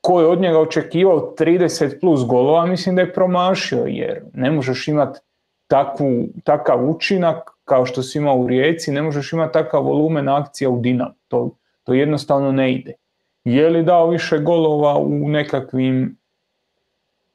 Ko 0.00 0.20
je 0.20 0.26
od 0.26 0.40
njega 0.40 0.58
očekivao 0.58 1.34
30 1.38 2.00
plus 2.00 2.26
golova, 2.26 2.66
mislim 2.66 2.96
da 2.96 3.02
je 3.02 3.12
promašio, 3.12 3.84
jer 3.86 4.22
ne 4.34 4.50
možeš 4.50 4.88
imati 4.88 5.20
takav 6.44 6.90
učinak 6.90 7.51
kao 7.64 7.86
što 7.86 8.02
si 8.02 8.18
imao 8.18 8.36
u 8.36 8.46
Rijeci, 8.46 8.92
ne 8.92 9.02
možeš 9.02 9.32
imati 9.32 9.52
takav 9.52 9.84
volumen 9.84 10.28
akcija 10.28 10.70
u 10.70 10.80
Dinamo. 10.80 11.14
To, 11.28 11.56
to 11.84 11.94
jednostavno 11.94 12.52
ne 12.52 12.72
ide. 12.72 12.92
Je 13.44 13.68
li 13.68 13.82
dao 13.82 14.10
više 14.10 14.38
golova 14.38 14.98
u 14.98 15.28
nekakvim 15.28 16.16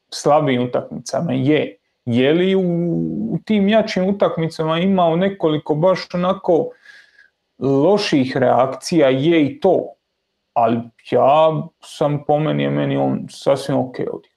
slabijim 0.10 0.64
utakmicama? 0.64 1.34
Je. 1.34 1.78
Je 2.06 2.34
li 2.34 2.56
u, 2.56 2.62
u 3.32 3.38
tim 3.46 3.70
jačim 3.70 4.10
utakmicama 4.10 4.80
imao 4.80 5.16
nekoliko 5.16 5.76
baš 5.76 6.08
onako 6.14 6.70
loših 7.60 8.38
reakcija? 8.38 9.10
Je 9.10 9.46
i 9.46 9.60
to. 9.60 9.94
Ali 10.54 10.80
ja 11.12 11.68
sam 11.82 12.24
po 12.28 12.40
meni, 12.40 12.70
meni 12.70 12.98
on 12.98 13.26
sasvim 13.30 13.78
ok 13.78 13.96
odigrao. 14.00 14.37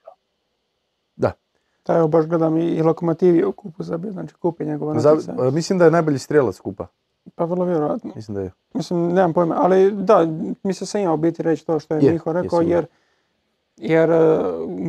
Da, 1.91 1.99
evo 1.99 2.09
baš 2.09 2.26
gledam 2.26 2.57
i, 2.57 2.64
i 2.64 2.82
Lokomotivi 2.82 3.45
u 3.45 3.53
kupu 3.53 3.82
zabio, 3.82 4.12
znači 4.12 4.34
kup 4.34 4.61
je 4.61 4.66
njegova 4.66 4.95
e, 5.49 5.51
mislim 5.51 5.78
da 5.78 5.84
je 5.84 5.91
najbolji 5.91 6.18
strelac 6.18 6.57
skupa. 6.57 6.86
Pa 7.34 7.45
vrlo 7.45 7.64
vjerojatno. 7.64 8.12
Mislim 8.16 8.34
da 8.34 8.41
je. 8.41 8.53
Mislim, 8.74 9.09
nemam 9.09 9.32
pojma, 9.32 9.57
ali 9.59 9.93
da, 9.93 10.26
mislim 10.62 10.86
sam 10.86 11.01
imao 11.01 11.16
biti 11.16 11.43
reći 11.43 11.66
to 11.66 11.78
što 11.78 11.95
je, 11.95 12.05
Je, 12.05 12.12
Miho 12.12 12.30
je 12.30 12.43
rekao, 12.43 12.61
jer, 12.61 12.86
jer 13.76 14.11
e, 14.11 14.41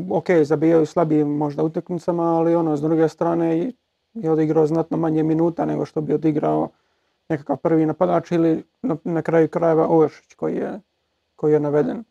ok, 0.09 0.25
zabijaju 0.43 0.85
slabijim 0.85 1.27
možda 1.27 1.63
utakmicama, 1.63 2.23
ali 2.23 2.55
ono, 2.55 2.77
s 2.77 2.81
druge 2.81 3.09
strane 3.09 3.71
je 4.13 4.31
odigrao 4.31 4.67
znatno 4.67 4.97
manje 4.97 5.23
minuta 5.23 5.65
nego 5.65 5.85
što 5.85 6.01
bi 6.01 6.13
odigrao 6.13 6.69
nekakav 7.29 7.57
prvi 7.57 7.85
napadač 7.85 8.31
ili 8.31 8.63
na, 8.81 8.97
na 9.03 9.21
kraju 9.21 9.47
krajeva 9.47 9.87
Ovršić 9.87 10.33
koji 10.33 10.55
je, 10.55 10.79
koji 11.35 11.53
je 11.53 11.59
naveden. 11.59 12.03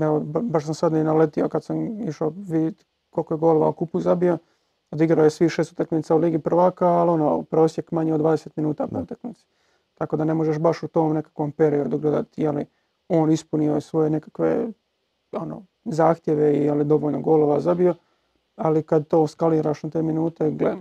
Evo, 0.00 0.20
baš 0.20 0.64
sam 0.64 0.74
sad 0.74 0.92
i 0.92 1.04
naletio 1.04 1.48
kad 1.48 1.64
sam 1.64 2.00
išao 2.08 2.32
vidjeti 2.36 2.84
koliko 3.12 3.34
je 3.34 3.38
golova 3.38 3.68
u 3.68 3.72
kupu 3.72 4.00
zabio. 4.00 4.38
Odigrao 4.90 5.24
je 5.24 5.30
svih 5.30 5.50
šest 5.50 5.72
utakmica 5.72 6.14
u 6.14 6.18
Ligi 6.18 6.38
prvaka, 6.38 6.86
ali 6.88 7.10
ono, 7.10 7.42
prosjek 7.42 7.92
manje 7.92 8.14
od 8.14 8.20
20 8.20 8.48
minuta 8.56 8.86
po 8.86 8.94
Da. 8.94 9.00
utakmici. 9.00 9.44
Tako 9.94 10.16
da 10.16 10.24
ne 10.24 10.34
možeš 10.34 10.58
baš 10.58 10.82
u 10.82 10.88
tom 10.88 11.12
nekakvom 11.12 11.52
periodu 11.52 11.98
gledati 11.98 12.42
je 12.42 12.52
li 12.52 12.66
on 13.08 13.30
ispunio 13.32 13.80
svoje 13.80 14.10
nekakve 14.10 14.66
ono, 15.32 15.62
zahtjeve 15.84 16.52
i 16.52 16.64
je 16.64 16.74
li 16.74 16.84
dovoljno 16.84 17.20
golova 17.20 17.60
zabio, 17.60 17.94
ali 18.56 18.82
kad 18.82 19.06
to 19.06 19.26
skaliraš 19.26 19.82
na 19.82 19.90
te 19.90 20.02
minute, 20.02 20.50
gle, 20.50 20.76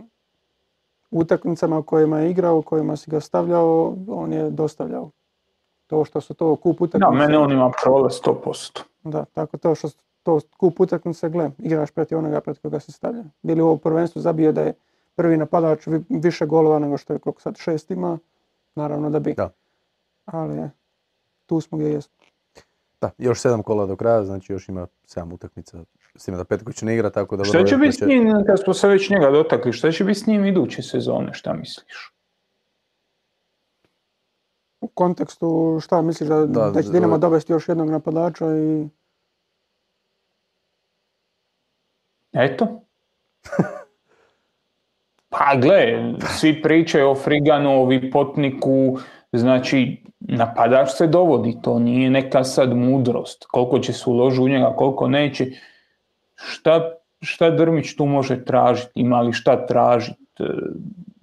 u 1.11 1.19
utakmicama 1.19 1.77
u 1.77 1.83
kojima 1.83 2.19
je 2.19 2.31
igrao, 2.31 2.57
u 2.57 2.61
kojima 2.61 2.95
si 2.95 3.11
ga 3.11 3.19
stavljao, 3.19 3.95
on 4.09 4.33
je 4.33 4.49
dostavljao. 4.49 5.09
To 5.87 6.05
što 6.05 6.21
su 6.21 6.33
to 6.33 6.55
kup 6.55 6.79
Da, 6.79 6.83
utakmice. 6.85 7.11
mene 7.17 7.37
on 7.37 7.51
ima 7.51 7.71
prolaz 7.83 8.13
100%. 8.15 8.81
Da, 9.03 9.25
tako 9.25 9.57
to 9.57 9.75
što 9.75 9.89
su 9.89 9.97
to 10.23 10.39
kup 10.57 10.79
utakmice, 10.79 11.29
gle, 11.29 11.51
igraš 11.59 11.91
protiv 11.91 12.17
onoga 12.17 12.41
protiv 12.41 12.61
koga 12.61 12.79
si 12.79 12.91
stavljen. 12.91 13.29
Bili 13.41 13.61
u 13.61 13.65
ovo 13.65 13.77
prvenstvu 13.77 14.21
zabio 14.21 14.51
da 14.51 14.61
je 14.61 14.73
prvi 15.15 15.37
napadač 15.37 15.87
vi- 15.87 16.03
više 16.09 16.45
golova 16.45 16.79
nego 16.79 16.97
što 16.97 17.13
je 17.13 17.19
koliko 17.19 17.41
sad 17.41 17.57
šest 17.57 17.91
ima, 17.91 18.17
naravno 18.75 19.09
da 19.09 19.19
bi. 19.19 19.33
Da. 19.33 19.49
Ali 20.25 20.57
je, 20.57 20.71
tu 21.45 21.61
smo 21.61 21.77
gdje 21.77 21.89
jesmo. 21.89 22.13
Da, 23.01 23.11
još 23.17 23.41
sedam 23.41 23.63
kola 23.63 23.85
do 23.85 23.95
kraja, 23.95 24.23
znači 24.23 24.53
još 24.53 24.69
ima 24.69 24.87
sedam 25.05 25.33
utakmica. 25.33 25.83
S 26.15 26.25
time 26.25 26.37
da 26.37 26.43
Petković 26.43 26.81
ne 26.81 26.93
igra, 26.93 27.09
tako 27.09 27.37
da... 27.37 27.43
Šta 27.43 27.63
će 27.63 27.77
biti 27.77 27.93
s 27.93 28.01
njim, 28.01 28.43
kad 28.47 28.59
smo 28.59 28.73
se 28.73 28.87
već 28.87 29.09
njega 29.09 29.29
dotakli, 29.29 29.73
šta 29.73 29.91
će 29.91 30.03
biti 30.03 30.19
s 30.19 30.27
njim 30.27 30.45
iduće 30.45 30.81
sezone, 30.81 31.33
šta 31.33 31.53
misliš? 31.53 32.13
U 34.81 34.87
kontekstu 34.87 35.47
šta 35.81 36.01
misliš 36.01 36.29
da, 36.29 36.45
Da, 36.45 36.69
da, 36.69 36.81
će 36.83 36.89
Dinamo 36.89 37.13
ove- 37.13 37.21
dovesti 37.21 37.53
još 37.53 37.69
jednog 37.69 37.89
napadača 37.89 38.45
i 38.47 38.87
Eto. 42.33 42.81
Pa 45.29 45.55
gle, 45.55 46.13
svi 46.39 46.61
pričaju 46.61 47.09
o 47.09 47.15
Friganu, 47.15 47.81
o 47.81 47.85
Vipotniku, 47.85 48.97
znači 49.33 50.03
napadač 50.19 50.89
se 50.89 51.07
dovodi, 51.07 51.57
to 51.61 51.79
nije 51.79 52.09
neka 52.09 52.43
sad 52.43 52.75
mudrost. 52.75 53.45
Koliko 53.45 53.79
će 53.79 53.93
se 53.93 54.09
uložiti 54.09 54.43
u 54.43 54.49
njega, 54.49 54.73
koliko 54.75 55.07
neće. 55.07 55.47
Šta, 56.35 56.91
šta 57.21 57.49
Drmić 57.49 57.95
tu 57.95 58.05
može 58.05 58.45
tražiti, 58.45 58.91
ima 58.95 59.21
li 59.21 59.33
šta 59.33 59.65
tražiti? 59.65 60.21
E, 60.39 60.43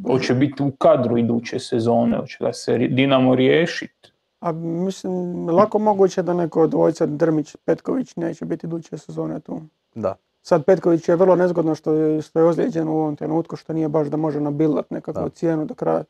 Hoće 0.06 0.34
biti 0.34 0.62
u 0.62 0.70
kadru 0.70 1.18
iduće 1.18 1.58
sezone, 1.58 2.16
hoće 2.16 2.36
ga 2.40 2.52
se 2.52 2.78
Dinamo 2.78 3.34
riješiti. 3.34 4.12
A 4.40 4.52
mislim, 4.52 5.48
lako 5.48 5.78
moguće 5.78 6.22
da 6.22 6.34
neko 6.34 6.62
od 6.62 6.70
dvojica 6.70 7.06
Drmić, 7.06 7.56
Petković 7.64 8.16
neće 8.16 8.44
biti 8.44 8.66
iduće 8.66 8.98
sezone 8.98 9.40
tu. 9.40 9.60
Da. 9.94 10.14
Sad 10.48 10.64
Petković 10.64 11.08
je 11.08 11.16
vrlo 11.16 11.36
nezgodno 11.36 11.74
što 11.74 11.92
je, 11.92 12.22
što 12.22 12.38
je 12.38 12.44
ozlijeđen 12.44 12.88
u 12.88 12.92
ovom 12.92 13.16
trenutku, 13.16 13.56
što 13.56 13.72
nije 13.72 13.88
baš 13.88 14.08
da 14.08 14.16
može 14.16 14.40
nabildat 14.40 14.90
nekakvu 14.90 15.22
Da. 15.22 15.28
cijenu 15.28 15.64
do 15.64 15.74
kraja, 15.74 16.04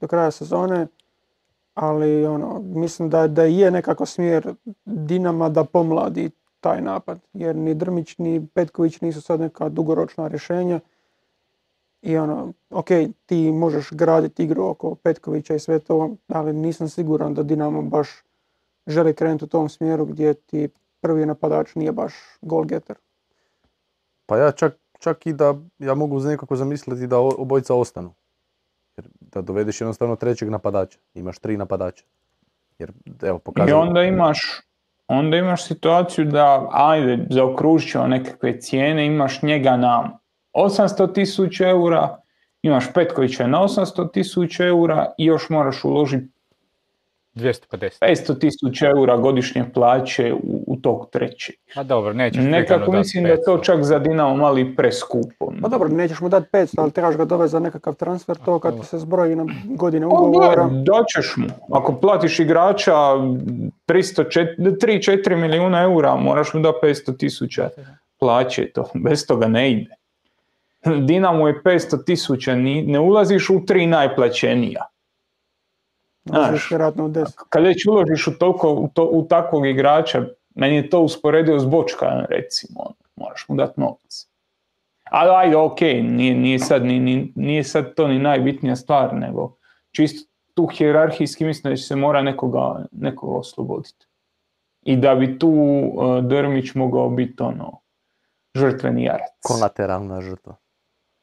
do 0.00 0.06
kraja 0.06 0.30
sezone. 0.30 0.86
Ali 1.74 2.26
ono, 2.26 2.60
mislim 2.62 3.10
da, 3.10 3.28
da 3.28 3.42
je 3.42 3.70
nekako 3.70 4.06
smjer 4.06 4.54
Dinama 4.84 5.48
da 5.48 5.64
pomladi 5.64 6.30
taj 6.60 6.80
napad. 6.80 7.20
Jer 7.32 7.56
ni 7.56 7.74
Drmić 7.74 8.18
ni 8.18 8.46
Petković 8.54 9.00
nisu 9.00 9.20
sad 9.20 9.40
neka 9.40 9.68
dugoročna 9.68 10.28
rješenja. 10.28 10.80
I 12.02 12.16
ono, 12.16 12.52
ok, 12.70 12.88
ti 13.26 13.52
možeš 13.52 13.90
graditi 13.90 14.44
igru 14.44 14.64
oko 14.64 14.94
Petkovića 14.94 15.54
i 15.54 15.58
sve 15.58 15.78
to, 15.78 16.16
ali 16.28 16.52
nisam 16.52 16.88
siguran 16.88 17.34
da 17.34 17.42
Dinamo 17.42 17.82
baš 17.82 18.08
želi 18.86 19.14
krenuti 19.14 19.44
u 19.44 19.48
tom 19.48 19.68
smjeru 19.68 20.04
gdje 20.04 20.34
ti 20.34 20.68
prvi 21.00 21.26
napadač 21.26 21.74
nije 21.74 21.92
baš 21.92 22.14
goal 22.42 22.64
getter. 22.64 22.96
Pa 24.26 24.36
ja 24.36 24.52
čak, 24.52 24.76
čak 24.98 25.26
i 25.26 25.32
da, 25.32 25.54
ja 25.78 25.94
mogu 25.94 26.20
nekako 26.20 26.56
zamisliti 26.56 27.06
da 27.06 27.18
obojica 27.18 27.74
ostanu. 27.74 28.14
Jer 28.96 29.08
da 29.20 29.42
dovedeš 29.42 29.80
jednostavno 29.80 30.16
trećeg 30.16 30.50
napadača. 30.50 30.98
Imaš 31.14 31.38
tri 31.38 31.56
napadača. 31.56 32.04
Jer, 32.78 32.92
evo, 33.22 33.38
I 33.38 33.40
pokazalo... 33.44 33.80
onda 33.80 34.02
imaš, 34.02 34.60
onda 35.08 35.36
imaš 35.36 35.66
situaciju 35.66 36.24
da, 36.24 36.68
ajde, 36.72 37.26
zaokružit 37.30 37.90
ćemo 37.90 38.06
nekakve 38.06 38.60
cijene, 38.60 39.06
imaš 39.06 39.42
njega 39.42 39.76
na 39.76 40.18
800 40.52 41.14
tisuća 41.14 41.68
eura, 41.68 42.18
imaš 42.62 42.92
Petkovića 42.94 43.46
na 43.46 43.58
800 43.58 44.12
tisuća 44.12 44.64
eura 44.64 45.12
i 45.18 45.24
još 45.24 45.48
moraš 45.48 45.84
uložiti 45.84 46.33
250. 47.34 47.98
500 48.00 48.38
tisuća 48.38 48.86
eura 48.86 49.16
godišnje 49.16 49.64
plaće 49.74 50.32
u, 50.32 50.64
u 50.66 50.76
tog 50.76 51.10
trećeg. 51.10 51.54
A 51.74 51.82
dobro, 51.82 52.12
nećeš 52.12 52.44
Nekako 52.44 52.92
mislim 52.92 53.24
da 53.24 53.30
je 53.30 53.42
to 53.42 53.56
500. 53.56 53.64
čak 53.64 53.82
za 53.82 53.98
Dinamo 53.98 54.36
mali 54.36 54.76
preskupo. 54.76 55.52
Pa 55.62 55.68
dobro, 55.68 55.88
nećeš 55.88 56.20
mu 56.20 56.28
dati 56.28 56.46
500, 56.52 56.74
ali 56.76 56.90
trebaš 56.90 57.16
ga 57.16 57.24
dovesti 57.24 57.52
za 57.52 57.58
nekakav 57.58 57.94
transfer, 57.94 58.36
to 58.44 58.58
kad 58.58 58.80
ti 58.80 58.86
se 58.86 58.98
zbroji 58.98 59.36
na 59.36 59.46
godine 59.64 60.06
Pa, 60.10 60.16
ugovora. 60.16 60.64
daćeš 60.64 61.36
mu. 61.36 61.46
Ako 61.72 61.92
platiš 61.92 62.40
igrača 62.40 62.92
3-4 63.86 65.36
milijuna 65.36 65.82
eura, 65.82 66.16
moraš 66.16 66.54
mu 66.54 66.60
da 66.60 66.72
500 66.82 67.18
tisuća 67.18 67.68
plaće. 68.18 68.70
To, 68.72 68.84
bez 68.94 69.26
toga 69.26 69.48
ne 69.48 69.72
ide. 69.72 69.90
Dinamo 71.06 71.48
je 71.48 71.62
500 71.64 72.04
tisuća, 72.04 72.54
ne 72.86 73.00
ulaziš 73.00 73.50
u 73.50 73.66
tri 73.66 73.86
najplaćenija. 73.86 74.84
Možeš 76.24 76.48
Znaš, 76.48 76.70
vjerojatno 76.70 77.04
u 77.04 77.08
10. 77.08 77.32
kad 77.48 77.64
već 77.64 77.86
uložiš 77.86 78.26
u, 78.26 78.38
toliko, 78.38 78.72
u, 78.72 78.88
to, 78.94 79.04
u 79.12 79.26
takvog 79.28 79.66
igrača, 79.66 80.24
meni 80.54 80.76
je 80.76 80.90
to 80.90 81.00
usporedio 81.00 81.58
s 81.58 81.66
Bočka, 81.66 82.26
recimo, 82.30 82.80
ono, 82.80 82.94
moraš 83.16 83.44
mu 83.48 83.56
dati 83.56 83.80
novac. 83.80 84.28
Ali 85.10 85.30
ajde, 85.30 85.56
ok, 85.56 85.80
nije, 85.80 86.34
nije, 86.34 86.58
sad, 86.58 86.84
ni, 86.84 87.00
ni- 87.00 87.32
nije 87.34 87.64
sad 87.64 87.94
to 87.94 88.08
ni 88.08 88.18
najbitnija 88.18 88.76
stvar, 88.76 89.14
nego 89.14 89.56
čisto 89.90 90.30
tu 90.54 90.66
hjerarhijski 90.66 91.44
mislim 91.44 91.72
da 91.72 91.76
će 91.76 91.82
se 91.82 91.96
mora 91.96 92.22
nekoga, 92.22 92.84
nekoga 92.92 93.38
osloboditi. 93.38 94.06
I 94.82 94.96
da 94.96 95.14
bi 95.14 95.38
tu 95.38 95.50
uh, 95.50 96.24
Drmić 96.24 96.74
mogao 96.74 97.08
biti 97.10 97.42
ono, 97.42 97.80
žrtveni 98.54 99.04
jarac. 99.04 99.32
Kolateralna 99.42 100.20
žrtva. 100.20 100.56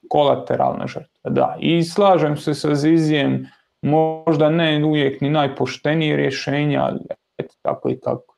Kolateralna 0.09 0.87
žrtva, 0.87 1.29
da. 1.29 1.57
I 1.59 1.83
slažem 1.83 2.37
se 2.37 2.53
sa 2.53 2.75
Zizijem, 2.75 3.47
možda 3.81 4.49
ne 4.49 4.85
uvijek 4.85 5.21
ni 5.21 5.29
najpoštenije 5.29 6.17
rješenja, 6.17 6.83
ali 6.83 6.99
eto 7.37 7.55
tako 7.61 7.89
i 7.89 7.99
tako. 7.99 8.35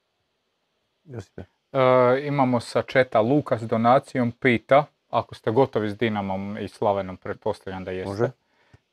E, 1.74 2.28
imamo 2.28 2.60
sa 2.60 2.82
četa 2.82 3.22
Lukas 3.22 3.62
s 3.62 3.68
donacijom, 3.68 4.32
pita, 4.32 4.86
ako 5.10 5.36
ste 5.36 5.52
gotovi 5.52 5.90
s 5.90 5.98
Dinamom 5.98 6.58
i 6.58 6.68
Slavenom, 6.68 7.18
pretpostavljam 7.18 7.84
da 7.84 7.92
jeste. 7.92 8.10
Može. 8.10 8.30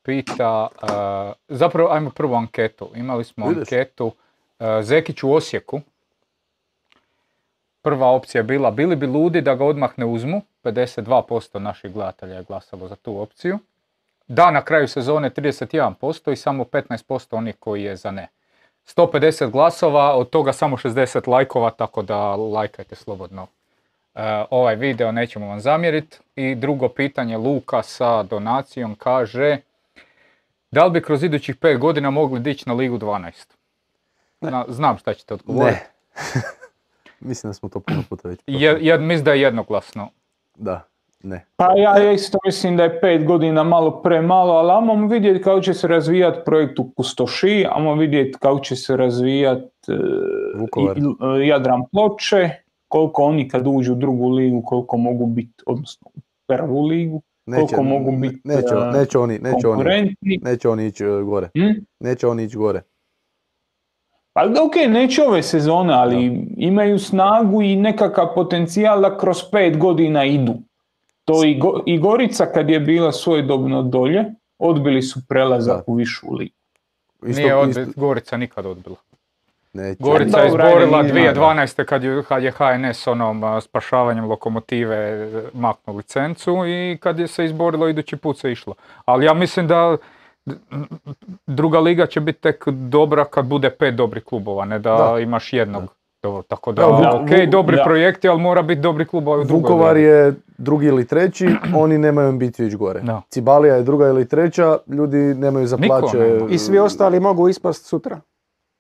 Pita, 0.03 0.69
e, 0.83 0.87
zapravo 1.49 1.89
ajmo 1.93 2.11
prvu 2.11 2.35
anketu. 2.35 2.91
Imali 2.95 3.25
smo 3.25 3.51
Ideš. 3.51 3.59
anketu 3.59 4.13
e, 4.59 4.83
Zekić 4.83 5.23
u 5.23 5.33
Osijeku. 5.33 5.81
Prva 7.83 8.07
opcija 8.07 8.39
je 8.39 8.45
bila, 8.45 8.71
bili 8.71 8.97
bi 8.97 9.07
ludi 9.07 9.41
da 9.41 9.55
ga 9.55 9.65
odmah 9.65 9.91
ne 9.97 10.05
uzmu. 10.05 10.43
52% 10.65 11.59
naših 11.59 11.93
gledatelja 11.93 12.37
je 12.37 12.43
glasalo 12.43 12.89
za 12.89 12.97
tu 12.97 13.21
opciju. 13.21 13.59
Da, 14.33 14.51
na 14.51 14.63
kraju 14.65 14.89
sezone 14.89 15.31
31% 15.31 16.33
i 16.33 16.37
samo 16.37 16.65
15% 16.65 17.37
onih 17.37 17.57
koji 17.59 17.83
je 17.83 17.97
za 17.97 18.11
ne. 18.11 18.29
150 18.97 19.51
glasova, 19.51 20.15
od 20.15 20.31
toga 20.31 20.53
samo 20.53 20.77
60 20.77 21.29
lajkova, 21.29 21.71
tako 21.71 22.03
da 22.03 22.37
lajkajte 22.37 22.95
slobodno 22.95 23.47
e, 24.15 24.45
ovaj 24.51 24.77
video, 24.77 25.13
nećemo 25.13 25.47
vam 25.47 25.61
zamjeriti. 25.61 26.19
I 26.37 26.55
drugo 26.55 26.89
pitanje, 26.89 27.37
Luka 27.37 27.83
sa 27.83 28.23
donacijom 28.23 28.95
kaže 28.95 29.59
da 30.71 30.85
li 30.85 30.91
bi 30.91 31.03
kroz 31.03 31.23
idućih 31.23 31.57
5 31.57 31.79
godina 31.79 32.11
mogli 32.11 32.41
dići 32.41 32.69
na 32.69 32.75
Ligu 32.75 32.99
12? 32.99 33.33
Na- 34.41 34.65
znam 34.69 34.99
šta 34.99 35.15
ćete 35.15 35.35
odgovoriti. 35.35 35.81
Ne. 36.35 36.41
Mislim 37.31 37.51
da 37.51 37.55
smo 37.55 37.69
to 37.69 37.81
puno 37.81 38.03
puta 38.09 38.29
već 38.29 38.41
Je, 38.47 38.79
je, 38.81 38.99
mislim 38.99 39.25
da 39.25 39.33
je 39.33 39.41
jednoglasno. 39.41 40.09
Da, 40.55 40.90
ne. 41.23 41.47
Pa 41.57 41.73
ja 41.77 42.13
isto 42.13 42.39
mislim 42.45 42.77
da 42.77 42.83
je 42.83 43.01
pet 43.01 43.25
godina 43.25 43.63
malo 43.63 44.03
premalo, 44.03 44.53
ali 44.53 44.71
ajmo 44.71 45.07
vidjeti 45.07 45.43
kako 45.43 45.61
će 45.61 45.75
se 45.75 45.89
razvijati 45.89 46.41
projekt 46.45 46.79
u 46.79 46.91
Kustoši, 46.97 47.67
ajmo 47.73 47.95
vidjeti 47.95 48.39
kako 48.39 48.61
će 48.61 48.77
se 48.77 48.97
razvijati 48.97 49.93
Vukovar. 50.59 50.97
Jadran 51.45 51.83
Ploče, 51.93 52.51
koliko 52.89 53.23
oni 53.23 53.49
kad 53.49 53.67
uđu 53.67 53.93
u 53.93 53.97
drugu 53.97 54.29
ligu, 54.29 54.63
koliko 54.67 54.97
mogu 54.97 55.27
biti, 55.27 55.63
odnosno 55.67 56.11
u 56.15 56.21
prvu 56.47 56.87
ligu, 56.87 57.23
koliko 57.55 57.83
mogu 57.83 58.13
biti 58.13 58.41
neće, 58.45 58.75
e, 58.75 58.99
neće 58.99 59.19
oni, 59.19 59.39
neće 59.39 59.69
oni, 59.69 59.77
konkurentni. 59.77 60.41
neće 60.43 60.69
oni 60.69 60.87
ići 60.87 61.05
e, 61.05 61.23
gore. 61.23 61.49
Hm? 61.55 61.85
Neće 62.01 62.27
oni 62.27 62.45
ići 62.45 62.57
gore. 62.57 62.83
Pa 64.33 64.45
ok, 64.67 64.75
neće 64.89 65.23
ove 65.23 65.43
sezone, 65.43 65.93
ali 65.95 66.47
imaju 66.57 66.99
snagu 66.99 67.63
i 67.63 67.77
nekakav 67.77 68.35
potencijal 68.35 69.01
da 69.01 69.19
kroz 69.19 69.39
pet 69.53 69.79
godina 69.79 70.25
idu. 70.25 70.55
To 71.31 71.45
i, 71.45 71.55
Go- 71.57 71.83
i 71.87 71.99
Gorica 71.99 72.47
kad 72.47 72.71
je 72.71 72.81
bila 72.81 73.13
svojedobno 73.13 73.83
dolje, 73.83 74.25
odbili 74.59 75.03
su 75.03 75.21
prelazak 75.29 75.77
Da. 75.77 75.83
u 75.87 75.95
višu 75.95 76.33
ligu. 76.33 76.55
Isto, 77.23 77.43
Nije 77.43 77.47
isto- 77.61 77.81
odbi- 77.81 77.93
Gorica 77.97 78.37
nikad 78.37 78.67
odbila. 78.67 78.97
neće. 79.73 79.97
Gorica 80.01 80.39
je 80.39 80.47
izborila 80.47 81.03
nije- 81.03 81.13
2012. 81.15 81.85
kad 81.85 82.05
je, 82.05 82.23
kad 82.23 82.43
je 82.43 82.51
HNS 82.51 83.07
onom 83.07 83.61
spašavanjem 83.61 84.25
lokomotive 84.25 84.97
e, 84.97 85.29
maknuo 85.53 85.97
licencu 85.97 86.57
i 86.67 86.99
kad 86.99 87.19
je 87.19 87.27
se 87.27 87.45
izborilo 87.45 87.89
idući 87.89 88.17
put 88.17 88.39
se 88.39 88.53
išlo. 88.53 88.75
Ali 89.05 89.25
ja 89.25 89.35
mislim 89.35 89.67
da 89.67 89.97
druga 91.47 91.81
liga 91.81 92.07
će 92.07 92.21
biti 92.21 92.41
tek 92.41 92.65
dobra 92.69 93.25
kad 93.25 93.47
bude 93.47 93.71
pet 93.71 93.95
dobrih 93.95 94.25
klubova, 94.25 94.65
ne 94.65 94.79
da, 94.79 94.97
Da. 94.97 95.19
imaš 95.21 95.53
jednog. 95.53 95.83
Dobro, 96.23 96.43
tako 96.43 96.73
da, 96.73 96.83
Da, 96.83 97.13
ok, 97.15 97.51
dobri 97.51 97.77
da. 97.77 97.85
projekti, 97.85 98.29
ali 98.29 98.41
mora 98.41 98.63
biti 98.63 98.81
dobri 98.81 99.05
klubovi 99.05 99.41
u 99.41 99.45
drugoj 99.45 99.63
Vukovar 99.63 99.97
je 99.97 100.35
drugi 100.59 100.87
ili 100.87 101.05
treći, 101.05 101.49
oni 101.77 101.99
nemaju 101.99 102.29
ambiciju 102.29 102.67
ići 102.67 102.77
gore. 102.77 103.01
Da. 103.01 103.23
Cibalija 103.29 103.75
je 103.75 103.83
druga 103.83 104.09
ili 104.09 104.29
treća, 104.29 104.79
ljudi 104.89 105.17
nemaju 105.17 105.67
za 105.67 105.77
plaće. 105.79 106.19
nema. 106.19 106.47
I 106.51 106.59
svi 106.59 106.79
ostali 106.79 107.21
mogu 107.21 107.49
ispast 107.49 107.85
sutra. 107.85 108.21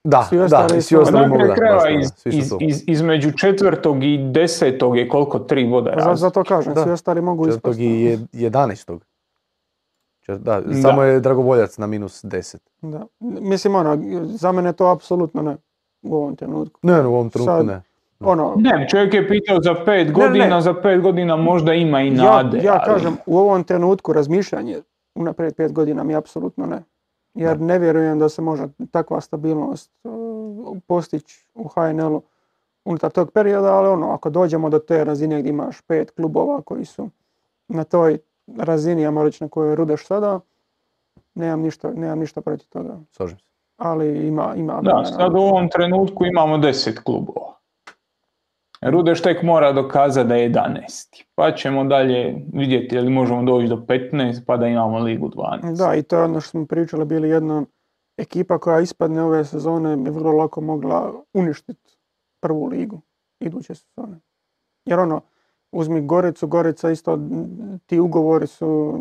Da, 0.05 0.22
svi 0.22 0.38
da, 0.38 0.45
ostali 0.45 0.78
i 0.78 0.82
svi 0.82 0.97
ostali 0.97 1.28
mogu 1.28 1.38
da. 1.38 1.55
da, 1.55 1.88
iz, 1.91 2.09
iz, 2.26 2.53
iz- 2.61 2.84
između 2.86 3.32
četvrtog 3.32 4.05
i 4.05 4.18
desetog 4.24 4.97
je 4.97 5.09
koliko 5.09 5.38
tri 5.38 5.66
boda 5.66 5.91
Za, 5.91 5.97
razlike. 5.97 6.16
zato 6.16 6.45
kažem, 6.45 6.74
Da. 6.74 6.82
svi 6.82 6.91
ostali 6.91 7.20
mogu 7.22 7.45
ispast. 7.45 7.57
Četvrtog 7.59 7.80
i 7.80 8.01
je- 8.01 8.18
jedanaestog. 8.34 9.05
Čet- 10.20 10.38
Da, 10.38 10.61
Da. 10.61 10.74
samo 10.74 11.03
je 11.03 11.20
Dragovoljac 11.20 11.78
na 11.78 11.86
minus 11.86 12.24
10. 12.24 12.57
Da. 12.82 13.07
Mislim, 13.20 13.74
ono, 13.74 13.99
za 14.24 14.53
mene 14.53 14.72
to 14.72 14.86
apsolutno 14.86 15.43
ne 15.43 15.57
u 16.03 16.14
ovom 16.14 16.36
trenutku. 16.36 16.80
Ne, 16.82 16.92
ne, 16.92 17.07
u 17.07 17.14
ovom 17.14 17.30
trenutku 17.30 17.53
Sad- 17.53 17.66
ne. 17.66 17.82
Ono, 18.20 18.55
Ne, 18.57 18.86
čovjek 18.90 19.14
je 19.14 19.28
pitao 19.28 19.59
za 19.61 19.74
pet 19.76 20.07
ne. 20.07 20.12
godina, 20.12 20.61
za 20.61 20.74
pet 20.74 21.01
godina 21.01 21.36
možda 21.36 21.74
ima 21.74 22.03
i 22.03 22.09
ja, 22.09 22.12
nade. 22.14 22.59
ja 22.59 22.72
ali- 22.74 22.94
kažem, 22.94 23.16
u 23.26 23.38
ovom 23.38 23.64
trenutku 23.64 24.12
razmišljanje 24.12 24.76
unaprijed 25.14 25.57
pet 25.57 25.72
godina 25.72 26.03
mi 26.05 26.14
apsolutno 26.14 26.66
ne. 26.66 26.82
Jer 27.34 27.61
ne 27.61 27.78
vjerujem 27.78 28.18
da 28.18 28.28
se 28.28 28.42
može 28.42 28.62
takva 28.90 29.20
stabilnost 29.20 29.90
uh, 30.05 30.76
postići 30.86 31.46
u 31.55 31.68
HNL-u 31.68 32.22
unutar 32.84 33.11
tog 33.11 33.30
perioda, 33.30 33.74
ali 33.74 33.88
ono, 33.88 34.11
ako 34.11 34.30
dođemo 34.30 34.70
do 34.70 34.78
te 34.78 35.05
razine 35.05 35.38
gdje 35.40 35.51
imaš 35.51 35.80
pet 35.80 36.11
klubova 36.11 36.62
koji 36.62 36.84
su 36.84 37.09
na 37.68 37.84
toj 37.84 38.18
razini, 38.48 39.03
ja 39.03 39.11
moram 39.11 39.26
reći 39.26 39.44
na 39.44 39.48
kojoj 39.48 39.74
rudeš 39.74 40.07
sada, 40.07 40.40
nemam 41.34 41.61
ništa, 41.61 41.90
nemam 41.90 42.18
ništa 42.18 42.40
protiv 42.40 42.68
toga. 42.68 42.98
Slažem 43.12 43.38
se. 43.38 43.44
Ali 43.80 44.26
ima, 44.26 44.54
ima 44.56 44.80
Da, 44.82 45.04
sad 45.04 45.34
u 45.34 45.38
ovom 45.38 45.68
trenutku 45.68 46.26
imamo 46.26 46.58
10 46.58 47.02
klubova. 47.02 47.54
Rudeš 48.82 49.22
tek 49.22 49.42
mora 49.42 49.72
dokazati 49.72 50.28
da 50.28 50.34
je 50.34 50.50
11. 50.50 51.24
Pa 51.34 51.52
ćemo 51.52 51.84
dalje 51.84 52.46
vidjeti 52.52 52.96
je 52.96 53.02
li 53.02 53.10
možemo 53.10 53.42
doći 53.42 53.68
do 53.68 53.76
15 53.76 54.40
pa 54.46 54.56
da 54.56 54.66
imamo 54.66 54.98
ligu 54.98 55.28
12. 55.28 55.76
Da, 55.76 55.94
i 55.94 56.02
to 56.02 56.16
je 56.16 56.24
ono 56.24 56.40
što 56.40 56.50
smo 56.50 56.66
pričali, 56.66 57.04
bili 57.04 57.28
jedna 57.28 57.64
ekipa 58.18 58.58
koja 58.58 58.80
ispadne 58.80 59.22
ove 59.22 59.44
sezone 59.44 59.96
bi 59.96 60.10
vrlo 60.10 60.32
lako 60.32 60.60
mogla 60.60 61.12
uništiti 61.34 61.98
prvu 62.40 62.66
ligu 62.66 63.00
iduće 63.40 63.74
sezone. 63.74 64.20
Jer 64.84 64.98
ono, 64.98 65.20
uzmi 65.72 66.00
Goricu, 66.00 66.46
Gorica 66.46 66.90
isto, 66.90 67.18
ti 67.86 68.00
ugovori 68.00 68.46
su 68.46 68.98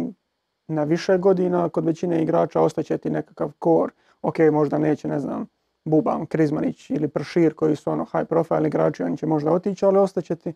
na 0.67 0.83
više 0.83 1.17
godina, 1.17 1.69
kod 1.69 1.85
većine 1.85 2.23
igrača 2.23 2.61
ostaće 2.61 2.97
ti 2.97 3.09
nekakav 3.09 3.51
kor. 3.59 3.91
Ok, 4.21 4.35
možda 4.51 4.77
neće, 4.77 5.07
ne 5.07 5.19
znam, 5.19 5.45
Buban, 5.85 6.25
Krizmanić 6.25 6.89
ili 6.89 7.07
Pršir 7.07 7.53
koji 7.53 7.75
su 7.75 7.91
ono 7.91 8.05
high 8.05 8.25
profile 8.29 8.67
igrači, 8.67 9.03
oni 9.03 9.17
će 9.17 9.25
možda 9.25 9.51
otići, 9.51 9.85
ali 9.85 9.97
ostaće 9.97 10.35
ti 10.35 10.53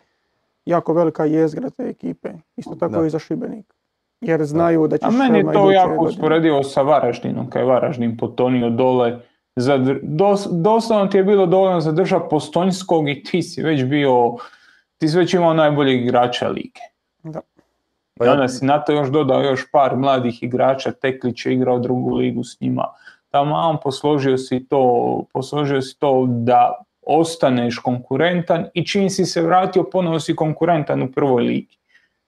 jako 0.66 0.94
velika 0.94 1.26
jezgra 1.26 1.70
te 1.70 1.84
ekipe. 1.84 2.30
Isto 2.58 2.76
tako 2.76 2.94
Da. 2.94 3.06
i 3.06 3.10
za 3.10 3.20
Šibenik. 3.20 3.74
Jer 4.22 4.44
znaju 4.44 4.88
da 4.88 4.98
će 4.98 5.06
A 5.06 5.12
meni 5.12 5.38
je 5.38 5.44
to 5.44 5.72
jako 5.72 5.88
godine- 5.90 6.10
usporedivo 6.10 6.64
sa 6.64 6.82
Varaždinom, 6.82 7.50
kad 7.50 7.60
je 7.60 7.66
Varaždin 7.66 8.18
potonio 8.18 8.70
dole. 8.70 9.20
Zadr- 9.56 10.00
dos- 10.04 10.48
doslovno 10.52 11.08
ti 11.08 11.18
je 11.18 11.24
bilo 11.24 11.46
dovoljno 11.46 11.82
zadržati 11.82 12.26
Postonjskog 12.30 13.10
i 13.10 13.24
ti 13.24 13.44
si 13.44 13.64
već 13.64 13.84
bio, 13.84 14.36
ti 14.98 15.08
si 15.08 15.18
već 15.18 15.34
imao 15.34 15.54
najboljeg 15.54 16.02
igrača 16.02 16.50
lige. 16.50 16.82
Da. 17.24 17.42
Pa 18.16 18.26
I 18.26 18.28
ja- 18.28 18.32
onda 18.32 18.48
si 18.48 18.66
na 18.66 18.80
to 18.80 18.92
još 18.92 19.10
dodao 19.10 19.42
još 19.42 19.72
par 19.72 19.98
mladih 19.98 20.44
igrača, 20.44 20.92
Teklić 20.92 21.46
je 21.46 21.54
igrao 21.54 21.80
drugu 21.80 22.16
ligu 22.16 22.44
s 22.44 22.60
njima. 22.62 22.86
Tamo 23.34 23.80
posložio 23.84 24.38
si 24.38 24.66
to, 24.70 25.26
posložio 25.34 25.82
si 25.82 26.00
to 26.00 26.26
da 26.30 26.84
ostaneš 27.02 27.80
konkurentan 27.80 28.68
i 28.74 28.86
čim 28.86 29.10
si 29.10 29.26
se 29.26 29.42
vratio 29.42 29.84
ponovo 29.84 30.20
si 30.20 30.36
konkurentan 30.36 31.02
u 31.02 31.12
prvoj 31.12 31.44
ligi. 31.44 31.78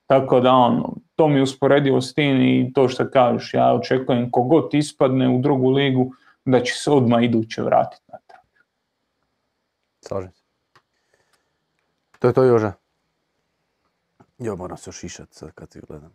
Tako 0.06 0.40
da 0.40 0.54
ono, 0.54 0.94
to 1.16 1.28
mi 1.28 1.36
je 1.36 1.44
usporedivo 1.44 2.02
s 2.02 2.14
tim 2.14 2.42
i 2.42 2.72
to 2.74 2.88
što 2.90 3.10
kažeš, 3.10 3.54
ja 3.54 3.74
očekujem 3.74 4.32
kogod 4.32 4.74
ispadne 4.74 5.30
u 5.30 5.42
drugu 5.42 5.70
ligu 5.70 6.12
da 6.46 6.64
će 6.64 6.74
se 6.74 6.92
odmah 6.92 7.24
iduće 7.24 7.62
vratiti 7.62 8.04
natrag. 8.08 8.46
Slažem 10.02 10.32
se. 10.32 10.44
To 12.20 12.28
je 12.28 12.34
to 12.34 12.44
Joža. 12.44 12.74
Jo, 14.38 14.56
moram 14.56 14.78
se 14.78 14.90
ošišat 14.90 15.30
kad 15.56 15.70
ti 15.70 15.80
gledam. 15.88 16.14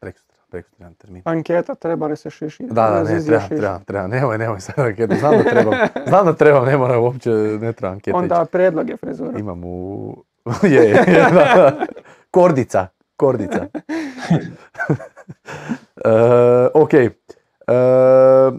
Prekosutra, 0.00 0.37
prekosutra 0.50 0.84
jedan 0.84 0.94
termin. 0.94 1.22
Anketa, 1.24 1.74
treba 1.74 2.06
li 2.06 2.16
se 2.16 2.30
šišiti? 2.30 2.74
Da, 2.74 2.90
da, 2.90 3.02
ne, 3.02 3.24
treba, 3.24 3.48
treba, 3.48 3.78
treba. 3.78 4.06
Nemoj, 4.06 4.38
nemoj 4.38 4.60
sad 4.60 4.78
anketu. 4.78 5.14
Znam 5.14 5.38
da 5.38 5.50
trebam, 5.50 5.74
znam 6.08 6.26
da 6.26 6.32
trebam, 6.32 6.64
ne 6.64 6.76
mora 6.76 6.98
uopće, 6.98 7.30
ne 7.60 7.72
treba 7.72 7.92
anketa 7.92 8.16
Onda 8.16 8.44
predlog 8.52 8.90
je 8.90 8.96
frizura. 8.96 9.38
Imam 9.38 9.64
u... 9.64 10.16
je, 10.62 10.82
je, 10.90 11.04
je, 11.06 11.22
da, 11.22 11.30
da. 11.30 11.86
Kordica, 12.30 12.86
kordica. 13.16 13.66
E, 16.04 16.68
ok, 16.74 16.90
E, 17.68 17.72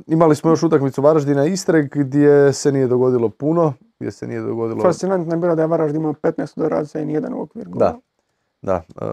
imali 0.08 0.36
smo 0.36 0.50
još 0.50 0.64
utakmicu 0.64 1.02
Varaždina 1.02 1.46
Istre 1.46 1.90
gdje 1.94 2.54
se 2.54 2.72
nije 2.72 2.88
dogodilo 2.88 3.30
puno, 3.30 3.74
gdje 4.00 4.12
se 4.12 4.28
nije 4.28 4.42
dogodilo... 4.42 4.82
Fascinantno 4.82 5.34
je 5.34 5.38
bilo 5.38 5.56
da 5.56 5.62
je 5.62 5.68
Varaždin 5.68 6.02
imao 6.02 6.14
15 6.14 6.60
udaraca 6.60 7.00
i 7.00 7.06
nijedan 7.06 7.34
u 7.34 7.42
okvir 7.42 7.70
gola. 7.70 7.86
Da. 7.86 8.00
Da, 8.62 8.84
e, 9.02 9.06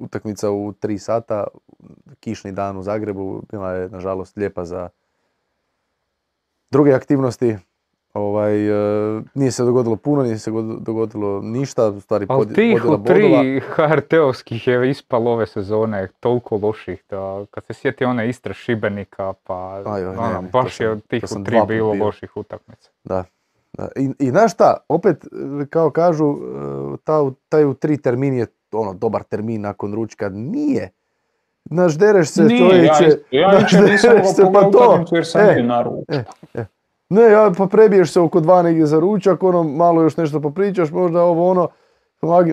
utakmica 0.00 0.50
u 0.50 0.72
tri 0.72 0.98
sata, 0.98 1.46
kišni 2.20 2.52
dan 2.52 2.76
u 2.76 2.82
Zagrebu, 2.82 3.42
bila 3.50 3.72
je 3.72 3.88
nažalost 3.88 4.36
lijepa 4.36 4.64
za 4.64 4.88
druge 6.70 6.92
aktivnosti. 6.92 7.56
Ovaj, 8.14 8.66
e, 8.68 8.72
nije 9.34 9.50
se 9.50 9.64
dogodilo 9.64 9.96
puno, 9.96 10.22
nije 10.22 10.38
se 10.38 10.50
god- 10.50 10.78
dogodilo 10.78 11.40
ništa, 11.42 11.86
u 11.86 12.00
stvari 12.00 12.26
Ali 12.28 12.38
pod- 12.38 12.54
tih 12.54 12.84
u 12.84 13.04
tri. 13.04 13.60
HRT-ovskih 13.60 14.68
je 14.68 14.90
ispalo 14.90 15.32
ove 15.32 15.46
sezone 15.46 16.08
toliko 16.20 16.56
loših 16.56 17.04
da 17.10 17.44
kad 17.50 17.66
se 17.66 17.72
sjeti 17.72 18.04
one 18.04 18.28
Istre 18.28 18.54
Šibenika 18.54 19.32
pa 19.32 19.82
Aj, 19.86 20.06
ono, 20.06 20.42
baš 20.42 20.80
je 20.80 20.90
od 20.90 21.06
tih 21.06 21.24
u 21.32 21.44
tri 21.44 21.60
bilo 21.68 21.92
bio. 21.92 22.04
loših 22.04 22.36
utakmica. 22.36 22.90
Da. 23.04 23.24
da. 23.72 23.88
I, 23.96 24.10
I 24.18 24.30
znaš 24.30 24.52
šta, 24.54 24.76
opet, 24.88 25.24
e, 25.24 25.28
kao 25.66 25.90
kažu, 25.90 26.24
e, 26.24 26.36
ta, 27.04 27.20
taj 27.48 27.64
u 27.64 27.74
tri 27.74 27.96
termin 27.98 28.34
je 28.34 28.46
ono, 28.72 28.94
dobar 28.94 29.22
termin 29.22 29.60
nakon 29.60 29.94
ručka. 29.94 30.28
Nije. 30.28 30.90
Znaš, 31.64 31.98
dereš 31.98 32.28
se, 32.28 32.42
Nije, 32.42 32.60
ja, 32.60 32.68
čovječe. 32.68 33.18
ja 33.30 33.50
znaš, 33.58 33.72
jučer 33.72 33.90
nisam 33.90 34.24
se, 34.34 34.42
pa 34.52 34.70
to. 34.70 35.04
jer 35.12 35.26
sam 35.26 35.48
E, 35.48 35.54
bio 35.54 35.64
na 35.64 35.82
ručku. 35.82 36.32
Ne, 37.08 37.22
ja, 37.22 37.52
pa 37.58 37.66
prebiješ 37.66 38.12
se 38.12 38.20
oko 38.20 38.40
dva 38.40 38.62
negdje 38.62 38.86
za 38.86 39.00
ručak, 39.00 39.42
ono, 39.42 39.62
malo 39.62 40.02
još 40.02 40.16
nešto 40.16 40.40
popričaš, 40.40 40.90
možda 40.90 41.22
ovo 41.22 41.50
ono, 41.50 41.68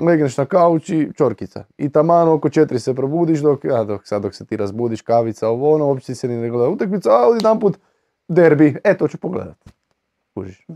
legneš 0.04 0.38
na 0.38 0.46
kauč 0.46 0.90
i 0.90 1.10
čorkica. 1.16 1.64
I 1.78 1.90
taman 1.90 2.30
oko 2.30 2.50
četiri 2.50 2.80
se 2.80 2.94
probudiš, 2.94 3.40
dok, 3.40 3.66
ja, 3.66 3.84
dok, 3.84 4.08
sad 4.08 4.22
dok 4.22 4.36
se 4.36 4.46
ti 4.46 4.58
razbudiš, 4.58 5.02
kavica, 5.02 5.48
ovo 5.48 5.76
ono, 5.76 5.88
uopće 5.88 6.16
se 6.16 6.28
ni 6.28 6.38
ne 6.38 6.50
gleda 6.50 6.70
utakmica, 6.70 7.10
a 7.10 7.34
jedan 7.34 7.60
put 7.60 7.78
derbi, 8.28 8.76
e, 8.84 8.98
to 8.98 9.08
ću 9.08 9.18
pogledat. 9.18 9.58
Kužiš. 10.34 10.68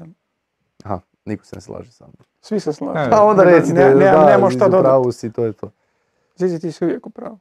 Aha, 0.84 1.00
niko 1.26 1.46
se 1.46 1.56
ne 1.56 1.62
slaže 1.62 1.92
sa 1.92 2.04
mnom. 2.04 2.26
Svi 2.42 2.60
se 2.60 2.74
slažu. 2.74 2.94
Ne, 2.94 3.10
A 3.12 3.24
onda 3.24 3.44
Ne, 3.46 3.52
recite, 3.52 3.74
ne, 3.76 3.96
ne, 3.96 4.06
da, 4.06 4.26
nemo 4.26 4.50
šta 4.50 4.66
dodati. 4.66 4.84
pravu 4.84 5.12
si, 5.12 5.32
to 5.32 5.46
je 5.46 5.54
to. 5.54 5.72
Zizi 6.36 6.60
ti 6.60 6.72
si 6.72 6.86
uvijek 6.86 7.08
u 7.08 7.10
pravu. 7.10 7.40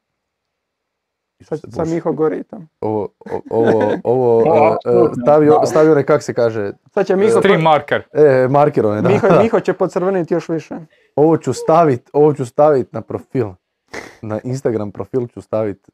Sad, 1.40 1.60
Bože. 1.66 1.94
Miho 1.94 2.12
gori 2.12 2.42
tam. 2.44 2.68
Ovo, 2.80 3.08
ovo, 3.50 3.92
ovo, 4.04 4.38
O, 4.44 4.56
e, 4.56 4.60
e, 4.60 4.74
apsolutno, 4.74 5.22
stavio, 5.22 5.60
stavio 5.66 5.92
onaj, 5.92 6.04
kak 6.04 6.22
se 6.22 6.34
kaže, 6.34 6.72
Sad 6.94 7.06
će 7.06 7.16
Miho, 7.16 7.38
Stream 7.38 7.62
marker. 7.62 8.02
e, 8.12 8.48
marker 8.50 8.86
onaj, 8.86 9.02
da. 9.02 9.08
Miho, 9.08 9.26
Miho 9.42 9.60
će 9.60 9.72
pocrveniti 9.72 10.34
još 10.34 10.48
više. 10.48 10.74
Ovo 11.16 11.36
ću 11.36 11.52
stavit, 11.52 12.10
ovo 12.12 12.34
ću 12.34 12.46
stavit 12.46 12.92
na 12.92 13.00
profil. 13.00 13.48
Na 14.22 14.40
Instagram 14.44 14.92
profil 14.92 15.26
ću 15.26 15.40
stavit, 15.40 15.90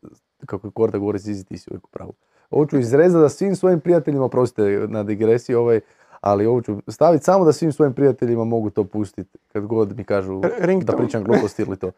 kako 0.47 0.67
je 0.67 0.71
Korda 0.71 0.99
govori, 0.99 1.19
Zizi 1.19 1.45
ti 1.45 1.59
si 1.59 1.71
uvijek 1.71 1.85
u 1.85 1.91
pravu. 1.91 2.13
Ovo 2.51 2.67
ću 2.67 2.79
izrezati 2.79 3.23
da 3.23 3.29
svim 3.29 3.57
svojim 3.57 3.81
prijateljima, 3.81 4.25
oprostite 4.25 4.63
na 4.89 5.03
digresiji 5.03 5.57
ovaj, 5.57 5.81
ali 6.21 6.47
ovo 6.47 6.63
ću 6.63 6.77
staviti 6.89 7.25
samo 7.25 7.45
da 7.45 7.53
svim 7.53 7.73
svojim 7.73 7.95
prijateljima 7.95 8.45
mogu 8.45 8.71
to 8.71 8.85
pustiti 8.85 9.39
kad 9.53 9.67
god 9.67 9.97
mi 9.97 10.05
kažu 10.05 10.41
da 10.83 10.97
pričam 10.97 11.25
gluposti 11.25 11.63
ili 11.63 11.77
to. 11.77 11.91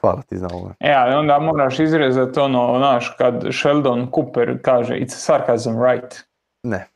Hvala 0.00 0.22
ti 0.22 0.38
za 0.38 0.48
ovo. 0.52 0.72
E, 0.80 0.92
ali 0.92 1.14
onda 1.14 1.38
moraš 1.38 1.78
izrezati 1.78 2.40
ono, 2.40 2.74
znaš, 2.78 3.14
kad 3.18 3.44
Sheldon 3.60 4.08
Cooper 4.14 4.58
kaže 4.62 4.94
it's 4.94 5.08
sarcasm, 5.08 5.70
right? 5.70 6.24
Ne. 6.62 6.88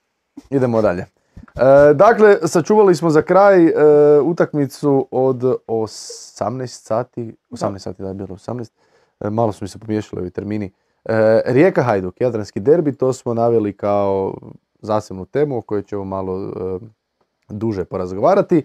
Idemo 0.50 0.82
dalje. 0.82 1.00
E, 1.00 1.94
dakle, 1.94 2.36
sačuvali 2.44 2.94
smo 2.94 3.10
za 3.10 3.22
kraj 3.22 3.66
e, 3.66 3.72
utakmicu 4.20 5.08
od 5.10 5.42
18 5.66 6.66
sati, 6.66 7.36
18 7.50 7.78
sati 7.78 8.02
da 8.02 8.08
je 8.08 8.14
bilo 8.14 8.28
18, 8.28 8.70
e, 9.20 9.30
malo 9.30 9.52
su 9.52 9.64
mi 9.64 9.68
se 9.68 9.78
pomiješali 9.78 10.20
ovi 10.20 10.30
termini. 10.30 10.72
E, 11.04 11.42
Rijeka 11.46 11.82
Hajduk, 11.82 12.20
Jadranski 12.20 12.60
derbi, 12.60 12.92
to 12.92 13.12
smo 13.12 13.34
naveli 13.34 13.72
kao 13.72 14.34
zasebnu 14.86 15.24
temu 15.24 15.58
o 15.58 15.62
kojoj 15.62 15.82
ćemo 15.82 16.04
malo 16.04 16.48
e, 16.48 16.50
duže 17.48 17.84
porazgovarati. 17.84 18.64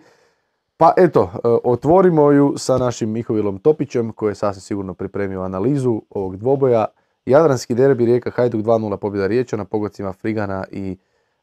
Pa 0.77 0.93
eto, 0.97 1.31
e, 1.33 1.37
otvorimo 1.63 2.31
ju 2.31 2.53
sa 2.57 2.77
našim 2.77 3.09
Mihovilom 3.09 3.57
Topićem 3.57 4.11
koji 4.11 4.31
je 4.31 4.35
sasvim 4.35 4.61
sigurno 4.61 4.93
pripremio 4.93 5.41
analizu 5.41 6.01
ovog 6.09 6.37
dvoboja. 6.37 6.85
Jadranski 7.25 7.75
derbi 7.75 8.05
Rijeka 8.05 8.31
Hajduk 8.31 8.61
2-0 8.61 8.97
pobjeda 8.97 9.27
Riječa 9.27 9.57
na 9.57 9.65
pogodcima 9.65 10.13
Frigana 10.13 10.65
i 10.71 10.97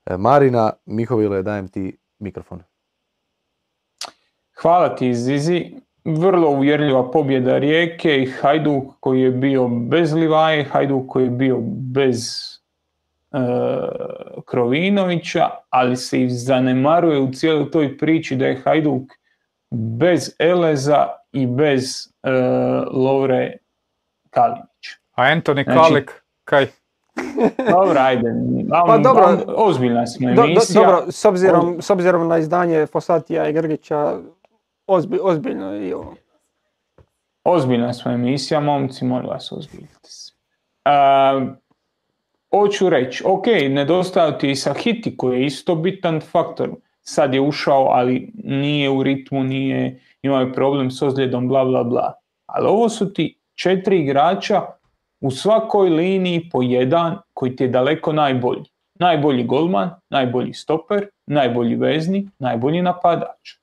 e, 0.06 0.16
Marina. 0.16 0.72
Mihovile, 0.86 1.42
dajem 1.42 1.68
ti 1.68 1.96
mikrofon. 2.18 2.62
Hvala 4.62 4.96
ti 4.96 5.14
Zizi. 5.14 5.72
Vrlo 6.04 6.50
uvjerljiva 6.50 7.10
pobjeda 7.10 7.58
Rijeke 7.58 8.22
i 8.22 8.26
Hajduk 8.26 8.84
koji 9.00 9.20
je 9.20 9.30
bio 9.30 9.68
bez 9.68 10.12
Livaje, 10.12 10.64
Hajduk 10.64 11.06
koji 11.08 11.24
je 11.24 11.30
bio 11.30 11.58
bez 11.94 12.48
Krovinovića, 14.44 15.48
ali 15.70 15.96
se 15.96 16.22
i 16.22 16.30
zanemaruje 16.30 17.20
u 17.20 17.32
cijeloj 17.32 17.70
toj 17.70 17.98
priči 17.98 18.36
da 18.36 18.46
je 18.46 18.56
Hajduk 18.56 19.02
bez 19.70 20.34
Eleza 20.38 21.08
i 21.32 21.46
bez 21.46 21.84
e, 22.22 22.30
Lovre 22.92 23.56
Kalinića. 24.30 24.96
A 25.12 25.22
Anthony 25.24 25.64
Znači- 25.64 25.78
Kalik, 25.80 26.22
kaj? 26.44 26.66
Dobro, 27.70 27.98
ajde. 27.98 28.32
Pa 28.86 28.98
dobro. 28.98 29.24
am- 29.24 29.42
ozbiljna 29.48 30.06
smo 30.06 30.28
Do- 30.28 30.34
do- 30.34 30.42
emisija. 30.42 30.80
dobro, 30.82 31.04
s 31.10 31.24
obzirom, 31.24 31.82
s 31.82 31.90
obzirom 31.90 32.28
na 32.28 32.38
izdanje 32.38 32.86
Fosatija 32.86 33.48
i 33.48 33.52
Grgića, 33.52 34.18
ozbi- 34.86 35.20
ozbiljno 35.22 35.74
je 35.74 35.88
i 35.88 35.92
ovo. 35.92 36.14
Ozbiljna 37.44 37.92
smo 37.92 38.10
emisija, 38.12 38.60
momci, 38.60 39.04
molim 39.04 39.28
vas, 39.28 39.52
ozbiljite 39.52 39.98
se. 40.02 40.32
A, 40.84 41.40
hoću 42.50 42.88
reći, 42.88 43.24
ok, 43.26 43.46
nedostao 43.70 44.32
ti 44.32 44.50
i 44.50 44.56
Sahiti 44.56 45.16
koji 45.16 45.40
je 45.40 45.46
isto 45.46 45.74
bitan 45.74 46.20
faktor. 46.20 46.70
Sad 47.00 47.34
je 47.34 47.40
ušao, 47.40 47.84
ali 47.84 48.32
nije 48.44 48.90
u 48.90 49.02
ritmu, 49.02 49.44
nije, 49.44 50.00
imao 50.22 50.52
problem 50.52 50.90
s 50.90 51.02
ozljedom, 51.02 51.48
bla, 51.48 51.64
bla, 51.64 51.84
bla. 51.84 52.12
Ali 52.46 52.66
ovo 52.66 52.88
su 52.88 53.12
ti 53.12 53.38
četiri 53.54 54.00
igrača 54.00 54.62
u 55.20 55.30
svakoj 55.30 55.88
liniji 55.88 56.48
po 56.52 56.62
jedan 56.62 57.18
koji 57.34 57.56
ti 57.56 57.64
je 57.64 57.68
daleko 57.68 58.12
najbolji. 58.12 58.64
Najbolji 58.94 59.44
golman, 59.44 59.90
najbolji 60.10 60.52
stoper, 60.52 61.06
najbolji 61.26 61.76
vezni, 61.76 62.28
najbolji 62.38 62.82
napadač. 62.82 63.57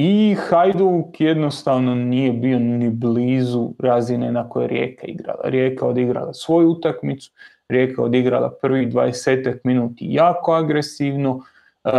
I 0.00 0.36
Hajduk 0.48 1.20
jednostavno 1.20 1.94
nije 1.94 2.32
bio 2.32 2.58
ni 2.58 2.90
blizu 2.90 3.70
razine 3.78 4.32
na 4.32 4.48
kojoj 4.48 4.64
je 4.64 4.68
Rijeka 4.68 5.06
igrala. 5.06 5.40
Rijeka 5.44 5.84
je 5.84 5.90
odigrala 5.90 6.34
svoju 6.34 6.70
utakmicu, 6.70 7.30
Rijeka 7.68 8.02
je 8.02 8.04
odigrala 8.04 8.50
prvih 8.62 8.88
20 8.88 9.58
minuti 9.64 10.06
jako 10.10 10.52
agresivno, 10.52 11.40
e, 11.84 11.90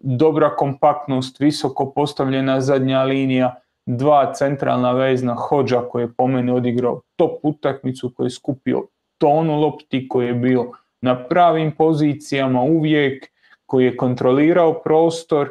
dobra 0.00 0.56
kompaktnost, 0.56 1.40
visoko 1.40 1.92
postavljena 1.92 2.60
zadnja 2.60 3.02
linija, 3.02 3.54
dva 3.86 4.32
centralna 4.34 4.92
vezna, 4.92 5.34
Hođa 5.34 5.80
koji 5.80 6.02
je 6.02 6.12
po 6.16 6.26
meni 6.26 6.52
odigrao 6.52 7.00
top 7.16 7.38
utakmicu, 7.42 8.12
koji 8.16 8.26
je 8.26 8.30
skupio 8.30 8.86
tonu 9.18 9.60
lopti, 9.60 10.08
koji 10.08 10.26
je 10.26 10.34
bio 10.34 10.70
na 11.00 11.24
pravim 11.24 11.72
pozicijama 11.72 12.62
uvijek, 12.62 13.28
koji 13.66 13.84
je 13.84 13.96
kontrolirao 13.96 14.82
prostor, 14.82 15.50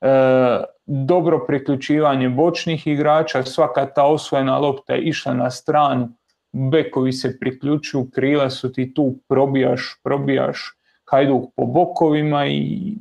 e, 0.00 0.72
dobro 0.94 1.44
priključivanje 1.46 2.28
bočnih 2.28 2.86
igrača, 2.86 3.42
svaka 3.42 3.86
ta 3.86 4.04
osvojena 4.06 4.58
lopta 4.58 4.94
je 4.94 5.02
išla 5.02 5.34
na 5.34 5.50
stranu, 5.50 6.08
bekovi 6.52 7.12
se 7.12 7.38
priključuju, 7.38 8.10
krila 8.14 8.50
su 8.50 8.72
ti 8.72 8.94
tu, 8.94 9.14
probijaš, 9.28 10.00
probijaš 10.04 10.76
Hajduk 11.10 11.44
po 11.56 11.66
bokovima 11.66 12.46
i 12.46 12.96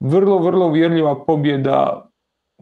vrlo, 0.00 0.38
vrlo 0.38 0.66
uvjerljiva 0.66 1.24
pobjeda 1.24 2.10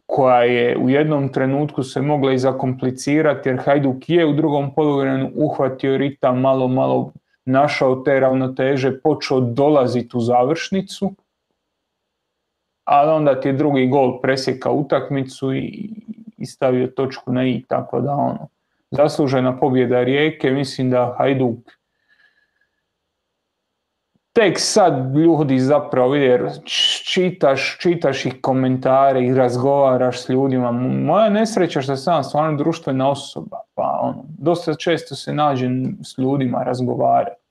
koja 0.07 0.43
je 0.43 0.77
u 0.79 0.89
jednom 0.91 1.29
trenutku 1.33 1.83
se 1.83 2.03
mogla 2.03 2.33
i 2.33 2.39
zakomplicirati 2.39 3.49
jer 3.49 3.59
Hajduk 3.65 4.09
je 4.09 4.27
u 4.27 4.33
drugom 4.33 4.75
poluvremenu 4.75 5.31
uhvatio 5.35 5.97
ritam, 5.97 6.41
malo, 6.41 6.69
malo 6.69 7.13
našao 7.45 7.97
te 7.97 8.21
ravnoteže, 8.21 9.01
počeo 9.01 9.41
dolaziti 9.41 10.17
u 10.17 10.21
završnicu, 10.21 11.15
ali 12.89 13.11
onda 13.11 13.41
ti 13.41 13.49
je 13.49 13.53
drugi 13.53 13.87
gol 13.87 14.21
presjeka 14.21 14.71
utakmicu 14.71 15.55
i, 15.55 15.91
i 16.37 16.47
stavio 16.47 16.87
točku 16.87 17.33
na 17.33 17.47
i, 17.47 17.65
tako 17.69 18.01
da 18.01 18.13
ono, 18.13 18.49
zaslužena 18.91 19.59
pobjeda 19.59 20.03
Rijeke, 20.03 20.51
mislim 20.51 20.91
da 20.91 21.15
Hajduk 21.19 21.79
tek 24.39 24.61
sad 24.61 25.17
ljudi 25.17 25.59
zapravo 25.59 26.11
vide, 26.11 26.51
čitaš, 27.13 27.79
čitaš 27.81 28.27
ih 28.27 28.35
komentare 28.41 29.25
i 29.27 29.35
razgovaraš 29.35 30.23
s 30.25 30.29
ljudima. 30.29 30.73
Moja 30.73 31.29
nesreća 31.29 31.81
što 31.83 31.97
sam 31.97 32.25
stvarno 32.25 32.59
društvena 32.59 33.11
osoba, 33.11 33.61
pa 33.75 33.99
ono, 34.03 34.25
dosta 34.39 34.75
često 34.75 35.15
se 35.15 35.33
nađem 35.33 35.99
s 36.05 36.19
ljudima 36.19 36.63
razgovarati. 36.63 37.48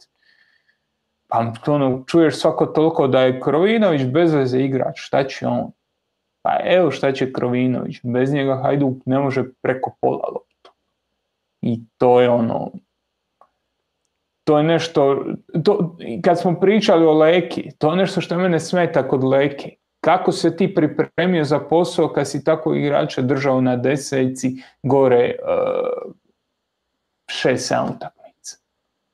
Pa 1.28 1.53
ono, 1.67 2.03
čuješ 2.07 2.36
svako 2.36 2.65
toliko 2.65 3.07
da 3.07 3.21
je 3.21 3.41
Krovinović 3.41 4.01
bez 4.05 4.34
veze 4.34 4.59
igrač, 4.59 4.99
šta 4.99 5.23
će 5.23 5.47
on? 5.47 5.71
Pa 6.41 6.57
evo 6.65 6.91
šta 6.91 7.11
će 7.11 7.34
Krovinović, 7.34 7.99
bez 8.03 8.34
njega 8.34 8.61
Hajduk 8.63 9.05
ne 9.05 9.19
može 9.19 9.43
preko 9.61 9.95
pola 10.01 10.30
loptu. 10.34 10.71
I 11.61 11.80
to 11.97 12.21
je 12.21 12.30
ono, 12.30 12.71
to 14.47 14.57
je 14.57 14.63
nešto, 14.63 15.25
to, 15.63 15.97
kad 16.23 16.39
smo 16.39 16.59
pričali 16.59 17.05
o 17.05 17.13
Leki, 17.13 17.69
to 17.78 17.89
je 17.89 17.97
nešto 17.97 18.21
što 18.21 18.38
mene 18.38 18.59
smeta 18.59 19.07
kod 19.07 19.23
Leki. 19.23 19.71
Kako 19.99 20.32
se 20.32 20.55
ti 20.55 20.75
pripremio 20.75 21.43
za 21.43 21.59
posao 21.59 22.07
kad 22.07 22.28
si 22.28 22.43
tako 22.43 22.73
igrača 22.73 23.21
držao 23.21 23.61
na 23.61 23.75
deseci 23.75 24.55
gore 24.84 25.36
uh, 25.43 26.13
šest. 27.30 27.73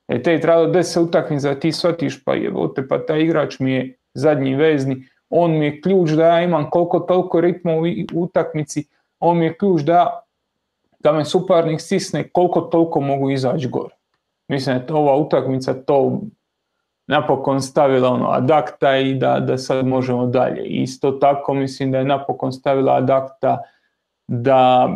E 0.08 0.24
te 0.24 0.32
je 0.32 0.41
trebalo 0.41 0.68
deset 0.68 1.04
utakmica 1.04 1.54
da 1.54 1.60
ti 1.60 1.72
shvatiš 1.72 2.24
pa 2.24 2.34
jebote, 2.34 2.88
pa 2.88 3.06
taj 3.06 3.22
igrač 3.22 3.60
mi 3.60 3.72
je 3.72 3.97
zadnji 4.14 4.56
vezni, 4.56 5.08
on 5.30 5.51
mi 5.51 5.66
je 5.66 5.82
ključ 5.82 6.10
da 6.10 6.26
ja 6.26 6.41
imam 6.43 6.70
koliko 6.70 6.99
toliko 6.99 7.41
ritma 7.41 7.74
u 7.74 7.84
utakmici, 8.14 8.88
on 9.20 9.38
mi 9.38 9.45
je 9.45 9.58
ključ 9.58 9.82
da, 9.82 10.24
da 10.99 11.12
me 11.12 11.26
suparnik 11.26 11.82
stisne 11.82 12.30
koliko 12.30 12.62
toliko 12.62 13.01
mogu 13.01 13.32
izaći 13.32 13.68
gore. 13.68 13.95
Mislim 14.47 14.82
da 14.88 14.95
ova 14.95 15.16
utakmica 15.16 15.74
to 15.74 16.22
napokon 17.08 17.62
stavila 17.62 18.10
ono 18.10 18.30
adakta 18.30 18.97
i 18.97 19.14
da, 19.14 19.39
da 19.39 19.58
sad 19.58 19.86
možemo 19.86 20.26
dalje. 20.26 20.64
Isto 20.64 21.12
tako 21.12 21.54
mislim 21.54 21.91
da 21.91 21.97
je 21.97 22.06
napokon 22.06 22.54
stavila 22.54 22.95
adakta 22.95 23.62
da 24.28 24.89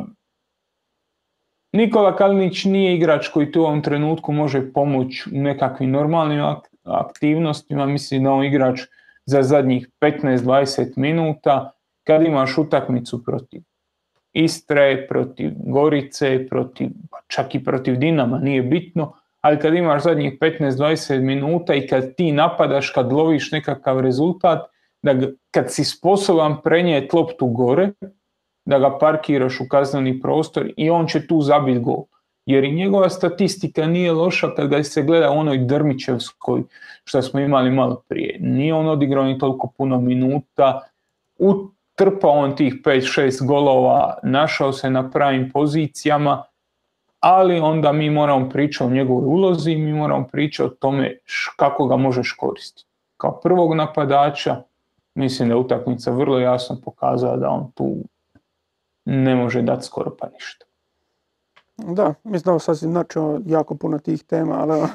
Nikola 1.77 2.15
Kalinić 2.15 2.65
nije 2.65 2.95
igrač 2.95 3.27
koji 3.27 3.51
tu 3.51 3.61
u 3.61 3.63
ovom 3.63 3.81
trenutku 3.81 4.31
može 4.31 4.73
pomoći 4.73 5.29
u 5.29 5.37
nekakvim 5.37 5.91
normalnim 5.91 6.55
aktivnostima. 6.83 7.85
Mislim 7.85 8.23
da 8.23 8.31
on 8.31 8.45
igrač 8.45 8.79
za 9.25 9.43
zadnjih 9.43 9.89
15-20 10.01 10.93
minuta 10.95 11.71
kad 12.03 12.25
imaš 12.25 12.57
utakmicu 12.57 13.23
protiv 13.23 13.61
Istre, 14.33 15.05
protiv 15.09 15.51
Gorice, 15.55 16.47
protiv, 16.49 16.89
pa 17.11 17.17
čak 17.27 17.55
i 17.55 17.63
protiv 17.63 17.95
Dinama, 17.95 18.39
nije 18.39 18.61
bitno, 18.61 19.13
ali 19.41 19.59
kad 19.59 19.73
imaš 19.73 20.03
zadnjih 20.03 20.39
15-20 20.39 21.21
minuta 21.21 21.75
i 21.75 21.87
kad 21.87 22.15
ti 22.15 22.31
napadaš, 22.31 22.89
kad 22.89 23.13
loviš 23.13 23.51
nekakav 23.51 23.99
rezultat, 23.99 24.65
da 25.01 25.15
kad 25.51 25.71
si 25.71 25.83
sposoban 25.83 26.61
prenijeti 26.63 27.15
loptu 27.15 27.47
gore, 27.47 27.91
da 28.67 28.79
ga 28.79 28.97
parkiraš 28.97 29.59
u 29.61 29.67
kazneni 29.69 30.19
prostor 30.21 30.71
i 30.77 30.89
on 30.89 31.07
će 31.07 31.27
tu 31.27 31.41
zabiti 31.41 31.79
gol. 31.79 32.03
Jer 32.45 32.63
i 32.63 32.71
njegova 32.71 33.09
statistika 33.09 33.87
nije 33.87 34.11
loša 34.11 34.49
kad 34.55 34.67
ga 34.67 34.83
se 34.83 35.03
gleda 35.03 35.31
u 35.31 35.37
onoj 35.37 35.57
Drmićevskoj 35.57 36.63
što 37.03 37.21
smo 37.21 37.39
imali 37.39 37.71
malo 37.71 38.03
prije. 38.07 38.37
Nije 38.39 38.73
on 38.73 38.87
odigrao 38.87 39.23
ni 39.23 39.39
toliko 39.39 39.67
puno 39.77 39.99
minuta, 40.01 40.81
utrpao 41.39 42.31
on 42.31 42.55
tih 42.55 42.73
5-6 42.85 43.45
golova, 43.45 44.17
našao 44.23 44.73
se 44.73 44.89
na 44.89 45.09
pravim 45.09 45.51
pozicijama, 45.51 46.43
ali 47.19 47.59
onda 47.59 47.91
mi 47.91 48.09
moramo 48.09 48.49
pričati 48.49 48.83
o 48.83 48.93
njegovoj 48.93 49.25
ulozi, 49.25 49.75
mi 49.75 49.93
moramo 49.93 50.27
pričati 50.31 50.67
o 50.67 50.75
tome 50.75 51.17
kako 51.55 51.87
ga 51.87 51.97
možeš 51.97 52.31
koristiti. 52.31 52.89
Kao 53.17 53.39
prvog 53.43 53.75
napadača, 53.75 54.61
mislim 55.15 55.49
da 55.49 55.55
je 55.55 55.59
utakmica 55.59 56.11
vrlo 56.11 56.39
jasno 56.39 56.77
pokazala 56.85 57.37
da 57.37 57.49
on 57.49 57.71
tu 57.75 57.95
ne 59.09 59.35
može 59.35 59.61
dati 59.61 59.85
skoro 59.85 60.15
pa 60.19 60.29
ništa. 60.29 60.65
Da, 61.77 62.13
mislim 62.23 62.55
da 62.55 62.59
sad 62.59 62.79
si 62.79 62.87
načeo 62.87 63.39
jako 63.45 63.75
puno 63.75 63.99
tih 63.99 64.23
tema, 64.23 64.55
ali 64.59 64.87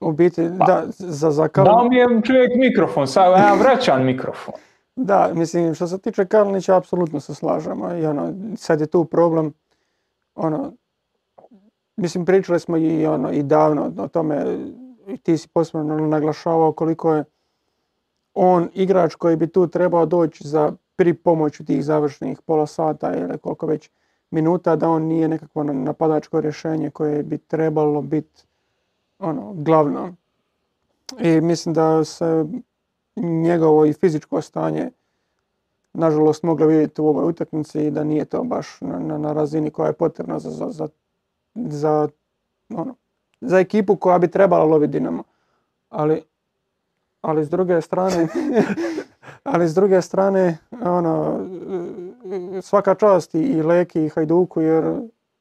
u 0.00 0.12
biti, 0.12 0.48
pa, 0.58 0.66
da, 0.66 0.84
za, 0.88 1.30
za 1.30 1.48
Dao 1.54 1.88
mi 1.88 1.96
je 1.96 2.06
čovjek 2.24 2.50
mikrofon, 2.56 3.06
sad 3.06 3.38
ja 3.38 3.54
vraćam 3.54 4.04
mikrofon. 4.04 4.54
Da, 4.96 5.30
mislim, 5.34 5.74
što 5.74 5.86
se 5.86 5.98
tiče 5.98 6.26
Kalinića, 6.26 6.76
apsolutno 6.76 7.20
se 7.20 7.34
slažemo. 7.34 7.94
I 7.94 8.06
ono, 8.06 8.32
sad 8.56 8.80
je 8.80 8.86
tu 8.86 9.04
problem, 9.04 9.52
ono, 10.34 10.72
mislim, 11.96 12.24
pričali 12.24 12.60
smo 12.60 12.76
i, 12.76 13.06
ono, 13.06 13.32
i 13.32 13.42
davno 13.42 13.92
o 13.98 14.08
tome, 14.08 14.58
i 15.08 15.16
ti 15.16 15.38
si 15.38 15.48
posebno 15.48 16.06
naglašavao 16.06 16.72
koliko 16.72 17.14
je 17.14 17.24
on 18.34 18.68
igrač 18.74 19.14
koji 19.14 19.36
bi 19.36 19.46
tu 19.46 19.66
trebao 19.66 20.06
doći 20.06 20.48
za 20.48 20.72
pri 21.02 21.14
pomoću 21.14 21.64
tih 21.64 21.84
završnih 21.84 22.40
pola 22.46 22.66
sata 22.66 23.16
ili 23.16 23.38
koliko 23.38 23.66
već 23.66 23.90
minuta, 24.30 24.76
da 24.76 24.88
on 24.88 25.02
nije 25.02 25.28
nekakvo 25.28 25.64
napadačko 25.64 26.40
rješenje 26.40 26.90
koje 26.90 27.22
bi 27.22 27.38
trebalo 27.38 28.02
biti 28.02 28.44
ono, 29.18 29.52
glavno. 29.52 30.14
I 31.18 31.40
mislim 31.40 31.74
da 31.74 32.04
se 32.04 32.44
njegovo 33.16 33.86
i 33.86 33.92
fizičko 33.92 34.40
stanje 34.40 34.90
nažalost 35.92 36.42
moglo 36.42 36.66
vidjeti 36.66 37.00
u 37.00 37.06
ovoj 37.06 37.28
utakmici 37.28 37.86
i 37.86 37.90
da 37.90 38.04
nije 38.04 38.24
to 38.24 38.44
baš 38.44 38.80
na, 38.80 39.18
na, 39.18 39.32
razini 39.32 39.70
koja 39.70 39.86
je 39.86 39.92
potrebna 39.92 40.38
za, 40.38 40.50
za, 40.50 40.70
za, 40.70 40.88
za, 41.54 42.08
ono, 42.74 42.94
za 43.40 43.58
ekipu 43.58 43.96
koja 43.96 44.18
bi 44.18 44.28
trebala 44.28 44.64
loviti 44.64 44.92
Dinamo. 44.92 45.22
Ali, 45.88 46.22
ali 47.20 47.44
s 47.44 47.50
druge 47.50 47.80
strane, 47.80 48.28
ali 49.42 49.68
s 49.68 49.74
druge 49.74 50.02
strane, 50.02 50.58
ono, 50.82 51.40
svaka 52.62 52.94
čast 52.94 53.34
i 53.34 53.62
Leki 53.62 54.04
i 54.04 54.08
Hajduku 54.08 54.60
jer 54.60 54.84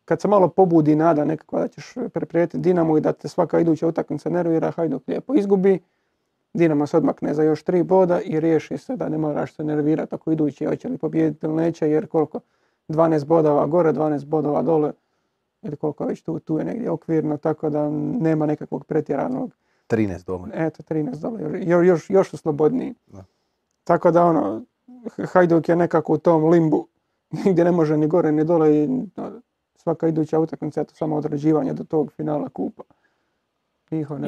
kad 0.05 0.21
se 0.21 0.27
malo 0.27 0.47
pobudi 0.47 0.95
nada 0.95 1.25
nekako 1.25 1.59
da 1.59 1.67
ćeš 1.67 1.93
preprijetiti 2.13 2.57
Dinamo 2.57 2.97
i 2.97 3.01
da 3.01 3.13
te 3.13 3.27
svaka 3.27 3.59
iduća 3.59 3.87
utakmica 3.87 4.29
nervira, 4.29 4.71
Hajduk 4.71 5.07
lijepo 5.07 5.35
izgubi. 5.35 5.79
Dinamo 6.53 6.87
se 6.87 6.97
odmakne 6.97 7.33
za 7.33 7.43
još 7.43 7.63
tri 7.63 7.83
boda 7.83 8.21
i 8.21 8.39
riješi 8.39 8.77
se 8.77 8.95
da 8.95 9.09
ne 9.09 9.17
moraš 9.17 9.55
se 9.55 9.63
nervirati 9.63 10.15
ako 10.15 10.31
idući 10.31 10.65
hoće 10.65 10.87
li 10.89 10.97
pobijediti 10.97 11.45
ili 11.45 11.55
neće 11.55 11.89
jer 11.89 12.07
koliko 12.07 12.39
12 12.87 13.25
bodova 13.25 13.65
gore, 13.65 13.93
12 13.93 14.25
bodova 14.25 14.61
dole 14.61 14.91
ili 15.61 15.75
koliko 15.75 16.05
već 16.05 16.21
tu, 16.21 16.39
tu 16.39 16.57
je 16.57 16.65
negdje 16.65 16.89
okvirno 16.89 17.37
tako 17.37 17.69
da 17.69 17.89
nema 18.19 18.45
nekakvog 18.45 18.85
pretjeranog 18.85 19.51
13 19.89 20.25
dole. 20.25 20.49
Eto, 20.53 20.83
13 20.83 21.19
dole, 21.21 21.41
još, 21.65 21.87
još, 21.87 22.09
još 22.09 22.29
su 22.29 22.37
slobodniji. 22.37 22.93
Tako 23.83 24.11
da 24.11 24.25
ono, 24.25 24.61
Hajduk 25.33 25.69
je 25.69 25.75
nekako 25.75 26.13
u 26.13 26.17
tom 26.17 26.49
limbu 26.49 26.87
gdje 27.51 27.63
ne 27.63 27.71
može 27.71 27.97
ni 27.97 28.07
gore 28.07 28.31
ni 28.31 28.43
dole 28.43 28.75
i 28.75 28.89
svaka 29.75 30.07
iduća 30.07 30.39
utakmica 30.39 30.81
je 30.81 30.85
to 30.85 30.95
samo 30.95 31.15
određivanje 31.15 31.73
do 31.73 31.83
tog 31.83 32.11
finala 32.11 32.49
kupa. 32.49 32.83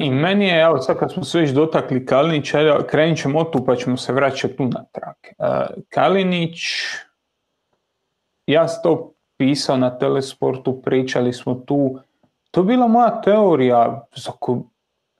I 0.00 0.10
meni 0.10 0.46
je, 0.46 0.62
evo 0.62 0.78
sad 0.78 0.98
kad 0.98 1.12
smo 1.12 1.24
se 1.24 1.40
već 1.40 1.50
dotakli 1.50 2.06
Kalinića, 2.06 2.58
krenit 2.86 3.18
ćemo 3.18 3.44
tu 3.44 3.64
pa 3.64 3.76
ćemo 3.76 3.96
se 3.96 4.12
vraćati 4.12 4.56
tu 4.56 4.64
natrag. 4.64 5.14
Uh, 5.38 5.82
Kalinić, 5.88 6.58
ja 8.46 8.68
sam 8.68 8.82
to 8.82 9.12
pisao 9.36 9.76
na 9.76 9.98
Telesportu, 9.98 10.82
pričali 10.82 11.32
smo 11.32 11.54
tu, 11.54 11.98
to 12.50 12.60
je 12.60 12.64
bila 12.64 12.86
moja 12.86 13.20
teorija 13.20 14.06
za 14.16 14.32
koju 14.40 14.64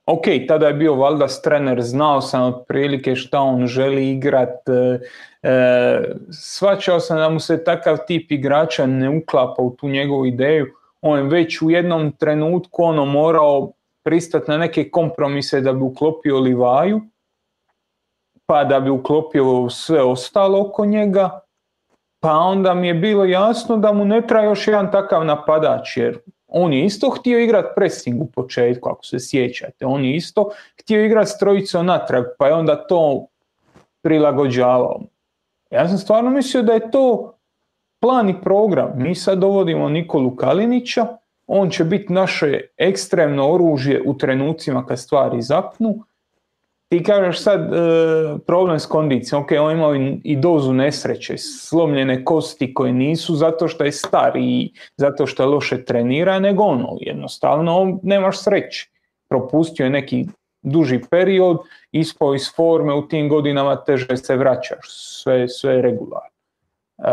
ok, 0.07 0.25
tada 0.49 0.67
je 0.67 0.75
bio 0.75 0.95
valjda 0.95 1.27
trener, 1.43 1.83
znao 1.83 2.21
sam 2.21 2.43
otprilike 2.43 3.17
šta 3.17 3.41
on 3.41 3.67
želi 3.67 4.11
igrat, 4.11 4.69
e, 4.69 5.01
e, 5.43 6.15
svačao 6.31 7.01
sam 7.01 7.19
da 7.19 7.29
mu 7.29 7.41
se 7.41 7.65
takav 7.65 7.99
tip 8.07 8.33
igrača 8.33 8.87
ne 8.87 9.19
uklapa 9.19 9.63
u 9.63 9.71
tu 9.71 9.89
njegovu 9.89 10.27
ideju, 10.27 10.67
on 11.01 11.19
je 11.19 11.25
već 11.25 11.63
u 11.63 11.71
jednom 11.71 12.13
trenutku 12.13 12.85
ono 12.85 13.05
morao 13.05 13.73
pristati 14.05 14.51
na 14.51 14.59
neke 14.59 14.91
kompromise 14.91 15.61
da 15.61 15.73
bi 15.73 15.83
uklopio 15.83 16.39
Livaju, 16.39 17.01
pa 18.47 18.65
da 18.65 18.81
bi 18.81 18.91
uklopio 18.91 19.71
sve 19.71 20.03
ostalo 20.03 20.61
oko 20.61 20.85
njega, 20.85 21.41
pa 22.21 22.33
onda 22.33 22.75
mi 22.75 22.89
je 22.89 22.95
bilo 22.95 23.25
jasno 23.25 23.77
da 23.77 23.93
mu 23.93 24.05
ne 24.05 24.27
treba 24.27 24.45
još 24.45 24.69
jedan 24.69 24.91
takav 24.93 25.25
napadač, 25.25 25.97
jer 25.97 26.19
on 26.57 26.73
je 26.73 26.85
isto 26.85 27.11
htio 27.11 27.39
igrati 27.39 27.69
pressing 27.77 28.23
u 28.23 28.27
početku, 28.27 28.89
ako 28.89 29.05
se 29.05 29.17
sjećate. 29.21 29.87
On 29.87 30.05
je 30.05 30.17
isto 30.17 30.51
htio 30.81 31.05
igrati 31.05 31.31
strojicu 31.31 31.83
natrag, 31.83 32.25
pa 32.39 32.47
je 32.47 32.55
onda 32.55 32.87
to 32.87 33.27
prilagođavao. 34.03 35.01
Ja 35.71 35.89
sam 35.89 35.99
stvarno 35.99 36.31
mislio 36.31 36.63
da 36.63 36.73
je 36.73 36.91
to 36.91 37.35
plan 38.01 38.29
i 38.29 38.41
program. 38.41 38.93
Mi 38.97 39.15
sad 39.15 39.39
dovodimo 39.39 39.89
Nikolu 39.89 40.37
Kalinića, 40.37 41.07
on 41.47 41.71
će 41.71 41.85
biti 41.85 42.13
naše 42.13 42.61
ekstremno 42.77 43.51
oružje 43.51 44.03
u 44.07 44.19
trenucima 44.19 44.87
kad 44.87 44.99
stvari 44.99 45.43
zapnu 45.43 45.95
ti 46.99 47.03
kažeš 47.05 47.43
sad 47.43 47.61
e, 47.61 47.77
problem 48.47 48.81
s 48.81 48.87
kondicijom, 48.87 49.43
ok, 49.43 49.51
on 49.61 49.73
imao 49.73 49.95
i, 50.25 50.37
dozu 50.37 50.73
nesreće, 50.73 51.39
slomljene 51.39 52.25
kosti 52.25 52.75
koje 52.75 52.93
nisu 52.93 53.35
zato 53.35 53.69
što 53.69 53.85
je 53.85 53.93
star 53.93 54.37
i 54.37 54.73
zato 54.97 55.27
što 55.27 55.43
je 55.43 55.47
loše 55.47 55.85
trenira, 55.85 56.39
nego 56.39 56.63
ono, 56.63 56.97
jednostavno 57.01 57.99
nemaš 58.03 58.39
sreće. 58.39 58.89
Propustio 59.29 59.85
je 59.85 59.91
neki 59.91 60.27
duži 60.63 61.01
period, 61.11 61.59
ispao 61.93 62.35
iz 62.35 62.55
forme, 62.57 62.95
u 62.95 63.09
tim 63.09 63.29
godinama 63.29 63.77
teže 63.77 64.17
se 64.17 64.37
vraćaš, 64.37 64.87
sve, 65.23 65.49
sve 65.49 65.75
je 65.75 65.83
regularno. 65.83 66.31
E, 66.99 67.11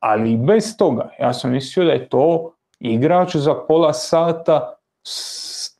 ali 0.00 0.36
bez 0.36 0.76
toga, 0.76 1.10
ja 1.20 1.32
sam 1.32 1.52
mislio 1.52 1.86
da 1.86 1.92
je 1.92 2.08
to 2.08 2.52
igrač 2.80 3.36
za 3.36 3.54
pola 3.54 3.92
sata 3.92 4.74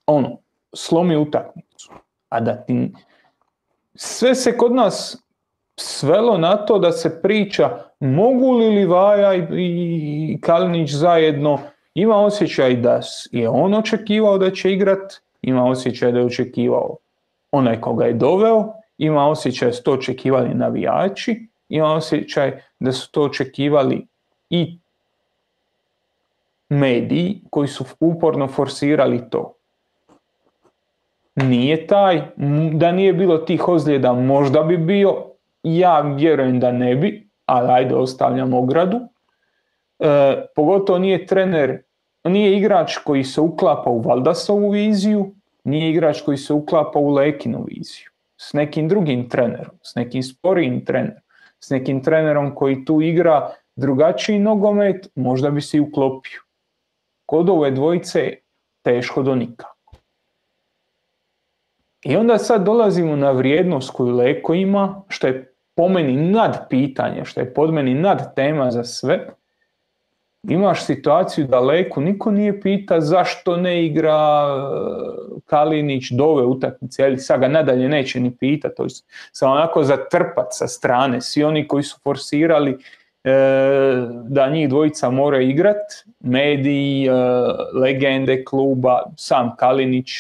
ono, 0.06 0.38
slomi 0.74 1.16
utakmicu. 1.16 1.92
A 2.28 2.40
da 2.40 2.56
ti 2.56 2.92
sve 3.96 4.34
se 4.34 4.56
kod 4.56 4.74
nas 4.74 5.22
svelo 5.76 6.38
na 6.38 6.56
to 6.56 6.78
da 6.78 6.92
se 6.92 7.22
priča 7.22 7.84
mogu 8.00 8.52
li 8.52 8.68
Livaja 8.68 9.34
i 9.52 10.38
Kalinić 10.40 10.90
zajedno, 10.90 11.58
ima 11.94 12.16
osjećaj 12.16 12.76
da 12.76 13.00
je 13.32 13.48
on 13.48 13.74
očekivao 13.74 14.38
da 14.38 14.50
će 14.50 14.72
igrat 14.72 15.26
ima 15.46 15.64
osjećaj 15.64 16.12
da 16.12 16.18
je 16.18 16.24
očekivao 16.24 16.96
onaj 17.52 17.80
koga 17.80 18.04
je 18.04 18.12
doveo, 18.12 18.72
ima 18.98 19.28
osjećaj 19.28 19.68
da 19.68 19.72
su 19.72 19.82
to 19.82 19.92
očekivali 19.92 20.54
navijači, 20.54 21.48
ima 21.68 21.94
osjećaj 21.94 22.60
da 22.80 22.92
su 22.92 23.10
to 23.10 23.22
očekivali 23.22 24.06
i 24.50 24.78
mediji 26.68 27.40
koji 27.50 27.68
su 27.68 27.84
uporno 28.00 28.48
forsirali 28.48 29.30
to. 29.30 29.55
Nije 31.36 31.86
taj, 31.86 32.22
da 32.72 32.92
nije 32.92 33.12
bilo 33.12 33.38
tih 33.38 33.68
ozljeda 33.68 34.12
možda 34.12 34.62
bi 34.62 34.76
bio, 34.76 35.24
ja 35.62 36.00
vjerujem 36.00 36.60
da 36.60 36.72
ne 36.72 36.94
bi, 36.96 37.28
ali 37.46 37.72
ajde 37.72 37.94
ostavljam 37.94 38.54
ogradu. 38.54 39.00
E, 39.98 40.44
pogotovo 40.54 40.98
nije 40.98 41.26
trener, 41.26 41.82
nije 42.24 42.56
igrač 42.56 42.96
koji 42.96 43.24
se 43.24 43.40
uklapa 43.40 43.90
u 43.90 44.00
Valdasovu 44.00 44.70
viziju, 44.70 45.34
nije 45.64 45.90
igrač 45.90 46.20
koji 46.20 46.36
se 46.36 46.52
uklapa 46.52 46.98
u 46.98 47.10
Lekinu 47.10 47.64
viziju. 47.68 48.10
S 48.36 48.52
nekim 48.52 48.88
drugim 48.88 49.28
trenerom, 49.28 49.74
s 49.82 49.94
nekim 49.94 50.22
sporijim 50.22 50.84
trenerom, 50.84 51.22
s 51.60 51.70
nekim 51.70 52.02
trenerom 52.02 52.54
koji 52.54 52.84
tu 52.84 53.00
igra 53.02 53.50
drugačiji 53.76 54.38
nogomet, 54.38 55.08
možda 55.14 55.50
bi 55.50 55.60
se 55.60 55.76
i 55.76 55.80
uklopio. 55.80 56.40
Kod 57.26 57.50
ove 57.50 57.70
dvojice 57.70 58.32
teško 58.82 59.22
do 59.22 59.34
nikako. 59.34 59.75
I 62.04 62.16
onda 62.16 62.38
sad 62.38 62.64
dolazimo 62.64 63.16
na 63.16 63.30
vrijednost 63.30 63.90
koju 63.90 64.16
Leko 64.16 64.54
ima, 64.54 65.02
što 65.08 65.26
je 65.26 65.52
po 65.74 65.88
meni 65.88 66.16
nad 66.16 66.66
pitanje, 66.70 67.24
što 67.24 67.40
je 67.40 67.54
pod 67.54 67.72
meni 67.72 67.94
nad 67.94 68.34
tema 68.34 68.70
za 68.70 68.84
sve, 68.84 69.26
imaš 70.48 70.84
situaciju 70.84 71.46
da 71.46 71.60
Leku 71.60 72.00
niko 72.00 72.30
nije 72.30 72.60
pita 72.60 73.00
zašto 73.00 73.56
ne 73.56 73.86
igra 73.86 74.46
e, 74.46 75.40
Kalinić 75.44 76.10
do 76.10 76.24
ove 76.24 76.44
utakmice, 76.44 77.04
ali 77.04 77.18
sad 77.18 77.40
ga 77.40 77.48
nadalje 77.48 77.88
neće 77.88 78.20
ni 78.20 78.36
pita, 78.36 78.68
to 78.68 78.84
je 78.84 78.88
samo 79.32 79.52
onako 79.52 79.84
zatrpat 79.84 80.46
sa 80.50 80.66
strane, 80.66 81.20
svi 81.20 81.44
oni 81.44 81.68
koji 81.68 81.82
su 81.82 81.98
forsirali 82.02 82.70
e, 82.70 82.78
da 84.28 84.48
njih 84.48 84.68
dvojica 84.68 85.10
mora 85.10 85.40
igrat, 85.40 85.92
mediji, 86.20 87.06
e, 87.06 87.12
legende 87.74 88.44
kluba, 88.44 89.02
sam 89.16 89.56
Kalinić, 89.56 90.10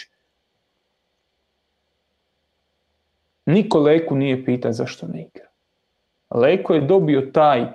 Niko 3.46 3.80
Leku 3.80 4.16
nije 4.16 4.44
pita 4.44 4.72
zašto 4.72 5.06
ne 5.06 5.22
igra. 5.22 5.46
Leko 6.30 6.74
je 6.74 6.80
dobio 6.80 7.20
taj 7.20 7.66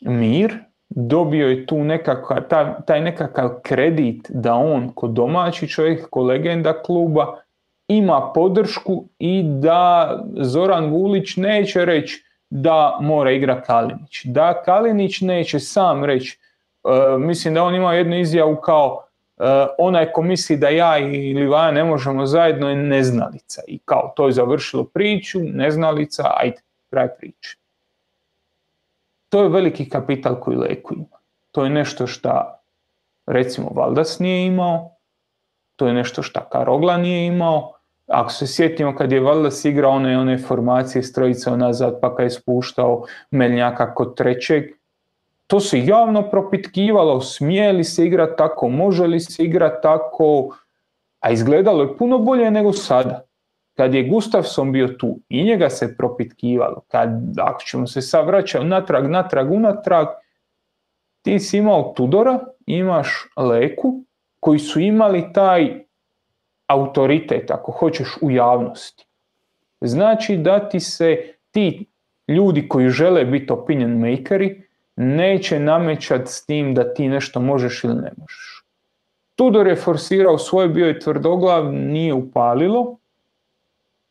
mir, 0.00 0.58
dobio 0.88 1.48
je 1.48 1.66
tu 1.66 1.84
nekakav, 1.84 2.42
taj, 2.48 2.64
taj 2.86 3.00
nekakav 3.00 3.50
kredit 3.62 4.26
da 4.30 4.54
on 4.54 4.92
ko 4.94 5.08
domaći 5.08 5.68
čovjek, 5.68 6.10
ko 6.10 6.22
legenda 6.22 6.82
kluba 6.82 7.40
ima 7.88 8.32
podršku 8.34 9.04
i 9.18 9.42
da 9.42 10.18
Zoran 10.36 10.90
Gulić 10.90 11.36
neće 11.36 11.84
reći 11.84 12.24
da 12.50 12.98
mora 13.00 13.30
igra 13.30 13.62
Kalinić. 13.62 14.24
Da 14.24 14.62
Kalinić 14.62 15.20
neće 15.20 15.60
sam 15.60 16.04
reći, 16.04 16.38
uh, 16.84 17.20
mislim 17.20 17.54
da 17.54 17.62
on 17.62 17.74
ima 17.74 17.94
jednu 17.94 18.18
izjavu 18.18 18.56
kao 18.56 19.07
onaj 19.78 20.12
ko 20.12 20.22
misli 20.22 20.56
da 20.56 20.68
ja 20.68 20.98
i 20.98 21.34
Livaja 21.34 21.72
ne 21.72 21.84
možemo 21.84 22.26
zajedno 22.26 22.70
je 22.70 22.76
neznalica. 22.76 23.62
I 23.66 23.78
kao 23.84 24.12
to 24.16 24.26
je 24.26 24.32
završilo 24.32 24.84
priču, 24.84 25.38
neznalica, 25.42 26.30
ajde, 26.36 26.60
kraj 26.90 27.08
priče. 27.16 27.56
To 29.28 29.42
je 29.42 29.48
veliki 29.48 29.88
kapital 29.88 30.40
koji 30.40 30.56
Leku 30.56 30.94
ima. 30.94 31.18
To 31.50 31.64
je 31.64 31.70
nešto 31.70 32.06
što 32.06 32.58
recimo 33.26 33.70
Valdas 33.74 34.18
nije 34.18 34.46
imao, 34.46 34.90
to 35.76 35.86
je 35.86 35.94
nešto 35.94 36.22
što 36.22 36.40
Karogla 36.40 36.96
nije 36.96 37.26
imao. 37.26 37.72
Ako 38.06 38.30
se 38.30 38.46
sjetimo 38.46 38.96
kad 38.96 39.12
je 39.12 39.20
Valdas 39.20 39.64
igrao 39.64 39.90
one, 39.90 40.18
one 40.18 40.38
formacije 40.38 41.02
strojice 41.02 41.50
nazad 41.50 41.98
pa 42.00 42.16
kad 42.16 42.24
je 42.24 42.30
spuštao 42.30 43.04
Meljnjaka 43.30 43.94
kod 43.94 44.16
trećeg, 44.16 44.64
to 45.48 45.60
se 45.60 45.84
javno 45.84 46.30
propitkivalo, 46.30 47.20
smije 47.20 47.72
li 47.72 47.84
se 47.84 48.06
igrati 48.06 48.32
tako, 48.38 48.68
može 48.68 49.06
li 49.06 49.20
se 49.20 49.44
igrati 49.44 49.82
tako, 49.82 50.56
a 51.20 51.30
izgledalo 51.30 51.82
je 51.82 51.96
puno 51.96 52.18
bolje 52.18 52.50
nego 52.50 52.72
sada. 52.72 53.24
Kad 53.76 53.94
je 53.94 54.08
Gustafsson 54.08 54.72
bio 54.72 54.88
tu 54.88 55.18
i 55.28 55.44
njega 55.44 55.70
se 55.70 55.96
propitkivalo, 55.96 56.80
kad, 56.88 57.10
ako 57.38 57.62
ćemo 57.62 57.86
se 57.86 58.02
sad 58.02 58.26
vraćati 58.26 58.64
natrag, 58.64 59.10
natrag, 59.10 59.52
unatrag, 59.52 60.06
ti 61.22 61.38
si 61.38 61.58
imao 61.58 61.92
Tudora, 61.96 62.38
imaš 62.66 63.08
Leku, 63.36 64.04
koji 64.40 64.58
su 64.58 64.80
imali 64.80 65.32
taj 65.32 65.84
autoritet, 66.66 67.50
ako 67.50 67.72
hoćeš, 67.72 68.08
u 68.20 68.30
javnosti. 68.30 69.06
Znači 69.80 70.36
da 70.36 70.68
ti 70.68 70.80
se 70.80 71.34
ti 71.50 71.86
ljudi 72.28 72.68
koji 72.68 72.88
žele 72.88 73.24
biti 73.24 73.52
opinion 73.52 73.98
makeri 73.98 74.67
neće 75.00 75.60
namećati 75.60 76.32
s 76.32 76.46
tim 76.46 76.74
da 76.74 76.94
ti 76.94 77.08
nešto 77.08 77.40
možeš 77.40 77.84
ili 77.84 77.94
ne 77.94 78.12
možeš. 78.16 78.64
Tudor 79.34 79.66
je 79.66 79.76
forsirao 79.76 80.38
svoj, 80.38 80.68
bio 80.68 80.86
je 80.86 80.98
tvrdoglav, 81.00 81.72
nije 81.72 82.14
upalilo, 82.14 82.96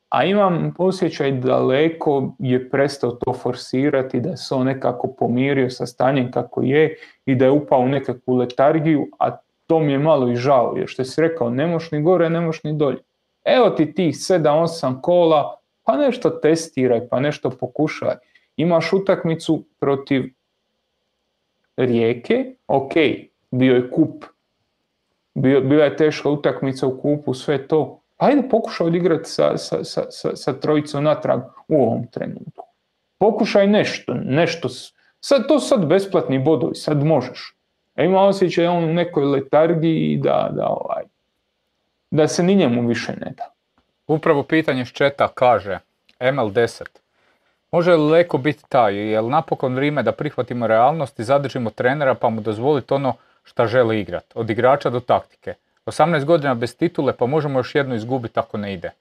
a 0.09 0.23
imam 0.25 0.73
osjećaj 0.77 1.31
daleko 1.31 2.35
je 2.39 2.69
prestao 2.69 3.11
to 3.11 3.33
forsirati, 3.33 4.19
da 4.19 4.37
se 4.37 4.55
on 4.55 4.65
nekako 4.65 5.07
pomirio 5.19 5.69
sa 5.69 5.85
stanjem 5.85 6.31
kako 6.31 6.61
je 6.63 6.95
i 7.25 7.35
da 7.35 7.45
je 7.45 7.51
upao 7.51 7.79
u 7.79 7.87
nekakvu 7.87 8.35
letargiju, 8.35 9.07
a 9.19 9.37
to 9.65 9.79
mi 9.79 9.91
je 9.91 9.99
malo 9.99 10.31
i 10.31 10.35
žao, 10.35 10.73
jer 10.77 10.87
što 10.87 11.03
si 11.03 11.21
rekao, 11.21 11.49
ne 11.49 11.67
moš 11.67 11.91
ni 11.91 12.01
gore, 12.01 12.29
ne 12.29 12.41
moš 12.41 12.63
ni 12.63 12.73
dolje. 12.73 12.99
Evo 13.43 13.69
ti 13.69 13.93
tih 13.93 14.15
7-8 14.15 15.01
kola, 15.01 15.57
pa 15.83 15.97
nešto 15.97 16.29
testiraj, 16.29 17.07
pa 17.09 17.19
nešto 17.19 17.49
pokušaj. 17.49 18.15
Imaš 18.57 18.93
utakmicu 18.93 19.63
protiv 19.79 20.36
Rijeke, 21.77 22.55
ok, 22.67 22.93
bio 23.51 23.75
je 23.75 23.91
kup, 23.91 24.25
bio, 25.33 25.61
bila 25.61 25.83
je 25.83 25.97
teška 25.97 26.29
utakmica 26.29 26.87
u 26.87 27.01
kupu, 27.01 27.33
sve 27.33 27.67
to, 27.67 28.01
Ajde 28.17 28.49
pokušaj 28.49 28.87
odigrati 28.87 29.29
sa, 29.29 29.57
sa, 29.57 29.83
sa, 29.83 30.03
sa, 30.09 30.35
sa 30.35 30.53
trojicom 30.53 31.03
natrag 31.03 31.41
u 31.67 31.83
ovom 31.83 32.07
trenutku. 32.07 32.65
Pokušaj 33.17 33.67
nešto, 33.67 34.13
nešto. 34.13 34.69
Sad 35.19 35.47
to 35.47 35.59
sad 35.59 35.85
besplatni 35.85 36.39
bodovi, 36.39 36.75
sad 36.75 37.03
možeš. 37.03 37.55
A 37.95 38.03
ima 38.03 38.21
osjećaj 38.21 38.67
on 38.67 38.83
u 38.83 38.93
nekoj 38.93 39.25
letargiji 39.25 40.17
da, 40.17 40.49
da, 40.51 40.67
ovaj, 40.67 41.03
da 42.11 42.27
se 42.27 42.43
ni 42.43 42.55
njemu 42.55 42.87
više 42.87 43.11
ne 43.11 43.33
da. 43.37 43.53
Upravo 44.07 44.43
pitanje 44.43 44.85
ščeta 44.85 45.27
kaže 45.27 45.79
ML10. 46.19 46.83
Može 47.77 47.95
li 47.95 48.09
Leko 48.11 48.37
biti 48.37 48.63
taj? 48.69 48.95
Je 48.95 49.21
li 49.21 49.29
napokon 49.29 49.75
vrijeme 49.75 50.03
da 50.03 50.11
prihvatimo 50.11 50.67
realnost 50.67 51.19
i 51.19 51.23
zadržimo 51.23 51.69
trenera 51.69 52.15
pa 52.15 52.29
mu 52.29 52.41
dozvoliti 52.41 52.93
ono 52.93 53.13
šta 53.43 53.67
želi 53.67 53.99
igrati? 53.99 54.27
Od 54.35 54.49
igrača 54.49 54.89
do 54.89 54.99
taktike. 54.99 55.53
18 55.85 56.25
godina 56.25 56.55
bez 56.55 56.75
titule, 56.77 57.13
pa 57.13 57.25
možemo 57.25 57.59
još 57.59 57.75
jednu 57.75 57.95
izgubiti 57.95 58.39
ako 58.39 58.57
ne 58.57 58.73
ide. 58.73 58.91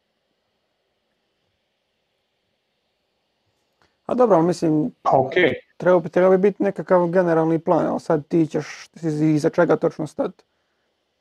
A 4.07 4.15
dobro, 4.15 4.37
ali 4.37 4.47
mislim, 4.47 4.91
Okay. 5.05 5.53
treba 5.77 5.99
bi, 5.99 6.09
treba 6.09 6.31
bi 6.31 6.39
biti 6.39 6.63
nekakav 6.63 7.07
generalni 7.07 7.59
plan, 7.59 7.87
ali 7.87 8.01
sad 8.01 8.27
ti 8.29 8.47
ćeš 8.47 8.89
iza 9.35 9.51
čega 9.51 9.77
točno 9.77 10.07
stati. 10.07 10.45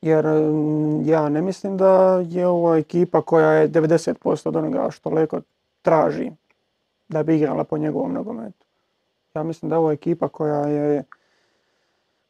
Jer 0.02 0.26
mm, 0.26 1.10
ja 1.10 1.30
ne 1.30 1.42
mislim 1.42 1.78
da 1.78 2.24
je 2.28 2.48
ovo 2.48 2.76
ekipa 2.76 3.22
koja 3.22 3.52
je 3.52 3.70
90% 3.70 4.48
od 4.48 4.56
onoga 4.56 4.92
što 4.92 5.10
Leko 5.10 5.42
traži 5.82 6.32
da 7.08 7.24
bi 7.24 7.36
igrala 7.36 7.64
po 7.64 7.78
njegovom 7.78 8.14
nogometu. 8.14 8.66
Ja 9.36 9.44
mislim 9.44 9.70
da 9.70 9.76
je 9.76 9.94
ekipa 9.94 10.28
koja 10.28 10.60
je 10.60 11.04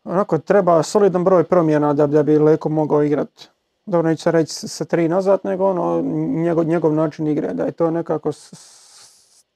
onako 0.03 0.37
treba 0.37 0.83
solidan 0.83 1.23
broj 1.23 1.43
promjena 1.43 1.93
da, 1.93 2.07
da 2.07 2.23
bi 2.23 2.39
Leko 2.39 2.69
mogao 2.69 3.03
igrati. 3.03 3.49
Dobro, 3.85 4.09
neću 4.09 4.23
se 4.23 4.31
reći 4.31 4.53
sa 4.53 4.85
tri 4.85 5.07
nazad, 5.09 5.39
nego 5.43 5.65
ono, 5.65 6.01
njegov, 6.41 6.65
njegov 6.65 6.93
način 6.93 7.27
igre, 7.27 7.53
da 7.53 7.63
je 7.63 7.71
to 7.71 7.91
nekako, 7.91 8.31
s, 8.31 8.53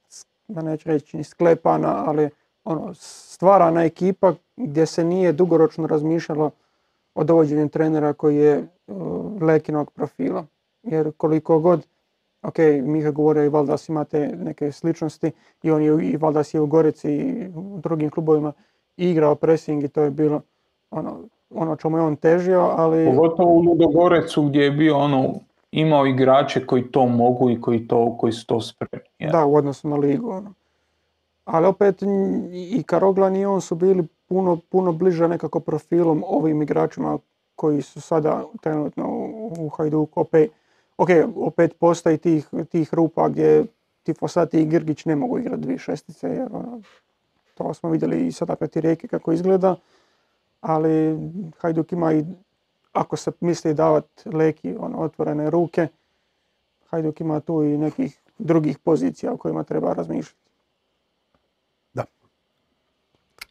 s- 0.10 0.26
da 0.48 0.62
neću 0.62 0.90
reći 0.90 1.18
ni 1.18 1.24
sklepana, 1.24 2.04
ali 2.08 2.30
ono, 2.64 2.94
stvarana 2.94 3.84
ekipa 3.84 4.34
gdje 4.58 4.86
se 4.86 5.04
nije 5.04 5.32
dugoročno 5.32 5.88
razmišljalo 5.88 6.52
o 7.16 7.24
dovođenju 7.24 7.70
trenera 7.70 8.14
koji 8.14 8.36
je 8.38 8.68
uh, 8.88 9.41
Lekinog 9.41 9.91
profila. 9.91 10.46
Jer 10.84 11.12
koliko 11.18 11.60
god, 11.60 11.86
ok, 12.41 12.57
Miha 12.84 13.11
govorio 13.11 13.44
i 13.44 13.49
Valdas 13.49 13.90
imate 13.90 14.28
neke 14.38 14.72
sličnosti 14.72 15.32
i 15.64 15.72
on 15.72 15.82
je, 15.82 16.10
i 16.10 16.18
Valdas 16.18 16.53
je 16.53 16.61
u 16.61 16.68
Gorici 16.68 17.11
i 17.11 17.48
u 17.56 17.80
drugim 17.84 18.10
klubovima 18.10 18.53
igrao 18.98 19.36
pressing 19.36 19.84
i 19.84 19.88
to 19.88 20.02
je 20.02 20.11
bilo 20.11 20.41
ono, 20.91 21.20
ono 21.49 21.76
čemu 21.76 21.98
je 21.98 22.03
on 22.03 22.16
težio, 22.16 22.60
ali 22.60 23.06
Pogotovo 23.06 23.53
u 23.53 23.60
Ludogorecu 23.60 24.44
gdje 24.44 24.64
je 24.64 24.72
bio 24.72 24.98
ono, 24.98 25.34
imao 25.72 26.06
igrače 26.06 26.66
koji 26.66 26.91
to 26.91 27.06
mogu 27.06 27.49
i 27.49 27.61
koji, 27.61 27.88
to, 27.88 28.18
koji 28.18 28.34
su 28.34 28.48
to 28.48 28.61
spremni. 28.61 29.07
jel? 29.20 29.32
da, 29.32 29.45
u 29.45 29.56
odnosu 29.56 29.90
na 29.90 29.95
ligu. 29.95 30.30
Ono. 30.30 30.53
Ali 31.45 31.68
opet 31.68 32.02
i 32.52 32.84
Karoglan 32.84 33.36
i 33.36 33.45
on 33.45 33.61
su 33.61 33.76
bili 33.76 34.07
puno, 34.28 34.57
puno 34.70 34.91
bliže 34.91 35.28
nekako 35.28 35.60
profilom 35.60 36.24
ovim 36.28 36.61
igračima 36.61 37.18
koji 37.56 37.82
su 37.82 38.02
sada 38.02 38.44
trenutno 38.61 39.06
u 39.60 39.70
Hajduku. 39.78 40.22
Opet, 40.22 40.52
ok, 41.00 41.10
opet 41.36 41.80
postoji 41.80 42.18
tih, 42.18 42.48
tih 42.70 42.94
rupa 42.94 43.30
gdje 43.30 43.66
ti 44.04 44.14
Fosati 44.14 44.62
i 44.62 44.66
Grgić 44.66 45.06
ne 45.06 45.16
mogu 45.16 45.40
igrati 45.40 45.62
dvije 45.62 45.80
šestice, 45.80 46.28
jer 46.28 46.48
ono, 46.52 46.82
to 47.56 47.74
smo 47.74 47.90
vidjeli 47.90 48.28
i 48.28 48.32
sada 48.32 48.56
protiv 48.56 48.82
Rijeke 48.82 49.08
kako 49.08 49.32
izgleda, 49.32 49.76
ali 50.62 51.20
Hajduk 51.58 51.92
ima 51.92 52.14
i, 52.14 52.26
ako 52.94 53.16
se 53.16 53.32
misli 53.40 53.74
davati 53.74 54.30
Leki 54.30 54.76
ono, 54.80 55.02
otvorene 55.02 55.50
ruke, 55.50 55.88
Hajduk 56.90 57.22
ima 57.22 57.40
tu 57.40 57.64
i 57.64 57.78
nekih 57.78 58.20
drugih 58.38 58.80
pozicija 58.80 59.34
o 59.34 59.38
kojima 59.38 59.64
treba 59.64 59.94
razmišljati. 59.94 60.49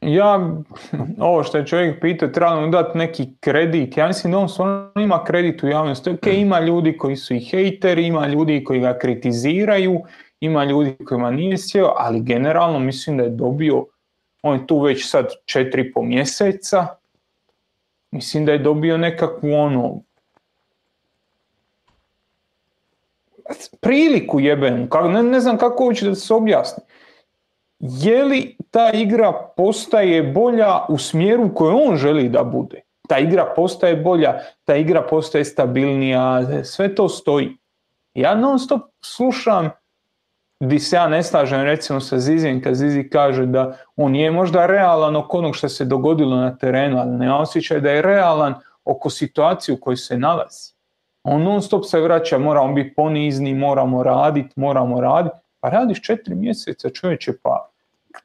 Ja, 0.00 0.50
ovo 1.28 1.44
što 1.44 1.58
je 1.58 1.66
čovjek 1.66 2.00
pitao, 2.00 2.28
treba 2.28 2.60
mu 2.60 2.68
dati 2.68 2.98
neki 2.98 3.28
kredit. 3.40 3.96
Ja 3.96 4.06
mislim 4.06 4.32
da 4.32 4.38
on 4.38 4.48
stvarno 4.48 4.92
ima 4.96 5.24
kredit 5.24 5.62
u 5.62 5.68
javnosti. 5.68 6.10
Ok, 6.10 6.26
ima 6.26 6.60
ljudi 6.60 6.96
koji 6.96 7.16
su 7.16 7.34
i 7.34 7.40
hejteri, 7.40 8.06
ima 8.06 8.26
ljudi 8.26 8.64
koji 8.64 8.80
ga 8.80 8.98
kritiziraju, 8.98 10.00
ima 10.40 10.64
ljudi 10.64 10.96
kojima 11.04 11.30
nije 11.30 11.58
sjeo, 11.58 11.92
ali 11.96 12.20
generalno 12.20 12.78
mislim 12.78 13.16
da 13.16 13.22
je 13.22 13.30
dobio, 13.30 13.86
on 14.42 14.58
je 14.58 14.66
tu 14.66 14.80
već 14.80 15.10
sad 15.10 15.26
četiri 15.44 15.92
po 15.92 16.02
mjeseca, 16.02 16.86
mislim 18.10 18.44
da 18.44 18.52
je 18.52 18.58
dobio 18.58 18.96
nekakvu 18.96 19.52
ono, 19.52 20.00
priliku 23.80 24.40
jebenu, 24.40 24.88
ne, 25.12 25.22
ne 25.22 25.40
znam 25.40 25.58
kako 25.58 25.84
uopće 25.84 26.08
da 26.08 26.14
se 26.14 26.34
objasni. 26.34 26.84
Je 27.80 28.24
li 28.24 28.56
ta 28.70 28.90
igra 28.90 29.32
postaje 29.56 30.22
bolja 30.22 30.84
u 30.88 30.98
smjeru 30.98 31.46
u 31.46 31.54
kojoj 31.54 31.82
on 31.88 31.96
želi 31.96 32.28
da 32.28 32.44
bude? 32.44 32.82
Ta 33.08 33.18
igra 33.18 33.52
postaje 33.56 33.96
bolja, 33.96 34.40
ta 34.64 34.76
igra 34.76 35.02
postaje 35.10 35.44
stabilnija, 35.44 36.42
sve 36.64 36.94
to 36.94 37.08
stoji. 37.08 37.56
Ja 38.14 38.34
non 38.34 38.58
stop 38.58 38.82
slušam 39.04 39.70
di 40.60 40.78
se 40.78 40.96
ja 40.96 41.08
ne 41.08 41.22
slažem 41.22 41.62
recimo 41.62 42.00
sa 42.00 42.18
Zizijem 42.18 42.62
kad 42.62 42.74
Zizi 42.74 43.08
kaže 43.10 43.46
da 43.46 43.76
on 43.96 44.16
je 44.16 44.30
možda 44.30 44.66
realan 44.66 45.16
oko 45.16 45.38
onog 45.38 45.56
što 45.56 45.68
se 45.68 45.84
dogodilo 45.84 46.36
na 46.36 46.56
terenu, 46.56 46.98
ali 46.98 47.10
nema 47.10 47.38
osjećaj 47.38 47.80
da 47.80 47.90
je 47.90 48.02
realan 48.02 48.54
oko 48.84 49.10
situacije 49.10 49.74
u 49.74 49.80
kojoj 49.80 49.96
se 49.96 50.18
nalazi. 50.18 50.72
On 51.22 51.42
non 51.42 51.62
stop 51.62 51.84
se 51.84 52.00
vraća, 52.00 52.38
moramo 52.38 52.74
biti 52.74 52.94
ponizni, 52.94 53.54
moramo 53.54 54.02
raditi, 54.02 54.52
moramo 54.56 55.00
raditi. 55.00 55.36
Pa 55.60 55.68
radiš 55.68 56.02
četiri 56.02 56.34
mjeseca 56.34 56.90
čovječe, 56.90 57.32
pa 57.42 57.67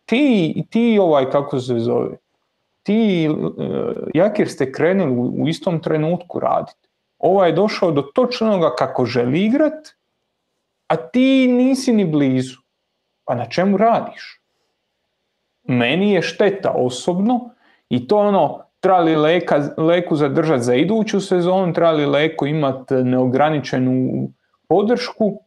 ti, 0.05 0.63
ti 0.69 0.99
ovaj, 1.01 1.29
kako 1.31 1.59
se 1.59 1.79
zove, 1.79 2.17
ti 2.83 3.29
uh, 3.29 3.47
Jakir 4.13 4.49
ste 4.49 4.71
krenuli 4.71 5.11
u, 5.11 5.47
istom 5.47 5.81
trenutku 5.81 6.39
raditi. 6.39 6.89
Ovaj 7.19 7.49
je 7.49 7.55
došao 7.55 7.91
do 7.91 8.01
točnoga 8.01 8.75
kako 8.75 9.05
želi 9.05 9.45
igrat, 9.45 9.87
a 10.87 10.95
ti 10.95 11.47
nisi 11.47 11.93
ni 11.93 12.05
blizu. 12.05 12.57
Pa 13.25 13.35
na 13.35 13.45
čemu 13.45 13.77
radiš? 13.77 14.41
Meni 15.63 16.11
je 16.11 16.21
šteta 16.21 16.71
osobno 16.75 17.49
i 17.89 18.07
to 18.07 18.17
ono, 18.17 18.59
treba 18.79 18.99
li 18.99 19.15
leka, 19.15 19.69
Leku 19.77 20.15
zadržati 20.15 20.63
za 20.63 20.75
iduću 20.75 21.19
sezonu, 21.19 21.73
treba 21.73 21.91
li 21.91 22.05
Leko 22.05 22.45
imati 22.45 22.93
neograničenu 22.93 24.27
podršku. 24.67 25.39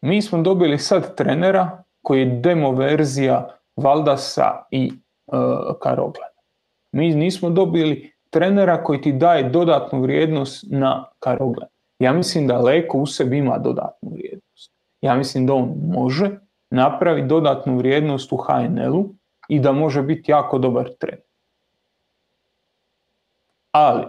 Mi 0.00 0.22
smo 0.22 0.42
dobili 0.42 0.78
sad 0.78 1.14
trenera 1.16 1.82
koji 2.06 2.20
je 2.20 2.40
demo 2.40 2.70
verzija 2.70 3.48
Valdasa 3.76 4.66
i 4.70 4.92
uh, 5.26 5.38
Karoglena. 5.82 6.38
Mi 6.92 7.14
nismo 7.14 7.50
dobili 7.50 8.12
trenera 8.30 8.84
koji 8.84 9.00
ti 9.00 9.12
daje 9.12 9.48
dodatnu 9.48 10.00
vrijednost 10.02 10.64
na 10.70 11.04
Karoglen. 11.18 11.68
Ja 11.98 12.12
mislim 12.12 12.46
da 12.46 12.60
Leko 12.60 12.98
u 12.98 13.06
sebi 13.06 13.38
ima 13.38 13.58
dodatnu 13.58 14.10
vrijednost. 14.10 14.72
Ja 15.00 15.14
mislim 15.14 15.46
da 15.46 15.54
on 15.54 15.74
može 15.88 16.30
napraviti 16.70 17.26
dodatnu 17.26 17.76
vrijednost 17.76 18.32
u 18.32 18.36
HNL-u 18.36 19.08
i 19.48 19.60
da 19.60 19.72
može 19.72 20.02
biti 20.02 20.30
jako 20.30 20.58
dobar 20.58 20.88
trener. 20.98 21.26
Ali, 23.72 24.04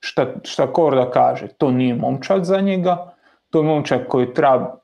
šta, 0.00 0.26
šta 0.44 0.72
Korda 0.72 1.10
kaže, 1.10 1.48
to 1.48 1.70
nije 1.70 1.94
momčad 1.94 2.44
za 2.44 2.60
njega, 2.60 3.14
to 3.50 3.58
je 3.58 3.64
momčad 3.64 4.08
koji 4.08 4.34
treba 4.34 4.81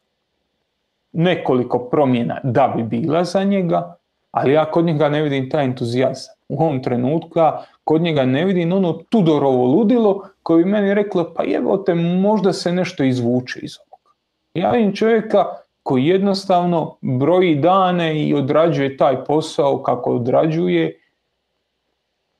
nekoliko 1.19 1.79
promjena 1.79 2.41
da 2.43 2.73
bi 2.77 2.83
bila 2.83 3.25
za 3.25 3.45
njega, 3.45 3.97
ali 4.31 4.53
ja 4.53 4.65
kod 4.71 4.85
njega 4.85 5.09
ne 5.09 5.23
vidim 5.23 5.51
taj 5.51 5.65
entuzijazam. 5.65 6.35
U 6.49 6.63
ovom 6.63 6.83
trenutku 6.83 7.39
ja 7.39 7.65
kod 7.85 8.03
njega 8.03 8.25
ne 8.25 8.45
vidim 8.45 8.73
ono 8.73 8.93
Tudorovo 8.93 9.65
ludilo 9.65 10.29
koje 10.43 10.65
bi 10.65 10.71
meni 10.71 10.95
reklo 10.95 11.33
pa 11.37 11.45
evo 11.55 11.77
te 11.77 11.95
možda 11.95 12.53
se 12.53 12.73
nešto 12.73 13.05
izvuče 13.05 13.61
iz 13.63 13.77
ovoga. 13.87 14.11
Ja 14.55 14.71
vidim 14.71 14.95
čovjeka 14.95 15.45
koji 15.83 16.07
jednostavno 16.07 16.97
broji 17.01 17.55
dane 17.55 18.23
i 18.23 18.35
odrađuje 18.35 18.97
taj 18.97 19.25
posao 19.25 19.83
kako 19.83 20.15
odrađuje 20.15 21.01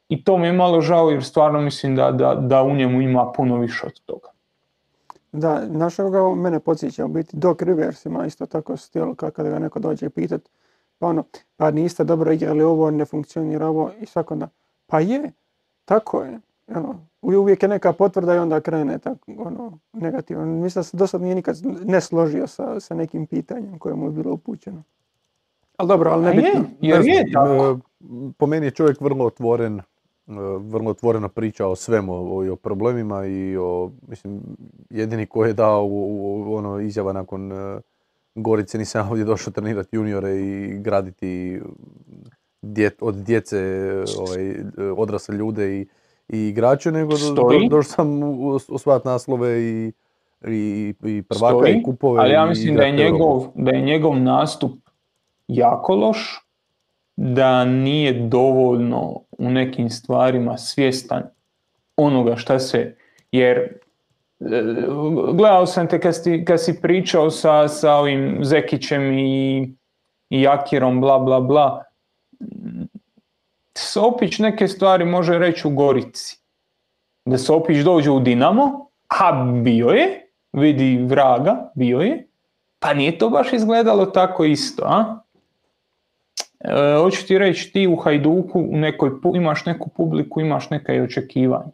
i 0.09 0.25
to 0.25 0.39
mi 0.39 0.47
je 0.47 0.53
malo 0.53 0.81
žao 0.81 1.11
jer 1.11 1.25
stvarno 1.25 1.61
mislim 1.61 1.97
da, 1.97 2.11
da, 2.11 2.35
da 2.35 2.63
u 2.63 2.75
njemu 2.75 3.03
ima 3.03 3.33
puno 3.33 3.57
više 3.57 3.87
od 3.87 4.01
toga. 4.07 4.29
Da, 5.33 5.63
znaš 5.67 5.99
ovoga 5.99 6.35
mene 6.35 6.61
podsjeća 6.61 7.05
u 7.05 7.09
biti 7.09 7.37
Doc 7.37 7.63
Rivers 7.63 8.07
ima 8.07 8.27
isto 8.27 8.47
tako 8.47 8.77
stil 8.77 9.05
ka- 9.05 9.31
kada 9.31 9.51
ga 9.51 9.59
neko 9.59 9.79
dođe 9.79 10.11
pitat 10.11 10.41
pa 10.99 11.07
ono, 11.07 11.25
pa 11.57 11.71
niste 11.71 12.05
dobro 12.05 12.33
igrali 12.33 12.63
ovo, 12.63 12.91
ne 12.91 13.05
funkcionira 13.05 13.67
ovo 13.67 13.91
i 14.01 14.07
svako 14.07 14.35
onda, 14.35 14.49
pa 14.87 15.01
je, 15.01 15.33
tako 15.85 16.23
je. 16.23 16.41
Ono, 16.69 16.95
u- 17.23 17.33
uvijek 17.33 17.63
je 17.63 17.69
neka 17.69 17.93
potvrda 17.93 18.35
i 18.35 18.39
onda 18.39 18.61
krene 18.61 18.99
tako, 18.99 19.33
ono, 19.39 19.79
negativno. 19.93 20.47
Mislim 20.47 20.81
da 20.81 20.85
se 20.85 20.97
do 20.97 21.07
sad 21.07 21.21
nije 21.23 21.35
nikad 21.35 21.57
ne 21.85 22.01
složio 22.01 22.47
sa, 22.47 22.81
sa 22.81 22.95
nekim 22.95 23.27
pitanjem 23.27 23.79
koje 23.79 23.95
mu 23.95 24.05
je 24.05 24.11
bilo 24.11 24.33
upućeno. 24.33 24.83
Ali 25.77 25.89
dobro, 25.89 26.11
ali 26.11 26.27
je, 26.27 26.35
nebitno. 26.35 26.65
jer 26.81 27.03
je 27.07 27.33
tako. 27.33 27.51
e, 27.65 27.77
Po 28.39 28.47
meni 28.47 28.67
je 28.67 28.71
čovjek 28.71 29.01
vrlo 29.01 29.25
otvoren, 29.27 29.81
vrlo 30.59 30.91
otvoreno 30.91 31.29
priča 31.29 31.67
o 31.67 31.77
svemu, 31.77 32.37
o, 32.37 32.45
i 32.45 32.51
o 32.51 32.57
problemima 32.57 33.27
i 33.27 33.57
o, 33.57 33.91
mislim, 34.09 34.41
jedini 34.91 35.27
koji 35.27 35.51
je 35.51 35.55
dao 35.55 35.85
u, 35.85 35.89
u- 36.47 36.55
ono 36.55 36.81
izjava 36.81 37.13
nakon 37.13 37.53
e, 37.53 37.81
Gorice, 38.35 38.79
nisam 38.79 39.09
ovdje 39.09 39.25
došao 39.25 39.53
trenirati 39.53 39.97
juniore 39.97 40.37
i 40.37 40.75
graditi 40.75 41.61
dje- 42.63 42.91
od 43.01 43.15
djece 43.15 43.59
ovaj, 44.19 44.55
odrasle 44.97 45.37
ljude 45.37 45.79
i, 45.79 45.87
i 46.29 46.39
igrače, 46.41 46.93
nego 46.93 47.11
do- 47.11 47.17
Stoji. 47.17 47.61
do- 47.61 47.77
došao 47.77 47.93
sam 47.93 48.21
osvajati 48.69 49.09
naslove 49.09 49.61
i, 49.61 49.93
i, 50.45 50.95
i 51.05 51.23
prvaka 51.23 51.57
Stoji, 51.57 51.75
i 51.75 51.83
kupove. 51.83 52.21
Ali 52.21 52.33
ja 52.33 52.47
mislim 52.47 52.77
da 52.77 52.83
je, 52.83 52.93
njegov, 52.93 53.47
da 53.55 53.71
je 53.71 53.83
njegov 53.83 54.17
nastup 54.17 54.73
jako 55.49 55.95
loš, 55.95 56.48
da 57.21 57.65
nije 57.65 58.13
dovoljno 58.13 59.21
u 59.39 59.51
nekim 59.51 59.91
stvarima 59.91 60.57
svjestan 60.59 61.23
onoga 61.97 62.37
šta 62.37 62.59
se, 62.59 62.97
jer 63.33 63.59
e, 63.59 63.69
gledao 65.33 65.67
sam 65.67 65.89
te 65.89 66.01
kad 66.01 66.23
si, 66.23 66.45
kad 66.45 66.65
si 66.65 66.81
pričao 66.83 67.31
sa, 67.31 67.69
sa 67.69 67.95
ovim 67.95 68.39
Zekićem 68.43 69.19
i, 69.19 69.59
i 70.31 70.43
Jakirom, 70.43 71.01
bla 71.01 71.19
bla 71.19 71.41
bla, 71.41 71.85
Sopić 73.79 74.39
neke 74.39 74.69
stvari 74.69 75.05
može 75.05 75.39
reći 75.39 75.69
u 75.69 75.71
Gorici. 75.71 76.39
Da 77.25 77.39
Sopić 77.39 77.85
dođe 77.85 78.11
u 78.11 78.21
Dinamo, 78.21 78.89
a 79.09 79.33
bio 79.65 79.89
je, 79.89 80.31
vidi 80.53 81.07
vraga, 81.09 81.71
bio 81.75 81.99
je, 81.99 82.27
pa 82.79 82.95
nije 82.95 83.19
to 83.19 83.31
baš 83.31 83.53
izgledalo 83.53 84.07
tako 84.07 84.45
isto, 84.45 84.83
a? 84.87 85.19
E, 86.61 86.97
hoću 87.03 87.27
ti 87.27 87.39
reći, 87.39 87.73
ti 87.73 87.87
u 87.87 87.97
Hajduku 87.97 88.61
u 88.61 88.77
nekoj, 88.77 89.11
imaš 89.35 89.67
neku 89.67 89.89
publiku, 89.89 90.41
imaš 90.41 90.71
neka 90.71 90.95
i 90.95 91.01
očekivanja. 91.01 91.73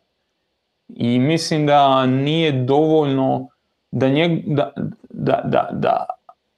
I 0.89 1.19
mislim 1.19 1.67
da 1.67 2.07
nije 2.07 2.53
dovoljno 2.53 3.49
da, 3.91 4.09
njeg, 4.09 4.31
da, 4.47 4.73
da, 5.11 5.41
da, 5.45 5.69
da 5.73 6.07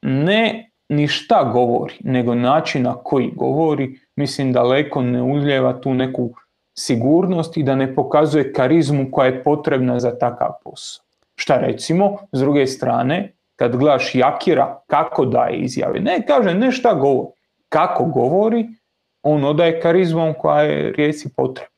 ne 0.03 0.70
ni 0.89 1.09
šta 1.09 1.44
govori, 1.53 1.94
nego 2.01 2.35
način 2.35 2.82
na 2.82 2.94
koji 2.94 3.31
govori, 3.36 3.98
mislim 4.16 4.53
da 4.53 4.62
Leko 4.62 5.03
ne 5.03 5.23
uljeva 5.23 5.81
tu 5.81 5.94
neku 5.94 6.31
sigurnost 6.74 7.57
i 7.57 7.62
da 7.62 7.74
ne 7.74 7.94
pokazuje 7.94 8.53
karizmu 8.53 9.11
koja 9.11 9.27
je 9.27 9.43
potrebna 9.43 10.01
za 10.01 10.19
takav 10.19 10.51
posao. 10.65 11.05
Šta 11.35 11.57
recimo, 11.57 12.16
s 12.32 12.40
druge 12.40 12.66
strane, 12.66 13.32
kad 13.57 13.77
gledaš 13.77 14.15
Jakira 14.15 14.81
kako 14.86 15.24
daje 15.24 15.57
izjave, 15.57 16.01
ne 16.01 16.27
kaže 16.27 16.55
ne 16.55 16.73
šta 16.73 16.94
govori, 16.94 17.36
kako 17.68 18.05
govori, 18.05 18.68
on 19.22 19.44
odaje 19.44 19.80
karizmom 19.80 20.34
koja 20.38 20.62
je 20.62 20.93
rijeci 20.93 21.28
potrebna. 21.36 21.76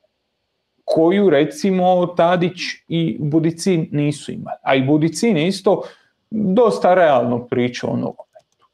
Koju 0.84 1.30
recimo 1.30 2.06
Tadić 2.06 2.58
i 2.88 3.16
Budicin 3.20 3.88
nisu 3.92 4.32
imali. 4.32 4.58
A 4.62 4.74
i 4.74 4.82
Budicin 4.82 5.36
je 5.36 5.48
isto 5.48 5.82
dosta 6.30 6.94
realno 6.94 7.46
pričao 7.46 7.90
o 7.90 7.96
nogometu. 7.96 8.66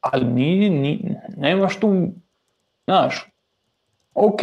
Ali 0.00 0.24
ni, 0.24 0.70
ni, 0.70 1.16
nemaš 1.36 1.80
tu, 1.80 2.06
znaš, 2.86 3.32
ok, 4.14 4.40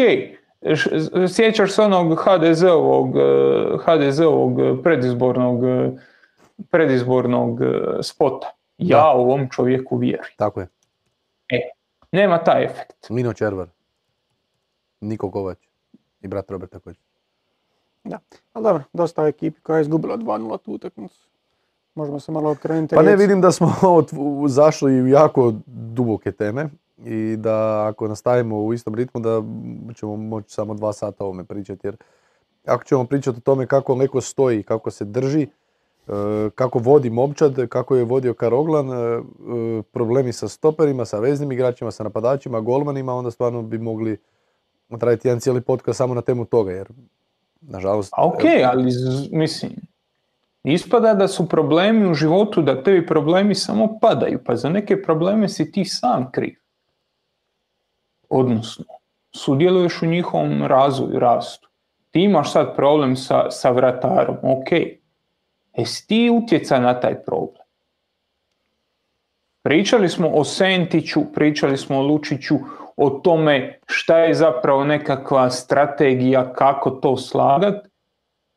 sjećaš 1.29 1.71
se 1.71 1.81
onog 1.81 2.23
HDZ-ovog, 2.23 3.17
eh, 3.17 3.77
HDZ-ovog 3.85 4.83
predizbornog, 4.83 5.65
eh, 5.65 5.91
predizbornog 6.71 7.61
eh, 7.61 7.67
spota. 8.01 8.51
Ja 8.77 8.97
Da. 8.97 9.09
ovom 9.09 9.49
čovjeku 9.51 9.97
vjerujem. 9.97 10.33
Tako 10.37 10.59
je. 10.59 10.67
Nema 12.11 12.43
taj 12.43 12.65
efekt. 12.65 13.09
Mino 13.09 13.33
Červar. 13.33 13.67
Niko 15.01 15.31
Kovač. 15.31 15.57
I 16.21 16.27
brat 16.27 16.51
Robert 16.51 16.71
također. 16.71 17.01
Ali 18.53 18.63
dobro, 18.63 18.83
dosta 18.93 19.27
ekipi 19.27 19.61
koja 19.61 19.77
je 19.77 19.81
izgubila 19.81 20.17
2-0 20.17 20.57
tu 20.57 20.73
utakmicu. 20.73 21.27
Možemo 21.95 22.19
se 22.19 22.31
malo 22.31 22.51
okrenuti. 22.51 22.95
Pa 22.95 23.01
ne 23.01 23.15
vidim 23.15 23.41
da 23.41 23.51
smo 23.51 23.73
zašli 24.47 25.01
u 25.01 25.07
jako 25.07 25.53
duboke 25.65 26.31
teme 26.31 26.69
i 27.05 27.35
da 27.37 27.87
ako 27.87 28.07
nastavimo 28.07 28.63
u 28.63 28.73
istom 28.73 28.95
ritmu 28.95 29.21
da 29.21 29.41
ćemo 29.95 30.15
moći 30.15 30.53
samo 30.53 30.73
dva 30.73 30.93
sata 30.93 31.23
o 31.23 31.27
ovome 31.27 31.43
pričati 31.43 31.87
jer 31.87 31.97
ako 32.65 32.83
ćemo 32.83 33.05
pričati 33.05 33.37
o 33.37 33.41
tome 33.41 33.67
kako 33.67 33.95
neko 33.95 34.21
stoji, 34.21 34.63
kako 34.63 34.91
se 34.91 35.05
drži, 35.05 35.41
e, 35.41 35.47
kako 36.55 36.79
vodi 36.79 37.09
momčad, 37.09 37.67
kako 37.69 37.95
je 37.95 38.03
vodio 38.03 38.33
Karoglan, 38.33 38.89
e, 38.89 38.95
e, 38.95 39.21
problemi 39.91 40.33
sa 40.33 40.47
stoperima, 40.47 41.05
sa 41.05 41.19
veznim 41.19 41.51
igračima, 41.51 41.91
sa 41.91 42.03
napadačima, 42.03 42.59
golmanima, 42.59 43.13
onda 43.13 43.31
stvarno 43.31 43.61
bi 43.61 43.77
mogli 43.77 44.17
napraviti 44.89 45.27
jedan 45.27 45.39
cijeli 45.39 45.61
podcast 45.61 45.97
samo 45.97 46.13
na 46.13 46.21
temu 46.21 46.45
toga 46.45 46.71
jer 46.71 46.87
nažalost... 47.61 48.13
A 48.17 48.25
ok, 48.25 48.41
ali 48.65 48.91
z- 48.91 49.29
mislim, 49.31 49.71
ispada 50.63 51.13
da 51.13 51.27
su 51.27 51.49
problemi 51.49 52.11
u 52.11 52.13
životu, 52.13 52.61
da 52.61 52.83
tebi 52.83 53.05
problemi 53.05 53.55
samo 53.55 53.99
padaju, 54.01 54.39
pa 54.45 54.55
za 54.55 54.69
neke 54.69 55.01
probleme 55.01 55.49
si 55.49 55.71
ti 55.71 55.85
sam 55.85 56.31
kriv. 56.31 56.55
Odnosno, 58.29 58.85
sudjeluješ 59.31 60.01
u 60.01 60.05
njihovom 60.05 60.63
razvoju, 60.63 61.19
rastu. 61.19 61.69
Ti 62.11 62.19
imaš 62.19 62.51
sad 62.51 62.75
problem 62.75 63.15
sa, 63.15 63.51
sa 63.51 63.69
vratarom, 63.69 64.37
ok. 64.41 64.98
Jesi 65.77 66.07
ti 66.07 66.29
utjecaj 66.33 66.81
na 66.81 66.99
taj 66.99 67.23
problem? 67.23 67.63
Pričali 69.61 70.09
smo 70.09 70.27
o 70.27 70.43
Sentiću, 70.43 71.21
pričali 71.33 71.77
smo 71.77 71.97
o 71.97 72.01
Lučiću, 72.01 72.55
o 72.97 73.09
tome 73.09 73.79
šta 73.85 74.17
je 74.17 74.33
zapravo 74.33 74.83
nekakva 74.83 75.49
strategija, 75.49 76.53
kako 76.53 76.89
to 76.89 77.17
slagat. 77.17 77.87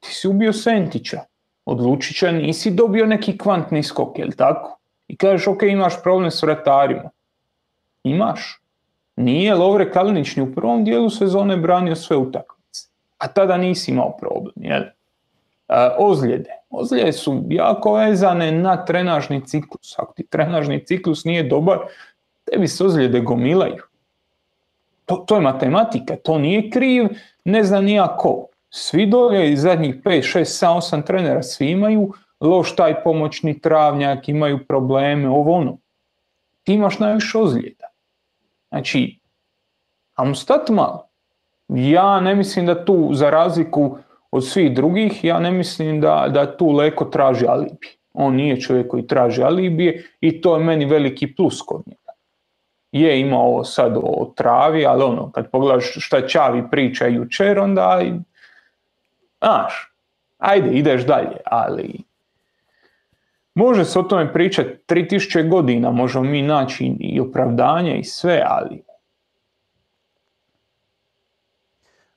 Ti 0.00 0.14
si 0.14 0.28
ubio 0.28 0.52
Sentića. 0.52 1.20
Od 1.64 1.80
Lučića 1.80 2.32
nisi 2.32 2.70
dobio 2.70 3.06
neki 3.06 3.38
kvantni 3.38 3.82
skok, 3.82 4.18
jel 4.18 4.30
tako? 4.36 4.78
I 5.08 5.16
kažeš, 5.16 5.46
ok, 5.46 5.62
imaš 5.62 6.02
problem 6.02 6.30
s 6.30 6.42
vratarima. 6.42 7.10
Imaš. 8.04 8.60
Nije 9.16 9.54
Lovre 9.54 9.90
Kalinić 9.90 10.36
ni 10.36 10.42
u 10.42 10.54
prvom 10.54 10.84
dijelu 10.84 11.10
sezone 11.10 11.56
branio 11.56 11.96
sve 11.96 12.16
utakmice. 12.16 12.88
A 13.18 13.28
tada 13.28 13.56
nisi 13.56 13.90
imao 13.90 14.16
problem, 14.16 14.54
jel? 14.56 14.82
A, 15.68 15.96
ozljede. 15.98 16.50
Ozljede 16.70 17.12
su 17.12 17.42
jako 17.48 17.94
vezane 17.94 18.52
na 18.52 18.84
trenažni 18.84 19.46
ciklus. 19.46 19.98
Ako 19.98 20.12
ti 20.12 20.26
trenažni 20.26 20.84
ciklus 20.86 21.24
nije 21.24 21.42
dobar, 21.42 21.78
tebi 22.44 22.68
se 22.68 22.84
ozljede 22.84 23.20
gomilaju. 23.20 23.82
To, 25.04 25.16
to 25.16 25.34
je 25.34 25.40
matematika, 25.40 26.16
to 26.16 26.38
nije 26.38 26.70
kriv, 26.70 27.08
ne 27.44 27.64
zna 27.64 27.80
ni 27.80 27.92
ja 27.92 28.16
ko. 28.16 28.46
Svi 28.70 29.06
dolje 29.06 29.52
iz 29.52 29.62
zadnjih 29.62 29.94
5, 30.04 30.38
6, 30.38 30.66
7, 30.66 30.76
8 30.76 31.06
trenera, 31.06 31.42
svi 31.42 31.70
imaju 31.70 32.12
loš 32.40 32.76
taj 32.76 33.02
pomoćni 33.02 33.60
travnjak, 33.60 34.28
imaju 34.28 34.66
probleme, 34.66 35.28
ovo 35.28 35.52
ono. 35.52 35.78
Ti 36.62 36.74
imaš 36.74 36.98
najviše 36.98 37.38
ozljeda. 37.38 37.86
Znači, 38.68 39.18
ajmo 40.14 40.34
stati 40.34 40.72
malo. 40.72 41.08
Ja 41.68 42.20
ne 42.20 42.34
mislim 42.34 42.66
da 42.66 42.84
tu, 42.84 43.10
za 43.12 43.30
razliku 43.30 43.98
od 44.32 44.46
svih 44.46 44.74
drugih, 44.74 45.24
ja 45.24 45.40
ne 45.40 45.50
mislim 45.50 46.00
da, 46.00 46.26
da 46.28 46.56
tu 46.56 46.70
Leko 46.70 47.04
traži 47.04 47.46
alibi. 47.46 47.88
On 48.12 48.34
nije 48.34 48.60
čovjek 48.60 48.88
koji 48.88 49.06
traži 49.06 49.42
alibije 49.42 50.04
i 50.20 50.40
to 50.40 50.56
je 50.56 50.64
meni 50.64 50.84
veliki 50.84 51.34
plus 51.34 51.62
kod 51.62 51.82
njega. 51.86 52.12
Je 52.92 53.20
imao 53.20 53.40
ovo 53.40 53.64
sad 53.64 53.96
o 53.96 54.32
travi, 54.36 54.86
ali 54.86 55.02
ono, 55.02 55.30
kad 55.30 55.50
pogledaš 55.50 55.94
šta 55.98 56.26
Čavi 56.26 56.62
priča 56.70 57.06
jučer, 57.06 57.58
onda, 57.58 58.02
znaš, 59.38 59.92
ajde, 60.38 60.70
ideš 60.70 61.06
dalje, 61.06 61.36
ali 61.44 61.98
može 63.54 63.84
se 63.84 63.98
o 63.98 64.02
tome 64.02 64.32
pričati 64.32 64.70
3000 64.88 65.48
godina, 65.48 65.90
možemo 65.90 66.24
mi 66.24 66.42
naći 66.42 66.96
i 67.00 67.20
opravdanje 67.20 67.98
i 67.98 68.04
sve, 68.04 68.42
ali 68.46 68.82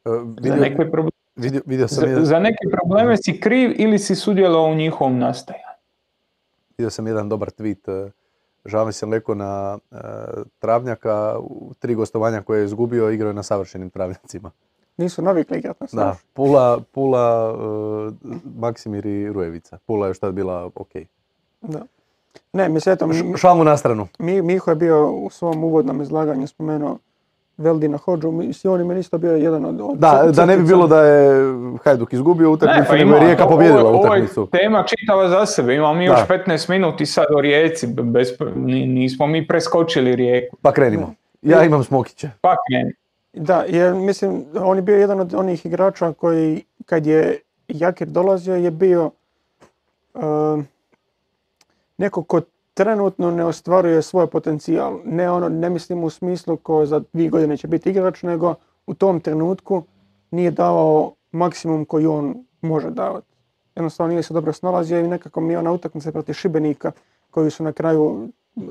E, 0.05 0.09
za 0.09 0.53
vidio, 0.53 0.55
neke, 0.55 0.91
pro- 0.91 1.09
vidio, 1.36 1.62
vidio 1.66 1.88
sam 1.88 1.95
za, 1.98 2.06
jedan- 2.06 2.26
za 2.26 2.40
neke 2.40 2.57
probleme 2.72 3.18
si 3.18 3.40
kriv 3.40 3.74
ili 3.76 3.99
si 3.99 4.16
sudjelovao 4.16 4.72
u 4.72 4.76
njihovom 4.76 5.20
nastajanju. 5.20 5.64
Vidio 6.70 6.90
sam 6.90 7.07
jedan 7.07 7.30
dobar 7.30 7.49
tweet. 7.49 8.07
e, 8.07 8.12
Žao 8.66 8.86
mi 8.86 8.94
se 8.94 9.06
Leko 9.06 9.36
na 9.36 9.78
e, 9.91 9.95
travnjaka, 10.60 11.38
u 11.40 11.74
tri 11.80 11.95
gostovanja 11.95 12.41
koje 12.41 12.60
je 12.60 12.66
izgubio, 12.66 13.10
igrao 13.10 13.30
je 13.30 13.34
na 13.34 13.44
savršenim 13.44 13.90
travnjacima. 13.90 14.52
Nisu 14.98 15.22
navikli 15.22 15.57
igrati 15.57 15.86
na 15.91 16.03
Da. 16.03 16.16
Pula, 16.34 16.80
Pula 16.91 17.56
e, 18.12 18.30
Maksimir 18.56 19.06
i 19.06 19.30
Rujevica. 19.30 19.78
Pula 19.78 20.07
je 20.07 20.10
još 20.10 20.20
tad 20.20 20.34
bila 20.34 20.66
ok. 20.66 20.90
Da. 21.62 21.82
Ne, 22.53 22.70
mislim, 22.70 22.94
eto, 22.94 23.06
Š- 23.07 23.24
mi- 23.24 23.38
Šalu 23.38 23.64
na 23.64 23.78
stranu. 23.78 24.07
Mi, 24.20 24.41
Miho 24.41 24.72
je 24.72 24.76
bio 24.76 25.12
u 25.12 25.30
svom 25.30 25.64
uvodnom 25.64 26.02
izlaganju 26.02 26.48
spomenuo 26.48 26.98
Veldina 27.57 27.98
Hođu, 27.98 28.32
mislim, 28.32 28.73
on 28.73 28.80
je 28.80 28.86
meni 28.86 28.99
isto 28.99 29.18
bio 29.18 29.32
jedan 29.32 29.65
od... 29.65 29.82
od 29.82 29.98
Da, 29.98 30.32
da 30.32 30.45
ne 30.45 30.57
bi 30.57 30.64
bilo 30.64 30.88
da 30.88 31.02
je 31.02 31.53
Hajduk 31.84 32.14
izgubio 32.14 32.52
utakmicu, 32.52 32.90
pa 32.90 32.95
nego 32.95 33.14
je 33.14 33.19
Rijeka 33.19 33.48
pobjedila 33.48 33.80
ovo- 33.82 33.90
ovo 33.90 34.06
je 34.06 34.10
utakmicu. 34.11 34.48
tema 34.48 34.84
čitava 34.86 35.30
za 35.30 35.45
sebe, 35.45 35.76
imamo 35.76 35.94
mi 35.94 36.06
još 36.06 36.19
Da. 36.19 36.36
15 36.38 36.69
minuti 36.69 37.06
sad 37.06 37.26
o 37.32 37.41
Rijeci, 37.41 37.88
be- 37.88 38.03
bez, 38.03 38.27
ni- 38.56 38.86
nismo 38.88 39.27
mi 39.27 39.48
preskočili 39.48 40.15
Rijeku. 40.15 40.57
Pa 40.61 40.72
krenimo. 40.72 41.14
Ja 41.41 41.64
imam 41.64 41.84
Smokića. 41.84 42.30
Pa 42.41 42.56
kreni. 42.61 42.94
Da, 43.36 43.64
jer 43.64 43.94
mislim, 43.94 44.45
on 44.56 44.77
je 44.77 44.82
bio 44.82 44.98
jedan 44.98 45.19
od 45.19 45.34
onih 45.34 45.65
igrača 45.65 46.14
koji, 46.14 46.64
kad 46.86 47.06
je 47.06 47.38
Jakir 47.68 48.07
dolazio, 48.07 48.56
je 48.56 48.72
bio 48.72 49.11
um, 50.14 50.68
neko 51.98 52.23
ko 52.23 52.41
trenutno 52.76 53.31
ne 53.31 53.45
ostvaruje 53.45 54.02
svoj 54.02 54.27
potencijal. 54.27 54.99
Ne 55.06 55.31
ono, 55.31 55.49
ne 55.49 55.69
mislim 55.69 56.03
u 56.03 56.10
smislu 56.10 56.57
ko 56.57 56.85
za 56.85 57.02
dvije 57.14 57.30
godine 57.30 57.57
će 57.57 57.68
biti 57.68 57.89
igrač, 57.89 58.23
nego 58.23 58.56
u 58.88 58.93
tom 58.93 59.19
trenutku 59.19 59.84
nije 60.31 60.52
davao 60.52 61.14
maksimum 61.31 61.85
koji 61.85 62.06
on 62.06 62.45
može 62.61 62.89
davati. 62.89 63.27
Jednostavno 63.76 64.10
nije 64.10 64.23
se 64.23 64.34
dobro 64.34 64.53
snalazio 64.53 64.99
i 64.99 65.07
nekako 65.07 65.41
mi 65.41 65.53
je 65.53 65.60
ona 65.60 65.72
utakmica 65.72 66.11
protiv 66.11 66.34
Šibenika 66.34 66.91
koji 67.31 67.52
su 67.52 67.64
na 67.64 67.72
kraju 67.72 68.03
uh, 68.03 68.64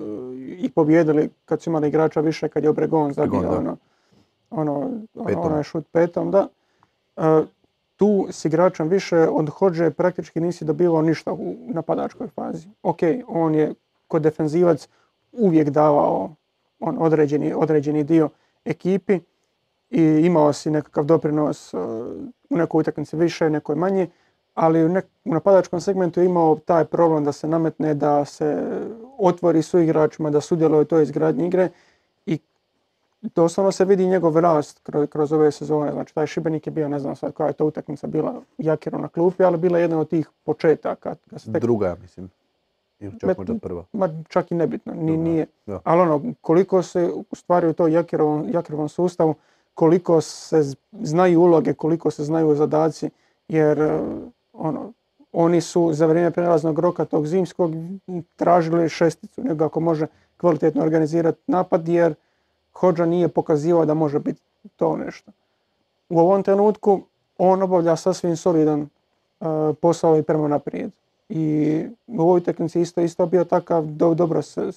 i 0.59 0.71
pobjedili 0.75 1.31
kad 1.45 1.63
su 1.63 1.71
imali 1.71 1.89
igrača 1.89 2.21
više, 2.21 2.49
kad 2.49 2.65
je 2.65 2.71
Obregon 2.71 3.13
zabio 3.13 3.39
ono, 3.39 3.77
ono, 4.51 4.91
ono, 5.15 5.41
onaj 5.41 5.63
šut 5.63 5.87
petom, 5.93 6.31
da. 6.31 6.49
E, 7.17 7.45
tu 7.97 8.27
s 8.31 8.45
igračem 8.45 8.89
više 8.89 9.19
od 9.19 9.51
Hođe 9.51 9.91
praktički 9.91 10.41
nisi 10.41 10.65
dobivao 10.65 11.03
ništa 11.03 11.33
u 11.33 11.55
napadačkoj 11.67 12.29
fazi. 12.29 12.69
Ok, 12.83 12.99
on 13.29 13.55
je 13.55 13.75
kod 14.09 14.23
defenzivac 14.23 14.89
uvijek 15.33 15.71
davao 15.71 16.31
on 16.81 16.97
određeni, 17.01 17.53
određeni 17.57 18.05
dio 18.05 18.29
ekipi 18.65 19.21
i 19.91 20.03
imao 20.03 20.53
si 20.53 20.71
nekakav 20.71 21.05
doprinos 21.05 21.75
e, 21.75 21.77
u 22.51 22.57
nekoj 22.57 22.81
utakmici 22.81 23.17
više, 23.17 23.51
nekoj 23.51 23.77
manje, 23.77 24.09
ali 24.55 24.85
u, 24.85 24.89
nek- 24.89 25.11
u 25.25 25.35
napadačkom 25.35 25.81
segmentu 25.81 26.21
je 26.21 26.27
imao 26.27 26.57
taj 26.57 26.85
problem 26.85 27.25
da 27.25 27.33
se 27.33 27.49
nametne, 27.49 27.95
da 27.95 28.25
se 28.25 28.65
otvori 29.19 29.63
su 29.63 29.79
igračima, 29.79 30.31
da 30.31 30.41
sudjeluje 30.41 30.81
u 30.81 30.85
toj 30.85 31.03
izgradnji 31.03 31.47
igre 31.47 31.69
i 32.27 32.39
doslovno 33.23 33.73
se 33.73 33.85
vidi 33.85 34.07
njegov 34.07 34.39
rast 34.39 34.81
kroz, 34.83 35.09
kroz 35.09 35.33
ove 35.33 35.53
sezone. 35.53 35.93
Znači 35.93 36.15
taj 36.15 36.27
Šibenik 36.27 36.67
je 36.67 36.71
bio, 36.71 36.89
ne 36.89 36.99
znam 36.99 37.17
sad 37.17 37.33
koja 37.33 37.47
je 37.47 37.53
to 37.53 37.67
utakmica 37.67 38.07
bila 38.07 38.35
Jakiru 38.59 38.99
na 38.99 39.09
klupi, 39.09 39.45
ali 39.45 39.59
bila 39.59 39.79
je 39.79 39.83
jedna 39.83 40.01
od 40.01 40.09
tih 40.09 40.29
početaka. 40.45 41.15
Kad 41.31 41.41
se 41.41 41.53
tek, 41.53 41.63
Druga, 41.63 41.97
mislim. 42.03 42.31
Ili 43.01 43.19
čak 43.21 43.39
možda 43.39 43.55
prva. 43.55 43.85
ma 43.93 44.09
čak 44.29 44.51
i 44.51 44.55
nebitno, 44.55 44.95
ni, 44.95 45.17
nije. 45.17 45.47
da. 45.67 45.81
Ali 45.85 46.01
ono, 46.01 46.23
koliko 46.41 46.83
se 46.83 47.11
stvari 47.33 47.67
u 47.67 47.73
toj 47.73 47.93
Jakirovom, 47.93 48.49
Jakirovom 48.53 48.89
sustavu, 48.89 49.35
koliko 49.75 50.21
se 50.21 50.63
znaju 50.93 51.41
uloge, 51.41 51.75
koliko 51.75 52.11
se 52.11 52.25
znaju 52.25 52.55
zadaci, 52.55 53.11
jer 53.49 53.81
e, 53.81 54.01
ono, 54.53 54.93
oni 55.33 55.61
su 55.61 55.93
za 55.93 56.07
vrijeme 56.07 56.31
prelaznog 56.31 56.79
roka 56.79 57.05
tog 57.05 57.27
zimskog 57.27 57.73
tražili 58.37 58.89
šesticu, 58.89 59.43
nego 59.43 59.65
ako 59.65 59.81
može 59.81 60.07
kvalitetno 60.37 60.83
organizirati 60.83 61.39
napad, 61.47 61.89
jer 61.89 62.15
Hođa 62.75 63.07
nije 63.07 63.29
pokazivao 63.29 63.85
da 63.85 63.95
može 63.95 64.19
biti 64.19 64.41
to 64.77 64.97
nešto. 64.97 65.33
U 66.09 66.19
ovom 66.19 66.43
trenutku 66.43 67.01
on 67.39 67.63
obavlja 67.63 67.97
sasvim 67.97 68.37
solidan 68.37 68.81
e, 68.81 68.87
posao 69.81 70.19
i 70.19 70.23
prema 70.23 70.49
naprijed. 70.49 70.91
I 71.29 71.87
u 72.07 72.21
ovoj 72.21 72.39
utakmici 72.39 72.81
isto 72.81 73.01
isto 73.01 73.27
bio 73.27 73.45
takav, 73.45 73.85
do- 73.87 74.15
dobro 74.15 74.43
se 74.43 74.61
e, 74.61 74.71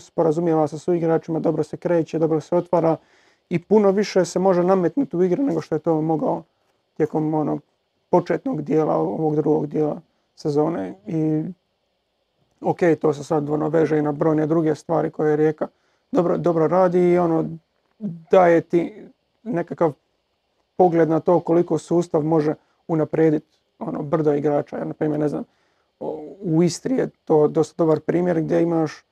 sporazumijeva 0.00 0.68
sa 0.68 0.78
suigračima, 0.78 1.38
dobro 1.38 1.62
se 1.62 1.76
kreće, 1.76 2.18
dobro 2.18 2.40
se 2.40 2.56
otvara 2.56 2.96
i 3.50 3.58
puno 3.58 3.90
više 3.90 4.24
se 4.24 4.38
može 4.38 4.62
nametnuti 4.62 5.16
u 5.16 5.22
igri 5.22 5.42
nego 5.42 5.60
što 5.60 5.74
je 5.74 5.78
to 5.78 6.00
mogao 6.00 6.42
tijekom 6.96 7.34
onog 7.34 7.60
početnog 8.10 8.62
dijela 8.62 8.96
ovog 8.96 9.36
drugog 9.36 9.66
dijela 9.66 10.00
sezone. 10.34 10.94
I 11.06 11.42
ok, 12.60 12.78
to 13.00 13.12
se 13.12 13.24
sad 13.24 13.50
ono 13.50 13.68
veže 13.68 13.98
i 13.98 14.02
na 14.02 14.12
brojne 14.12 14.46
druge 14.46 14.74
stvari 14.74 15.10
koje 15.10 15.36
Rijeka 15.36 15.68
dobro, 16.12 16.38
dobro 16.38 16.66
radi 16.68 17.12
i 17.12 17.18
ono 17.18 17.44
daje 18.30 18.60
ti 18.60 19.04
nekakav 19.42 19.92
pogled 20.76 21.08
na 21.08 21.20
to 21.20 21.40
koliko 21.40 21.78
sustav 21.78 22.24
može 22.24 22.54
unaprijediti 22.88 23.55
ono 23.78 24.02
brdo 24.02 24.34
igrača. 24.34 24.78
Ja, 24.78 24.84
na 24.84 24.94
primjer, 24.94 25.20
ne 25.20 25.28
znam, 25.28 25.44
u 26.40 26.62
Istri 26.62 26.96
je 26.96 27.08
to 27.24 27.48
dosta 27.48 27.74
dobar 27.84 28.00
primjer 28.00 28.40
gdje 28.40 28.62
imaš 28.62 29.02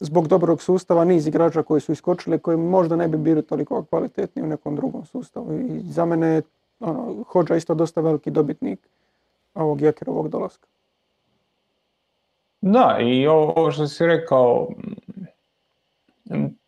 zbog 0.00 0.28
dobrog 0.28 0.62
sustava 0.62 1.04
niz 1.04 1.26
igrača 1.26 1.62
koji 1.62 1.80
su 1.80 1.92
iskočili 1.92 2.38
koji 2.38 2.56
možda 2.56 2.96
ne 2.96 3.08
bi 3.08 3.16
bili 3.16 3.42
toliko 3.42 3.84
kvalitetni 3.84 4.42
u 4.42 4.46
nekom 4.46 4.76
drugom 4.76 5.04
sustavu. 5.04 5.58
I 5.58 5.80
za 5.80 6.04
mene 6.04 6.26
je 6.26 6.42
ono, 6.80 7.24
Hođa 7.28 7.56
isto 7.56 7.74
dosta 7.74 8.00
veliki 8.00 8.30
dobitnik 8.30 8.88
ovog 9.54 9.80
Jekerovog 9.80 10.28
dolaska. 10.28 10.66
Da, 12.60 12.98
i 13.00 13.26
ovo 13.26 13.70
što 13.70 13.86
si 13.86 14.06
rekao, 14.06 14.68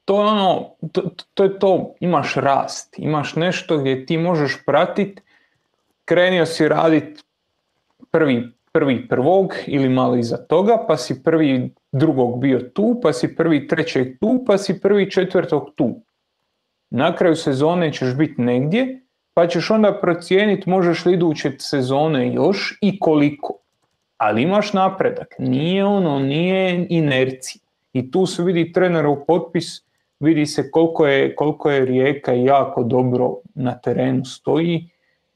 to 0.05 0.23
je 0.23 0.29
ono, 0.29 0.71
to, 0.93 1.03
to 1.35 1.45
je 1.45 1.59
to, 1.59 1.95
imaš 2.01 2.35
rast, 2.35 2.95
imaš 2.99 3.37
nešto 3.37 3.79
gdje 3.79 4.07
ti 4.07 4.19
možeš 4.19 4.63
pratiti, 4.67 5.23
krenio 6.05 6.47
si 6.47 6.69
raditi 6.69 7.23
prvi, 8.11 8.49
prvi 8.73 9.09
prvog 9.09 9.55
ili 9.67 9.89
malo 9.89 10.17
iza 10.17 10.37
toga, 10.37 10.85
pa 10.89 10.97
si 10.97 11.23
prvi 11.23 11.75
drugog 11.93 12.41
bio 12.41 12.61
tu, 12.61 13.01
pa 13.03 13.13
si 13.13 13.37
prvi 13.37 13.69
trećeg 13.69 14.19
tu, 14.21 14.45
pa 14.47 14.59
si 14.59 14.81
prvi 14.81 15.11
četvrtog 15.11 15.71
tu. 15.75 16.01
Na 16.91 17.17
kraju 17.17 17.37
sezone 17.37 17.93
ćeš 17.93 18.17
biti 18.17 18.43
negdje, 18.43 19.01
pa 19.35 19.47
ćeš 19.47 19.71
onda 19.71 19.99
procijeniti 20.01 20.71
možeš 20.71 21.05
li 21.07 21.15
iduće 21.15 21.53
sezone 21.59 22.35
još 22.35 22.79
i 22.81 22.99
koliko. 22.99 23.55
Ali 24.17 24.43
imaš 24.43 24.73
napredak, 24.73 25.35
nije 25.39 25.85
ono, 25.85 26.19
nije 26.19 26.87
inercija. 26.91 27.63
I 27.93 28.11
tu 28.11 28.27
se 28.27 28.43
vidi 28.43 28.73
trenerov 28.73 29.25
potpis, 29.27 29.83
vidi 30.21 30.47
se 30.47 30.71
koliko 30.71 31.07
je, 31.07 31.35
koliko 31.35 31.71
je 31.71 31.85
Rijeka 31.85 32.33
jako 32.33 32.83
dobro 32.83 33.35
na 33.55 33.79
terenu 33.79 34.25
stoji. 34.25 34.89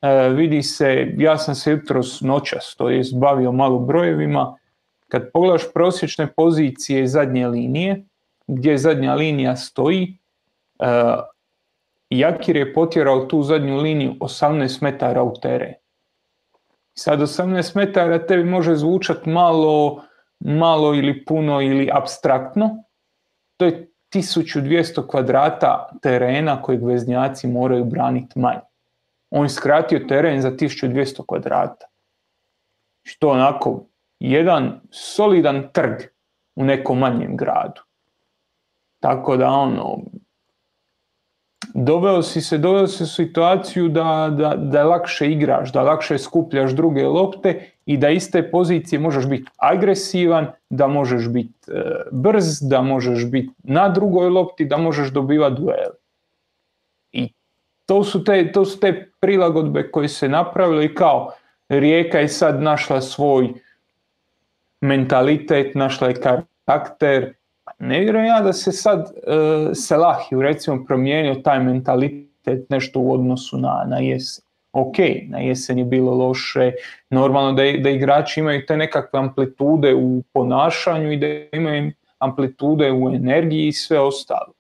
E, 0.02 0.28
vidi 0.28 0.62
se, 0.62 1.14
ja 1.18 1.38
sam 1.38 1.54
se 1.54 1.70
jutros 1.70 2.20
noćas, 2.20 2.74
to 2.78 2.90
je 2.90 3.02
bavio 3.14 3.52
malo 3.52 3.78
brojevima, 3.78 4.56
kad 5.08 5.32
pogledaš 5.32 5.72
prosječne 5.74 6.26
pozicije 6.26 7.06
zadnje 7.06 7.48
linije, 7.48 8.04
gdje 8.46 8.78
zadnja 8.78 9.14
linija 9.14 9.56
stoji, 9.56 10.18
e, 10.78 10.86
Jakir 12.10 12.56
je 12.56 12.74
potjerao 12.74 13.26
tu 13.26 13.42
zadnju 13.42 13.76
liniju 13.76 14.14
18 14.20 14.82
metara 14.82 15.22
u 15.22 15.34
teren. 15.40 15.72
Sad 16.94 17.20
18 17.20 17.76
metara 17.76 18.26
tebi 18.26 18.44
može 18.44 18.74
zvučati 18.76 19.30
malo, 19.30 20.02
malo 20.40 20.94
ili 20.94 21.24
puno 21.24 21.62
ili 21.62 21.90
abstraktno. 21.92 22.84
To 23.56 23.64
je 23.64 23.90
1200 24.14 25.06
kvadrata 25.06 25.88
terena 26.02 26.62
kojeg 26.62 26.84
veznjaci 26.84 27.46
moraju 27.46 27.84
braniti 27.84 28.38
manje. 28.38 28.71
On 29.34 29.48
skratio 29.48 29.98
teren 30.08 30.40
za 30.40 30.50
1200 30.50 31.26
kvadrata. 31.26 31.86
Što 33.02 33.28
onako 33.28 33.86
jedan 34.18 34.80
solidan 34.90 35.68
trg 35.72 36.02
u 36.56 36.64
nekom 36.64 36.98
manjem 36.98 37.36
gradu. 37.36 37.80
Tako 39.00 39.36
da 39.36 39.48
ono, 39.50 39.98
doveo 41.74 42.22
si 42.22 42.40
se, 42.40 42.58
doveo 42.58 42.86
si 42.86 43.06
situaciju 43.06 43.88
da, 43.88 44.34
da, 44.38 44.54
da 44.56 44.84
lakše 44.84 45.30
igraš, 45.30 45.72
da 45.72 45.82
lakše 45.82 46.18
skupljaš 46.18 46.72
druge 46.72 47.06
lopte 47.06 47.70
i 47.86 47.96
da 47.96 48.10
iste 48.10 48.50
pozicije 48.50 48.98
možeš 48.98 49.26
biti 49.26 49.50
agresivan, 49.56 50.46
da 50.70 50.86
možeš 50.86 51.28
biti 51.28 51.70
e, 51.70 51.82
brz, 52.12 52.60
da 52.68 52.82
možeš 52.82 53.26
biti 53.30 53.50
na 53.62 53.88
drugoj 53.88 54.28
lopti, 54.28 54.64
da 54.64 54.76
možeš 54.76 55.10
dobivati 55.10 55.62
duel. 55.62 55.90
I 57.12 57.32
to 57.92 58.04
su, 58.04 58.24
te, 58.24 58.52
to 58.52 58.64
su 58.64 58.80
te 58.80 59.10
prilagodbe 59.20 59.90
koje 59.90 60.08
se 60.08 60.28
napravile 60.28 60.84
i 60.84 60.94
kao 60.94 61.32
Rijeka 61.68 62.18
je 62.18 62.28
sad 62.28 62.62
našla 62.62 63.00
svoj 63.00 63.52
mentalitet, 64.80 65.74
našla 65.74 66.08
je 66.08 66.14
karakter, 66.14 67.34
ne 67.78 68.00
vjerujem 68.00 68.26
ja 68.26 68.40
da 68.40 68.52
se 68.52 68.72
sad 68.72 69.00
uh, 69.00 69.70
Selahiju 69.74 70.42
recimo 70.42 70.84
promijenio 70.84 71.34
taj 71.34 71.60
mentalitet 71.60 72.70
nešto 72.70 73.00
u 73.00 73.12
odnosu 73.12 73.58
na, 73.58 73.84
na 73.86 73.98
jesen. 73.98 74.44
Ok, 74.72 74.96
na 75.28 75.38
jesen 75.38 75.78
je 75.78 75.84
bilo 75.84 76.14
loše, 76.14 76.72
normalno 77.10 77.52
da, 77.52 77.62
da 77.62 77.90
igrači 77.90 78.40
imaju 78.40 78.66
te 78.66 78.76
nekakve 78.76 79.18
amplitude 79.18 79.94
u 79.94 80.22
ponašanju 80.32 81.12
i 81.12 81.16
da 81.16 81.56
imaju 81.58 81.92
amplitude 82.18 82.92
u 82.92 83.10
energiji 83.14 83.68
i 83.68 83.72
sve 83.72 84.00
ostalo. 84.00 84.52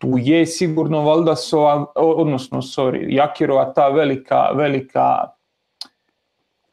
Tu 0.00 0.14
je 0.18 0.46
sigurno 0.46 1.02
Valdasova, 1.04 1.92
odnosno 1.94 2.62
sorry, 2.64 3.04
Jakirova 3.08 3.72
ta 3.74 3.88
velika, 3.88 4.50
velika 4.54 5.06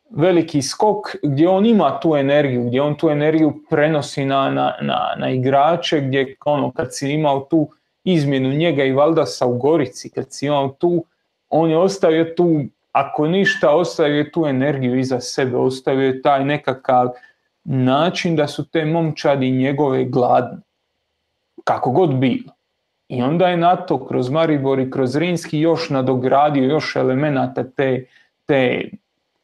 veliki 0.09 0.61
skok 0.61 1.15
gdje 1.23 1.49
on 1.49 1.65
ima 1.65 1.99
tu 1.99 2.15
energiju, 2.15 2.63
gdje 2.63 2.81
on 2.81 2.95
tu 2.95 3.09
energiju 3.09 3.63
prenosi 3.69 4.25
na, 4.25 4.49
na, 4.49 4.73
na, 4.81 5.13
na 5.17 5.29
igrače, 5.29 6.01
gdje 6.01 6.35
ono, 6.45 6.71
kad 6.71 6.95
si 6.95 7.11
imao 7.11 7.39
tu 7.39 7.67
izmjenu 8.03 8.49
njega 8.49 8.83
i 8.83 8.93
Valdasa 8.93 9.45
u 9.45 9.57
Gorici, 9.57 10.09
kad 10.09 10.25
si 10.29 10.45
imao 10.45 10.69
tu, 10.69 11.05
on 11.49 11.69
je 11.69 11.77
ostavio 11.77 12.33
tu, 12.37 12.61
ako 12.91 13.27
ništa, 13.27 13.75
ostavio 13.75 14.23
tu 14.33 14.45
energiju 14.45 14.99
iza 14.99 15.19
sebe, 15.19 15.57
ostavio 15.57 16.07
je 16.07 16.21
taj 16.21 16.45
nekakav 16.45 17.09
način 17.63 18.35
da 18.35 18.47
su 18.47 18.69
te 18.69 18.85
momčadi 18.85 19.51
njegove 19.51 20.05
gladne, 20.05 20.61
kako 21.63 21.91
god 21.91 22.15
bilo. 22.15 22.56
I 23.09 23.21
onda 23.21 23.47
je 23.47 23.57
na 23.57 23.75
to 23.75 24.05
kroz 24.05 24.29
Maribor 24.29 24.79
i 24.79 24.91
kroz 24.91 25.15
Rinski 25.15 25.59
još 25.59 25.89
nadogradio 25.89 26.63
još 26.63 26.95
elemenata 26.95 27.63
te, 27.63 28.05
te 28.45 28.89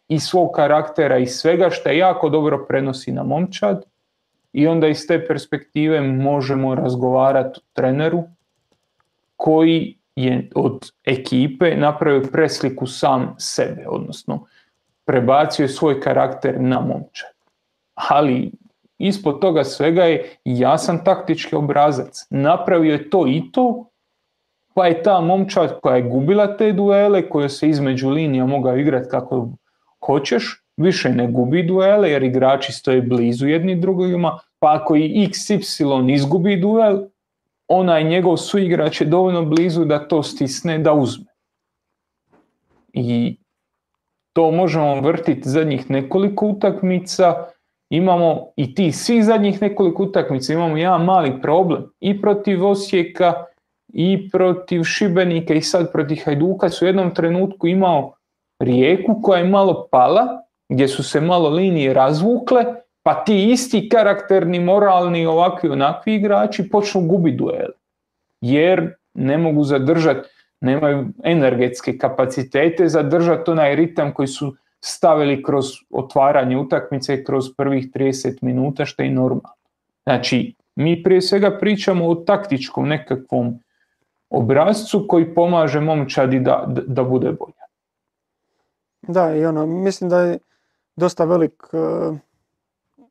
i 0.07 0.19
svog 0.19 0.51
karaktera 0.51 1.17
i 1.17 1.25
svega 1.25 1.69
što 1.69 1.89
je 1.89 1.97
jako 1.97 2.29
dobro 2.29 2.65
prenosi 2.67 3.11
na 3.11 3.23
momčad 3.23 3.85
i 4.53 4.67
onda 4.67 4.87
iz 4.87 5.07
te 5.07 5.27
perspektive 5.27 6.01
možemo 6.01 6.75
razgovarati 6.75 7.59
o 7.59 7.63
treneru 7.73 8.23
koji 9.35 9.97
je 10.15 10.49
od 10.55 10.91
ekipe 11.03 11.75
napravio 11.75 12.29
presliku 12.31 12.87
sam 12.87 13.35
sebe, 13.37 13.85
odnosno 13.87 14.45
prebacio 15.05 15.67
svoj 15.67 16.01
karakter 16.01 16.61
na 16.61 16.79
momčad. 16.79 17.31
Ali 17.93 18.51
ispod 18.97 19.39
toga 19.41 19.63
svega 19.63 20.03
je 20.03 20.35
jasan 20.45 21.03
taktički 21.03 21.55
obrazac. 21.55 22.27
Napravio 22.29 22.91
je 22.91 23.09
to 23.09 23.27
i 23.27 23.41
to, 23.51 23.89
pa 24.73 24.87
je 24.87 25.03
ta 25.03 25.21
momčad 25.21 25.79
koja 25.81 25.95
je 25.95 26.09
gubila 26.09 26.57
te 26.57 26.71
duele, 26.71 27.29
koja 27.29 27.49
se 27.49 27.69
između 27.69 28.09
linija 28.09 28.45
mogao 28.45 28.77
igrati 28.77 29.09
kako 29.09 29.49
hoćeš, 30.05 30.63
više 30.77 31.09
ne 31.09 31.27
gubi 31.27 31.63
duele 31.63 32.11
jer 32.11 32.23
igrači 32.23 32.71
stoje 32.71 33.01
blizu 33.01 33.47
jedni 33.47 33.75
drugima, 33.75 34.39
pa 34.59 34.73
ako 34.81 34.95
i 34.95 35.27
XY 35.29 36.13
izgubi 36.13 36.57
duel, 36.57 37.01
onaj 37.67 38.03
njegov 38.03 38.37
suigrač 38.37 39.01
je 39.01 39.07
dovoljno 39.07 39.45
blizu 39.45 39.85
da 39.85 40.07
to 40.07 40.23
stisne, 40.23 40.79
da 40.79 40.93
uzme. 40.93 41.25
I 42.93 43.37
to 44.33 44.51
možemo 44.51 45.01
vrtiti 45.01 45.49
zadnjih 45.49 45.89
nekoliko 45.89 46.47
utakmica, 46.47 47.45
imamo 47.89 48.47
i 48.55 48.75
ti 48.75 48.91
svi 48.91 49.23
zadnjih 49.23 49.61
nekoliko 49.61 50.03
utakmica, 50.03 50.53
imamo 50.53 50.77
jedan 50.77 51.05
mali 51.05 51.41
problem 51.41 51.83
i 51.99 52.21
protiv 52.21 52.65
Osijeka 52.65 53.33
i 53.93 54.29
protiv 54.29 54.83
Šibenika 54.83 55.53
i 55.53 55.61
sad 55.61 55.91
protiv 55.91 56.17
Hajduka 56.25 56.69
su 56.69 56.85
u 56.85 56.87
jednom 56.87 57.13
trenutku 57.13 57.67
imao 57.67 58.13
rijeku 58.59 59.19
koja 59.23 59.39
je 59.39 59.49
malo 59.49 59.87
pala, 59.91 60.43
gdje 60.69 60.87
su 60.87 61.03
se 61.03 61.21
malo 61.21 61.49
linije 61.49 61.93
razvukle, 61.93 62.65
pa 63.03 63.23
ti 63.23 63.51
isti 63.51 63.89
karakterni, 63.89 64.59
moralni, 64.59 65.25
ovakvi 65.25 65.69
onakvi 65.69 66.15
igrači 66.15 66.69
počnu 66.69 67.01
gubiti 67.01 67.37
duel. 67.37 67.69
Jer 68.41 68.93
ne 69.13 69.37
mogu 69.37 69.63
zadržati, 69.63 70.29
nemaju 70.61 71.05
energetske 71.23 71.97
kapacitete 71.97 72.87
zadržati 72.87 73.51
onaj 73.51 73.75
ritam 73.75 74.13
koji 74.13 74.27
su 74.27 74.55
stavili 74.85 75.43
kroz 75.43 75.65
otvaranje 75.89 76.57
utakmice 76.57 77.23
kroz 77.23 77.45
prvih 77.57 77.91
30 77.91 78.37
minuta 78.41 78.85
što 78.85 79.03
je 79.03 79.09
normalno. 79.09 79.55
Znači, 80.03 80.55
mi 80.75 81.03
prije 81.03 81.21
svega 81.21 81.57
pričamo 81.59 82.07
o 82.07 82.15
taktičkom 82.15 82.87
nekakvom 82.87 83.59
obrazcu 84.29 85.05
koji 85.09 85.35
pomaže 85.35 85.79
momčadi 85.79 86.39
da, 86.39 86.65
da 86.87 87.03
bude 87.03 87.31
bolje. 87.31 87.63
Da, 89.01 89.35
i 89.35 89.45
ono, 89.45 89.65
mislim 89.65 90.09
da 90.09 90.19
je 90.19 90.37
dosta 90.95 91.25
velik, 91.25 91.63
e, 91.73 92.17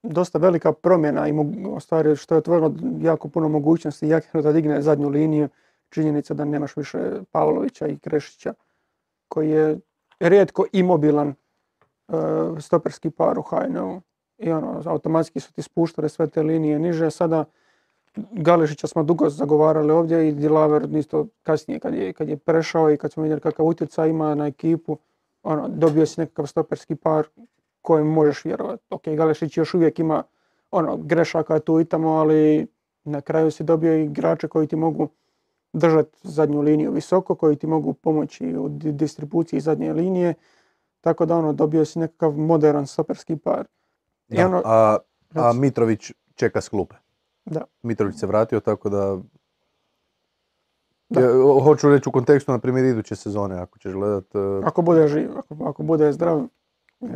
dosta 0.03 0.39
velika 0.39 0.73
promjena 0.73 1.29
i 1.29 1.33
stvari 1.81 2.17
što 2.17 2.35
je 2.35 2.39
otvorilo 2.39 2.75
jako 3.01 3.29
puno 3.29 3.49
mogućnosti 3.49 4.09
Jakinu 4.09 4.43
da 4.43 4.53
digne 4.53 4.83
zadnju 4.83 5.09
liniju. 5.09 5.49
činjenica 5.91 6.35
da 6.35 6.45
nemaš 6.45 6.77
više 6.77 6.99
Pavlovića 7.33 7.87
i 7.87 7.99
Krešića 7.99 8.55
koji 9.29 9.51
je 9.51 9.79
rijetko 10.21 10.67
imobilan 10.73 11.35
stoperski 12.61 13.11
par 13.11 13.39
u 13.39 13.43
HNU. 13.43 14.01
I 14.39 14.53
ono, 14.53 14.83
automatski 14.87 15.41
su 15.41 15.53
ti 15.53 15.63
spuštale 15.63 16.09
sve 16.09 16.27
te 16.27 16.43
linije 16.43 16.79
niže. 16.79 17.11
Sada 17.11 17.45
Galešića 18.17 18.87
smo 18.87 19.03
dugo 19.03 19.31
zagovarali 19.31 19.93
ovdje 19.93 20.29
i 20.29 20.33
Dilaver 20.33 20.97
isto 20.97 21.27
kasnije 21.43 21.81
kad 21.81 21.95
je, 21.95 22.13
kad 22.13 22.29
je 22.29 22.37
prešao 22.37 22.91
i 22.91 22.97
kad 22.97 23.13
smo 23.13 23.23
vidjeli 23.23 23.41
kakav 23.41 23.67
utjecaj 23.67 24.09
ima 24.09 24.35
na 24.35 24.47
ekipu, 24.47 24.99
ono, 25.43 25.69
dobio 25.69 26.07
si 26.07 26.21
nekakav 26.21 26.47
stoperski 26.47 26.95
par 26.95 27.27
kojem 27.83 28.07
možeš 28.07 28.45
vjerovati. 28.45 28.83
Ok, 28.91 29.03
Galešić 29.07 29.57
još 29.57 29.75
uvijek 29.75 29.99
ima 29.99 30.23
ono, 30.71 30.97
grešaka 30.97 31.59
tu 31.59 31.81
i 31.81 31.85
tamo, 31.85 32.09
ali 32.09 32.67
na 33.05 33.21
kraju 33.21 33.51
si 33.51 33.65
dobio 33.65 33.95
igrače 33.95 34.49
koji 34.49 34.67
ti 34.67 34.77
mogu 34.77 35.09
držati 35.73 36.19
zadnju 36.23 36.61
liniju 36.61 36.93
visoko, 36.93 37.35
koji 37.35 37.57
ti 37.57 37.67
mogu 37.67 37.93
pomoći 37.93 38.57
u 38.57 38.69
di- 38.69 38.93
distribuciji 38.93 39.61
zadnje 39.61 39.93
linije. 39.93 40.35
Tako 41.03 41.27
da 41.27 41.37
ono, 41.37 41.53
dobio 41.53 41.85
si 41.85 41.99
nekakav 41.99 42.33
modern 42.33 42.87
stoperski 42.87 43.37
par. 43.37 43.67
I 44.29 44.37
Da, 44.37 44.47
ono- 44.47 44.63
a, 44.65 44.97
a. 45.35 45.53
Mitrović 45.53 46.13
čeka 46.35 46.61
s 46.61 46.69
klupe. 46.69 46.95
Da. 47.45 47.65
Mitrović 47.83 48.17
se 48.17 48.27
vratio, 48.27 48.61
tako 48.61 48.89
da... 48.89 49.19
Da. 51.09 51.21
Ja, 51.21 51.29
hoću 51.63 51.89
reći 51.89 52.09
u 52.09 52.13
kontekstu, 52.13 52.53
na 52.53 52.59
primjer, 52.59 52.85
iduće 52.85 53.17
sezone, 53.17 53.59
ako 53.59 53.79
ćeš 53.79 53.93
gledat... 53.93 54.35
e, 54.35 54.39
Ako 54.65 54.83
bude 54.83 55.09
živ, 55.09 55.31
ako, 55.39 55.65
ako 55.65 55.83
bude 55.83 56.13
zdrav. 56.13 56.43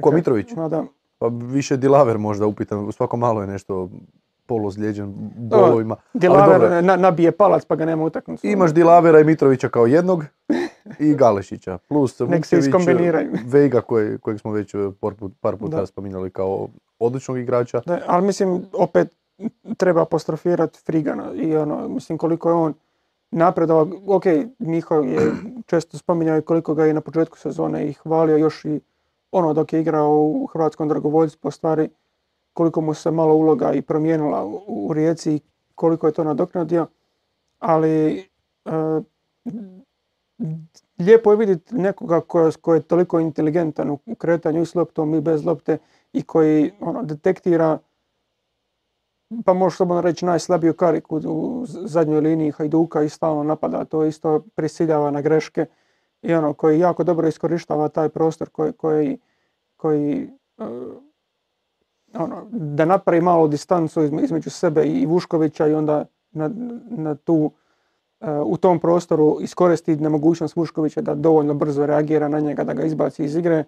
Ko 0.01 0.11
Mitrović? 0.11 0.53
Ma 0.57 0.69
da, 0.69 0.85
Pa 1.19 1.27
više 1.29 1.77
Dilaver 1.77 2.19
možda 2.19 2.47
upitan, 2.47 2.93
svako 2.93 3.17
malo 3.17 3.41
je 3.41 3.47
nešto 3.47 3.91
polozlijeđen 4.47 5.15
bolovima. 5.37 5.97
Dilaver 6.15 6.85
na, 6.85 6.97
nabije 6.97 7.33
palac 7.33 7.65
pa 7.65 7.77
ga 7.77 7.85
nema 7.85 8.05
utakmicu. 8.05 8.47
Imaš 8.47 8.75
Dilavera 8.75 9.21
i 9.21 9.25
Mitrovića 9.25 9.69
kao 9.69 9.87
jednog 9.87 10.25
i 10.99 11.15
Galešića, 11.15 11.79
plus 11.79 12.21
Vukčević, 12.21 12.67
iskombiniraju. 12.67 13.31
Veiga 13.45 13.81
koje- 13.81 14.19
kojeg 14.19 14.41
smo 14.41 14.53
već 14.53 14.75
e, 14.75 14.79
par 15.01 15.13
put- 15.13 15.33
par 15.41 15.57
puta 15.57 15.77
Da. 15.77 15.87
spominjali 15.87 16.31
kao 16.31 16.69
odličnog 16.99 17.39
igrača. 17.39 17.83
Da, 17.87 18.01
ali 18.07 18.27
mislim, 18.27 18.63
opet 18.73 19.17
treba 19.77 20.03
apostrofirati 20.03 20.79
Frigana 20.81 21.33
i 21.35 21.57
ono, 21.57 21.89
mislim 21.89 22.19
koliko 22.19 22.49
je 22.49 22.55
on 22.55 22.75
napredovao. 23.31 23.87
Ok, 24.07 24.25
Miho 24.59 24.95
je 24.95 25.33
često 25.67 25.99
spominjao 25.99 26.39
i 26.39 26.43
koliko 26.43 26.75
ga 26.75 26.85
je 26.85 26.95
na 26.95 27.01
početku 27.01 27.39
sezone 27.39 27.89
i 27.89 27.93
hvalio 27.93 28.37
još 28.37 28.65
i 28.65 28.81
ono 29.33 29.53
dok 29.55 29.73
je 29.73 29.81
igrao 29.81 30.11
u 30.21 30.47
hrvatskom 30.47 30.89
dragovoljstvu, 30.89 31.51
stvari 31.51 31.89
koliko 32.53 32.81
mu 32.81 32.95
se 32.95 33.11
malo 33.11 33.35
uloga 33.35 33.73
i 33.73 33.83
promijenila 33.83 34.45
u, 34.45 34.63
u 34.67 34.93
Rijeci 34.93 35.35
i 35.35 35.41
koliko 35.75 36.07
je 36.07 36.13
to 36.13 36.25
nadoknadio. 36.25 36.87
Ali 37.59 38.19
e, 38.65 38.71
lijepo 40.99 41.31
je 41.31 41.37
vidjeti 41.37 41.75
nekoga 41.75 42.21
ko, 42.21 42.51
ko 42.61 42.75
je 42.75 42.83
toliko 42.83 43.21
inteligentan 43.21 43.91
u, 43.91 43.99
kretanju 44.19 44.67
s 44.67 44.75
loptom 44.75 45.15
i 45.15 45.21
bez 45.21 45.45
lopte 45.45 45.79
i 46.13 46.23
koji 46.23 46.73
ono, 46.81 47.03
detektira 47.03 47.79
pa 49.45 49.53
možeš 49.53 49.77
slobodno 49.77 50.01
reći 50.01 50.25
najslabiju 50.25 50.75
kariku 50.75 51.17
u 51.17 51.65
zadnjoj 51.67 52.21
liniji 52.21 52.51
Hajduka 52.51 53.03
i 53.03 53.09
stalno 53.09 53.43
napada, 53.43 53.85
to 53.85 54.05
isto 54.05 54.45
prisiljava 54.55 55.11
na 55.11 55.21
greške 55.21 55.67
i 56.23 56.35
ono 56.35 56.53
koji 56.53 56.79
jako 56.79 57.05
dobro 57.05 57.29
iskorištava 57.29 57.89
taj 57.89 58.09
prostor 58.09 58.49
koji, 58.51 58.73
koji, 58.73 59.19
koji 59.77 60.31
eh, 60.59 60.65
ono, 62.15 62.47
da 62.51 62.85
napravi 62.85 63.21
malu 63.21 63.49
distancu 63.49 64.03
izme- 64.03 64.25
između 64.25 64.51
sebe 64.51 64.85
i 64.85 65.07
Vuškovića 65.07 65.67
i 65.67 65.75
onda 65.75 66.05
na, 66.31 66.51
na 66.91 67.15
tu, 67.15 67.51
u 68.45 68.57
tom 68.57 68.79
prostoru 68.81 69.39
iskoristi 69.41 69.97
nemogućnost 69.97 70.57
Vuškovića 70.57 71.01
da 71.01 71.15
dovoljno 71.15 71.55
brzo 71.55 71.87
reagira 71.87 72.29
na 72.29 72.41
njega, 72.41 72.65
da 72.65 72.75
ga 72.75 72.83
izbaci 72.83 73.25
iz 73.25 73.37
igre 73.37 73.65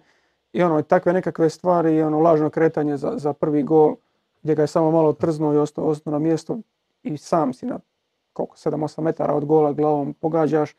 i 0.53 0.63
ono, 0.63 0.81
takve 0.81 1.13
nekakve 1.13 1.49
stvari 1.49 1.95
i 1.95 2.01
ono 2.01 2.19
lažno 2.19 2.49
kretanje 2.49 2.97
za, 2.97 3.13
za 3.15 3.33
prvi 3.33 3.63
gol 3.63 3.95
gdje 4.41 4.55
ga 4.55 4.61
je 4.61 4.67
samo 4.67 4.91
malo 4.91 5.13
trznuo 5.13 5.53
i 5.53 5.57
ostao, 5.57 5.85
ostao 5.85 6.11
na 6.11 6.19
mjesto 6.19 6.57
i 7.03 7.17
sam 7.17 7.53
si 7.53 7.65
na 7.65 7.79
koliko, 8.33 8.55
7-8 8.55 9.01
metara 9.01 9.33
od 9.33 9.45
gola 9.45 9.73
glavom 9.73 10.13
pogađaš. 10.13 10.75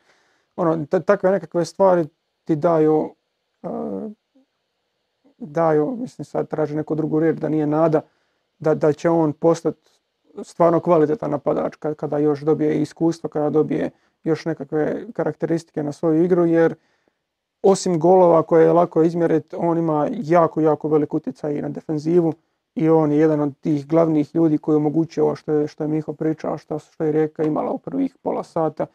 Ono, 0.55 0.85
ta- 0.85 0.99
takve 0.99 1.31
nekakve 1.31 1.65
stvari 1.65 2.07
ti 2.43 2.55
daju, 2.55 3.15
eh, 3.63 4.09
daju, 5.37 5.95
mislim 5.99 6.25
sad 6.25 6.47
traži 6.47 6.75
neku 6.75 6.95
drugu 6.95 7.19
riječ 7.19 7.37
da 7.37 7.49
nije 7.49 7.67
nada, 7.67 8.01
da, 8.59 8.75
da 8.75 8.93
će 8.93 9.09
on 9.09 9.33
postati 9.33 9.90
stvarno 10.43 10.79
kvalitetan 10.79 11.31
napadač 11.31 11.75
kad- 11.75 11.95
kada 11.95 12.17
još 12.17 12.41
dobije 12.41 12.81
iskustvo, 12.81 13.29
kada 13.29 13.49
dobije 13.49 13.89
još 14.23 14.45
nekakve 14.45 15.05
karakteristike 15.13 15.83
na 15.83 15.91
svoju 15.91 16.23
igru, 16.23 16.45
jer 16.45 16.75
osim 17.63 17.99
golova 17.99 18.43
koje 18.43 18.63
je 18.63 18.73
lako 18.73 19.03
izmjeriti, 19.03 19.55
on 19.59 19.77
ima 19.77 20.07
jako, 20.11 20.61
jako 20.61 20.87
velik 20.87 21.13
utjecaj 21.13 21.53
i 21.55 21.61
na 21.61 21.69
defenzivu 21.69 22.33
i 22.75 22.89
on 22.89 23.11
je 23.11 23.17
jedan 23.17 23.41
od 23.41 23.57
tih 23.59 23.87
glavnih 23.87 24.35
ljudi 24.35 24.57
koji 24.57 24.75
omogućuje 24.75 25.23
ovo 25.23 25.35
što 25.35 25.51
je, 25.51 25.67
što 25.67 25.83
je 25.83 25.87
Miho 25.87 26.13
pričao, 26.13 26.57
što, 26.57 26.79
što 26.79 27.03
je 27.03 27.11
Rijeka 27.11 27.43
imala 27.43 27.71
u 27.71 27.77
prvih 27.77 28.15
pola 28.21 28.43
sata 28.43 28.85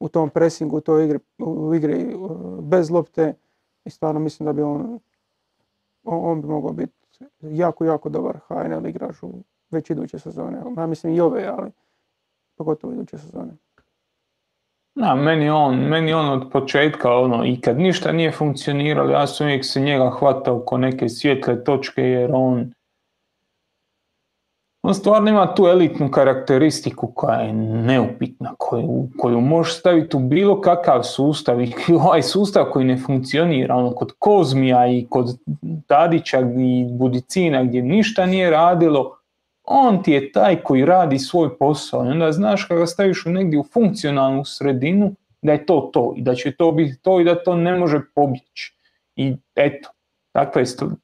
u 0.00 0.08
tom 0.08 0.30
presingu, 0.30 0.76
u 0.76 0.80
toj 0.80 1.04
igri, 1.04 1.18
u 1.38 1.74
igri 1.74 2.14
uh, 2.14 2.30
bez 2.64 2.90
lopte 2.90 3.34
i 3.84 3.90
stvarno 3.90 4.20
mislim 4.20 4.44
da 4.46 4.52
bi 4.52 4.62
on, 4.62 4.98
on 6.04 6.40
bi 6.40 6.48
mogao 6.48 6.72
biti 6.72 6.92
jako, 7.40 7.84
jako 7.84 8.08
dobar 8.08 8.38
HNL 8.48 8.86
igrač 8.86 9.22
u 9.22 9.32
već 9.70 9.90
iduće 9.90 10.18
sezone. 10.18 10.58
Ja 10.76 10.86
mislim 10.86 11.14
i 11.14 11.20
ove, 11.20 11.46
ali 11.46 11.70
pogotovo 12.56 12.92
iduće 12.92 13.18
sezone. 13.18 13.52
Da, 14.94 15.14
meni 15.14 15.50
on, 15.50 15.76
meni 15.76 16.12
on 16.12 16.28
od 16.28 16.50
početka, 16.52 17.12
ono, 17.12 17.44
i 17.44 17.60
kad 17.60 17.78
ništa 17.78 18.12
nije 18.12 18.32
funkcioniralo, 18.32 19.10
ja 19.10 19.26
sam 19.26 19.46
uvijek 19.46 19.64
se 19.64 19.80
njega 19.80 20.10
hvatao 20.10 20.60
ko 20.60 20.78
neke 20.78 21.08
svjetle 21.08 21.64
točke, 21.64 22.02
jer 22.02 22.30
on, 22.34 22.72
on 24.82 24.94
stvarno 24.94 25.30
ima 25.30 25.54
tu 25.54 25.66
elitnu 25.66 26.10
karakteristiku 26.10 27.12
koja 27.14 27.38
je 27.38 27.52
neupitna, 27.52 28.54
koju, 28.58 29.08
koju 29.18 29.40
možeš 29.40 29.78
staviti 29.78 30.16
u 30.16 30.20
bilo 30.20 30.60
kakav 30.60 31.02
sustav 31.02 31.60
i 31.60 31.72
ovaj 32.04 32.22
sustav 32.22 32.64
koji 32.64 32.84
ne 32.84 32.96
funkcionira, 32.96 33.74
ono, 33.74 33.94
kod 33.94 34.12
Kozmija 34.18 34.86
i 34.86 35.06
kod 35.10 35.38
Tadića 35.86 36.40
i 36.40 36.86
Budicina 36.90 37.64
gdje 37.64 37.82
ništa 37.82 38.26
nije 38.26 38.50
radilo, 38.50 39.17
on 39.70 40.02
ti 40.02 40.12
je 40.12 40.32
taj 40.32 40.56
koji 40.56 40.84
radi 40.84 41.18
svoj 41.18 41.58
posao 41.58 42.04
i 42.04 42.08
onda 42.08 42.32
znaš 42.32 42.64
kada 42.64 42.86
staviš 42.86 43.26
u 43.26 43.30
negdje 43.30 43.58
u 43.58 43.64
funkcionalnu 43.64 44.44
sredinu 44.44 45.14
da 45.42 45.52
je 45.52 45.66
to 45.66 45.90
to 45.92 46.14
i 46.16 46.22
da 46.22 46.34
će 46.34 46.56
to 46.56 46.72
biti 46.72 47.02
to 47.02 47.20
i 47.20 47.24
da 47.24 47.42
to 47.42 47.56
ne 47.56 47.76
može 47.76 48.00
pobjeći. 48.14 48.74
I 49.16 49.36
eto, 49.56 49.88
dakle, 50.34 50.62
sto- 50.62 50.96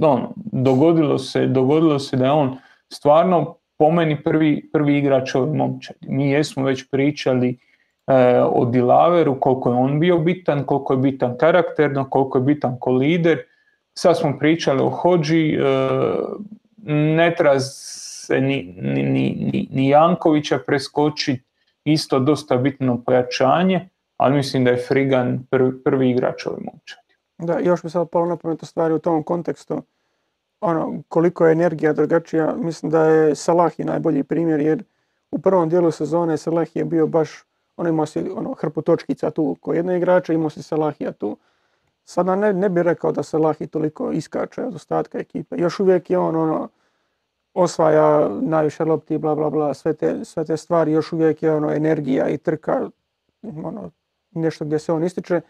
ono, 0.00 0.32
dogodilo 0.36 1.18
se, 1.18 1.46
dogodilo 1.46 1.98
se 1.98 2.16
da 2.16 2.24
je 2.24 2.30
on 2.30 2.56
stvarno 2.92 3.56
po 3.78 3.90
meni 3.90 4.22
prvi, 4.22 4.70
prvi 4.72 4.98
igrač 4.98 5.34
ove 5.34 5.52
momčadi. 5.52 6.06
Mi 6.08 6.30
jesmo 6.30 6.64
već 6.64 6.90
pričali 6.90 7.58
e, 8.06 8.40
o 8.40 8.64
Dilaveru, 8.64 9.40
koliko 9.40 9.70
je 9.70 9.76
on 9.76 10.00
bio 10.00 10.18
bitan, 10.18 10.64
koliko 10.64 10.92
je 10.92 10.98
bitan 10.98 11.36
karakterno, 11.38 12.10
koliko 12.10 12.38
je 12.38 12.44
bitan 12.44 12.76
ko 12.80 12.90
lider. 12.90 13.38
Sad 13.98 14.18
smo 14.18 14.38
pričali 14.38 14.82
o 14.82 14.88
Hođi, 14.88 15.54
e, 15.54 15.58
ne 16.86 17.34
treba 17.34 17.58
se 18.26 18.40
ni, 18.40 18.74
ni, 18.82 19.02
ni, 19.02 19.68
ni- 19.70 19.88
Jankovića 19.88 20.58
preskočiti, 20.66 21.42
isto 21.84 22.18
dosta 22.18 22.56
bitno 22.56 23.02
pojačanje, 23.06 23.88
ali 24.16 24.36
mislim 24.36 24.64
da 24.64 24.70
je 24.70 24.84
Frigan 24.88 25.46
prvi, 25.50 25.82
prvi 25.84 26.10
igrač 26.10 26.46
ove 26.46 26.56
momčadi. 26.56 27.14
Da, 27.38 27.58
još 27.58 27.82
bi 27.82 27.90
sad 27.90 28.08
palo 28.08 28.26
na 28.26 28.36
pamet 28.36 28.62
u 28.62 28.66
stvari 28.66 28.94
u 28.94 28.98
tom 28.98 29.22
kontekstu. 29.22 29.82
Ono, 30.60 31.02
koliko 31.08 31.46
je 31.46 31.52
energija 31.52 31.92
drugačija, 31.92 32.54
mislim 32.56 32.90
da 32.90 33.04
je 33.04 33.34
Salah 33.34 33.80
i 33.80 33.84
najbolji 33.84 34.22
primjer, 34.22 34.60
jer 34.60 34.84
u 35.30 35.38
prvom 35.38 35.68
dijelu 35.68 35.90
sezone 35.90 36.36
Salah 36.36 36.76
je 36.76 36.84
bio 36.84 37.06
baš, 37.06 37.30
on 37.76 37.88
imao 37.88 38.06
si 38.06 38.30
ono, 38.36 38.54
hrpu 38.54 38.82
točkica 38.82 39.30
tu 39.30 39.56
ko 39.60 39.74
jedno 39.74 39.96
igrača, 39.96 40.32
imao 40.32 40.50
si 40.50 40.62
Salahija 40.62 41.12
tu. 41.12 41.36
Sada 42.04 42.36
ne, 42.36 42.52
ne 42.52 42.68
bi 42.68 42.82
rekao 42.82 43.12
da 43.12 43.22
Salah 43.22 43.56
i 43.60 43.66
toliko 43.66 44.12
iskače 44.12 44.62
od 44.62 44.74
ostatka 44.74 45.18
ekipe. 45.18 45.56
Još 45.58 45.80
uvijek 45.80 46.10
je 46.10 46.18
on 46.18 46.36
ono, 46.36 46.68
osvaja 47.56 48.28
najviše 48.28 48.84
lopti, 48.84 49.18
bla, 49.18 49.34
bla, 49.34 49.50
bla, 49.50 49.74
sve 49.74 49.94
te, 49.94 50.24
sve 50.24 50.44
te 50.44 50.56
stvari, 50.56 50.92
još 50.92 51.12
uvijek 51.12 51.42
je 51.42 51.54
ono 51.54 51.72
energija 51.72 52.28
i 52.28 52.38
trka, 52.38 52.90
ono, 53.42 53.90
nešto 54.30 54.64
gdje 54.64 54.78
se 54.78 54.92
on 54.92 55.04
ističe, 55.04 55.40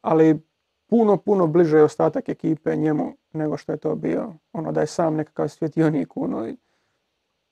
ali 0.00 0.40
puno, 0.86 1.16
puno 1.16 1.46
bliže 1.46 1.76
je 1.76 1.82
ostatak 1.82 2.28
ekipe 2.28 2.76
njemu 2.76 3.16
nego 3.32 3.56
što 3.56 3.72
je 3.72 3.78
to 3.78 3.94
bio. 3.94 4.34
Ono 4.52 4.72
da 4.72 4.80
je 4.80 4.86
sam 4.86 5.14
nekakav 5.14 5.48
svjetionik 5.48 6.16
u 6.16 6.24
onoj 6.24 6.56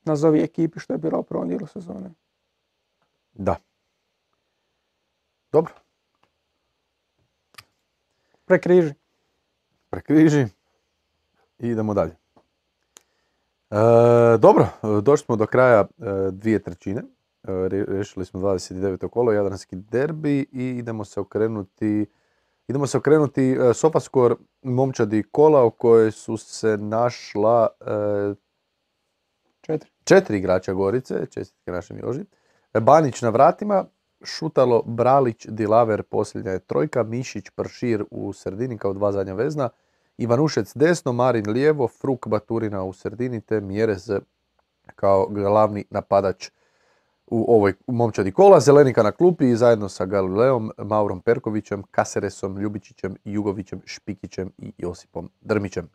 nazovi 0.05 0.40
ekipi 0.40 0.78
što 0.78 0.93
je 0.93 0.98
bilo 0.98 1.18
u 1.18 1.22
prvom 1.22 1.48
dijelu 1.48 1.66
sezone. 1.66 2.10
Da. 3.32 3.56
Dobro, 5.52 5.72
Prekriži. 8.44 8.94
prekriži 9.90 10.47
i 11.59 11.68
idemo 11.68 11.94
dalje. 11.94 12.23
E, 13.74 14.38
dobro, 14.38 14.64
e, 14.64 15.01
došli 15.02 15.24
smo 15.24 15.36
do 15.36 15.46
kraja 15.46 15.80
e, 15.80 15.86
dvije 16.30 16.62
trećine. 16.62 17.02
re- 17.42 17.84
Rešili 17.88 18.24
smo 18.24 18.40
29. 18.40 19.09
kolo, 19.09 19.32
Jadranski 19.32 19.76
derbi 19.76 20.46
i 20.52 20.68
idemo 20.78 21.05
se 21.05 21.20
okrenuti 21.20 22.06
Idemo 22.68 22.86
se 22.86 22.98
okrenuti 22.98 23.42
e, 23.52 23.74
Sofaskor 23.74 24.36
momčadi 24.62 25.22
kola 25.32 25.64
u 25.64 25.70
kojoj 25.70 26.10
su 26.12 26.36
se 26.36 26.76
našla 26.76 27.68
e, 27.80 28.34
Četiri. 29.60 29.90
četiri 30.05 30.38
igrača 30.38 30.72
Gorice, 30.72 31.26
čestitke 31.30 31.70
našem 31.70 31.98
Joži. 31.98 32.24
Banić 32.80 33.22
na 33.22 33.28
vratima, 33.28 33.84
Šutalo, 34.24 34.82
Bralić, 34.86 35.46
Dilaver, 35.46 36.02
posljednja 36.02 36.52
je 36.52 36.59
trojka, 36.59 37.02
Mišić, 37.02 37.51
Pršir 37.51 38.05
u 38.10 38.32
sredini 38.32 38.78
kao 38.78 38.92
dva 38.92 39.12
zadnja 39.12 39.34
vezna, 39.34 39.68
Ivanušec 40.19 40.77
desno, 40.77 41.12
Marin 41.12 41.51
lijevo, 41.51 41.89
Fruk 41.89 42.28
Baturina 42.28 42.82
u 42.82 42.93
sredini 42.93 43.41
te 43.41 43.61
Mjerez 43.61 44.11
kao 44.95 45.27
glavni 45.31 45.85
napadač 45.91 46.51
u 47.27 47.55
ovoj 47.55 47.74
momčadi 47.86 48.32
kola. 48.32 48.61
Zelenika 48.61 49.03
na 49.03 49.12
klupi 49.12 49.51
i 49.51 49.57
zajedno 49.57 49.89
sa 49.89 50.07
Galileom, 50.07 50.73
Maurom 50.78 51.20
Perkovićem, 51.20 51.82
Kaseresom, 51.91 52.59
Ljubičićem, 52.59 53.16
Jugovićem, 53.24 53.81
Špikićem 53.85 54.51
i 54.59 54.73
Josipom 54.78 55.31
Drmićem. 55.41 55.89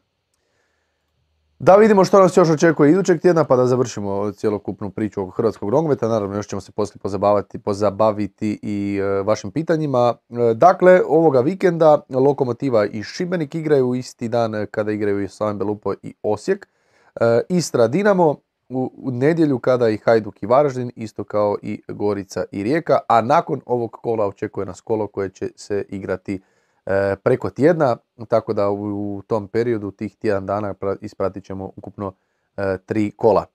Da 1.59 1.75
vidimo 1.75 2.05
što 2.05 2.19
nas 2.19 2.37
još 2.37 2.49
očekuje 2.49 2.91
idućeg 2.91 3.21
tjedna 3.21 3.43
pa 3.43 3.55
da 3.55 3.67
završimo 3.67 4.31
cjelokupnu 4.31 4.89
priču 4.89 5.21
oko 5.21 5.31
hrvatskog 5.31 5.69
nogometa. 5.71 6.07
Naravno 6.07 6.35
još 6.35 6.47
ćemo 6.47 6.61
se 6.61 6.71
poslije 6.71 6.99
pozabaviti, 7.01 7.59
pozabaviti 7.59 8.59
i 8.61 8.97
e, 8.97 9.21
vašim 9.23 9.51
pitanjima. 9.51 10.13
E, 10.29 10.53
dakle, 10.53 11.01
ovoga 11.07 11.39
vikenda 11.41 12.01
Lokomotiva 12.09 12.85
i 12.85 13.03
Šibenik 13.03 13.55
igraju 13.55 13.93
isti 13.93 14.27
dan 14.27 14.67
kada 14.71 14.91
igraju 14.91 15.23
i 15.23 15.27
Slaven 15.27 15.57
Belupo 15.57 15.93
i 16.03 16.13
Osijek. 16.23 16.67
E, 17.15 17.41
Istra 17.49 17.87
Dinamo 17.87 18.35
u, 18.69 18.91
u 18.97 19.11
nedjelju 19.11 19.59
kada 19.59 19.89
i 19.89 19.97
Hajduk 19.97 20.43
i 20.43 20.45
Varaždin, 20.45 20.91
isto 20.95 21.23
kao 21.23 21.57
i 21.61 21.81
Gorica 21.87 22.43
i 22.51 22.63
Rijeka, 22.63 22.99
a 23.07 23.21
nakon 23.21 23.61
ovog 23.65 23.91
kola 23.91 24.27
očekuje 24.27 24.65
nas 24.65 24.81
kolo 24.81 25.07
koje 25.07 25.29
će 25.29 25.49
se 25.55 25.85
igrati 25.89 26.41
preko 27.23 27.49
tjedna, 27.49 27.97
tako 28.27 28.53
da 28.53 28.69
u, 28.69 29.21
tom 29.27 29.47
periodu 29.47 29.91
tih 29.91 30.15
tjedan 30.15 30.45
dana 30.45 30.73
pra- 30.73 30.97
ispratit 31.01 31.43
ćemo 31.43 31.71
ukupno 31.75 32.13
e, 32.57 32.77
tri 32.85 33.11
kola. 33.11 33.45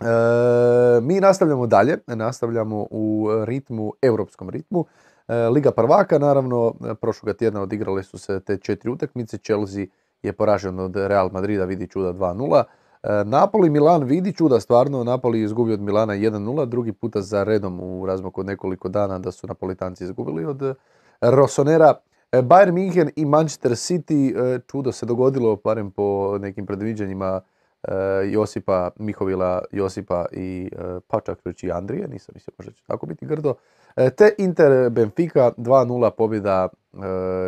E, 0.00 1.00
mi 1.00 1.20
nastavljamo 1.20 1.66
dalje, 1.66 1.98
nastavljamo 2.06 2.86
u 2.90 3.28
ritmu, 3.44 3.92
europskom 4.02 4.50
ritmu. 4.50 4.84
E, 5.28 5.34
Liga 5.34 5.70
prvaka, 5.70 6.18
naravno, 6.18 6.74
prošloga 7.00 7.32
tjedna 7.32 7.62
odigrale 7.62 8.02
su 8.02 8.18
se 8.18 8.40
te 8.40 8.56
četiri 8.56 8.90
utakmice. 8.90 9.38
Chelsea 9.38 9.86
je 10.22 10.32
poražen 10.32 10.78
od 10.78 10.96
Real 10.96 11.30
Madrida, 11.32 11.64
vidi 11.64 11.86
čuda 11.86 12.12
2-0. 12.12 12.62
E, 13.02 13.24
Napoli, 13.24 13.70
Milan 13.70 14.04
vidi 14.04 14.32
čuda 14.32 14.60
stvarno, 14.60 15.04
Napoli 15.04 15.38
je 15.38 15.44
izgubio 15.44 15.74
od 15.74 15.80
Milana 15.80 16.14
1-0, 16.14 16.66
drugi 16.66 16.92
puta 16.92 17.20
za 17.20 17.44
redom 17.44 17.80
u 17.80 18.06
razmaku 18.06 18.40
od 18.40 18.46
nekoliko 18.46 18.88
dana 18.88 19.18
da 19.18 19.30
su 19.30 19.46
Napolitanci 19.46 20.04
izgubili 20.04 20.44
od 20.44 20.62
e, 20.62 20.74
Rossonera. 21.20 21.94
E, 22.32 22.42
Bayern 22.42 22.74
München 22.74 23.10
i 23.16 23.24
Manchester 23.24 23.72
City, 23.76 24.32
e, 24.36 24.60
čudo 24.66 24.92
se 24.92 25.06
dogodilo, 25.06 25.56
barem 25.56 25.90
po 25.90 26.38
nekim 26.38 26.66
predviđanjima 26.66 27.40
e, 27.82 27.94
Josipa, 28.30 28.90
Mihovila, 28.98 29.62
Josipa 29.72 30.26
i 30.32 30.70
pa 31.06 31.20
čak 31.20 31.38
reći 31.44 31.66
i 31.66 31.72
Andrije, 31.72 32.08
nisam 32.08 32.32
mislio 32.34 32.54
možda 32.58 32.72
će 32.72 32.82
tako 32.86 33.06
biti 33.06 33.26
grdo. 33.26 33.54
Te 33.94 34.34
Inter 34.38 34.90
Benfica 34.90 35.52
2-0 35.56 36.10
pobjeda 36.10 36.68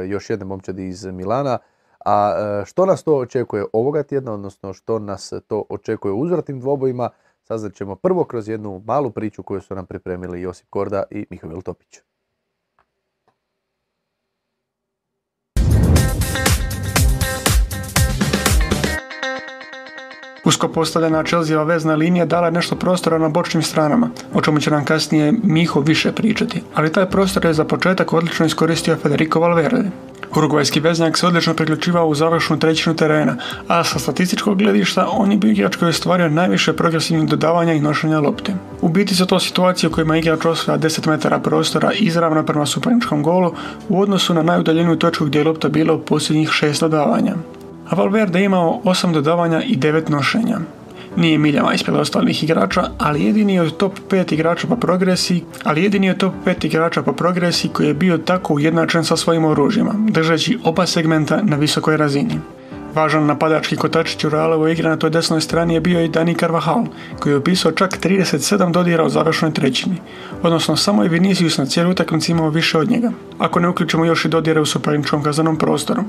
još 0.09 0.30
jedne 0.30 0.44
momčadi 0.44 0.88
iz 0.88 1.06
Milana. 1.06 1.59
A 2.04 2.34
što 2.66 2.86
nas 2.86 3.02
to 3.02 3.16
očekuje 3.16 3.64
ovoga 3.72 4.02
tjedna, 4.02 4.32
odnosno 4.32 4.72
što 4.72 4.98
nas 4.98 5.32
to 5.46 5.64
očekuje 5.68 6.12
u 6.12 6.20
uzvratnim 6.20 6.60
dvobojima, 6.60 7.10
saznat 7.42 7.74
ćemo 7.74 7.96
prvo 7.96 8.24
kroz 8.24 8.48
jednu 8.48 8.82
malu 8.86 9.10
priču 9.10 9.42
koju 9.42 9.60
su 9.60 9.74
nam 9.74 9.86
pripremili 9.86 10.40
Josip 10.40 10.66
Korda 10.70 11.04
i 11.10 11.26
Mihovil 11.30 11.62
Topić. 11.62 12.00
Usko 20.44 20.69
postavljena 20.69 21.23
Chelseava 21.23 21.64
vezna 21.64 21.94
linija 21.94 22.24
dala 22.27 22.47
je 22.47 22.52
nešto 22.52 22.77
prostora 22.77 23.19
na 23.19 23.28
bočnim 23.28 23.62
stranama, 23.62 24.10
o 24.35 24.40
čemu 24.40 24.60
će 24.60 24.70
nam 24.70 24.85
kasnije 24.85 25.32
Miho 25.43 25.81
više 25.81 26.12
pričati, 26.12 26.62
ali 26.74 26.93
taj 26.93 27.10
prostor 27.10 27.44
je 27.44 27.52
za 27.52 27.64
početak 27.64 28.12
odlično 28.12 28.47
iskoristio 28.47 28.97
Federico 28.97 29.40
Valverde. 29.40 29.90
Urugvajski 30.36 30.81
veznjak 30.81 31.19
se 31.19 31.27
odlično 31.27 31.55
priključivao 31.55 32.06
u 32.06 32.14
završnu 32.14 32.59
trećinu 32.59 32.97
terena, 32.97 33.36
a 33.69 33.85
sa 33.85 33.98
statističkog 33.98 34.59
gledišta 34.59 35.09
on 35.12 35.32
je 35.32 35.39
bio 35.39 35.51
igrač 35.51 35.77
koji 35.77 35.86
je 35.86 35.90
ostvario 35.90 36.28
najviše 36.28 36.73
progresivnih 36.73 37.28
dodavanja 37.28 37.73
i 37.73 37.81
nošenja 37.81 38.20
lopte. 38.20 38.55
U 38.81 38.89
biti 38.89 39.14
su 39.14 39.27
to 39.27 39.40
situacije 39.40 39.89
u 39.89 39.93
kojima 39.93 40.16
igrač 40.16 40.44
osvaja 40.44 40.78
10 40.78 41.09
metara 41.09 41.39
prostora 41.39 41.93
izravno 41.93 42.43
prema 42.43 42.66
suparničkom 42.66 43.23
golu 43.23 43.55
u 43.89 44.01
odnosu 44.01 44.35
na 44.35 44.43
najudaljeniju 44.43 44.97
točku 44.97 45.24
gdje 45.24 45.39
je 45.39 45.44
lopta 45.44 45.69
bila 45.69 45.94
u 45.94 46.02
posljednjih 46.02 46.51
šest 46.51 46.81
dodavanja 46.81 47.35
a 47.35 47.61
Valverde 47.97 48.39
je 48.39 48.44
imao 48.44 48.81
8 48.85 49.12
dodavanja 49.12 49.62
i 49.62 49.77
9 49.77 50.10
nošenja. 50.10 50.59
Nije 51.16 51.39
miljama 51.39 51.74
ispred 51.74 51.97
ostalih 51.97 52.44
igrača, 52.44 52.82
ali 52.98 53.24
jedini 53.24 53.55
je 53.55 53.62
od 53.62 53.77
top 53.77 53.98
5 54.10 54.35
igrača 54.35 54.66
po 54.66 54.77
progresiji, 54.77 55.44
ali 55.64 55.82
jedini 55.82 56.06
je 56.06 56.12
od 56.12 56.19
top 56.19 56.35
5 56.47 56.66
igrača 56.66 57.02
po 57.02 57.12
progresiji 57.12 57.70
koji 57.70 57.86
je 57.86 57.94
bio 57.94 58.19
tako 58.19 58.55
ujednačen 58.55 59.05
sa 59.05 59.16
svojim 59.16 59.44
oružjima, 59.44 59.94
držeći 59.98 60.59
oba 60.64 60.86
segmenta 60.86 61.40
na 61.43 61.56
visokoj 61.56 61.97
razini. 61.97 62.35
Važan 62.94 63.27
napadački 63.27 63.77
kotačić 63.77 64.24
u 64.24 64.28
Realovoj 64.28 64.73
igri 64.73 64.89
na 64.89 64.97
toj 64.97 65.10
desnoj 65.10 65.40
strani 65.40 65.74
je 65.74 65.81
bio 65.81 66.01
i 66.05 66.09
Dani 66.09 66.35
Carvajal, 66.35 66.85
koji 67.20 67.32
je 67.32 67.36
upisao 67.36 67.73
čak 67.73 67.98
37 68.01 68.73
dodira 68.73 69.05
u 69.05 69.09
završnoj 69.09 69.55
trećini, 69.55 69.97
odnosno 70.43 70.77
samo 70.77 71.02
je 71.02 71.09
Vinicius 71.09 71.59
na 71.59 71.66
cijelu 71.66 71.90
utakmici 71.90 72.32
imao 72.32 72.51
više 72.51 72.78
od 72.78 72.90
njega, 72.90 73.10
ako 73.39 73.60
ne 73.60 73.69
uključimo 73.69 74.05
još 74.05 74.24
i 74.24 74.28
dodire 74.28 74.60
u 74.60 74.66
suparničkom 74.66 75.23
kaznenom 75.23 75.56
prostoru. 75.56 76.02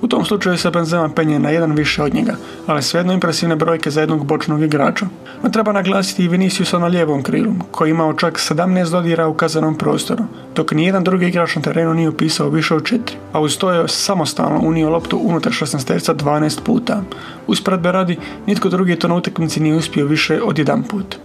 U 0.00 0.08
tom 0.08 0.24
slučaju 0.24 0.58
se 0.58 0.70
Benzema 0.70 1.08
penje 1.08 1.38
na 1.38 1.50
jedan 1.50 1.72
više 1.72 2.02
od 2.02 2.14
njega, 2.14 2.36
ali 2.66 2.82
svejedno 2.82 3.12
impresivne 3.12 3.56
brojke 3.56 3.90
za 3.90 4.00
jednog 4.00 4.26
bočnog 4.26 4.62
igrača. 4.62 5.06
No 5.42 5.50
treba 5.50 5.72
naglasiti 5.72 6.24
i 6.24 6.28
Viniciusa 6.28 6.78
na 6.78 6.86
lijevom 6.86 7.22
krilu, 7.22 7.52
koji 7.70 7.88
je 7.88 7.90
imao 7.90 8.12
čak 8.12 8.34
17 8.34 8.90
dodira 8.90 9.28
u 9.28 9.34
kaznenom 9.34 9.78
prostoru, 9.78 10.24
dok 10.54 10.72
nijedan 10.72 11.04
drugi 11.04 11.26
igrač 11.26 11.56
na 11.56 11.62
terenu 11.62 11.94
nije 11.94 12.08
upisao 12.08 12.48
više 12.48 12.74
od 12.74 12.82
4, 12.82 12.98
a 13.32 13.40
uz 13.40 13.58
to 13.58 13.70
je 13.70 13.88
samostalno 13.88 14.60
unio 14.62 14.90
loptu 14.90 15.20
unutar 15.22 15.52
16 15.52 16.14
12 16.28 16.60
puta. 16.60 17.02
Usporedbe 17.46 17.92
radi, 17.92 18.18
nitko 18.46 18.68
drugi 18.68 18.96
to 18.96 19.08
na 19.08 19.14
utakmici 19.14 19.60
nije 19.60 19.76
uspio 19.76 20.06
više 20.06 20.42
od 20.42 20.58
jedan 20.58 20.82
put. 20.82 21.16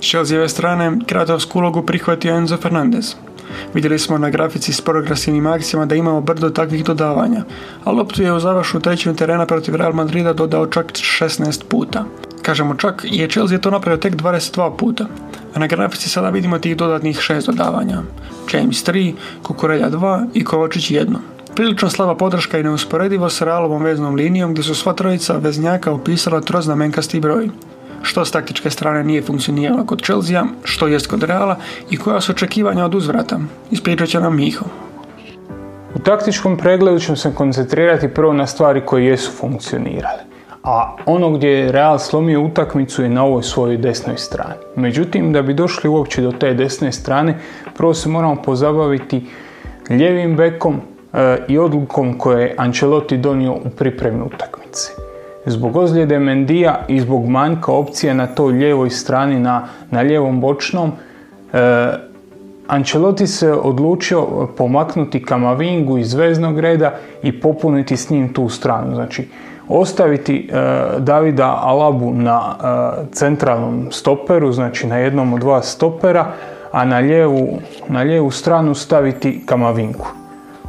S 0.00 0.08
Chelseave 0.08 0.48
strane, 0.48 0.98
kreatorsku 1.06 1.58
ulogu 1.58 1.82
prihvatio 1.82 2.36
Enzo 2.36 2.56
Fernandez. 2.56 3.14
Vidjeli 3.74 3.98
smo 3.98 4.18
na 4.18 4.30
grafici 4.30 4.72
s 4.72 4.80
progresivnim 4.80 5.46
akcijama 5.46 5.86
da 5.86 5.94
imamo 5.94 6.20
brdo 6.20 6.50
takvih 6.50 6.84
dodavanja, 6.84 7.44
a 7.84 7.90
loptu 7.90 8.22
je 8.22 8.32
u 8.32 8.40
završnu 8.40 8.80
trećinu 8.80 9.16
terena 9.16 9.46
protiv 9.46 9.74
Real 9.74 9.92
Madrida 9.92 10.32
dodao 10.32 10.66
čak 10.66 10.92
16 10.92 11.64
puta. 11.68 12.04
Kažemo 12.42 12.74
čak, 12.74 13.04
je 13.04 13.28
Chelsea 13.30 13.58
to 13.58 13.70
napravio 13.70 13.98
tek 13.98 14.14
22 14.14 14.76
puta, 14.76 15.06
a 15.54 15.58
na 15.58 15.66
grafici 15.66 16.08
sada 16.08 16.30
vidimo 16.30 16.58
tih 16.58 16.76
dodatnih 16.76 17.18
6 17.18 17.46
dodavanja. 17.46 18.02
James 18.52 18.86
3, 18.86 19.12
Kukurelja 19.42 19.90
2 19.90 20.26
i 20.34 20.44
Kovačić 20.44 20.90
1. 20.90 21.16
Prilično 21.54 21.90
slaba 21.90 22.14
podrška 22.14 22.58
i 22.58 22.62
neusporedivo 22.62 23.28
s 23.30 23.42
Realovom 23.42 23.82
veznom 23.82 24.14
linijom 24.14 24.52
gdje 24.52 24.62
su 24.62 24.74
sva 24.74 24.92
trojica 24.92 25.36
veznjaka 25.36 25.92
upisala 25.92 26.40
troznamenkasti 26.40 27.20
broj. 27.20 27.48
Što 28.02 28.24
s 28.24 28.30
taktičke 28.30 28.70
strane 28.70 29.04
nije 29.04 29.22
funkcioniralo 29.22 29.84
kod 29.84 30.02
Chelsea, 30.02 30.44
što 30.64 30.86
jest 30.86 31.06
kod 31.06 31.22
Reala 31.22 31.56
i 31.90 31.96
koja 31.96 32.20
su 32.20 32.32
očekivanja 32.32 32.84
od 32.84 32.94
uzvrata. 32.94 33.38
Ispričat 33.70 34.08
će 34.08 34.20
nam 34.20 34.36
Miho. 34.36 34.64
U 35.94 35.98
taktičkom 35.98 36.56
pregledu 36.56 36.98
ćemo 36.98 37.16
se 37.16 37.34
koncentrirati 37.34 38.08
prvo 38.08 38.32
na 38.32 38.46
stvari 38.46 38.82
koje 38.86 39.06
jesu 39.06 39.32
funkcionirale. 39.32 40.20
A 40.62 40.96
ono 41.06 41.30
gdje 41.30 41.48
je 41.48 41.72
Real 41.72 41.98
slomio 41.98 42.42
utakmicu 42.42 43.02
je 43.02 43.08
na 43.08 43.24
ovoj 43.24 43.42
svojoj 43.42 43.76
desnoj 43.76 44.16
strani. 44.16 44.54
Međutim, 44.76 45.32
da 45.32 45.42
bi 45.42 45.54
došli 45.54 45.90
uopće 45.90 46.22
do 46.22 46.32
te 46.32 46.54
desne 46.54 46.92
strane, 46.92 47.38
prvo 47.76 47.94
se 47.94 48.08
moramo 48.08 48.42
pozabaviti 48.42 49.26
ljevim 49.90 50.36
bekom 50.36 50.80
i 51.48 51.58
odlukom 51.58 52.18
koje 52.18 52.42
je 52.42 52.54
Ancelotti 52.58 53.16
donio 53.16 53.52
u 53.52 53.70
pripremi 53.78 54.22
utakmice. 54.22 54.92
Zbog 55.46 55.76
ozljede 55.76 56.18
Mendija 56.18 56.80
i 56.88 57.00
zbog 57.00 57.28
manjka 57.28 57.72
opcije 57.72 58.14
na 58.14 58.26
toj 58.26 58.52
lijevoj 58.52 58.90
strani, 58.90 59.40
na, 59.40 59.68
na 59.90 60.00
lijevom 60.00 60.40
bočnom, 60.40 60.92
e, 61.52 61.90
Ancelotti 62.66 63.26
se 63.26 63.52
odlučio 63.52 64.26
pomaknuti 64.56 65.22
Kamavingu 65.24 65.98
iz 65.98 66.14
veznog 66.14 66.58
reda 66.58 66.94
i 67.22 67.40
popuniti 67.40 67.96
s 67.96 68.10
njim 68.10 68.32
tu 68.32 68.48
stranu. 68.48 68.94
Znači, 68.94 69.28
ostaviti 69.68 70.48
e, 70.52 70.54
Davida 70.98 71.58
Alabu 71.62 72.12
na 72.14 72.40
e, 72.40 73.06
centralnom 73.12 73.86
stoperu, 73.90 74.52
znači 74.52 74.86
na 74.86 74.96
jednom 74.96 75.32
od 75.32 75.40
dva 75.40 75.62
stopera, 75.62 76.32
a 76.72 76.84
na 76.84 76.98
lijevu, 76.98 77.58
na 77.88 78.02
lijevu 78.02 78.30
stranu 78.30 78.74
staviti 78.74 79.42
Kamavingu. 79.46 80.19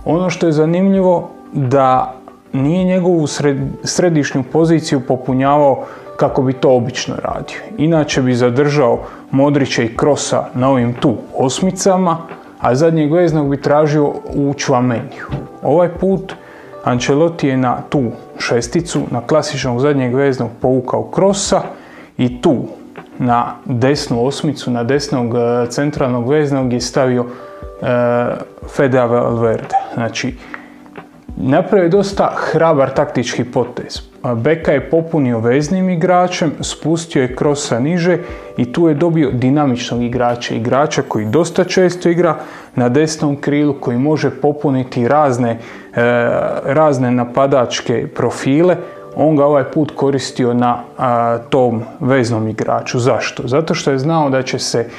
Ono 0.05 0.29
što 0.29 0.45
je 0.45 0.51
zanimljivo 0.51 1.29
da 1.53 2.13
nije 2.53 2.83
njegovu 2.83 3.27
sred, 3.27 3.57
središnju 3.83 4.43
poziciju 4.51 5.01
popunjavao 5.07 5.83
kako 6.17 6.41
bi 6.41 6.53
to 6.53 6.75
obično 6.75 7.15
radio. 7.23 7.57
Inače 7.77 8.21
bi 8.21 8.35
zadržao 8.35 8.99
Modrića 9.31 9.83
i 9.83 9.95
Krosa 9.97 10.45
na 10.53 10.69
ovim 10.69 10.93
tu 10.93 11.15
osmicama, 11.37 12.17
a 12.59 12.75
zadnjeg 12.75 13.13
veznog 13.13 13.49
bi 13.49 13.61
tražio 13.61 14.13
u 14.35 14.53
Čvameniju. 14.57 15.25
Ovaj 15.63 15.89
put 15.89 16.33
Ancelotti 16.83 17.47
je 17.47 17.57
na 17.57 17.81
tu 17.89 18.03
šesticu, 18.39 19.01
na 19.11 19.21
klasičnog 19.21 19.79
zadnjeg 19.79 20.15
veznog 20.15 20.49
povukao 20.61 21.03
Krosa 21.03 21.61
i 22.17 22.41
tu 22.41 22.57
na 23.19 23.55
desnu 23.65 24.25
osmicu, 24.25 24.71
na 24.71 24.83
desnog 24.83 25.35
e, 25.35 25.69
centralnog 25.69 26.29
veznog 26.29 26.73
je 26.73 26.81
stavio 26.81 27.25
e, 27.81 27.85
Fede 28.75 29.01
Valverde. 29.01 29.75
Znači, 29.93 30.35
napravio 31.35 31.83
je 31.83 31.89
dosta 31.89 32.31
hrabar 32.35 32.93
taktički 32.93 33.43
potez. 33.43 34.01
Beka 34.35 34.71
je 34.71 34.89
popunio 34.89 35.39
veznim 35.39 35.89
igračem, 35.89 36.51
spustio 36.59 37.21
je 37.21 37.35
krosa 37.35 37.79
niže 37.79 38.17
i 38.57 38.73
tu 38.73 38.87
je 38.87 38.93
dobio 38.93 39.31
dinamičnog 39.31 40.03
igrača. 40.03 40.55
Igrača 40.55 41.01
koji 41.07 41.25
dosta 41.25 41.63
često 41.63 42.09
igra 42.09 42.35
na 42.75 42.89
desnom 42.89 43.35
krilu, 43.35 43.73
koji 43.79 43.97
može 43.97 44.29
popuniti 44.29 45.07
razne, 45.07 45.51
e, 45.51 45.57
razne 46.65 47.11
napadačke 47.11 48.07
profile. 48.07 48.77
On 49.15 49.35
ga 49.35 49.45
ovaj 49.45 49.63
put 49.63 49.91
koristio 49.95 50.53
na 50.53 50.83
tom 51.49 51.83
veznom 51.99 52.47
igraču. 52.47 52.99
Zašto? 52.99 53.47
Zato 53.47 53.73
što 53.73 53.91
je 53.91 53.99
znao 53.99 54.29
da 54.29 54.41
će 54.41 54.59
se 54.59 54.89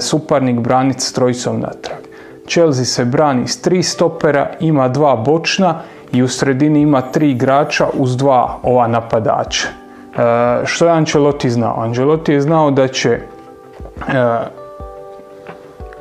suparnik 0.00 0.60
braniti 0.60 1.00
s 1.00 1.12
trojicom 1.12 1.60
natrag. 1.60 2.11
Chelsea 2.46 2.84
se 2.84 3.04
brani 3.04 3.48
s 3.48 3.62
tri 3.62 3.82
stopera, 3.82 4.50
ima 4.60 4.88
dva 4.88 5.16
bočna 5.16 5.80
i 6.12 6.22
u 6.22 6.28
sredini 6.28 6.80
ima 6.80 7.00
tri 7.00 7.30
igrača 7.30 7.86
uz 7.94 8.16
dva 8.16 8.58
ova 8.62 8.86
napadača. 8.86 9.68
E, 9.68 10.66
što 10.66 10.84
je 10.84 10.92
Ancelotti 10.92 11.50
znao? 11.50 11.80
Ancelotti 11.80 12.32
je 12.32 12.40
znao 12.40 12.70
da 12.70 12.88
će 12.88 13.10
e, 13.10 13.20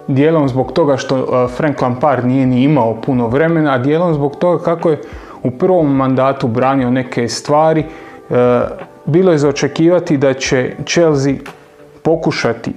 dijelom 0.08 0.50
zbog 0.50 0.72
toga 0.72 0.98
što 0.98 1.18
e, 1.18 1.48
Frank 1.48 1.82
Lampard 1.82 2.26
nije 2.26 2.46
ni 2.46 2.64
imao 2.64 3.02
puno 3.02 3.28
vremena, 3.28 3.74
a 3.74 3.78
dijelom 3.78 4.14
zbog 4.14 4.36
toga 4.36 4.64
kako 4.64 4.90
je 4.90 5.02
u 5.44 5.52
prvom 5.52 5.96
mandatu 5.96 6.48
branio 6.48 6.92
neke 6.92 7.28
stvari, 7.28 7.86
e, 8.30 8.62
bilo 9.06 9.32
je 9.32 9.38
za 9.38 9.50
očekivati 9.50 10.18
da 10.18 10.34
će 10.34 10.76
Chelsea 10.86 11.34
pokušati 12.02 12.74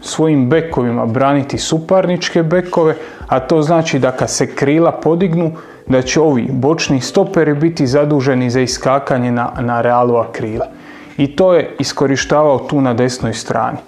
svojim 0.00 0.48
bekovima 0.48 1.06
braniti 1.06 1.58
suparničke 1.58 2.42
bekove, 2.42 2.94
a 3.28 3.40
to 3.40 3.62
znači 3.62 3.98
da 3.98 4.12
kad 4.12 4.30
se 4.30 4.54
krila 4.54 4.92
podignu, 4.92 5.52
da 5.86 6.02
će 6.02 6.20
ovi 6.20 6.48
bočni 6.50 7.00
stoperi 7.00 7.54
biti 7.54 7.86
zaduženi 7.86 8.50
za 8.50 8.60
iskakanje 8.60 9.32
na, 9.32 9.52
na 9.60 9.80
realova 9.80 10.26
krila. 10.32 10.66
I 11.16 11.36
to 11.36 11.54
je 11.54 11.76
iskorištavao 11.78 12.58
tu 12.58 12.80
na 12.80 12.94
desnoj 12.94 13.34
strani. 13.34 13.78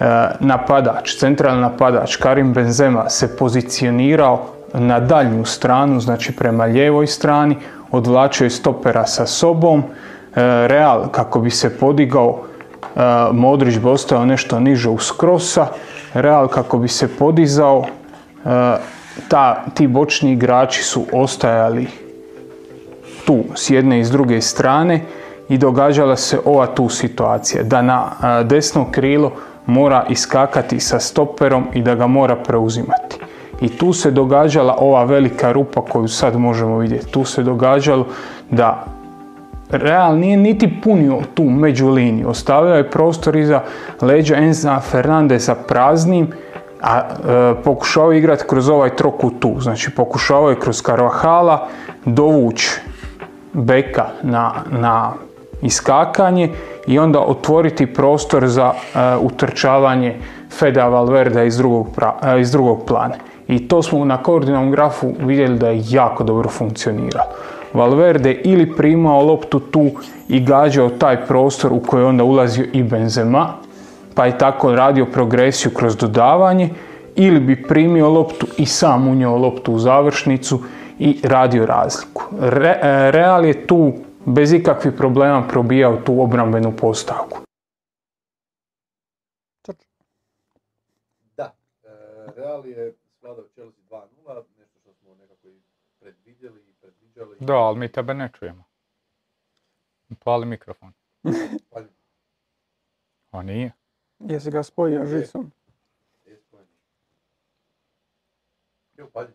E, 0.00 0.04
napadač, 0.40 1.16
centralni 1.16 1.60
napadač 1.60 2.16
Karim 2.16 2.52
Benzema 2.52 3.08
se 3.08 3.36
pozicionirao 3.36 4.46
na 4.74 5.00
daljnju 5.00 5.44
stranu, 5.44 6.00
znači 6.00 6.32
prema 6.36 6.64
lijevoj 6.64 7.06
strani, 7.06 7.56
odvlačio 7.90 8.44
je 8.44 8.50
stopera 8.50 9.06
sa 9.06 9.26
sobom. 9.26 9.82
E, 9.82 10.68
Real, 10.68 11.08
kako 11.08 11.40
bi 11.40 11.50
se 11.50 11.78
podigao, 11.78 12.44
Modrić 13.32 13.78
bi 13.78 13.88
ostao 13.88 14.26
nešto 14.26 14.60
niže 14.60 14.88
uz 14.88 15.12
krosa. 15.12 15.66
Real, 16.14 16.48
kako 16.48 16.78
bi 16.78 16.88
se 16.88 17.08
podizao, 17.16 17.84
ta, 19.28 19.64
ti 19.74 19.86
bočni 19.86 20.32
igrači 20.32 20.82
su 20.82 21.04
ostajali 21.12 21.86
tu 23.26 23.44
s 23.54 23.70
jedne 23.70 24.00
i 24.00 24.04
s 24.04 24.10
druge 24.10 24.40
strane 24.40 25.00
i 25.48 25.58
događala 25.58 26.16
se 26.16 26.38
ova 26.44 26.66
tu 26.66 26.88
situacija 26.88 27.62
da 27.62 27.82
na 27.82 28.10
desno 28.44 28.86
krilo 28.90 29.32
mora 29.66 30.04
iskakati 30.08 30.80
sa 30.80 31.00
stoperom 31.00 31.66
i 31.74 31.82
da 31.82 31.94
ga 31.94 32.06
mora 32.06 32.36
preuzimati. 32.36 33.18
I 33.60 33.68
tu 33.68 33.92
se 33.92 34.10
događala 34.10 34.76
ova 34.78 35.04
velika 35.04 35.52
rupa 35.52 35.80
koju 35.80 36.08
sad 36.08 36.36
možemo 36.36 36.78
vidjeti. 36.78 37.10
Tu 37.10 37.24
se 37.24 37.42
događalo 37.42 38.06
da 38.50 38.84
Real 39.72 40.18
nije 40.18 40.36
niti 40.36 40.80
punio 40.82 41.18
tu 41.34 41.44
među 41.44 41.88
liniju. 41.88 42.28
Ostavio 42.28 42.74
je 42.74 42.90
prostor 42.90 43.36
iza 43.36 43.60
leđa 44.00 44.36
Enza 44.36 44.80
Fernandeza 44.80 45.54
praznim 45.54 46.28
a 46.82 46.98
e, 46.98 47.54
pokušao 47.64 48.12
igrati 48.12 48.44
kroz 48.48 48.68
ovaj 48.68 48.96
trokut 48.96 49.32
tu. 49.40 49.60
Znači 49.60 49.90
pokušavao 49.90 50.50
je 50.50 50.60
kroz 50.60 50.82
Karvahala 50.82 51.68
dovući 52.04 52.80
beka 53.52 54.06
na, 54.22 54.52
na 54.70 55.12
iskakanje 55.62 56.50
i 56.86 56.98
onda 56.98 57.20
otvoriti 57.20 57.86
prostor 57.86 58.48
za 58.48 58.72
e, 58.72 59.16
utrčavanje 59.16 60.16
Feda 60.50 60.88
Valverde 60.88 61.46
iz 61.46 61.56
drugog, 61.56 61.86
e, 62.22 62.40
iz 62.40 62.52
drugog 62.52 62.84
plana. 62.86 63.14
I 63.48 63.68
to 63.68 63.82
smo 63.82 64.04
na 64.04 64.22
koordinalnom 64.22 64.70
grafu 64.70 65.14
vidjeli 65.18 65.58
da 65.58 65.68
je 65.68 65.82
jako 65.88 66.24
dobro 66.24 66.48
funkcioniralo. 66.48 67.30
Valverde 67.74 68.40
ili 68.44 68.76
primao 68.76 69.24
loptu 69.24 69.60
tu 69.60 69.90
i 70.28 70.40
gađao 70.40 70.90
taj 70.90 71.26
prostor 71.26 71.72
u 71.72 71.80
koji 71.80 72.02
je 72.02 72.06
onda 72.06 72.24
ulazio 72.24 72.66
i 72.72 72.82
Benzema, 72.82 73.54
pa 74.14 74.26
je 74.26 74.38
tako 74.38 74.74
radio 74.74 75.06
progresiju 75.06 75.70
kroz 75.74 75.96
dodavanje 75.96 76.70
ili 77.16 77.40
bi 77.40 77.62
primio 77.62 78.10
loptu 78.10 78.46
i 78.58 78.66
sam 78.66 79.08
unio 79.08 79.36
loptu 79.36 79.72
u 79.72 79.78
završnicu 79.78 80.60
i 80.98 81.20
radio 81.24 81.66
razliku. 81.66 82.22
E, 82.42 83.10
Real 83.10 83.44
je 83.44 83.66
tu 83.66 83.92
bez 84.26 84.52
ikakvih 84.52 84.94
problema 84.96 85.48
probijao 85.48 85.96
tu 85.96 86.22
obrambenu 86.22 86.72
postavku. 86.76 87.38
Da, 91.36 91.54
e, 91.84 91.88
Real 92.36 92.66
je 92.66 92.94
skladao 93.18 93.44
Chelsea 93.54 93.84
2-0, 93.90 94.42
nešto 94.58 94.78
što 94.80 94.92
smo 94.94 95.14
nekako 95.14 95.48
i 95.48 95.60
predvidjeli 96.00 96.60
i 96.60 96.72
predviđali. 96.80 97.30
Da, 97.46 97.54
ali 97.54 97.78
mi 97.78 97.92
tebe 97.92 98.14
ne 98.14 98.30
čujemo. 98.38 98.64
Pali 100.24 100.46
mikrofon. 100.46 100.92
A 103.30 103.42
nije? 103.42 103.72
Jesi 104.18 104.50
ga 104.50 104.62
spojio 104.62 105.06
žicom? 105.06 105.52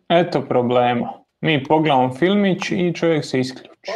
Eto 0.08 0.42
problema. 0.48 1.12
Mi 1.40 1.64
pogledamo 1.64 2.14
filmić 2.14 2.70
i 2.70 2.94
čovjek 2.94 3.24
se 3.24 3.40
isključi. 3.40 3.92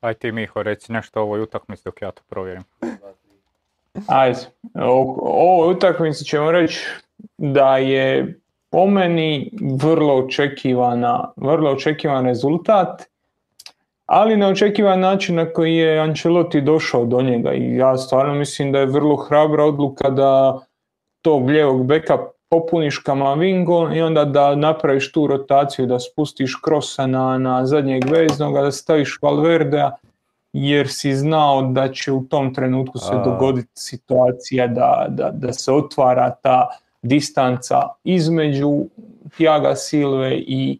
Aj 0.00 0.14
ti 0.14 0.32
Miho, 0.32 0.62
reci 0.62 0.92
nešto 0.92 1.20
o 1.20 1.22
ovoj 1.22 1.42
utakmici 1.42 1.82
dok 1.84 2.02
ja 2.02 2.12
to 2.12 2.22
provjerim. 2.28 2.64
Ajde, 4.06 4.38
o 4.74 5.16
ovoj 5.22 5.74
utakmici 5.74 6.24
ćemo 6.24 6.50
reći 6.50 6.86
da 7.36 7.78
je 7.78 8.40
po 8.72 8.86
meni 8.86 9.50
vrlo 9.82 10.14
očekivana, 10.14 11.32
vrlo 11.36 11.70
očekivan 11.70 12.26
rezultat 12.26 13.02
ali 14.06 14.36
na 14.36 14.48
očekivan 14.48 15.00
način 15.00 15.36
na 15.36 15.52
koji 15.52 15.76
je 15.76 15.98
Ancelotti 15.98 16.60
došao 16.60 17.04
do 17.04 17.22
njega. 17.22 17.52
I 17.52 17.76
ja 17.76 17.96
stvarno 17.96 18.34
mislim 18.34 18.72
da 18.72 18.78
je 18.78 18.86
vrlo 18.86 19.16
hrabra 19.16 19.64
odluka 19.64 20.10
da 20.10 20.60
tog 21.22 21.48
lijevog 21.48 21.86
beka 21.86 22.18
popuniš 22.50 22.98
Kamavingo 22.98 23.90
i 23.94 24.00
onda 24.02 24.24
da 24.24 24.54
napraviš 24.54 25.12
tu 25.12 25.26
rotaciju, 25.26 25.86
da 25.86 25.98
spustiš 25.98 26.54
Krosa 26.64 27.06
na, 27.06 27.38
na 27.38 27.66
zadnjeg 27.66 28.04
veznog, 28.10 28.54
da 28.54 28.72
staviš 28.72 29.18
Valverdea, 29.22 29.90
jer 30.52 30.88
si 30.88 31.14
znao 31.14 31.62
da 31.62 31.92
će 31.92 32.12
u 32.12 32.24
tom 32.24 32.54
trenutku 32.54 32.98
se 32.98 33.14
dogoditi 33.24 33.70
situacija 33.74 34.66
da, 34.66 35.06
da, 35.08 35.30
da 35.30 35.52
se 35.52 35.72
otvara 35.72 36.30
ta 36.42 36.68
distanca 37.02 37.82
između 38.04 38.84
Tiaga 39.36 39.74
Silve 39.76 40.36
i 40.36 40.78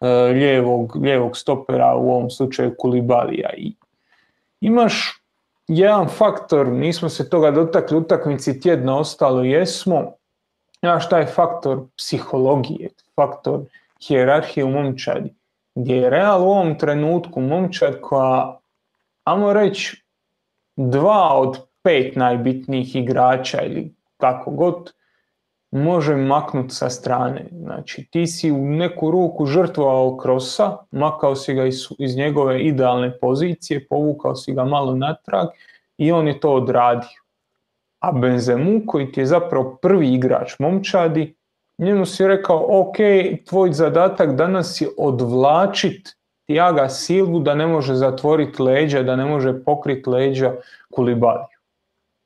E, 0.00 0.08
lijevog, 0.08 0.96
lijevog 0.96 1.36
stopera, 1.36 1.94
u 1.94 2.10
ovom 2.10 2.30
slučaju 2.30 2.74
Kulibalija. 2.78 3.50
I 3.56 3.72
imaš 4.60 5.22
jedan 5.68 6.08
faktor, 6.08 6.68
nismo 6.68 7.08
se 7.08 7.30
toga 7.30 7.50
dotakli 7.50 7.96
utakmici 7.96 8.60
tjedno, 8.60 8.98
ostalo 8.98 9.44
jesmo, 9.44 10.12
imaš 10.82 11.08
taj 11.08 11.26
faktor 11.26 11.86
psihologije, 11.96 12.88
faktor 13.16 13.60
hijerarhije 14.06 14.64
u 14.64 14.70
momčadi, 14.70 15.34
gdje 15.74 15.94
je 15.96 16.10
Real 16.10 16.42
u 16.42 16.50
ovom 16.50 16.78
trenutku 16.78 17.40
momčad 17.40 18.00
koja, 18.00 18.58
ajmo 19.24 19.52
reći, 19.52 20.04
dva 20.76 21.38
od 21.38 21.58
pet 21.82 22.16
najbitnijih 22.16 22.96
igrača 22.96 23.62
ili 23.62 23.94
kako 24.16 24.50
god, 24.50 24.92
može 25.70 26.16
maknuti 26.16 26.74
sa 26.74 26.90
strane. 26.90 27.46
Znači 27.52 28.08
ti 28.10 28.26
si 28.26 28.50
u 28.52 28.58
neku 28.58 29.10
ruku 29.10 29.46
žrtvovao 29.46 30.16
krosa, 30.16 30.76
makao 30.90 31.36
si 31.36 31.54
ga 31.54 31.64
iz, 31.64 31.76
iz 31.98 32.16
njegove 32.16 32.62
idealne 32.62 33.18
pozicije, 33.18 33.86
povukao 33.86 34.34
si 34.34 34.52
ga 34.52 34.64
malo 34.64 34.94
natrag 34.94 35.48
i 35.98 36.12
on 36.12 36.28
je 36.28 36.40
to 36.40 36.54
odradio. 36.54 37.22
A 37.98 38.12
Benzemu 38.12 38.80
koji 38.86 39.12
ti 39.12 39.20
je 39.20 39.26
zapravo 39.26 39.78
prvi 39.82 40.14
igrač 40.14 40.58
momčadi, 40.58 41.34
njemu 41.78 42.06
si 42.06 42.26
rekao 42.26 42.80
ok, 42.80 42.96
tvoj 43.48 43.72
zadatak 43.72 44.36
danas 44.36 44.80
je 44.80 44.88
odvlačit 44.98 46.18
Tiaga 46.46 46.88
Silvu 46.88 47.40
da 47.40 47.54
ne 47.54 47.66
može 47.66 47.94
zatvoriti 47.94 48.62
leđa, 48.62 49.02
da 49.02 49.16
ne 49.16 49.24
može 49.24 49.64
pokriti 49.64 50.10
leđa 50.10 50.52
Kulibaliju. 50.90 51.57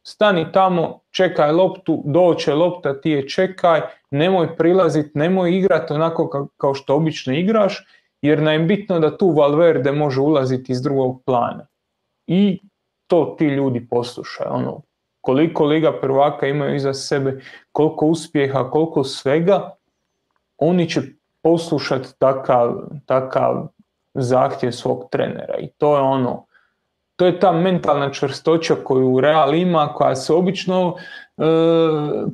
Stani 0.03 0.53
tamo, 0.53 1.01
čekaj 1.11 1.53
loptu, 1.53 2.03
doće 2.05 2.55
lopta, 2.55 3.01
ti 3.01 3.11
je 3.11 3.29
čekaj, 3.29 3.81
nemoj 4.11 4.57
prilaziti, 4.57 5.19
nemoj 5.19 5.57
igrati 5.57 5.93
onako 5.93 6.49
kao 6.57 6.75
što 6.75 6.95
obično 6.95 7.35
igraš, 7.35 7.87
jer 8.23 8.43
nam 8.43 8.53
je 8.53 8.59
bitno 8.59 8.99
da 8.99 9.17
tu 9.17 9.31
Valverde 9.31 9.93
može 9.93 10.21
ulaziti 10.21 10.73
iz 10.73 10.83
drugog 10.83 11.23
plana. 11.25 11.67
I 12.27 12.61
to 13.07 13.35
ti 13.39 13.47
ljudi 13.47 13.89
poslušaju. 13.91 14.49
Ono, 14.53 14.83
koliko 15.21 15.65
Liga 15.65 15.93
prvaka 16.01 16.47
imaju 16.47 16.75
iza 16.75 16.95
sebe, 16.95 17.41
koliko 17.73 18.07
uspjeha, 18.07 18.71
koliko 18.71 19.05
svega, 19.05 19.71
oni 20.59 20.89
će 20.91 21.01
poslušati 21.43 22.09
takav, 22.19 22.75
takav 23.07 23.69
zahtjev 24.15 24.71
svog 24.71 25.09
trenera 25.11 25.59
i 25.59 25.69
to 25.79 25.97
je 25.97 26.03
ono, 26.03 26.47
to 27.23 27.27
je 27.27 27.41
ta 27.41 27.53
mentalna 27.53 28.11
čvrstoća 28.11 28.75
koju 28.85 29.21
Real 29.21 29.55
ima, 29.55 29.93
koja 29.95 30.17
se 30.17 30.33
obično 30.33 30.95
e, 30.97 31.43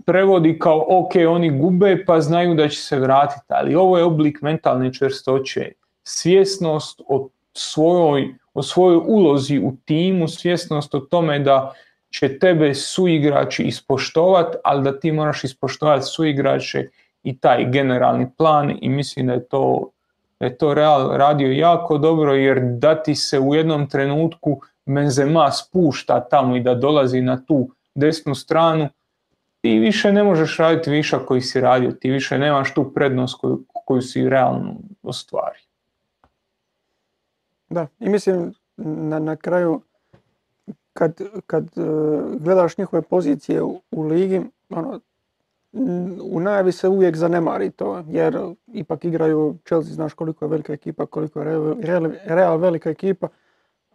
prevodi 0.07 0.59
kao 0.59 0.85
ok, 0.89 1.13
oni 1.29 1.51
gube 1.51 2.05
pa 2.07 2.21
znaju 2.21 2.55
da 2.55 2.69
će 2.69 2.81
se 2.81 2.99
vratiti, 2.99 3.45
ali 3.49 3.75
ovo 3.75 3.99
je 3.99 4.05
oblik 4.05 4.43
mentalne 4.43 4.95
čvrstoće, 4.95 5.73
svjesnost 6.03 7.01
o 7.09 7.29
svojoj, 7.53 8.35
o 8.55 8.63
svojoj 8.63 9.01
ulozi 9.07 9.59
u 9.59 9.77
timu, 9.85 10.29
svjesnost 10.29 10.95
o 10.95 11.01
tome 11.01 11.39
da 11.39 11.73
će 12.11 12.39
tebe 12.39 12.75
suigrači 12.75 13.63
ispoštovati, 13.63 14.57
ali 14.65 14.83
da 14.85 15.01
ti 15.01 15.13
moraš 15.13 15.45
ispoštovati 15.45 16.07
suigrače 16.07 16.89
i 17.23 17.39
taj 17.39 17.71
generalni 17.71 18.27
plan 18.39 18.79
i 18.81 18.89
mislim 18.89 19.27
da 19.27 19.33
je 19.33 19.45
to, 19.49 19.91
je 20.41 20.59
to 20.59 20.75
Real 20.75 21.17
radio 21.17 21.53
jako 21.53 21.99
dobro 21.99 22.35
jer 22.35 22.61
da 22.63 23.03
ti 23.03 23.15
se 23.15 23.39
u 23.39 23.55
jednom 23.55 23.89
trenutku 23.89 24.61
Benzema 24.89 25.51
spušta 25.51 26.29
tamo 26.29 26.57
i 26.57 26.61
da 26.61 26.75
dolazi 26.75 27.21
na 27.21 27.45
tu 27.45 27.71
desnu 27.95 28.35
stranu, 28.35 28.89
ti 29.61 29.79
više 29.79 30.13
ne 30.13 30.25
možeš 30.25 30.57
raditi 30.57 30.91
višak 30.91 31.25
koji 31.27 31.41
si 31.41 31.61
radio, 31.61 31.93
ti 31.93 32.11
više 32.11 32.39
nemaš 32.39 32.75
tu 32.75 32.93
prednost 32.95 33.41
koju, 33.41 33.65
koju 33.85 34.03
si 34.03 34.29
realno 34.29 34.77
ostvario. 35.03 35.63
Da, 37.71 37.87
i 38.01 38.09
mislim 38.09 38.55
na, 38.77 39.19
na 39.19 39.37
kraju 39.37 39.81
kad, 40.93 41.21
kad 41.47 41.65
uh, 41.77 42.41
gledaš 42.41 42.79
njihove 42.79 43.03
pozicije 43.03 43.63
u, 43.63 43.81
u 43.91 44.03
ligi, 44.03 44.41
ono, 44.69 45.01
u 46.23 46.41
najavi 46.41 46.73
se 46.73 46.89
uvijek 46.89 47.17
zanemari 47.17 47.71
to, 47.71 48.05
jer 48.09 48.39
ipak 48.67 49.05
igraju 49.05 49.57
Chelsea, 49.67 49.95
znaš 49.95 50.15
koliko 50.15 50.45
je 50.45 50.49
velika 50.49 50.73
ekipa, 50.73 51.07
koliko 51.07 51.41
je 51.41 51.75
Real, 51.81 52.11
Real 52.25 52.59
velika 52.59 52.91
ekipa, 52.91 53.29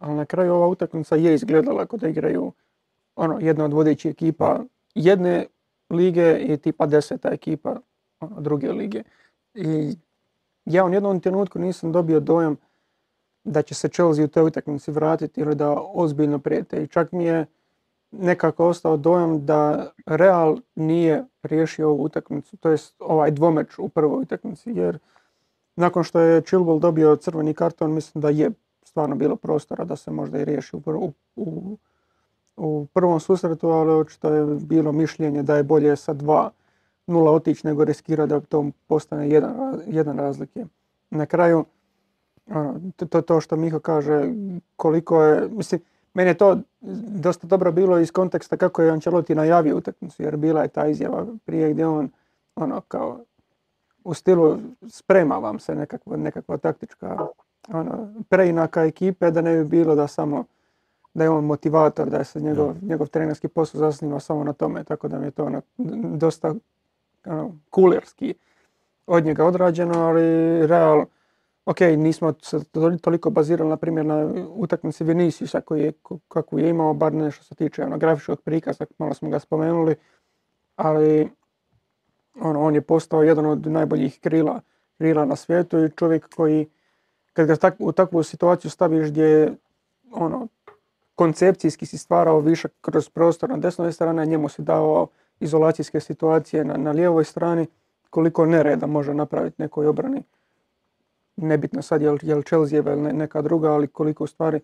ali 0.04 0.14
na 0.14 0.24
kraju 0.24 0.54
ova 0.54 0.66
utakmica 0.66 1.16
je 1.16 1.34
izgledala 1.34 1.82
ako 1.82 1.96
da 1.96 2.08
igraju 2.08 2.52
ono, 3.16 3.38
jedna 3.40 3.64
od 3.64 3.72
vodećih 3.72 4.10
ekipa 4.10 4.60
jedne 4.94 5.46
lige 5.90 6.38
i 6.38 6.56
tipa 6.56 6.86
deseta 6.86 7.28
ekipa 7.32 7.76
ono, 8.20 8.40
druge 8.40 8.72
lige. 8.72 9.02
I 9.54 9.96
ja 10.64 10.84
u 10.84 10.92
jednom 10.92 11.20
trenutku 11.20 11.58
nisam 11.58 11.92
dobio 11.92 12.20
dojam 12.20 12.56
da 13.44 13.62
će 13.62 13.74
se 13.74 13.88
Chelsea 13.88 14.24
u 14.24 14.28
toj 14.28 14.44
utakmici 14.44 14.90
vratiti 14.90 15.40
ili 15.40 15.54
da 15.54 15.76
ozbiljno 15.94 16.38
prijete. 16.38 16.82
I 16.82 16.86
čak 16.86 17.12
mi 17.12 17.24
je 17.24 17.46
nekako 18.10 18.66
ostao 18.66 18.96
dojam 18.96 19.46
da 19.46 19.90
Real 20.06 20.58
nije 20.74 21.24
riješio 21.42 21.88
ovu 21.88 22.04
utakmicu, 22.04 22.56
to 22.56 22.70
jest 22.70 22.94
ovaj 22.98 23.30
dvomeč 23.30 23.78
u 23.78 23.88
prvoj 23.88 24.22
utakmici, 24.22 24.70
jer 24.70 24.98
nakon 25.76 26.04
što 26.04 26.20
je 26.20 26.42
Chilwell 26.42 26.80
dobio 26.80 27.16
crveni 27.16 27.54
karton, 27.54 27.92
mislim 27.92 28.22
da 28.22 28.28
je 28.30 28.50
stvarno 28.94 29.16
bilo 29.16 29.36
prostora 29.36 29.84
da 29.84 29.96
se 29.96 30.10
možda 30.10 30.38
i 30.38 30.44
riješi 30.44 30.76
u, 30.76 31.12
u, 31.36 31.76
u 32.56 32.86
prvom 32.92 33.20
susretu, 33.20 33.68
ali 33.68 33.92
očito 33.92 34.34
je 34.34 34.56
bilo 34.60 34.92
mišljenje 34.92 35.42
da 35.42 35.56
je 35.56 35.62
bolje 35.62 35.96
sa 35.96 36.12
dva 36.12 36.50
nula 37.06 37.32
otići 37.32 37.66
nego 37.66 37.84
riskira 37.84 38.26
da 38.26 38.40
to 38.40 38.70
postane 38.86 39.28
jedan, 39.28 39.80
jedan 39.86 40.18
razlike. 40.18 40.66
Na 41.10 41.26
kraju, 41.26 41.64
ono, 42.46 42.80
to, 42.96 43.22
to 43.22 43.40
što 43.40 43.56
Miho 43.56 43.78
kaže, 43.78 44.32
koliko 44.76 45.22
je, 45.22 45.48
mislim, 45.48 45.80
meni 46.14 46.30
je 46.30 46.34
to 46.34 46.58
dosta 47.26 47.46
dobro 47.46 47.72
bilo 47.72 47.98
iz 47.98 48.12
konteksta 48.12 48.56
kako 48.56 48.82
je 48.82 48.90
Ancelotti 48.90 49.34
najavio 49.34 49.76
utakmicu, 49.76 50.22
jer 50.22 50.36
bila 50.36 50.62
je 50.62 50.68
ta 50.68 50.86
izjava 50.86 51.26
prije 51.44 51.72
gdje 51.72 51.86
on 51.86 52.10
ono 52.56 52.80
kao 52.88 53.18
u 54.04 54.14
stilu 54.14 54.58
sprema 54.88 55.38
vam 55.38 55.58
se 55.58 55.74
nekakva, 55.74 56.16
nekakva 56.16 56.56
taktička 56.56 57.26
ono, 57.68 58.14
preinaka 58.28 58.84
ekipe 58.84 59.30
da 59.30 59.40
ne 59.40 59.56
bi 59.56 59.64
bilo 59.64 59.94
da 59.94 60.06
samo 60.06 60.44
da 61.14 61.24
je 61.24 61.30
on 61.30 61.44
motivator, 61.44 62.10
da 62.10 62.16
je 62.16 62.24
se 62.24 62.40
njegov, 62.40 62.74
njegov 62.82 63.06
trenerski 63.06 63.48
posao 63.48 63.78
zasniva 63.78 64.20
samo 64.20 64.44
na 64.44 64.52
tome, 64.52 64.84
tako 64.84 65.08
da 65.08 65.18
mi 65.18 65.26
je 65.26 65.30
to 65.30 65.44
ono, 65.44 65.62
dosta 66.16 66.54
ono, 67.24 67.58
kulerski 67.70 68.34
od 69.06 69.24
njega 69.24 69.44
odrađeno, 69.44 69.98
ali 69.98 70.22
Real 70.66 71.04
ok, 71.66 71.80
nismo 71.80 72.34
se 72.42 72.64
toliko 73.00 73.30
bazirali 73.30 73.70
na 73.70 73.76
primjer 73.76 74.06
na 74.06 74.32
utakmici 74.48 75.04
Viniciusa 75.04 75.60
koji 75.60 75.82
je, 75.82 75.92
kakvu 76.28 76.58
je 76.58 76.70
imao, 76.70 76.94
bar 76.94 77.12
nešto 77.12 77.44
se 77.44 77.54
tiče 77.54 77.84
ono, 77.84 77.98
grafičkog 77.98 78.40
prikaza, 78.40 78.84
malo 78.98 79.14
smo 79.14 79.30
ga 79.30 79.38
spomenuli, 79.38 79.96
ali 80.76 81.30
ono, 82.40 82.60
on 82.60 82.74
je 82.74 82.80
postao 82.80 83.22
jedan 83.22 83.46
od 83.46 83.66
najboljih 83.66 84.20
krila, 84.20 84.60
krila 84.98 85.24
na 85.24 85.36
svijetu 85.36 85.84
i 85.84 85.90
čovjek 85.90 86.34
koji 86.34 86.66
kad 87.34 87.46
ga 87.46 87.56
tak, 87.56 87.74
u 87.78 87.92
takvu 87.92 88.22
situaciju 88.22 88.70
staviš 88.70 89.10
gdje 89.10 89.24
je 89.24 89.54
ono, 90.12 90.48
koncepcijski 91.14 91.86
si 91.86 91.98
stvarao 91.98 92.40
višak 92.40 92.72
kroz 92.80 93.08
prostor 93.08 93.50
na 93.50 93.56
desnoj 93.56 93.92
strani, 93.92 94.26
njemu 94.26 94.48
si 94.48 94.62
dao 94.62 95.06
izolacijske 95.40 96.00
situacije 96.00 96.64
na, 96.64 96.76
na 96.76 96.92
lijevoj 96.92 97.24
strani, 97.24 97.66
koliko 98.10 98.46
nereda 98.46 98.86
može 98.86 99.14
napraviti 99.14 99.62
nekoj 99.62 99.86
obrani. 99.86 100.22
Nebitno 101.36 101.82
sad 101.82 102.02
je 102.02 102.10
li 102.10 102.44
Chelsea 102.44 102.78
ili 102.78 103.12
neka 103.12 103.42
druga, 103.42 103.72
ali 103.72 103.88
koliko 103.88 104.24
u 104.24 104.26
stvari 104.26 104.60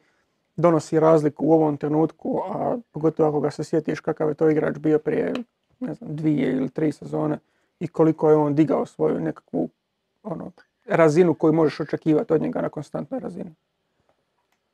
donosi 0.57 1.01
razliku 1.01 1.47
u 1.47 1.53
ovom 1.53 1.77
trenutku, 1.77 2.41
a 2.55 2.77
pogotovo 2.93 3.29
ako 3.29 3.41
ga 3.41 3.51
se 3.51 3.65
sjetiš 3.65 4.01
kakav 4.01 4.29
je 4.29 4.35
to 4.35 4.51
igrač 4.51 4.79
bio 4.79 4.99
prije 4.99 5.33
ne 5.81 5.95
znam, 5.95 6.17
dvije 6.17 6.53
ili 6.53 6.69
tri 6.69 6.93
sezone 6.93 7.39
i 7.81 7.89
koliko 7.89 8.31
je 8.31 8.37
on 8.37 8.55
digao 8.55 8.87
svoju 8.87 9.21
nekakvu 9.21 9.69
ono, 10.23 10.51
razinu 10.91 11.35
koju 11.35 11.53
možeš 11.53 11.81
očekivati 11.81 12.33
od 12.33 12.43
njega 12.43 12.61
na 12.61 12.69
konstantnoj 12.69 13.21
razini. 13.21 13.55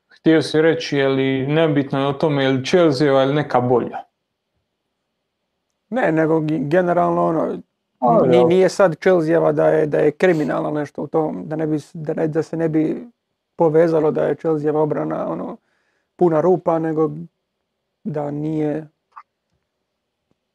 Htio 0.08 0.42
si 0.42 0.62
reći, 0.62 0.96
je 0.96 1.08
li 1.08 1.46
nebitno 1.46 2.00
je 2.00 2.06
o 2.06 2.12
tome 2.12 2.44
je 2.44 2.50
li 2.50 2.64
Chelsea 2.64 3.22
ili 3.22 3.34
neka 3.34 3.60
bolja? 3.60 3.98
Ne, 5.88 6.12
nego 6.12 6.40
generalno 6.40 7.26
ono, 8.00 8.46
nije 8.46 8.68
sad 8.68 8.96
Chelsea 8.96 9.52
da 9.52 9.68
je, 9.68 9.86
da 9.86 9.98
je 9.98 10.10
kriminalno 10.10 10.70
nešto 10.70 11.02
u 11.02 11.06
tom, 11.06 11.48
da, 11.48 11.56
ne 11.56 11.66
bi, 11.66 11.78
da, 11.92 12.26
da 12.26 12.42
se 12.42 12.56
ne 12.56 12.68
bi 12.68 13.06
povezalo 13.56 14.10
da 14.10 14.24
je 14.24 14.34
Chelsea 14.34 14.78
obrana 14.78 15.28
ono, 15.28 15.56
puna 16.16 16.40
rupa, 16.40 16.78
nego 16.78 17.10
da 18.04 18.30
nije 18.30 18.88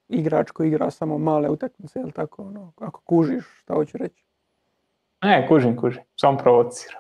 igrač 0.10 0.52
koji 0.52 0.68
igra 0.68 0.92
samo 0.92 1.18
male 1.18 1.50
utakmice, 1.50 2.00
tako, 2.16 2.42
ono, 2.44 2.74
ako 2.78 3.02
kužiš, 3.02 3.46
šta 3.62 3.74
hoću 3.74 3.98
reći. 3.98 4.24
Ne, 5.22 5.48
kužim, 5.48 5.78
kužim, 5.78 6.04
samo 6.16 6.38
provocira. 6.38 7.00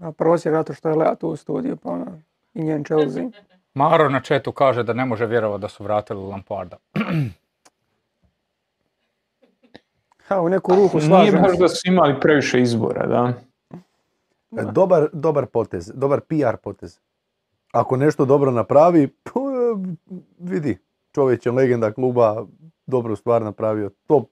A 0.00 0.12
provocira 0.12 0.56
zato 0.56 0.74
što 0.74 0.88
je 0.88 0.94
Lea 0.94 1.14
tu 1.14 1.28
u 1.28 1.36
studiju, 1.36 1.76
pa 1.76 1.90
ono, 1.90 2.06
i 2.54 2.62
njen 2.62 2.84
Chelsea. 2.84 3.24
Maro 3.74 4.08
na 4.08 4.20
četu 4.20 4.52
kaže 4.52 4.82
da 4.82 4.92
ne 4.92 5.04
može 5.04 5.26
vjerovati 5.26 5.62
da 5.62 5.68
su 5.68 5.84
vratili 5.84 6.20
Lamparda. 6.20 6.76
Ha, 10.28 10.40
u 10.40 10.48
neku 10.48 10.74
ruku 10.74 11.00
slažem 11.00 11.34
Nije 11.34 11.42
baš 11.42 11.58
da 11.58 11.68
su 11.68 11.80
imali 11.84 12.20
previše 12.20 12.60
izbora, 12.60 13.06
da. 13.06 13.32
E, 14.60 14.64
dobar, 14.72 15.08
dobar 15.12 15.46
potez, 15.46 15.92
dobar 15.94 16.20
PR 16.20 16.56
potez. 16.62 16.98
Ako 17.72 17.96
nešto 17.96 18.24
dobro 18.24 18.50
napravi, 18.50 19.08
vidi, 20.38 20.78
čovjek 21.12 21.46
je 21.46 21.52
legenda 21.52 21.92
kluba, 21.92 22.46
dobru 22.86 23.16
stvar 23.16 23.42
napravio, 23.42 23.90
top, 24.06 24.28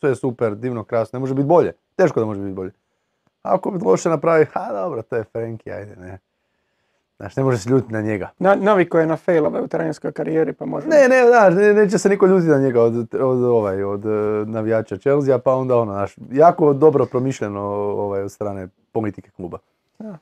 sve 0.00 0.14
super, 0.14 0.56
divno, 0.56 0.84
krasno, 0.84 1.16
ne 1.16 1.20
može 1.20 1.34
biti 1.34 1.46
bolje. 1.46 1.72
Teško 1.98 2.20
da 2.20 2.26
može 2.26 2.40
biti 2.40 2.54
bolje. 2.54 2.70
Ako 3.42 3.70
bi 3.70 3.84
loše 3.84 4.08
napravi, 4.08 4.44
ha 4.44 4.72
dobro, 4.72 5.02
to 5.02 5.16
je 5.16 5.24
Frenkie, 5.24 5.72
ajde, 5.72 5.96
ne. 5.96 6.18
Znaš, 7.16 7.36
ne 7.36 7.42
može 7.42 7.58
se 7.58 7.70
ljutiti 7.70 7.92
na 7.92 8.00
njega. 8.00 8.30
Na, 8.38 8.54
naviko 8.54 8.98
je 8.98 9.06
na 9.06 9.16
failove 9.16 9.60
u 9.60 9.68
trenerskoj 9.68 10.12
karijeri, 10.12 10.52
pa 10.52 10.66
može... 10.66 10.86
Ne, 10.86 11.08
ne, 11.08 11.26
znaš, 11.28 11.54
ne, 11.54 11.74
neće 11.74 11.98
se 11.98 12.08
niko 12.08 12.26
ljutiti 12.26 12.50
na 12.50 12.58
njega 12.58 12.82
od, 12.82 13.14
od, 13.14 13.42
ovaj, 13.44 13.82
od 13.82 14.04
uh, 14.04 14.48
navijača 14.48 14.96
Chelsea, 14.96 15.38
pa 15.38 15.54
onda 15.54 15.76
ono, 15.76 15.92
znaš, 15.92 16.16
jako 16.32 16.72
dobro 16.72 17.06
promišljeno 17.06 17.60
ovaj, 17.60 18.22
od 18.22 18.32
strane 18.32 18.68
politike 18.92 19.30
kluba. 19.30 19.58
Ja. 19.98 20.18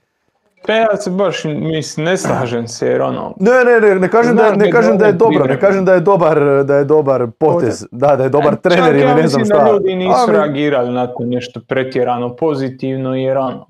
Pa 0.66 0.72
ja 0.72 0.96
se 0.96 1.10
baš 1.10 1.44
mislim, 1.44 2.06
ne 2.06 2.16
slažem 2.16 2.68
se 2.68 2.86
jer 2.88 3.02
ono... 3.02 3.34
Ne, 3.40 3.50
ne, 3.64 3.80
ne, 3.80 3.94
ne 3.94 4.10
kažem, 4.10 4.36
da, 4.36 4.54
ne 4.54 4.70
kažem 4.72 4.98
da 4.98 5.06
je 5.06 5.12
dobro, 5.12 5.44
ne 5.44 5.60
kažem 5.60 5.84
da 5.84 5.94
je 5.94 6.00
dobar, 6.00 6.64
da 6.64 6.76
je 6.76 6.84
dobar 6.84 7.26
potez, 7.30 7.86
da, 7.90 8.16
da 8.16 8.22
je 8.22 8.28
dobar 8.28 8.56
trener 8.56 8.96
ili 8.96 9.14
ne 9.14 9.28
znam 9.28 9.44
šta. 9.44 9.54
Čak 9.54 9.58
ja 9.58 9.64
mislim 9.64 9.82
da 9.82 9.88
ljudi 9.88 9.94
nisu 9.96 10.32
reagirali 10.32 10.92
na 10.92 11.06
to 11.06 11.24
nešto 11.24 11.60
pretjerano 11.68 12.36
pozitivno 12.36 13.14
jer 13.14 13.38
ono, 13.38 13.66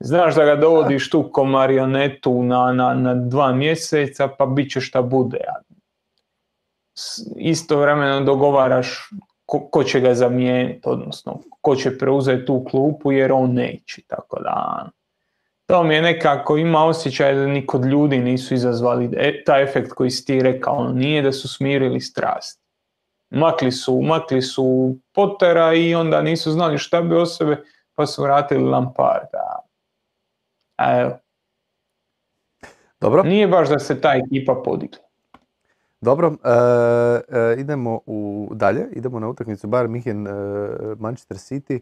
Znaš 0.00 0.34
da 0.34 0.44
ga 0.44 0.56
dovodiš 0.56 1.10
tu 1.10 1.30
ko 1.32 1.44
marionetu 1.44 2.42
na, 2.42 2.72
na, 2.72 2.94
na 2.94 3.14
dva 3.14 3.52
mjeseca 3.52 4.28
pa 4.28 4.46
bit 4.46 4.70
će 4.70 4.80
šta 4.80 5.02
bude. 5.02 5.38
A 5.48 5.60
s- 6.94 7.22
Istovremeno 7.36 8.20
dogovaraš 8.20 9.10
ko, 9.46 9.60
ko 9.60 9.84
će 9.84 10.00
ga 10.00 10.14
zamijeniti, 10.14 10.80
odnosno 10.84 11.38
ko 11.60 11.76
će 11.76 11.98
preuzeti 11.98 12.44
tu 12.44 12.64
klupu 12.64 13.12
jer 13.12 13.32
on 13.32 13.52
neće. 13.52 14.02
Tako 14.06 14.40
da 14.40 14.84
to 15.74 15.82
mi 15.82 15.94
je 15.94 16.02
nekako 16.02 16.56
ima 16.56 16.84
osjećaj 16.84 17.34
da 17.34 17.46
ni 17.46 17.66
kod 17.66 17.84
ljudi 17.84 18.18
nisu 18.18 18.54
izazvali 18.54 19.10
e, 19.16 19.44
taj 19.44 19.62
efekt 19.62 19.92
koji 19.92 20.10
si 20.10 20.24
ti 20.24 20.40
rekao. 20.40 20.74
Ono, 20.74 20.92
nije 20.92 21.22
da 21.22 21.32
su 21.32 21.48
smirili 21.48 22.00
strast. 22.00 22.60
Makli 23.30 23.72
su, 23.72 24.00
makli 24.02 24.42
su 24.42 24.96
Pottera 25.14 25.74
i 25.74 25.94
onda 25.94 26.22
nisu 26.22 26.52
znali 26.52 26.78
šta 26.78 27.02
bi 27.02 27.14
o 27.14 27.26
sebe 27.26 27.62
pa 27.94 28.06
su 28.06 28.22
vratili 28.22 28.64
Lamparda. 28.64 29.64
A 30.76 31.00
Evo, 31.00 31.18
Dobro, 33.00 33.22
nije 33.22 33.48
baš 33.48 33.68
da 33.68 33.78
se 33.78 34.00
ta 34.00 34.14
ekipa 34.14 34.62
podigla. 34.64 35.04
dobro. 36.00 36.32
e, 36.44 36.50
e, 37.38 37.54
idemo 37.58 38.00
u 38.06 38.48
dalje, 38.52 38.86
idemo 38.92 39.20
na 39.20 39.28
utakmicu 39.28 39.68
Bayern 39.68 39.88
München 39.88 40.28
e, 40.28 40.96
Manchester 40.98 41.36
City. 41.36 41.80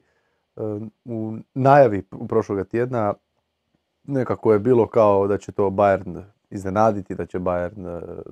E, 0.57 0.61
u 1.05 1.37
najavi 1.55 2.03
prošloga 2.29 2.65
tjedna 2.65 3.15
nekako 4.05 4.53
je 4.53 4.59
bilo 4.59 4.87
kao 4.87 5.27
da 5.27 5.39
će 5.39 5.53
to 5.53 5.71
Bayern 5.71 6.23
iznenaditi, 6.51 7.15
da 7.15 7.27
će 7.27 7.39
Bayern 7.39 7.99
e, 7.99 8.23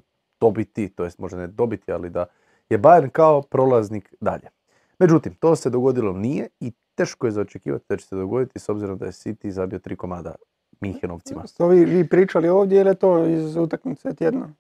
dobiti, 0.41 0.89
to 0.89 1.05
jest 1.05 1.19
možda 1.19 1.39
ne 1.39 1.47
dobiti, 1.47 1.93
ali 1.93 2.11
da 2.11 2.27
je 2.71 2.79
Bayern 2.79 3.11
kao 3.11 3.43
prolaznik 3.43 4.15
dalje. 4.21 4.49
Međutim, 4.99 5.35
to 5.35 5.57
se 5.57 5.71
dogodilo 5.71 6.13
nije 6.13 6.49
i 6.61 6.73
teško 6.95 7.27
je 7.27 7.31
za 7.31 7.41
očekivati 7.41 7.85
da 7.89 7.97
će 7.97 8.07
se 8.07 8.17
dogoditi 8.17 8.59
s 8.59 8.69
obzirom 8.69 8.99
da 8.99 9.07
je 9.07 9.13
City 9.13 9.51
zabio 9.51 9.79
tri 9.79 9.97
komada 9.97 10.35
Minhenovcima. 10.81 11.47
Ste 11.47 11.69
vi, 11.69 11.85
vi 11.85 12.09
pričali 12.09 12.49
ovdje 12.49 12.81
ili 12.81 12.91
je 12.91 12.95
to 12.95 13.27
iz 13.27 13.57
utakmice 13.57 14.15
tjedna? 14.15 14.55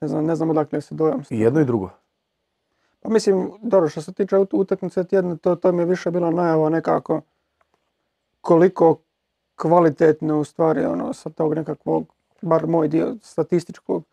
Ne 0.00 0.08
znam, 0.08 0.24
ne 0.24 0.36
znam 0.36 0.50
odakle 0.50 0.80
se 0.80 0.94
dojam. 0.94 1.22
I 1.30 1.40
jedno 1.40 1.60
i 1.60 1.64
drugo. 1.64 1.90
Pa 3.00 3.08
mislim, 3.08 3.50
dobro, 3.62 3.88
što 3.88 4.00
se 4.00 4.12
tiče 4.12 4.36
ut- 4.36 4.54
utakmice 4.54 5.04
tjedna, 5.04 5.36
to, 5.36 5.56
to 5.56 5.72
mi 5.72 5.82
je 5.82 5.86
više 5.86 6.10
bila 6.10 6.30
najava 6.30 6.68
nekako 6.68 7.20
koliko 8.40 8.98
kvalitetno 9.60 10.40
u 10.40 10.44
stvari 10.44 10.84
ono, 10.84 11.12
sa 11.12 11.30
tog 11.30 11.54
nekakvog, 11.54 12.06
bar 12.42 12.66
moj 12.66 12.88
dio 12.88 13.16
statističkog 13.22 14.04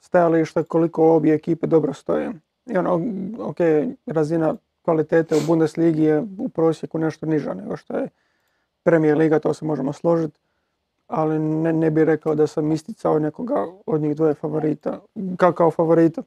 stajališta, 0.00 0.62
koliko 0.62 1.14
obje 1.14 1.34
ekipe 1.34 1.66
dobro 1.66 1.92
stoje. 1.92 2.32
I 2.66 2.76
ono, 2.76 3.00
ok, 3.38 3.56
razina 4.06 4.54
kvalitete 4.82 5.36
u 5.36 5.40
Bundesligi 5.46 6.02
je 6.02 6.26
u 6.38 6.48
prosjeku 6.48 6.98
nešto 6.98 7.26
niža 7.26 7.54
nego 7.54 7.76
što 7.76 7.96
je 7.96 8.08
Premier 8.82 9.18
Liga, 9.18 9.38
to 9.38 9.54
se 9.54 9.64
možemo 9.64 9.92
složiti, 9.92 10.38
ali 11.06 11.38
ne, 11.38 11.72
ne 11.72 11.90
bih 11.90 12.04
rekao 12.04 12.34
da 12.34 12.46
sam 12.46 12.72
isticao 12.72 13.18
nekoga 13.18 13.66
od 13.86 14.00
njih 14.00 14.16
dvoje 14.16 14.34
favorita, 14.34 15.00
kao, 15.36 15.52
kao 15.52 15.70
favorita. 15.70 16.22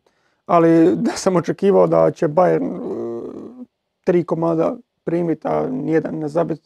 Ali 0.45 0.95
da 1.05 1.11
sam 1.11 1.35
očekivao 1.35 1.87
da 1.87 2.11
će 2.11 2.27
Bayern 2.27 2.79
uh, 2.79 3.33
tri 4.03 4.23
komada 4.23 4.75
primiti, 5.03 5.47
a 5.47 5.67
nijedan 5.69 6.15
ne 6.15 6.27
zabit, 6.27 6.61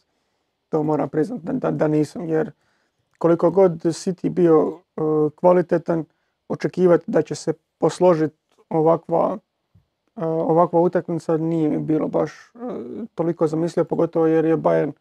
to 0.70 0.82
moram 0.82 1.08
priznati 1.08 1.42
da, 1.44 1.70
da, 1.70 1.88
nisam, 1.88 2.28
jer 2.28 2.50
koliko 3.18 3.50
god 3.50 3.72
City 3.72 4.28
bio 4.28 4.66
uh, 4.68 5.32
kvalitetan, 5.34 6.04
očekivati 6.48 7.04
da 7.06 7.22
će 7.22 7.34
se 7.34 7.52
posložiti 7.78 8.36
ovakva, 8.68 9.38
uh, 10.16 10.24
ovakva 10.24 10.80
utakmica 10.80 11.36
nije 11.36 11.68
mi 11.68 11.78
bilo 11.78 12.08
baš 12.08 12.32
uh, 12.54 12.60
toliko 13.14 13.46
zamislio, 13.46 13.84
pogotovo 13.84 14.26
jer 14.26 14.44
je 14.44 14.56
Bayern 14.56 14.92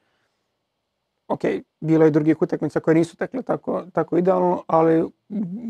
ok, 1.30 1.42
bilo 1.80 2.06
je 2.06 2.12
drugih 2.12 2.42
utakmica 2.42 2.80
koje 2.80 2.96
nisu 2.96 3.18
tekle 3.18 3.42
tako, 3.42 3.84
tako 3.94 4.18
idealno, 4.18 4.64
ali 4.68 5.06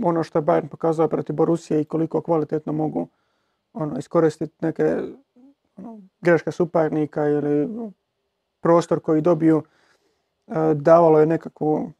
ono 0.03 0.23
što 0.23 0.39
je 0.39 0.43
Bayern 0.43 0.67
pokazao 0.67 1.07
protiv 1.07 1.35
Borusije 1.35 1.81
i 1.81 1.85
koliko 1.85 2.21
kvalitetno 2.21 2.73
mogu 2.73 3.07
ono, 3.73 3.97
iskoristiti 3.97 4.55
neke 4.61 4.97
ono, 5.75 5.99
greške 6.21 6.51
suparnika 6.51 7.25
ili 7.25 7.69
prostor 8.61 8.99
koji 8.99 9.21
dobiju, 9.21 9.63
davalo 10.75 11.19
je 11.19 11.25
nekakvu, 11.25 11.91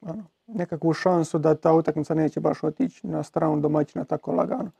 ono, 0.00 0.24
nekakvu 0.46 0.92
šansu 0.92 1.38
da 1.38 1.54
ta 1.54 1.72
utakmica 1.72 2.14
neće 2.14 2.40
baš 2.40 2.64
otići 2.64 3.06
na 3.06 3.22
stranu 3.22 3.60
domaćina 3.60 4.04
tako 4.04 4.32
lagano. 4.32 4.70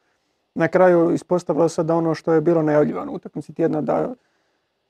Na 0.55 0.69
kraju 0.69 1.11
ispostavilo 1.11 1.69
se 1.69 1.83
da 1.83 1.95
ono 1.95 2.15
što 2.15 2.33
je 2.33 2.41
bilo 2.41 2.63
najavljivano 2.63 3.13
u 3.13 3.15
utakmici 3.15 3.53
tjedna 3.53 3.81
da 3.81 4.15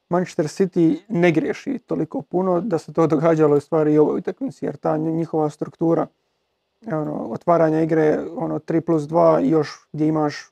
Manchester 0.09 0.45
City 0.45 0.99
ne 1.09 1.33
griješi 1.33 1.79
toliko 1.79 2.23
puno 2.23 2.61
da 2.61 2.79
se 2.79 2.93
to 2.93 3.07
događalo 3.07 3.57
u 3.57 3.61
stvari 3.61 3.95
i 3.95 3.99
ovoj 3.99 4.19
utakmici 4.19 4.65
jer 4.65 4.77
ta 4.77 4.97
njihova 4.97 5.51
struktura 5.51 6.07
ono, 6.87 7.13
otvaranja 7.13 7.81
igre 7.81 8.19
ono 8.37 8.59
3 8.59 8.81
plus 8.81 9.03
2 9.03 9.45
i 9.45 9.49
još 9.49 9.89
gdje 9.93 10.07
imaš 10.07 10.51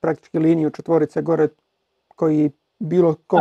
praktički 0.00 0.38
liniju 0.38 0.70
četvorice 0.70 1.22
gore 1.22 1.48
koji 2.16 2.50
bilo 2.78 3.14
ko 3.26 3.38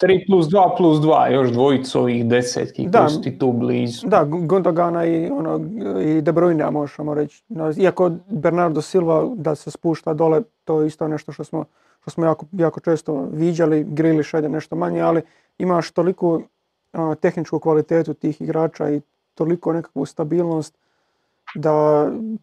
3 0.00 0.26
plus 0.26 0.46
2 0.46 0.76
plus 0.76 0.98
2, 0.98 1.32
još 1.32 1.50
dvojicu 1.50 2.00
ovih 2.00 2.26
desetki 2.26 2.86
Da. 2.88 2.98
koji 2.98 3.10
su 3.10 3.20
ti 3.20 3.38
tu 3.38 3.52
blizu. 3.52 4.06
Da, 4.08 4.24
Gundogana 4.24 5.04
i, 5.04 5.30
ono, 5.30 5.60
i 6.00 6.20
De 6.20 6.32
Bruyne, 6.32 6.70
možemo 6.70 7.14
reći. 7.14 7.42
No, 7.48 7.72
Iako 7.76 8.10
Bernardo 8.28 8.82
Silva 8.82 9.30
da 9.34 9.54
se 9.54 9.70
spušta 9.70 10.14
dole, 10.14 10.42
to 10.64 10.80
je 10.80 10.86
isto 10.86 11.08
nešto 11.08 11.32
što 11.32 11.44
smo, 11.44 11.64
što 12.00 12.10
smo 12.10 12.24
jako, 12.24 12.46
jako 12.52 12.80
često 12.80 13.28
viđali. 13.32 13.84
Grilish 13.84 14.34
ajde 14.34 14.48
nešto 14.48 14.76
manje, 14.76 15.00
ali 15.00 15.22
imaš 15.58 15.90
toliku 15.90 16.42
ono, 16.92 17.14
tehničku 17.14 17.58
kvalitetu 17.58 18.14
tih 18.14 18.40
igrača 18.40 18.90
i 18.90 19.00
toliko 19.34 19.72
nekakvu 19.72 20.06
stabilnost 20.06 20.78
da 21.54 21.70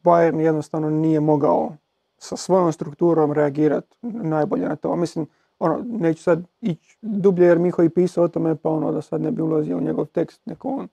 Bayern 0.03 0.39
jednostavno 0.39 0.89
nije 0.89 1.19
mogao 1.19 1.71
sa 2.17 2.37
svojom 2.37 2.71
strukturom 2.71 3.31
reagirati 3.31 3.95
najbolje 4.01 4.67
na 4.67 4.75
to. 4.75 4.95
Mislim, 4.95 5.27
ono, 5.59 5.85
neću 5.89 6.23
sad 6.23 6.43
ići 6.61 6.97
dublje 7.01 7.45
jer 7.45 7.59
Miho 7.59 7.83
i 7.83 7.89
pisao 7.89 8.23
o 8.23 8.27
tome, 8.27 8.55
pa 8.55 8.69
ono 8.69 8.91
da 8.91 9.01
sad 9.01 9.21
ne 9.21 9.31
bi 9.31 9.41
ulazio 9.41 9.77
u 9.77 9.81
njegov 9.81 10.05
tekst, 10.05 10.41
neko 10.45 10.69
on, 10.69 10.87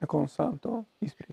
neko 0.00 0.18
on 0.18 0.28
sam 0.28 0.58
to 0.58 0.84
ispriča. 1.00 1.32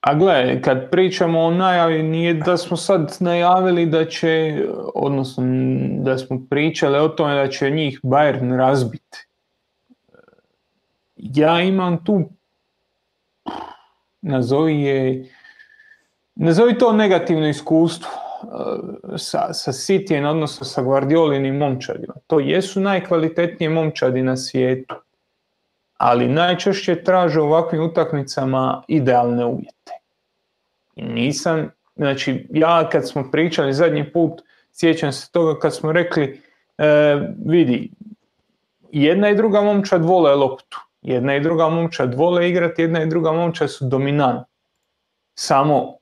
A 0.00 0.14
gle, 0.14 0.62
kad 0.62 0.90
pričamo 0.90 1.40
o 1.40 1.50
najavi, 1.50 2.02
nije 2.02 2.34
da 2.34 2.56
smo 2.56 2.76
sad 2.76 3.16
najavili 3.20 3.86
da 3.86 4.04
će, 4.04 4.64
odnosno 4.94 5.44
da 5.98 6.18
smo 6.18 6.46
pričali 6.50 6.98
o 6.98 7.08
tome 7.08 7.34
da 7.34 7.48
će 7.48 7.70
njih 7.70 8.00
Bayern 8.02 8.56
razbiti. 8.56 9.26
Ja 11.16 11.60
imam 11.60 12.04
tu, 12.04 12.22
nazovi 14.22 14.82
je, 14.82 15.30
nazovi 16.34 16.78
to 16.78 16.92
negativno 16.92 17.48
iskustvo 17.48 18.10
sa, 19.16 19.52
sa 19.52 19.72
Cityjem, 19.72 20.26
odnosno 20.26 20.66
sa 20.66 20.82
Guardiolinim 20.82 21.56
momčadima. 21.56 22.14
To 22.26 22.40
jesu 22.40 22.80
najkvalitetnije 22.80 23.70
momčadi 23.70 24.22
na 24.22 24.36
svijetu, 24.36 24.94
ali 25.96 26.28
najčešće 26.28 27.02
traže 27.04 27.40
u 27.40 27.44
ovakvim 27.44 27.82
utakmicama 27.82 28.82
idealne 28.88 29.44
uvjete. 29.44 29.92
I 30.96 31.04
nisam, 31.04 31.70
znači 31.96 32.46
ja 32.50 32.88
kad 32.88 33.08
smo 33.08 33.30
pričali 33.30 33.74
zadnji 33.74 34.12
put, 34.12 34.42
sjećam 34.72 35.12
se 35.12 35.32
toga 35.32 35.58
kad 35.58 35.74
smo 35.74 35.92
rekli, 35.92 36.40
e, 36.78 37.20
vidi, 37.46 37.90
jedna 38.92 39.30
i 39.30 39.36
druga 39.36 39.60
momčad 39.60 40.04
vole 40.04 40.34
loptu, 40.34 40.80
jedna 41.02 41.36
i 41.36 41.40
druga 41.40 41.68
momčad 41.68 42.14
vole 42.14 42.48
igrati, 42.48 42.82
jedna 42.82 43.02
i 43.02 43.06
druga 43.06 43.32
momčad 43.32 43.70
su 43.70 43.84
dominantni. 43.88 44.44
Samo 45.34 45.96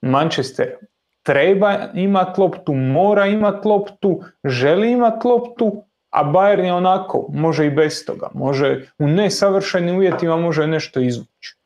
Manchester 0.00 0.76
treba 1.24 1.78
imati 1.94 2.40
loptu, 2.40 2.74
mora 2.74 3.26
imati 3.26 3.68
loptu, 3.68 4.22
želi 4.44 4.92
imati 4.92 5.28
loptu, 5.28 5.82
a 6.10 6.24
Bayern 6.24 6.64
je 6.64 6.72
onako, 6.72 7.26
može 7.28 7.66
i 7.66 7.70
bez 7.70 8.06
toga, 8.06 8.28
može 8.34 8.86
u 8.98 9.06
nesavršenim 9.06 9.96
uvjetima 9.96 10.36
može 10.36 10.66
nešto 10.66 11.00
izvući. 11.00 11.56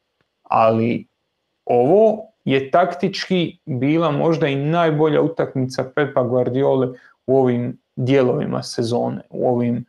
Ali 0.43 1.06
ovo 1.64 2.24
je 2.44 2.70
taktički 2.70 3.59
bila 3.64 4.10
možda 4.10 4.47
i 4.47 4.56
najbolja 4.56 5.22
utakmica 5.22 5.85
Pepa 5.94 6.22
Guardiole 6.22 6.89
u 7.26 7.39
ovim 7.39 7.78
dijelovima 7.97 8.62
sezone, 8.62 9.20
u 9.30 9.48
ovim 9.48 9.85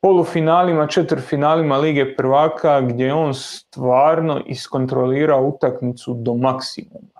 polufinalima, 0.00 0.86
četvrfinalima 0.86 1.76
Lige 1.76 2.16
prvaka 2.16 2.80
gdje 2.80 3.04
je 3.04 3.14
on 3.14 3.34
stvarno 3.34 4.40
iskontrolirao 4.46 5.46
utakmicu 5.46 6.14
do 6.14 6.34
maksimuma. 6.34 7.11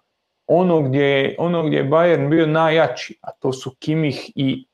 Ono 0.54 0.82
gdje, 0.82 1.04
je- 1.04 1.34
ono 1.38 1.62
gdje 1.62 1.76
je 1.76 1.84
Bayern 1.90 2.28
bio 2.28 2.46
najjači, 2.46 3.18
a 3.20 3.30
to 3.32 3.52
su 3.52 3.74
Kimih 3.78 4.32
i 4.34 4.64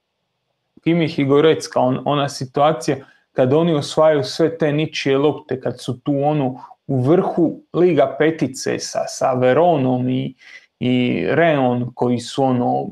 Kimih 0.84 1.18
i 1.18 1.24
Gorecka, 1.24 1.80
on, 1.80 2.02
ona 2.04 2.28
situacija 2.28 2.96
kad 3.32 3.52
oni 3.52 3.74
osvajaju 3.74 4.24
sve 4.24 4.58
te 4.58 4.72
ničije 4.72 5.18
lopte, 5.18 5.60
kad 5.60 5.80
su 5.80 6.00
tu 6.00 6.12
ono 6.22 6.60
u 6.86 7.00
vrhu 7.02 7.60
Liga 7.74 8.16
petice 8.18 8.78
sa, 8.78 9.06
sa 9.06 9.32
Veronom 9.32 10.08
i, 10.08 10.34
i 10.80 11.24
Reon 11.30 11.92
koji 11.94 12.18
su 12.18 12.44
ono 12.44 12.86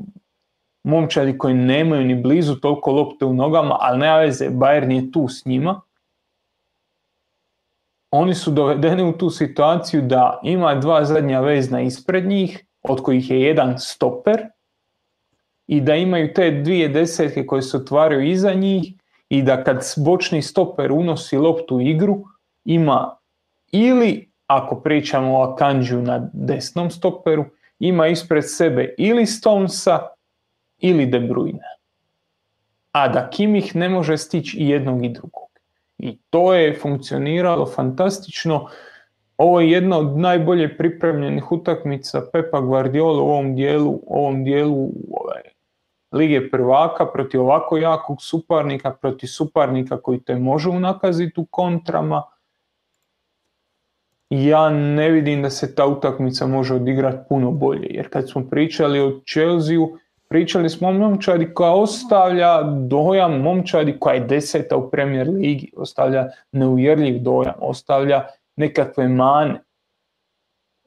momčadi 0.83 1.37
koji 1.37 1.53
nemaju 1.53 2.05
ni 2.05 2.15
blizu 2.15 2.55
toliko 2.55 2.91
lopte 2.91 3.25
u 3.25 3.33
nogama, 3.33 3.77
ali 3.79 3.99
nema 3.99 4.17
veze, 4.17 4.49
Bayern 4.49 4.91
je 4.91 5.11
tu 5.11 5.27
s 5.27 5.45
njima. 5.45 5.81
oni 8.11 8.35
su 8.35 8.51
dovedeni 8.51 9.03
u 9.03 9.17
tu 9.17 9.29
situaciju 9.29 10.01
da 10.01 10.39
ima 10.43 10.75
dva 10.75 11.05
zadnja 11.05 11.39
vezna 11.41 11.81
ispred 11.81 12.25
njih, 12.25 12.66
od 12.83 13.01
kojih 13.01 13.29
je 13.29 13.41
jedan 13.41 13.79
stoper, 13.79 14.47
i 15.67 15.81
da 15.81 15.95
imaju 15.95 16.33
te 16.33 16.51
dvije 16.51 16.87
desetke 16.89 17.45
koje 17.45 17.61
se 17.61 17.77
otvaraju 17.77 18.21
iza 18.21 18.53
njih 18.53 18.93
i 19.29 19.41
da 19.41 19.63
kad 19.63 19.85
bočni 19.97 20.41
stoper 20.41 20.91
unosi 20.91 21.37
loptu 21.37 21.75
u 21.75 21.81
igru, 21.81 22.23
ima 22.65 23.17
ili, 23.71 24.29
ako 24.47 24.81
pričamo 24.81 25.39
o 25.39 25.43
Akanđu 25.43 26.01
na 26.01 26.29
desnom 26.33 26.91
stoperu, 26.91 27.45
ima 27.79 28.07
ispred 28.07 28.43
sebe 28.47 28.95
ili 28.97 29.25
Stonesa 29.25 29.99
ili 30.79 31.05
De 31.05 31.19
Bruyne. 31.19 31.77
A 32.91 33.07
da 33.07 33.29
Kimih 33.29 33.75
ne 33.75 33.89
može 33.89 34.17
stići 34.17 34.57
i 34.57 34.69
jednog 34.69 35.05
i 35.05 35.09
drugog. 35.09 35.47
I 35.97 36.17
to 36.29 36.53
je 36.53 36.79
funkcioniralo 36.79 37.65
fantastično. 37.65 38.67
Ovo 39.37 39.61
je 39.61 39.71
jedna 39.71 39.97
od 39.97 40.17
najbolje 40.17 40.77
pripremljenih 40.77 41.51
utakmica 41.51 42.21
Pepa 42.33 42.61
Guardiola 42.61 43.23
u 43.23 43.25
ovom 43.25 43.55
dijelu, 43.55 43.99
ovom 44.07 44.43
dijelu 44.43 44.89
ovaj, 45.11 45.41
Lige 46.11 46.49
prvaka 46.49 47.05
protiv 47.05 47.41
ovako 47.41 47.77
jakog 47.77 48.21
suparnika, 48.21 48.91
protiv 48.91 49.27
suparnika 49.27 50.01
koji 50.01 50.19
te 50.19 50.35
može 50.35 50.69
unakaziti 50.69 51.41
u 51.41 51.45
kontrama. 51.45 52.23
Ja 54.29 54.69
ne 54.69 55.09
vidim 55.09 55.41
da 55.41 55.49
se 55.49 55.75
ta 55.75 55.85
utakmica 55.85 56.47
može 56.47 56.75
odigrati 56.75 57.17
puno 57.29 57.51
bolje, 57.51 57.87
jer 57.89 58.09
kad 58.09 58.29
smo 58.29 58.49
pričali 58.49 58.99
o 58.99 59.19
Chelsea-u, 59.33 59.97
pričali 60.29 60.69
smo 60.69 60.87
o 60.87 60.91
momčadi 60.91 61.53
koja 61.53 61.71
ostavlja 61.71 62.63
dojam 62.63 63.41
momčadi 63.41 63.99
koja 63.99 64.13
je 64.13 64.19
deseta 64.19 64.77
u 64.77 64.89
Premier 64.89 65.29
Ligi, 65.29 65.71
ostavlja 65.77 66.27
neuvjerljiv 66.51 67.21
dojam, 67.21 67.55
ostavlja 67.59 68.25
nekakve 68.57 69.07
mane. 69.07 69.61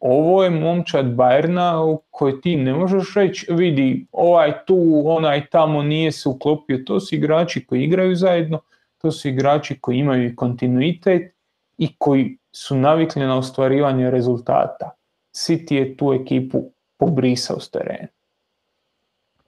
Ovo 0.01 0.45
je 0.45 0.51
momčad 0.51 1.15
Bajerna 1.15 1.85
u 1.85 2.03
kojoj 2.11 2.41
ti 2.41 2.57
ne 2.57 2.75
možeš 2.75 3.15
reći 3.15 3.47
vidi 3.51 4.07
ovaj 4.13 4.65
tu, 4.67 5.03
onaj 5.05 5.47
tamo 5.47 5.83
nije 5.83 6.13
se 6.13 6.29
uklopio. 6.29 6.83
To 6.87 7.01
su 7.01 7.15
igrači 7.15 7.67
koji 7.67 7.83
igraju 7.83 8.15
zajedno, 8.15 8.61
to 8.99 9.13
su 9.13 9.29
igrači 9.29 9.81
koji 9.81 9.99
imaju 9.99 10.37
kontinuitet 10.37 11.35
i 11.79 11.97
koji 11.99 12.39
su 12.53 12.77
navikli 12.77 13.23
na 13.23 13.39
ostvarivanje 13.39 14.11
rezultata. 14.11 14.91
City 15.33 15.75
je 15.75 15.97
tu 15.97 16.13
ekipu 16.13 16.63
pobrisao 16.97 17.61
s 17.61 17.71
terena. 17.71 18.09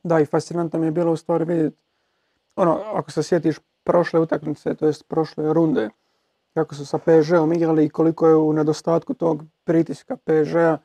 Da, 0.02 0.20
i 0.20 0.26
fascinantno 0.26 0.78
mi 0.78 0.86
je 0.86 0.90
bilo 0.90 1.12
u 1.12 1.16
stvari 1.16 1.44
vidjeti, 1.44 1.76
ono, 2.56 2.80
ako 2.94 3.10
se 3.10 3.22
sjetiš 3.22 3.56
prošle 3.84 4.20
utakmice, 4.20 4.74
to 4.74 4.86
jest 4.86 5.08
prošle 5.08 5.52
runde, 5.52 5.88
kako 6.54 6.74
su 6.74 6.86
sa 6.86 6.98
PSG-om 6.98 7.52
igrali 7.52 7.84
i 7.84 7.88
koliko 7.88 8.28
je 8.28 8.36
u 8.36 8.52
nedostatku 8.52 9.14
tog 9.14 9.42
pritiska 9.64 10.16
PSG-a, 10.16 10.78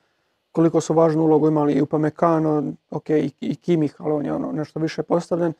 koliko 0.52 0.82
su 0.82 0.94
važnu 0.94 1.24
ulogu 1.24 1.48
imali 1.48 1.74
i 1.74 1.82
Upamecano, 1.82 2.64
ok, 2.90 3.10
i, 3.10 3.32
i 3.42 3.56
Kimih, 3.56 3.96
ali 3.98 4.14
on 4.14 4.26
je 4.26 4.34
ono 4.34 4.52
nešto 4.52 4.80
više 4.80 5.04
postavljen, 5.04 5.54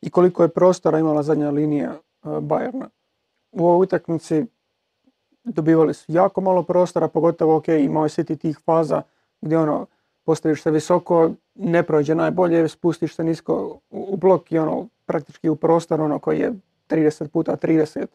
i 0.00 0.10
koliko 0.10 0.42
je 0.42 0.48
prostora 0.48 0.98
imala 0.98 1.22
zadnja 1.22 1.50
linija 1.50 1.90
uh, 2.22 2.30
Bayerna. 2.32 2.88
U 3.52 3.66
ovoj 3.66 3.84
utakmici 3.84 4.44
dobivali 5.44 5.94
su 5.94 6.12
jako 6.12 6.40
malo 6.40 6.62
prostora, 6.62 7.08
pogotovo 7.08 7.56
ok, 7.56 7.68
imao 7.68 8.04
je 8.04 8.08
City 8.08 8.38
tih 8.38 8.58
faza 8.64 9.02
gdje 9.40 9.58
ono, 9.58 9.86
postaviš 10.24 10.62
se 10.62 10.70
visoko, 10.70 11.30
ne 11.54 11.82
prođe 11.82 12.14
najbolje, 12.14 12.68
spustiš 12.68 13.16
se 13.16 13.24
nisko 13.24 13.80
u, 13.90 14.06
u 14.12 14.16
blok 14.16 14.52
i 14.52 14.58
ono, 14.58 14.88
praktički 15.06 15.48
u 15.48 15.56
prostor 15.56 16.00
ono 16.00 16.18
koji 16.18 16.38
je 16.38 16.52
30 16.88 17.28
puta 17.28 17.56
30 17.56 17.98
e, 18.02 18.06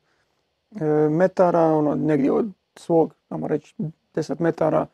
metara, 1.09 1.61
ono 1.61 1.95
negdje 1.95 2.31
od 2.31 2.51
svog, 2.75 3.13
ajmo 3.29 3.47
reći, 3.47 3.75
10 4.13 4.41
metara 4.41 4.87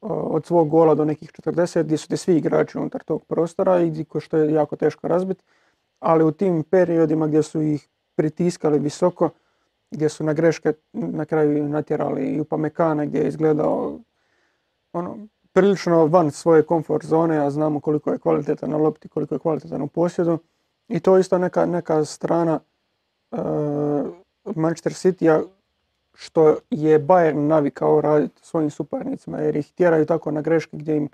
o, 0.00 0.08
od 0.08 0.46
svog 0.46 0.68
gola 0.68 0.94
do 0.94 1.04
nekih 1.04 1.32
40 1.32 1.82
gdje 1.82 1.96
su 1.96 2.08
ti 2.08 2.16
svi 2.16 2.36
igrači 2.36 2.78
unutar 2.78 3.02
tog 3.02 3.24
prostora 3.24 3.80
i 3.80 4.04
što 4.20 4.36
je 4.36 4.52
jako 4.52 4.76
teško 4.76 5.08
razbiti. 5.08 5.44
Ali 6.00 6.24
u 6.24 6.32
tim 6.32 6.62
periodima 6.62 7.26
gdje 7.26 7.42
su 7.42 7.62
ih 7.62 7.88
pritiskali 8.14 8.78
visoko, 8.78 9.30
gdje 9.90 10.08
su 10.08 10.24
na 10.24 10.32
greške 10.32 10.72
na 10.92 11.24
kraju 11.24 11.68
natjerali 11.68 12.26
i 12.26 12.40
Upamecana 12.40 13.04
gdje 13.04 13.18
je 13.18 13.28
izgledao 13.28 13.98
ono, 14.92 15.18
prilično 15.52 16.06
van 16.06 16.30
svoje 16.30 16.62
komfort 16.62 17.06
zone, 17.06 17.38
a 17.38 17.50
znamo 17.50 17.80
koliko 17.80 18.12
je 18.12 18.18
kvalitetan 18.18 18.70
na 18.70 18.76
lopti, 18.76 19.08
koliko 19.08 19.34
je 19.34 19.38
kvalitetan 19.38 19.82
u 19.82 19.88
posjedu. 19.88 20.38
I 20.88 21.00
to 21.00 21.16
je 21.16 21.20
isto 21.20 21.38
neka, 21.38 21.66
neka 21.66 22.04
strana 22.04 22.60
Manchester 24.54 24.92
City-a 24.92 25.42
što 26.14 26.56
je 26.70 27.00
Bayern 27.00 27.46
navikao 27.46 28.00
raditi 28.00 28.40
svojim 28.46 28.70
suparnicima 28.70 29.38
jer 29.38 29.56
ih 29.56 29.72
tjeraju 29.72 30.06
tako 30.06 30.30
na 30.30 30.40
greške 30.40 30.76
gdje 30.76 30.96
im 30.96 31.08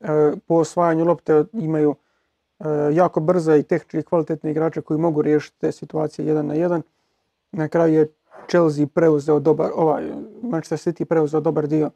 uh, 0.00 0.08
po 0.46 0.54
osvajanju 0.54 1.04
lopte 1.04 1.44
imaju 1.52 1.90
uh, 2.58 2.66
jako 2.92 3.20
brze 3.20 3.58
i 3.58 3.62
tehnički 3.62 4.02
kvalitetne 4.02 4.50
igrače 4.50 4.80
koji 4.80 5.00
mogu 5.00 5.22
riješiti 5.22 5.58
te 5.60 5.72
situacije 5.72 6.26
jedan 6.26 6.46
na 6.46 6.54
jedan. 6.54 6.82
Na 7.52 7.68
kraju 7.68 7.94
je 7.94 8.08
Chelsea 8.48 8.86
preuzeo 8.94 9.40
dobar, 9.40 9.70
ovaj, 9.74 10.04
Manchester 10.42 10.78
City 10.78 11.04
preuzeo 11.04 11.40
dobar 11.40 11.66
dio 11.66 11.90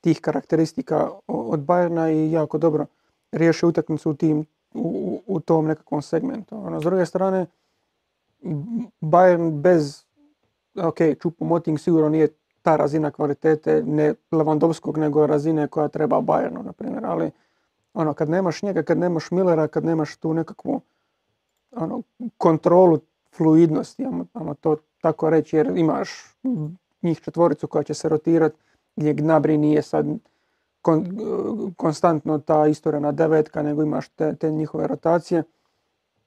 tih 0.00 0.20
karakteristika 0.20 1.10
od 1.26 1.60
Bayerna 1.60 2.12
i 2.12 2.32
jako 2.32 2.58
dobro 2.58 2.86
riješio 3.32 3.68
utakmicu 3.68 4.10
u, 4.10 4.14
tim, 4.14 4.46
u- 4.74 5.22
u 5.26 5.40
tom 5.40 5.66
nekakvom 5.66 6.02
segmentu. 6.02 6.56
Ono, 6.66 6.80
s 6.80 6.84
druge 6.84 7.06
strane, 7.06 7.46
Bayern 9.00 9.50
bez, 9.60 10.04
ok, 10.76 10.98
Choupo-Moting 10.98 11.78
sigurno 11.78 12.08
nije 12.08 12.28
ta 12.62 12.76
razina 12.76 13.10
kvalitete, 13.10 13.82
ne 13.86 14.14
Lewandowskog, 14.30 14.98
nego 14.98 15.26
razine 15.26 15.68
koja 15.68 15.88
treba 15.88 16.20
Bayernu, 16.20 16.62
na 16.62 16.72
primjer, 16.72 17.06
ali 17.06 17.30
ono, 17.94 18.14
kad 18.14 18.30
nemaš 18.30 18.62
njega, 18.62 18.82
kad 18.82 18.98
nemaš 18.98 19.30
Millera, 19.30 19.68
kad 19.68 19.84
nemaš 19.84 20.16
tu 20.16 20.34
nekakvu 20.34 20.80
ono, 21.70 22.02
kontrolu 22.38 23.00
fluidnosti, 23.36 24.04
ajmo, 24.32 24.54
to 24.54 24.76
tako 25.00 25.30
reći, 25.30 25.56
jer 25.56 25.72
imaš 25.76 26.10
njih 27.02 27.20
četvoricu 27.20 27.66
koja 27.66 27.82
će 27.82 27.94
se 27.94 28.08
rotirati, 28.08 28.56
gdje 28.96 29.14
Gnabry 29.14 29.56
nije 29.56 29.82
sad 29.82 30.06
kon- 30.82 31.72
konstantno 31.76 32.38
ta 32.38 32.66
istorena 32.66 33.12
devetka, 33.12 33.62
nego 33.62 33.82
imaš 33.82 34.08
te, 34.08 34.36
te 34.36 34.50
njihove 34.50 34.86
rotacije. 34.86 35.42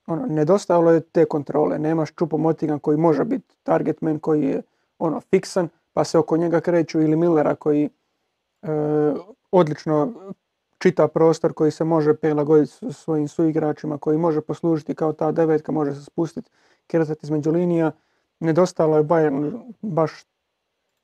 Ono, 0.08 0.26
nedostajalo 0.26 0.92
je 0.92 1.02
te 1.02 1.26
kontrole. 1.26 1.80
Nemaš 1.80 2.14
čupo 2.16 2.38
motigan 2.38 2.80
koji 2.80 2.98
može 2.98 3.24
biti 3.24 3.56
target 3.64 4.02
man 4.02 4.20
koji 4.20 4.44
je 4.44 4.62
ono 5.00 5.22
fiksan, 5.22 5.70
pa 5.94 6.04
se 6.04 6.18
oko 6.18 6.38
njega 6.38 6.62
kreću 6.62 7.02
ili 7.02 7.16
Millera 7.16 7.56
koji 7.56 7.90
e, 8.62 8.70
odlično 9.52 10.14
čita 10.78 11.08
prostor 11.08 11.54
koji 11.54 11.72
se 11.72 11.84
može 11.84 12.14
prilagoditi 12.14 12.94
svojim 12.94 13.28
suigračima, 13.28 13.98
koji 13.98 14.18
može 14.18 14.42
poslužiti 14.42 14.96
kao 14.96 15.14
ta 15.14 15.32
devetka, 15.32 15.72
može 15.72 15.96
se 15.96 16.04
spustiti, 16.04 16.50
kretati 16.88 17.20
između 17.24 17.52
linija. 17.52 17.92
Nedostajalo 18.40 18.98
je 18.98 19.04
Bayern 19.04 19.74
baš 19.82 20.26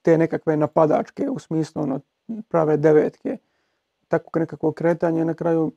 te 0.02 0.18
nekakve 0.18 0.58
napadačke 0.58 1.30
u 1.30 1.40
smislu 1.40 1.82
ono, 1.84 2.00
prave 2.48 2.78
devetke, 2.78 3.38
takvog 4.08 4.38
nekakvog 4.38 4.76
kretanja 4.76 5.24
na 5.24 5.34
kraju 5.34 5.72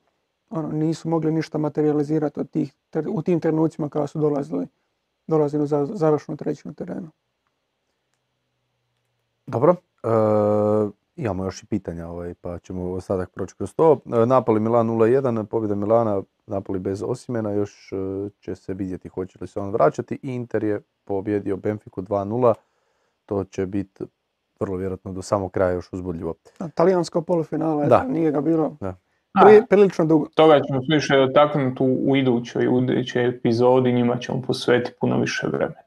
ono, 0.52 0.68
nisu 0.72 1.08
mogli 1.08 1.32
ništa 1.32 1.58
materializirati 1.58 2.40
od 2.40 2.50
tih, 2.50 2.74
u 3.08 3.22
tim 3.22 3.40
trenucima 3.40 3.88
kada 3.88 4.06
su 4.06 4.18
dolazili, 4.18 4.66
dolazili 5.26 5.66
za 5.66 5.86
završnu 5.86 6.36
trećinu 6.36 6.74
terena. 6.74 7.10
Dobro. 9.46 9.76
E, 10.02 10.08
imamo 11.16 11.44
još 11.44 11.62
i 11.62 11.66
pitanja, 11.66 12.08
ovaj, 12.08 12.34
pa 12.34 12.58
ćemo 12.58 12.90
ostatak 12.92 13.30
proći 13.30 13.54
kroz 13.56 13.74
to. 13.74 14.00
E, 14.22 14.26
Napoli 14.26 14.60
Milan 14.60 14.88
0-1, 14.88 15.44
pobjeda 15.44 15.74
Milana, 15.74 16.22
Napoli 16.46 16.78
bez 16.78 17.02
Osimena, 17.06 17.50
još 17.52 17.92
e, 17.92 17.96
će 18.40 18.54
se 18.54 18.74
vidjeti 18.74 19.08
hoće 19.08 19.38
li 19.40 19.46
se 19.46 19.60
on 19.60 19.70
vraćati. 19.70 20.18
Inter 20.22 20.64
je 20.64 20.80
pobjedio 21.04 21.56
Benfiku 21.56 22.02
2-0, 22.02 22.54
to 23.26 23.44
će 23.44 23.66
biti 23.66 24.04
vrlo 24.60 24.76
vjerojatno 24.76 25.12
do 25.12 25.22
samog 25.22 25.52
kraja 25.52 25.70
još 25.70 25.92
uzbudljivo. 25.92 26.34
Talijansko 26.74 27.22
polufinale, 27.22 27.86
Da. 27.86 28.02
nije 28.04 28.30
ga 28.30 28.40
bilo 28.40 28.76
Da. 28.80 28.96
Pri- 29.34 29.66
prilično 29.68 30.04
dugo. 30.04 30.26
Toga 30.34 30.60
ćemo 30.60 30.80
se 30.80 30.86
više 30.88 31.16
dotaknuti 31.16 31.82
u, 31.82 32.10
u 32.10 32.16
idućoj, 32.16 32.68
u 32.68 32.82
idućoj 32.82 33.28
epizodi, 33.28 33.92
njima 33.92 34.18
ćemo 34.18 34.42
posvetiti 34.42 34.96
puno 35.00 35.18
više 35.18 35.46
vremena. 35.46 35.80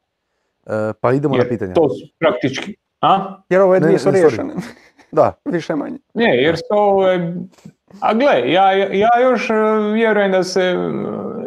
E, 0.65 0.93
pa 1.01 1.11
idemo 1.11 1.35
na 1.35 1.41
Jer 1.41 1.49
pitanja. 1.49 1.73
to 1.73 1.89
su 1.89 2.07
praktički... 2.19 2.75
A? 3.01 3.35
Jer 3.49 3.61
ove 3.61 3.79
dvije 3.79 3.99
su 3.99 4.11
riješene, 4.11 4.53
Da, 5.11 5.33
više 5.45 5.75
manje. 5.75 5.97
Ne, 6.13 6.37
jer 6.37 6.57
su 6.57 6.63
ovo... 6.69 7.07
je- 7.07 7.35
A 7.99 8.13
gle, 8.13 8.51
ja, 8.51 8.71
ja 8.73 9.09
još 9.21 9.49
e, 9.49 9.53
vjerujem 9.93 10.31
da 10.31 10.43
se, 10.43 10.73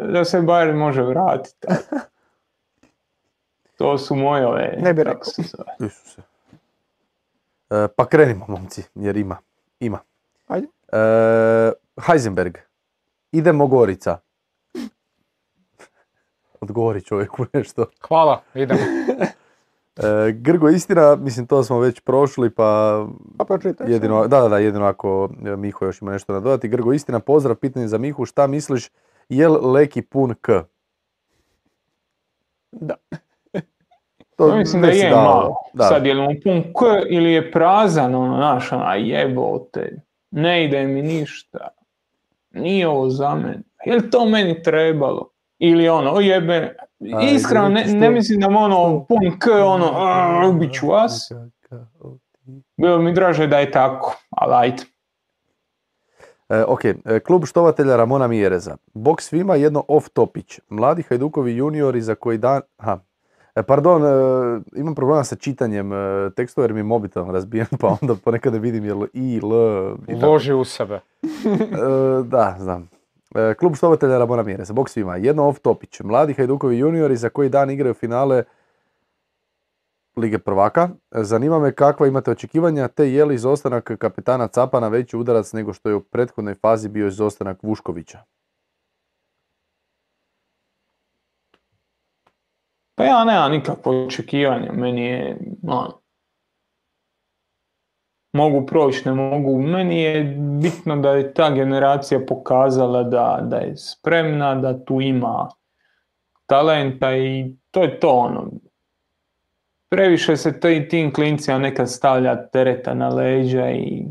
da 0.03 0.25
se 0.25 0.39
Bayern 0.39 0.75
može 0.75 1.01
vratiti. 1.03 1.67
To 3.77 3.97
su 3.97 4.15
moje 4.15 4.47
ove... 4.47 4.73
Ne 4.77 4.93
bi 4.93 5.03
rekao. 5.03 5.21
Isuse. 5.79 6.21
E, 7.69 7.87
pa 7.97 8.05
krenimo, 8.05 8.45
momci, 8.47 8.83
jer 8.95 9.17
ima. 9.17 9.37
Ima. 9.79 9.99
Ajde. 10.47 10.67
E, 10.87 11.71
Heisenberg. 12.07 12.57
Idemo 13.31 13.67
Gorica. 13.67 14.17
Odgovori 16.61 17.01
čovjeku 17.01 17.45
nešto. 17.53 17.85
Hvala, 18.07 18.41
idemo. 18.53 18.79
E, 19.97 20.31
Grgo 20.31 20.69
istina, 20.69 21.15
mislim 21.15 21.47
to 21.47 21.63
smo 21.63 21.79
već 21.79 21.99
prošli 21.99 22.49
pa 22.49 23.05
Pa 23.37 23.45
pročitaj. 23.45 23.91
jedino, 23.91 24.27
da, 24.27 24.41
da, 24.41 24.49
da, 24.49 24.57
jedino 24.57 24.85
ako 24.85 25.29
e, 25.45 25.55
Miho 25.55 25.85
još 25.85 26.01
ima 26.01 26.11
nešto 26.11 26.33
nadodati. 26.33 26.67
Grgo 26.67 26.93
istina, 26.93 27.19
pozdrav, 27.19 27.55
pitanje 27.55 27.87
za 27.87 27.97
Mihu, 27.97 28.25
šta 28.25 28.47
misliš, 28.47 28.89
je 29.29 29.47
li 29.47 29.59
Leki 29.61 30.01
pun 30.01 30.35
K? 30.41 30.51
Da. 32.71 32.95
To 34.35 34.49
Ja 34.49 34.55
mislim 34.55 34.81
da 34.81 34.87
je 34.87 35.09
dao, 35.09 35.23
malo. 35.23 35.55
Da. 35.73 35.83
Sad 35.83 36.05
je 36.05 36.13
li 36.13 36.21
mu 36.21 36.29
pun 36.43 36.61
k 36.61 36.77
ili 37.09 37.31
je 37.31 37.51
prazan, 37.51 38.15
ono, 38.15 38.35
znaš, 38.35 38.71
ono, 38.71 38.83
a 38.83 38.95
jebote, 38.95 40.01
ne 40.31 40.65
ide 40.65 40.87
mi 40.87 41.01
ništa. 41.01 41.67
Nije 42.51 42.87
ovo 42.87 43.09
za 43.09 43.35
mene. 43.35 43.61
Je 43.85 43.95
li 43.95 44.09
to 44.09 44.25
meni 44.25 44.63
trebalo? 44.63 45.29
Ili 45.59 45.89
ono, 45.89 46.19
jebe, 46.19 46.75
iskreno 47.35 47.69
ne, 47.69 47.85
ne 47.85 48.09
mislim 48.09 48.39
da 48.39 48.47
ono 48.47 49.05
pun 49.05 49.39
k, 49.39 49.47
ono, 49.65 49.85
"A, 49.85 50.47
ubit 50.49 50.73
ću 50.73 50.87
vas. 50.87 51.31
Bilo 52.77 52.97
bi 52.97 53.03
mi 53.03 53.13
draže 53.13 53.47
da 53.47 53.59
je 53.59 53.71
tako, 53.71 54.15
ali 54.29 54.53
ajde. 54.55 54.83
E, 56.49 56.63
ok, 56.67 56.85
e, 56.85 56.95
klub 57.25 57.45
štovatelja 57.45 57.95
Ramona 57.95 58.27
Mijereza. 58.27 58.77
Bok 58.93 59.21
svima 59.21 59.55
jedno 59.55 59.83
off 59.87 60.09
topić. 60.09 60.59
Mladi 60.69 61.03
Hajdukovi 61.09 61.55
juniori 61.57 62.01
za 62.01 62.15
koji 62.15 62.37
dan... 62.37 62.61
Aha. 62.77 62.99
E, 63.59 63.63
pardon, 63.63 64.03
e, 64.05 64.09
imam 64.79 64.95
problema 64.95 65.23
sa 65.23 65.35
čitanjem 65.35 65.93
e, 65.93 66.29
tekstova 66.35 66.65
jer 66.65 66.73
mi 66.73 66.79
je 66.79 66.83
mobitel 66.83 67.31
razbijen 67.31 67.67
pa 67.79 67.97
onda 68.01 68.15
ponekad 68.15 68.53
ne 68.53 68.59
vidim 68.59 68.85
jel 68.85 69.03
i, 69.13 69.39
l 69.43 69.51
i. 70.07 70.15
Uloži 70.15 70.53
u 70.53 70.63
sebe. 70.63 70.99
Da, 72.25 72.55
znam. 72.59 72.89
Klub 73.59 73.75
štovatelja 73.75 74.17
Ramona 74.17 74.43
Mijereza. 74.43 74.73
Bok 74.73 74.89
svima. 74.89 75.15
Jedno 75.15 75.47
off 75.47 75.59
topić. 75.59 75.99
Mladi 75.99 76.33
Hajdukovi 76.33 76.77
juniori 76.77 77.15
za 77.15 77.29
koji 77.29 77.49
dan 77.49 77.69
igraju 77.69 77.93
finale 77.93 78.43
Lige 80.15 80.39
prvaka. 80.39 80.89
Zanima 81.11 81.59
me 81.59 81.71
kakva 81.71 82.07
imate 82.07 82.31
očekivanja, 82.31 82.87
te 82.87 83.11
je 83.11 83.25
li 83.25 83.35
izostanak 83.35 83.91
kapetana 83.99 84.47
Capana 84.47 84.87
veći 84.87 85.17
udarac 85.17 85.53
nego 85.53 85.73
što 85.73 85.89
je 85.89 85.95
u 85.95 86.01
prethodnoj 86.01 86.55
fazi 86.55 86.89
bio 86.89 87.07
izostanak 87.07 87.63
Vuškovića? 87.63 88.19
Pa 92.99 93.05
ja 93.05 93.25
nemam 93.25 93.51
nikakvo 93.51 94.05
očekivanje, 94.05 94.71
meni 94.71 95.05
je, 95.05 95.37
ono, 95.67 95.99
mogu 98.33 98.65
proći, 98.65 99.01
ne 99.05 99.13
mogu, 99.13 99.61
meni 99.61 100.01
je 100.01 100.23
bitno 100.61 100.95
da 100.95 101.11
je 101.11 101.33
ta 101.33 101.49
generacija 101.51 102.19
pokazala 102.27 103.03
da, 103.03 103.39
da 103.43 103.57
je 103.57 103.77
spremna, 103.77 104.55
da 104.55 104.85
tu 104.85 105.01
ima 105.01 105.49
talenta 106.45 107.15
i 107.15 107.55
to 107.71 107.83
je 107.83 107.99
to 107.99 108.09
ono. 108.09 108.51
Previše 109.89 110.37
se 110.37 110.59
to 110.59 110.69
i 110.69 110.87
tim 110.87 111.13
klincima 111.13 111.57
nekad 111.57 111.91
stavlja 111.91 112.47
tereta 112.47 112.93
na 112.93 113.09
leđa 113.09 113.69
i 113.69 114.05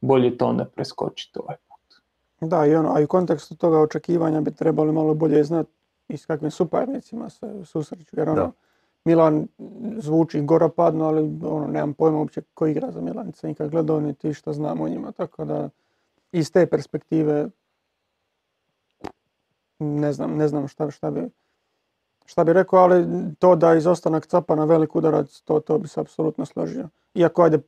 bolje 0.00 0.38
to 0.38 0.46
onda 0.46 0.64
preskočiti 0.64 1.38
ovaj 1.38 1.56
put. 1.68 2.00
Da, 2.50 2.66
i 2.66 2.74
ono, 2.74 2.94
a 2.94 3.00
i 3.00 3.04
u 3.04 3.08
kontekstu 3.08 3.56
toga 3.56 3.78
očekivanja 3.78 4.40
bi 4.40 4.54
trebali 4.54 4.92
malo 4.92 5.14
bolje 5.14 5.44
znati 5.44 5.81
i 6.12 6.16
s 6.16 6.26
kakvim 6.26 6.50
suparnicima 6.50 7.30
se 7.30 7.64
susreću. 7.64 8.16
Jer 8.16 8.28
ono. 8.28 8.52
Milan 9.04 9.46
zvuči 9.98 10.42
goropadno, 10.42 11.04
ali 11.04 11.38
ono, 11.42 11.66
nemam 11.66 11.94
pojma 11.94 12.18
uopće 12.18 12.42
ko 12.54 12.66
igra 12.66 12.90
za 12.90 13.00
Milan, 13.00 13.26
nisam 13.26 13.48
nikad 13.48 13.70
gledao 13.70 14.00
niti 14.00 14.34
šta 14.34 14.52
znam 14.52 14.80
o 14.80 14.88
njima, 14.88 15.12
tako 15.12 15.44
da 15.44 15.68
iz 16.32 16.52
te 16.52 16.66
perspektive 16.66 17.48
ne 19.78 20.12
znam, 20.12 20.36
ne 20.36 20.48
znam 20.48 20.68
šta, 20.68 20.90
šta 20.90 21.10
bi 21.10 21.30
šta 22.24 22.44
bi 22.44 22.52
rekao, 22.52 22.78
ali 22.78 23.06
to 23.38 23.56
da 23.56 23.72
je 23.72 23.78
izostanak 23.78 24.26
capa 24.26 24.54
na 24.54 24.64
velik 24.64 24.96
udarac, 24.96 25.40
to, 25.40 25.60
to 25.60 25.78
bi 25.78 25.88
se 25.88 26.00
apsolutno 26.00 26.46
složio. 26.46 26.88
Iako 27.14 27.42
ajde, 27.42 27.58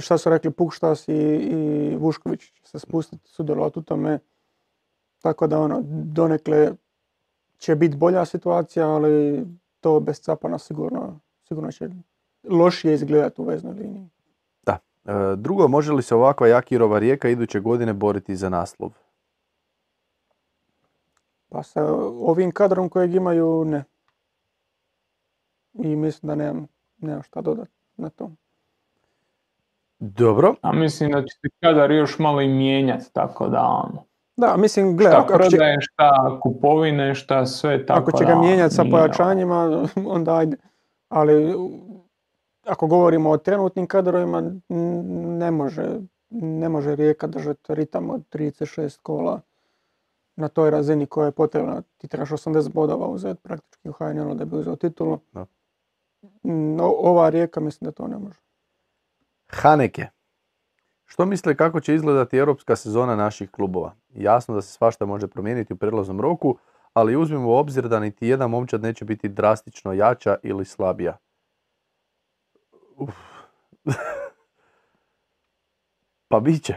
šta 0.00 0.18
su 0.18 0.30
rekli 0.30 0.50
Pukštas 0.50 1.08
i, 1.08 1.12
i 1.12 1.96
Vušković 1.96 2.40
će 2.40 2.62
se 2.64 2.78
spustiti, 2.78 3.28
sudjelovati 3.28 3.78
u 3.78 3.82
tome, 3.82 4.18
tako 5.22 5.46
da 5.46 5.60
ono, 5.60 5.80
donekle 5.84 6.72
će 7.60 7.74
biti 7.74 7.96
bolja 7.96 8.24
situacija, 8.24 8.88
ali 8.88 9.46
to 9.80 10.00
bez 10.00 10.20
Capana 10.20 10.58
sigurno, 10.58 11.20
sigurno 11.48 11.72
će 11.72 11.88
lošije 12.44 12.94
izgledati 12.94 13.40
u 13.40 13.44
veznoj 13.44 13.74
liniji. 13.74 14.08
E, 15.04 15.36
drugo, 15.36 15.68
može 15.68 15.92
li 15.92 16.02
se 16.02 16.14
ovakva 16.14 16.48
Jakirova 16.48 16.98
rijeka 16.98 17.28
iduće 17.28 17.60
godine 17.60 17.92
boriti 17.92 18.36
za 18.36 18.48
naslov? 18.48 18.90
Pa 21.48 21.62
sa 21.62 21.84
ovim 22.04 22.50
kadrom 22.50 22.88
kojeg 22.88 23.14
imaju, 23.14 23.64
ne. 23.64 23.84
I 25.72 25.96
mislim 25.96 26.28
da 26.28 26.34
nemam, 26.34 26.66
nemam 26.98 27.22
šta 27.22 27.40
dodati 27.40 27.70
na 27.96 28.10
to. 28.10 28.30
Dobro, 29.98 30.54
A 30.60 30.72
mislim 30.72 31.10
da 31.10 31.22
će 31.22 31.38
se 31.40 31.48
kadar 31.60 31.90
još 31.90 32.18
malo 32.18 32.40
i 32.40 32.48
mijenjati, 32.48 33.12
tako 33.12 33.48
da 33.48 33.62
ono, 33.62 34.04
Da, 34.40 34.56
mislim, 34.56 34.96
gle, 34.96 35.10
šta 35.10 35.18
ako, 35.18 35.34
ako 35.34 35.42
će, 35.42 35.56
prodaje, 35.56 35.76
šta 35.80 36.38
kupovine, 36.42 37.14
šta 37.14 37.46
sve, 37.46 37.86
tako 37.86 38.00
ako 38.00 38.18
će 38.18 38.24
ga 38.24 38.30
da 38.30 38.40
mijenjati 38.40 38.74
sa 38.74 38.84
pojačanjima, 38.90 39.86
onda 40.16 40.36
ajde. 40.36 40.56
Ali 41.08 41.54
ako 42.66 42.86
govorimo 42.86 43.30
o 43.30 43.36
trenutnim 43.36 43.86
kadrovima, 43.86 44.52
ne 45.38 45.50
može, 45.50 46.00
ne 46.30 46.68
može 46.68 46.94
Rijeka 46.96 47.26
držati 47.26 47.74
ritam 47.74 48.10
od 48.10 48.22
36 48.32 48.98
kola 49.02 49.40
na 50.36 50.48
toj 50.48 50.70
razini 50.70 51.06
koja 51.06 51.26
je 51.26 51.32
potrebna. 51.32 51.82
Ti 51.98 52.08
trebaš 52.08 52.30
80 52.30 52.72
bodova 52.72 53.06
uzeti 53.06 53.40
praktički 53.42 53.88
u 53.88 53.92
HNL 53.92 54.34
da 54.34 54.44
bi 54.44 54.56
uzeo 54.56 54.76
titulu. 54.76 55.18
Da. 55.32 55.46
No, 56.42 56.94
ova 56.98 57.28
Rijeka 57.28 57.60
mislim 57.60 57.86
da 57.86 57.92
to 57.92 58.08
ne 58.08 58.18
može. 58.18 58.38
Haneke. 59.48 60.06
Što 61.10 61.26
misle 61.26 61.56
kako 61.56 61.80
će 61.80 61.94
izgledati 61.94 62.36
europska 62.36 62.76
sezona 62.76 63.16
naših 63.16 63.50
klubova? 63.50 63.94
Jasno 64.14 64.54
da 64.54 64.62
se 64.62 64.72
svašta 64.72 65.06
može 65.06 65.28
promijeniti 65.28 65.72
u 65.72 65.76
prijelaznom 65.76 66.20
roku, 66.20 66.58
ali 66.92 67.16
uzmimo 67.16 67.48
u 67.48 67.56
obzir 67.56 67.88
da 67.88 68.00
niti 68.00 68.26
jedan 68.26 68.50
momčad 68.50 68.82
neće 68.82 69.04
biti 69.04 69.28
drastično 69.28 69.92
jača 69.92 70.36
ili 70.42 70.64
slabija. 70.64 71.18
Uf. 72.96 73.14
pa 76.28 76.40
bit 76.40 76.64
će. 76.64 76.74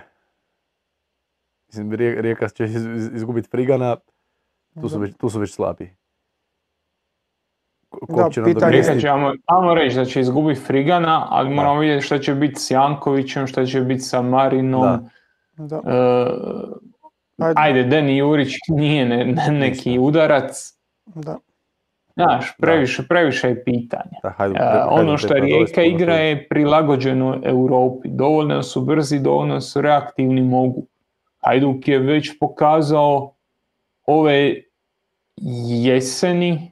Rijeka 1.98 2.50
će 2.50 2.64
iz- 2.64 2.86
iz- 2.86 3.14
izgubiti 3.14 3.50
Frigana, 3.50 3.98
tu 4.82 4.90
su 4.90 5.00
već, 5.00 5.18
tu 5.18 5.30
su 5.30 5.40
već 5.40 5.54
slabiji. 5.54 5.96
Ko- 8.02 8.16
Da, 8.16 8.30
će 9.00 9.10
ajmo, 9.10 9.34
ajmo 9.46 9.74
reći 9.74 9.96
da 9.96 10.06
će 10.06 10.20
izgubiti 10.20 10.60
Frigana, 10.60 11.28
ali 11.30 11.50
moramo 11.50 11.80
vidjeti 11.80 12.06
šta 12.06 12.20
će 12.20 12.36
biti 12.36 12.56
s 12.56 12.72
Jankovićem, 12.72 13.48
šta 13.48 13.66
će 13.66 13.82
biti 13.82 14.02
sa 14.02 14.22
Marinom. 14.22 15.10
Da. 15.58 15.76
E, 15.78 16.28
Ajde. 17.38 17.54
ajde, 17.58 17.84
Deni 17.84 18.18
Jurić 18.18 18.54
nije 18.68 19.06
ne- 19.06 19.26
ne- 19.26 19.52
neki 19.52 20.00
udarac. 20.00 20.74
Da. 21.06 21.38
Znaš, 22.14 22.54
previše, 22.58 23.04
previše 23.10 23.48
je 23.48 23.64
pitanje. 23.64 24.18
Da, 24.24 24.30
Hajduk 24.30 24.58
E, 24.60 24.64
ono 24.90 25.18
što 25.18 25.34
Rijeka 25.34 25.84
igra 25.84 26.14
je 26.16 26.48
prilagođeno 26.48 27.40
Europi. 27.44 28.10
Dovoljno 28.10 28.64
su 28.64 28.82
brzi, 28.82 29.20
dovoljno 29.20 29.62
su 29.62 29.82
reaktivni, 29.82 30.42
mogu. 30.42 30.86
Hajduk 31.40 31.88
je 31.88 32.00
već 32.00 32.40
pokazao 32.40 33.34
ove 34.06 34.62
jeseni, 35.84 36.72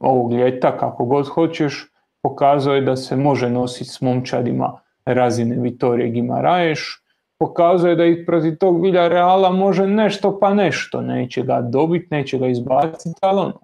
ovog 0.00 0.32
ljeta, 0.32 0.76
kako 0.78 1.04
god 1.04 1.28
hoćeš, 1.28 1.92
pokazao 2.22 2.74
je 2.74 2.80
da 2.80 2.96
se 2.96 3.16
može 3.16 3.50
nositi 3.50 3.90
s 3.90 4.00
momčadima 4.00 4.80
razine 5.04 5.56
Vitorije 5.58 6.10
Gimaraješ, 6.10 7.02
pokazao 7.38 7.90
je 7.90 7.96
da 7.96 8.04
i 8.04 8.26
protiv 8.26 8.56
tog 8.56 8.86
Reala 8.86 9.50
može 9.50 9.86
nešto 9.86 10.38
pa 10.40 10.54
nešto, 10.54 11.00
neće 11.00 11.42
ga 11.42 11.60
dobiti, 11.60 12.06
neće 12.10 12.38
ga 12.38 12.46
izbaciti, 12.46 13.18
ali 13.20 13.40
ono, 13.40 13.60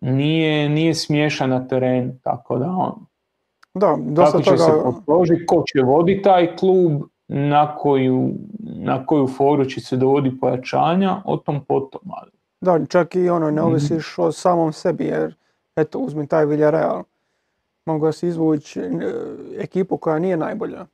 nije, 0.00 0.68
nije 0.68 0.94
smiješan 0.94 1.50
na 1.50 1.68
terenu, 1.68 2.12
tako 2.22 2.58
da 2.58 2.66
on, 2.66 3.06
Da, 3.74 3.96
dosta 4.00 4.38
će 4.38 4.50
se 4.50 4.66
toga, 4.66 4.82
posložiti, 4.82 5.46
ko 5.46 5.62
će 5.66 5.82
voditi 5.82 6.22
taj 6.22 6.56
klub, 6.56 7.02
na 7.28 7.76
koju, 7.76 8.30
na 8.58 9.06
koju 9.06 9.26
foru 9.26 9.64
će 9.64 9.80
se 9.80 9.96
dovodi 9.96 10.38
pojačanja, 10.40 11.22
o 11.24 11.36
tom 11.36 11.64
potom, 11.64 12.00
ali 12.10 12.30
da, 12.60 12.86
čak 12.86 13.14
i 13.14 13.28
ono, 13.28 13.46
Mhm. 13.46 13.54
ne 13.56 13.62
ovisiš 13.62 14.18
o 14.18 14.32
samom 14.32 14.72
sebi, 14.72 15.04
jer 15.04 15.34
eto, 15.76 15.98
uzmi 15.98 16.26
taj 16.26 16.46
Villarreal, 16.46 17.02
mogu 17.86 18.12
si 18.12 18.28
izvući 18.28 18.80
e, 18.80 18.90
ekipu 19.58 19.96
koja 19.96 20.18
nije 20.18 20.36
najbolja 20.36 20.86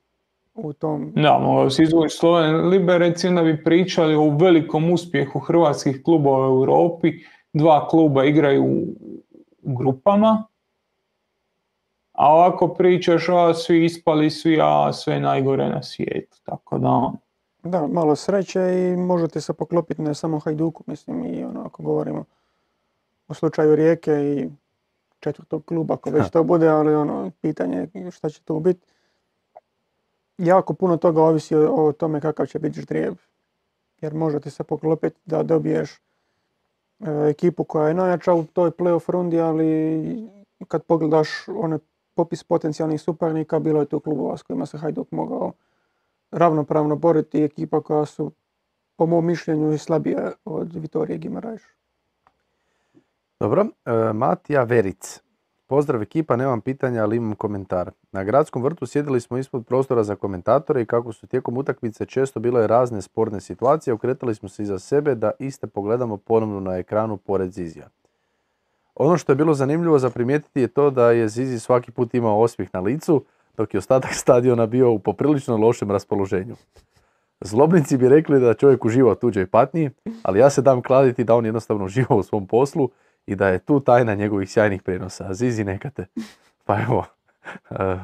u 0.55 0.73
tom, 0.73 1.13
Da, 1.17 1.39
mogao 1.39 1.71
si 1.71 1.83
izvući 1.83 2.17
Sloven 2.17 2.69
Liberec 2.69 3.25
i 3.25 3.29
onda 3.29 3.43
bi 3.43 3.65
pričali 3.65 4.15
o 4.15 4.29
velikom 4.31 4.91
uspjehu 4.91 5.39
hrvatskih 5.39 6.03
klubova 6.05 6.49
u 6.49 6.57
Europi. 6.57 7.13
Dva 7.53 7.89
kluba 7.89 8.25
igraju 8.25 8.65
u, 8.65 8.83
u 9.63 9.75
grupama, 9.77 10.45
a 12.13 12.35
ovako 12.35 12.69
pričaš, 12.69 13.29
a 13.29 13.55
svi 13.55 13.85
ispali, 13.85 14.31
svi, 14.31 14.59
a 14.63 14.93
sve 14.93 15.21
najgore 15.21 15.69
na 15.69 15.83
svijetu. 15.83 16.37
Tako 16.45 16.79
da, 16.79 16.89
ono, 16.89 17.17
da, 17.65 17.87
malo 17.87 18.17
sreće 18.17 18.61
i 18.61 18.97
možete 18.97 19.41
se 19.41 19.53
poklopiti 19.53 20.03
ne 20.03 20.15
samo 20.15 20.39
Hajduku, 20.39 20.85
mislim 20.87 21.25
i 21.25 21.45
ono, 21.45 21.65
ako 21.67 21.83
govorimo 21.83 22.25
o 23.29 23.35
slučaju 23.35 23.77
Rijeke 23.77 24.13
i 24.13 24.49
četvrtog 25.21 25.65
kluba, 25.65 25.95
ako 25.95 26.11
već 26.11 26.31
to 26.31 26.45
bude, 26.45 26.69
ali 26.69 26.95
ono, 26.95 27.31
pitanje 27.41 27.89
je 27.95 28.11
šta 28.11 28.29
će 28.29 28.43
tu 28.43 28.61
biti. 28.61 28.87
Jako 30.39 30.75
puno 30.75 30.97
toga 30.97 31.23
ovisi 31.23 31.57
o, 31.57 31.87
o 31.87 31.93
tome 31.93 32.21
kakav 32.21 32.47
će 32.47 32.59
biti 32.59 32.81
ždrijeb. 32.81 33.15
Jer 34.01 34.15
može 34.15 34.41
ti 34.41 34.51
se 34.51 34.65
poklopiti 34.65 35.21
da 35.25 35.43
dobiješ 35.43 35.93
e, 35.93 36.01
ekipu 37.31 37.65
koja 37.65 37.89
je 37.89 37.95
najjača 37.95 38.35
u 38.35 38.45
toj 38.45 38.71
playoff 38.71 39.11
rundi, 39.11 39.41
ali 39.41 40.29
kad 40.69 40.83
pogledaš 40.83 41.29
one 41.49 41.79
popis 42.15 42.45
potencijalnih 42.45 43.01
suparnika, 43.01 43.59
bilo 43.59 43.81
je 43.81 43.87
tu 43.87 44.01
klubova 44.01 44.37
s 44.37 44.43
kojima 44.43 44.67
se 44.67 44.79
Hajduk 44.79 45.11
mogao 45.11 45.53
ravnopravno 46.35 46.97
boriti 46.97 47.43
ekipa 47.43 47.81
koja 47.81 48.07
su 48.07 48.33
po 48.97 49.07
mom 49.07 49.27
mišljenju 49.27 49.73
i 49.73 49.79
slabije 49.79 50.33
od 50.45 50.75
Vitorije 50.75 51.19
Gimarajš. 51.19 51.63
Dobro, 53.41 53.67
e, 53.85 54.13
Matija 54.13 54.63
Veric. 54.63 55.21
Pozdrav 55.67 56.03
ekipa, 56.03 56.37
nemam 56.37 56.61
pitanja, 56.61 57.03
ali 57.03 57.17
imam 57.17 57.35
komentar. 57.35 57.91
Na 58.13 58.25
gradskom 58.25 58.63
vrtu 58.63 58.87
sjedili 58.87 59.21
smo 59.21 59.39
ispod 59.39 59.67
prostora 59.67 60.05
za 60.05 60.17
komentatore 60.17 60.83
i 60.83 60.87
kako 60.87 61.13
su 61.13 61.27
tijekom 61.27 61.57
utakmice 61.57 62.07
često 62.07 62.41
bile 62.41 62.67
razne 62.67 63.03
sporne 63.03 63.41
situacije, 63.41 63.95
okretali 63.95 64.35
smo 64.35 64.49
se 64.49 64.63
iza 64.63 64.79
sebe 64.79 65.15
da 65.15 65.31
iste 65.39 65.67
pogledamo 65.67 66.17
ponovno 66.17 66.61
na 66.61 66.77
ekranu 66.77 67.17
pored 67.17 67.53
Zizija. 67.53 67.89
Ono 68.95 69.19
što 69.19 69.33
je 69.33 69.37
bilo 69.37 69.55
zanimljivo 69.55 69.99
za 69.99 70.11
primijetiti 70.11 70.61
je 70.61 70.69
to 70.69 70.91
da 70.91 71.11
je 71.11 71.29
Zizi 71.29 71.59
svaki 71.59 71.91
put 71.91 72.15
imao 72.15 72.41
osmijeh 72.41 72.71
na 72.73 72.81
licu, 72.81 73.25
dok 73.57 73.75
je 73.75 73.79
ostatak 73.79 74.15
stadiona 74.25 74.67
bio 74.67 74.91
u 74.91 74.99
poprilično 74.99 75.57
lošem 75.57 75.91
raspoloženju. 75.91 76.57
Zlobnici 77.41 77.97
bi 77.97 78.09
rekli 78.09 78.41
da 78.41 78.55
čovjek 78.55 78.85
uživa 78.85 79.13
u 79.13 79.15
tuđoj 79.15 79.47
patnji, 79.47 79.91
ali 80.23 80.39
ja 80.39 80.51
se 80.51 80.63
dam 80.63 80.83
kladiti 80.83 81.25
da 81.25 81.35
on 81.35 81.45
jednostavno 81.45 81.85
uživa 81.85 82.17
u 82.17 82.23
svom 82.23 82.47
poslu 82.47 82.91
i 83.27 83.37
da 83.37 83.49
je 83.49 83.59
tu 83.59 83.81
tajna 83.81 84.15
njegovih 84.15 84.51
sjajnih 84.51 84.83
prenosa. 84.83 85.35
Zizi 85.35 85.65
neka 85.65 85.91
te. 85.91 86.07
Pa 86.67 86.83
evo, 86.83 87.05
e, 87.71 87.99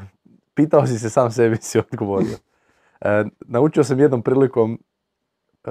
pitao 0.54 0.86
si 0.86 0.98
se 0.98 1.10
sam 1.10 1.30
sebi 1.30 1.56
si 1.56 1.78
odgovorio. 1.78 2.36
E, 3.00 3.24
naučio 3.40 3.84
sam 3.84 4.00
jednom 4.00 4.22
prilikom 4.22 4.78
e, 5.64 5.70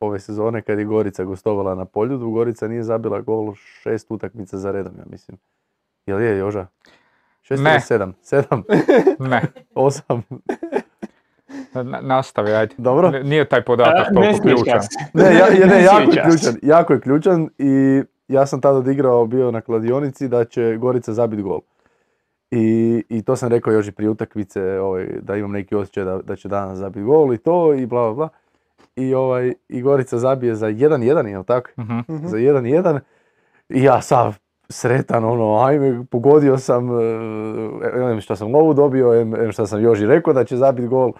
ove 0.00 0.20
sezone 0.20 0.62
kad 0.62 0.78
je 0.78 0.84
Gorica 0.84 1.24
gostovala 1.24 1.74
na 1.74 1.84
Poljudu, 1.84 2.30
Gorica 2.30 2.68
nije 2.68 2.82
zabila 2.82 3.20
gol 3.20 3.54
šest 3.54 4.06
utakmica 4.10 4.58
za 4.58 4.72
redom, 4.72 4.92
ja 4.98 5.04
mislim. 5.10 5.38
Jel 6.06 6.20
je, 6.20 6.38
Joža? 6.38 6.66
Šest 7.50 7.62
Ne. 7.62 7.70
ili 7.70 7.80
sedam? 7.80 8.14
Sedam? 8.22 8.62
Ne, 9.30 9.42
Osam? 9.74 10.22
na- 11.74 12.00
nastavi, 12.02 12.52
ajde. 12.52 12.74
Dobro. 12.78 13.08
N- 13.10 13.26
Nije 13.26 13.44
taj 13.44 13.62
podatak 13.62 14.06
A, 14.06 14.10
ne 14.10 14.14
toliko 14.14 14.32
sjećam 14.34 14.56
ključan. 14.56 14.80
Ne, 15.14 15.24
ja, 15.24 15.30
ja- 15.30 15.66
ne, 15.66 15.66
Ne 15.68 15.82
jako 15.82 16.00
je 16.02 16.22
ključan, 16.22 16.54
jako 16.62 16.92
je 16.92 17.00
ključan 17.00 17.48
i 17.58 18.02
ja 18.28 18.46
sam 18.46 18.60
tada 18.60 18.78
odigrao 18.78 19.26
bio 19.26 19.50
na 19.50 19.60
kladionici 19.60 20.28
da 20.28 20.44
će 20.44 20.76
Gorica 20.76 21.12
zabiti 21.12 21.42
gol. 21.42 21.60
I, 22.50 22.64
I 23.08 23.22
to 23.22 23.36
sam 23.36 23.48
rekao 23.48 23.72
još 23.72 23.88
i 23.88 23.92
prije 23.92 24.10
utakmice 24.10 24.80
ovaj, 24.80 25.08
da 25.20 25.36
imam 25.36 25.52
neki 25.52 25.74
osjećaj 25.74 26.04
da, 26.04 26.18
da 26.18 26.36
će 26.36 26.48
danas 26.48 26.78
zabiti 26.78 27.02
gol 27.02 27.34
i 27.34 27.38
to 27.38 27.74
i 27.74 27.86
bla 27.86 28.02
bla 28.02 28.14
bla. 28.14 28.28
I, 28.96 29.14
ovaj, 29.14 29.54
i 29.68 29.82
Gorica 29.82 30.18
zabije 30.18 30.54
za 30.54 30.66
1-1, 30.68 30.98
jel 31.26 31.44
tako? 31.44 31.70
Mhm. 31.78 32.00
Za 32.24 32.36
1-1 32.38 33.00
i 33.68 33.82
ja 33.82 34.00
sav 34.02 34.34
sretan, 34.70 35.24
ono, 35.24 35.58
ajme, 35.58 36.04
pogodio 36.06 36.58
sam, 36.58 36.88
em 38.12 38.20
što 38.20 38.36
sam 38.36 38.52
lovu 38.54 38.74
dobio, 38.74 39.14
em, 39.14 39.34
em 39.34 39.52
što 39.52 39.66
sam 39.66 39.82
Joži 39.82 40.06
rekao 40.06 40.32
da 40.32 40.44
će 40.44 40.56
zabiti 40.56 40.88
gol. 40.88 41.12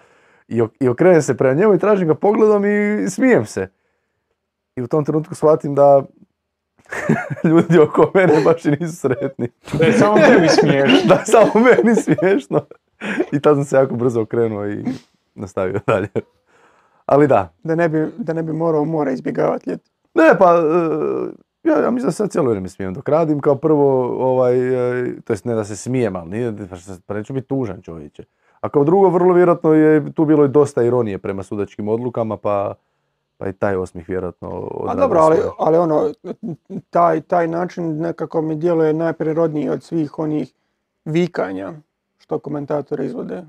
I, 0.47 0.61
ok- 0.61 0.75
I 0.79 0.87
okrenem 0.87 1.21
se 1.21 1.37
prema 1.37 1.53
njemu 1.53 1.73
i 1.73 1.79
tražim 1.79 2.07
ga 2.07 2.15
pogledom 2.15 2.65
i 2.65 3.09
smijem 3.09 3.45
se. 3.45 3.69
I 4.75 4.81
u 4.81 4.87
tom 4.87 5.05
trenutku 5.05 5.35
shvatim 5.35 5.75
da 5.75 6.03
ljudi 7.43 7.79
oko 7.79 8.11
mene 8.13 8.33
baš 8.45 8.65
i 8.65 8.71
nisu 8.71 8.95
sretni. 8.95 9.47
Da 9.73 9.85
je 9.85 9.93
samo 9.93 10.17
tebi 10.17 10.47
smiješno. 10.49 10.97
Da 11.07 11.13
je 11.15 11.25
samo 11.25 11.51
meni 11.55 11.95
smiješno. 11.95 12.65
I 13.31 13.39
tad 13.39 13.55
sam 13.55 13.63
se 13.65 13.75
jako 13.75 13.95
brzo 13.95 14.21
okrenuo 14.21 14.67
i 14.67 14.83
nastavio 15.35 15.79
dalje. 15.87 16.07
Ali 17.05 17.27
da, 17.27 17.53
Da 17.63 17.75
ne 17.75 17.89
bi, 17.89 18.07
da 18.17 18.33
ne 18.33 18.43
bi 18.43 18.53
morao 18.53 18.85
mora 18.85 19.11
izbjegavati 19.11 19.69
ljeti. 19.69 19.91
Ne, 20.13 20.37
pa, 20.39 20.55
e, 20.55 21.50
ja, 21.63 21.79
ja 21.83 21.91
mislim 21.91 22.07
da 22.07 22.11
se 22.11 22.17
sad 22.17 22.31
cijelo 22.31 22.49
vrijeme 22.49 22.69
smijem 22.69 22.93
dok 22.93 23.09
radim, 23.09 23.39
kao 23.39 23.55
prvo, 23.55 24.15
ovaj, 24.27 24.55
e, 24.99 25.21
to 25.21 25.33
jest 25.33 25.45
ne 25.45 25.55
da 25.55 25.63
se 25.63 25.75
smijem, 25.75 26.15
ali 26.15 26.29
nije, 26.29 26.53
pa, 26.69 26.75
pa 27.05 27.13
neću 27.13 27.33
biti 27.33 27.47
tužan 27.47 27.81
čovječe. 27.81 28.23
A 28.61 28.69
kao 28.69 28.83
drugo, 28.83 29.09
vrlo 29.09 29.33
vjerojatno 29.33 29.73
je 29.73 30.11
tu 30.13 30.25
bilo 30.25 30.45
i 30.45 30.49
dosta 30.49 30.83
ironije 30.83 31.17
prema 31.17 31.43
sudačkim 31.43 31.87
odlukama, 31.87 32.37
pa, 32.37 32.73
pa 33.37 33.47
i 33.47 33.53
taj 33.53 33.75
osmih 33.75 34.09
vjerojatno 34.09 34.69
A 34.87 34.95
dobro, 34.95 35.19
ali, 35.19 35.37
ali 35.59 35.77
ono, 35.77 36.11
taj, 36.89 37.21
taj 37.21 37.47
način 37.47 37.97
nekako 37.97 38.41
mi 38.41 38.55
djeluje 38.55 38.93
najprirodniji 38.93 39.69
od 39.69 39.83
svih 39.83 40.19
onih 40.19 40.53
vikanja 41.05 41.73
što 42.17 42.39
komentatori 42.39 43.05
izvode. 43.05 43.43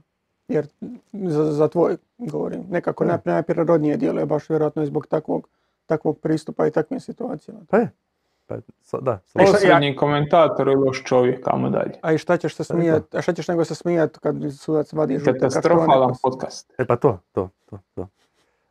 Jer 0.48 0.66
za, 1.12 1.52
za 1.52 1.68
tvoj 1.68 1.96
govorim, 2.18 2.64
nekako 2.70 3.04
naj, 3.04 3.18
najprirodnije 3.24 3.96
djeluje 3.96 4.26
baš 4.26 4.48
vjerojatno 4.50 4.82
i 4.82 4.86
zbog 4.86 5.06
takvog, 5.06 5.48
takvog 5.86 6.18
pristupa 6.20 6.66
i 6.66 6.70
takvim 6.70 7.00
situacijama. 7.00 7.60
Pa 7.70 7.76
je, 7.76 7.90
pa, 8.46 8.56
sa- 8.82 9.00
da, 9.00 9.20
se. 9.24 9.38
Posrednji 9.38 9.96
komentator 9.96 10.68
i 10.68 10.74
loš 10.74 11.04
čovjek, 11.04 11.44
kamo 11.44 11.70
dalje. 11.70 11.92
A 12.02 12.12
i 12.12 12.18
šta 12.18 12.36
ćeš 12.36 12.54
se 12.54 12.62
je 12.62 12.66
to. 12.66 12.74
smijat, 12.74 13.14
a 13.14 13.22
šta 13.22 13.32
ćeš 13.32 13.48
nego 13.48 13.64
se 13.64 13.74
smijat 13.74 14.18
kad 14.18 14.36
sudac 14.58 14.92
vadi 14.92 15.18
žute? 15.18 15.32
Katastrofalan 15.32 16.14
podcast. 16.22 16.72
E 16.78 16.84
pa 16.86 16.96
to, 16.96 17.18
to, 17.32 17.48
to, 17.70 17.78
to. 17.94 18.08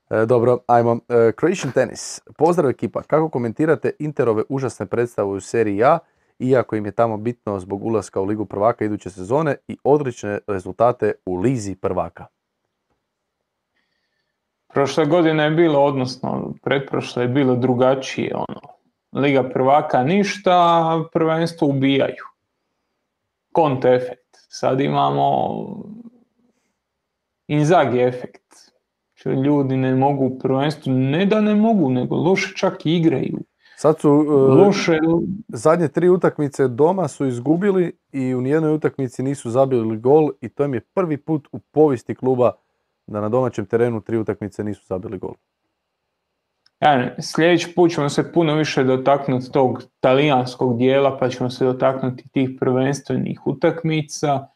E, 0.09 0.25
dobro, 0.25 0.59
ajmo. 0.67 0.99
E, 1.09 1.31
Croatian 1.39 1.71
Tennis. 1.73 2.21
Pozdrav 2.37 2.69
ekipa. 2.69 3.01
Kako 3.01 3.29
komentirate 3.29 3.91
Interove 3.99 4.43
užasne 4.49 4.85
predstave 4.85 5.29
u 5.29 5.39
seriji 5.39 5.83
A, 5.83 5.99
iako 6.39 6.75
im 6.75 6.85
je 6.85 6.91
tamo 6.91 7.17
bitno 7.17 7.59
zbog 7.59 7.83
ulaska 7.85 8.21
u 8.21 8.25
Ligu 8.25 8.45
prvaka 8.45 8.85
iduće 8.85 9.09
sezone 9.09 9.55
i 9.67 9.77
odlične 9.83 10.39
rezultate 10.47 11.13
u 11.25 11.35
Lizi 11.35 11.75
prvaka? 11.75 12.25
Prošle 14.73 15.05
godine 15.05 15.43
je 15.43 15.51
bilo, 15.51 15.79
odnosno 15.83 16.53
pretprošle 16.63 17.23
je 17.23 17.27
bilo 17.27 17.55
drugačije. 17.55 18.35
Ono. 18.35 18.61
Liga 19.13 19.49
prvaka 19.49 20.03
ništa, 20.03 21.03
prvenstvo 21.13 21.67
ubijaju. 21.67 22.25
Kont 23.51 23.85
efekt. 23.85 24.37
Sad 24.49 24.79
imamo 24.79 25.57
Inzaghi 27.47 27.99
efekt. 27.99 28.41
Znači, 29.21 29.39
Ljudi 29.39 29.77
ne 29.77 29.95
mogu 29.95 30.25
u 30.25 30.39
prvenstvu, 30.39 30.93
ne 30.93 31.25
da 31.25 31.41
ne 31.41 31.55
mogu, 31.55 31.89
nego 31.89 32.15
loše 32.15 32.53
čak 32.57 32.85
i 32.85 32.95
igraju. 32.95 33.39
Sad 33.75 33.99
su 33.99 34.09
e, 34.09 34.31
Loše, 34.33 34.99
zadnje 35.47 35.87
tri 35.87 36.09
utakmice 36.09 36.67
doma 36.67 37.07
su 37.07 37.25
izgubili 37.25 37.97
i 38.11 38.35
u 38.35 38.41
nijednoj 38.41 38.73
utakmici 38.73 39.23
nisu 39.23 39.49
zabili 39.49 39.97
gol 39.97 40.29
i 40.41 40.49
to 40.49 40.65
im 40.65 40.73
je 40.73 40.81
prvi 40.93 41.17
put 41.17 41.47
u 41.51 41.59
povijesti 41.59 42.15
kluba 42.15 42.51
da 43.07 43.21
na 43.21 43.29
domaćem 43.29 43.65
terenu 43.65 44.01
tri 44.01 44.17
utakmice 44.17 44.63
nisu 44.63 44.85
zabili 44.85 45.17
gol. 45.17 45.33
Ja, 46.81 47.15
sljedeći 47.19 47.73
put 47.75 47.91
ćemo 47.91 48.09
se 48.09 48.31
puno 48.33 48.55
više 48.55 48.83
dotaknuti 48.83 49.51
tog 49.51 49.83
talijanskog 49.99 50.77
dijela, 50.77 51.17
pa 51.17 51.29
ćemo 51.29 51.49
se 51.49 51.65
dotaknuti 51.65 52.29
tih 52.29 52.49
prvenstvenih 52.59 53.47
utakmica. 53.47 54.47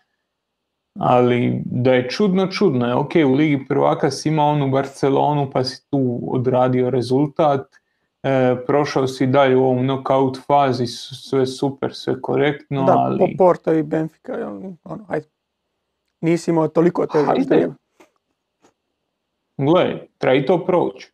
Ali 1.00 1.62
da 1.66 1.94
je 1.94 2.10
čudno, 2.10 2.48
čudno 2.48 2.88
je. 2.88 2.96
Ok, 2.96 3.12
u 3.28 3.34
Ligi 3.34 3.66
prvaka 3.68 4.12
si 4.12 4.30
imao 4.30 4.50
onu 4.50 4.70
Barcelonu, 4.70 5.50
pa 5.54 5.64
si 5.64 5.90
tu 5.90 6.20
odradio 6.28 6.90
rezultat. 6.90 7.76
E, 8.24 8.56
prošao 8.68 9.08
si 9.08 9.28
dalje 9.28 9.56
u 9.56 9.64
ovom 9.64 9.84
knockout 9.84 10.40
fazi, 10.48 10.88
sve 10.88 11.46
super, 11.46 11.94
sve 11.94 12.22
korektno, 12.22 12.84
Da, 12.84 12.94
po 12.94 13.00
ali... 13.00 13.36
Porto 13.38 13.74
i 13.74 13.84
Benfica, 13.84 14.34
ono, 14.84 15.04
hajde. 15.08 15.28
Nisi 16.22 16.52
imao 16.52 16.68
toliko 16.68 17.06
ždrijeb. 17.42 17.72
Gle, 19.57 20.07
treba 20.18 20.36
i 20.36 20.45
to 20.45 20.65
proći. 20.65 21.11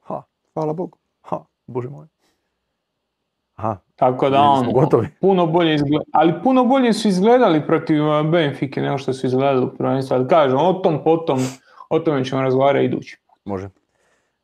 Ha, 0.00 0.22
Hvala 0.54 0.72
Bogu. 0.72 0.98
ha, 1.22 1.44
bože 1.66 1.88
moj. 1.88 2.06
Aha, 3.54 3.76
Tako 3.96 4.30
da 4.30 4.40
ono, 4.40 4.72
gotovi. 4.72 5.08
puno 5.20 5.46
bolje 5.46 5.74
izgleda, 5.74 6.04
ali 6.12 6.42
puno 6.42 6.64
bolje 6.64 6.92
su 6.92 7.08
izgledali 7.08 7.66
protiv 7.66 8.06
uh, 8.08 8.26
Benfike 8.26 8.80
nego 8.80 8.98
što 8.98 9.12
su 9.12 9.26
izgledali 9.26 9.64
u 9.66 9.74
prvenstvu. 9.76 10.14
Ali 10.14 10.28
kažem, 10.28 10.58
o 10.58 10.72
tom 10.72 11.04
potom, 11.04 11.38
o 11.88 11.98
tome 11.98 12.24
ćemo 12.24 12.42
razgovarati 12.42 12.84
idući. 12.84 13.18
Može. 13.44 13.68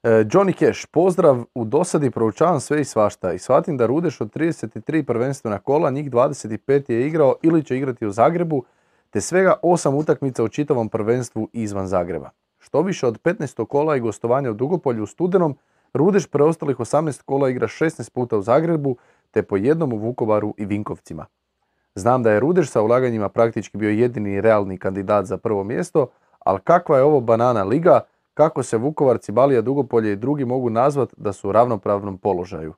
E, 0.02 0.08
Johnny 0.08 0.58
Cash, 0.58 0.86
pozdrav, 0.90 1.44
u 1.54 1.64
dosadi 1.64 2.10
proučavam 2.10 2.60
sve 2.60 2.80
i 2.80 2.84
svašta 2.84 3.32
i 3.32 3.38
shvatim 3.38 3.76
da 3.76 3.86
Rudeš 3.86 4.20
od 4.20 4.32
33 4.34 5.02
prvenstvena 5.02 5.58
kola, 5.58 5.90
njih 5.90 6.10
25 6.10 6.90
je 6.92 7.06
igrao 7.06 7.34
ili 7.42 7.64
će 7.64 7.76
igrati 7.76 8.06
u 8.06 8.10
Zagrebu, 8.10 8.64
te 9.10 9.20
svega 9.20 9.54
8 9.62 9.94
utakmica 9.94 10.44
u 10.44 10.48
čitavom 10.48 10.88
prvenstvu 10.88 11.48
izvan 11.52 11.86
Zagreba. 11.86 12.30
Što 12.60 12.82
više 12.82 13.06
od 13.06 13.22
15. 13.22 13.66
kola 13.66 13.96
i 13.96 14.00
gostovanja 14.00 14.50
u 14.50 14.54
Dugopolju 14.54 15.02
u 15.02 15.06
studenom, 15.06 15.56
Rudeš 15.92 16.26
preostalih 16.26 16.76
18 16.76 17.22
kola 17.22 17.48
igra 17.48 17.66
16 17.66 18.12
puta 18.12 18.38
u 18.38 18.42
Zagrebu, 18.42 18.96
te 19.30 19.42
po 19.42 19.56
jednom 19.56 19.92
u 19.92 19.96
Vukovaru 19.96 20.54
i 20.56 20.64
Vinkovcima. 20.64 21.26
Znam 21.94 22.22
da 22.22 22.32
je 22.32 22.40
Rudeš 22.40 22.70
sa 22.70 22.82
ulaganjima 22.82 23.28
praktički 23.28 23.78
bio 23.78 23.90
jedini 23.90 24.40
realni 24.40 24.78
kandidat 24.78 25.26
za 25.26 25.36
prvo 25.36 25.64
mjesto, 25.64 26.06
ali 26.38 26.60
kakva 26.60 26.96
je 26.96 27.02
ovo 27.02 27.20
banana 27.20 27.64
liga, 27.64 28.00
kako 28.34 28.62
se 28.62 28.76
Vukovarci, 28.76 29.32
Balija, 29.32 29.60
Dugopolje 29.60 30.12
i 30.12 30.16
drugi 30.16 30.44
mogu 30.44 30.70
nazvat 30.70 31.14
da 31.16 31.32
su 31.32 31.48
u 31.48 31.52
ravnopravnom 31.52 32.18
položaju? 32.18 32.74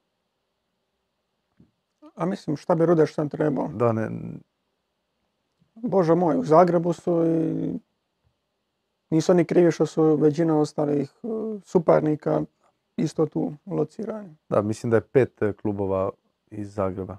A 2.15 2.27
mislim, 2.27 2.57
šta 2.57 2.75
bi 2.75 2.87
Rudeš 2.87 3.15
sam 3.15 3.29
trebao? 3.29 3.69
Da, 3.69 3.93
ne, 3.93 4.11
Bože 5.75 6.15
moj, 6.15 6.39
u 6.39 6.45
Zagrebu 6.45 6.93
su 6.93 7.25
i 7.27 7.79
nisu 9.13 9.33
oni 9.33 9.45
krivi 9.45 9.73
što 9.73 9.87
su 9.87 10.17
većina 10.17 10.59
ostalih 10.61 11.11
e, 11.23 11.27
suparnika 11.65 12.43
isto 12.97 13.27
tu 13.27 13.53
locirani. 13.67 14.37
da, 14.49 14.63
mislim 14.63 14.91
da 14.91 14.97
je 14.97 15.01
pet 15.01 15.43
e, 15.43 15.53
klubova 15.53 16.11
iz 16.51 16.75
Zagreba. 16.75 17.17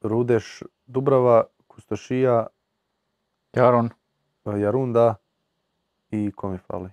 Rudeš, 0.00 0.62
Dubrava, 0.86 1.44
Kustošija, 1.66 2.46
Jaron. 3.52 3.90
e, 4.44 4.60
Jarunda 4.60 5.14
i 6.10 6.32
ko 6.36 6.48
mi 6.48 6.58
fali? 6.58 6.90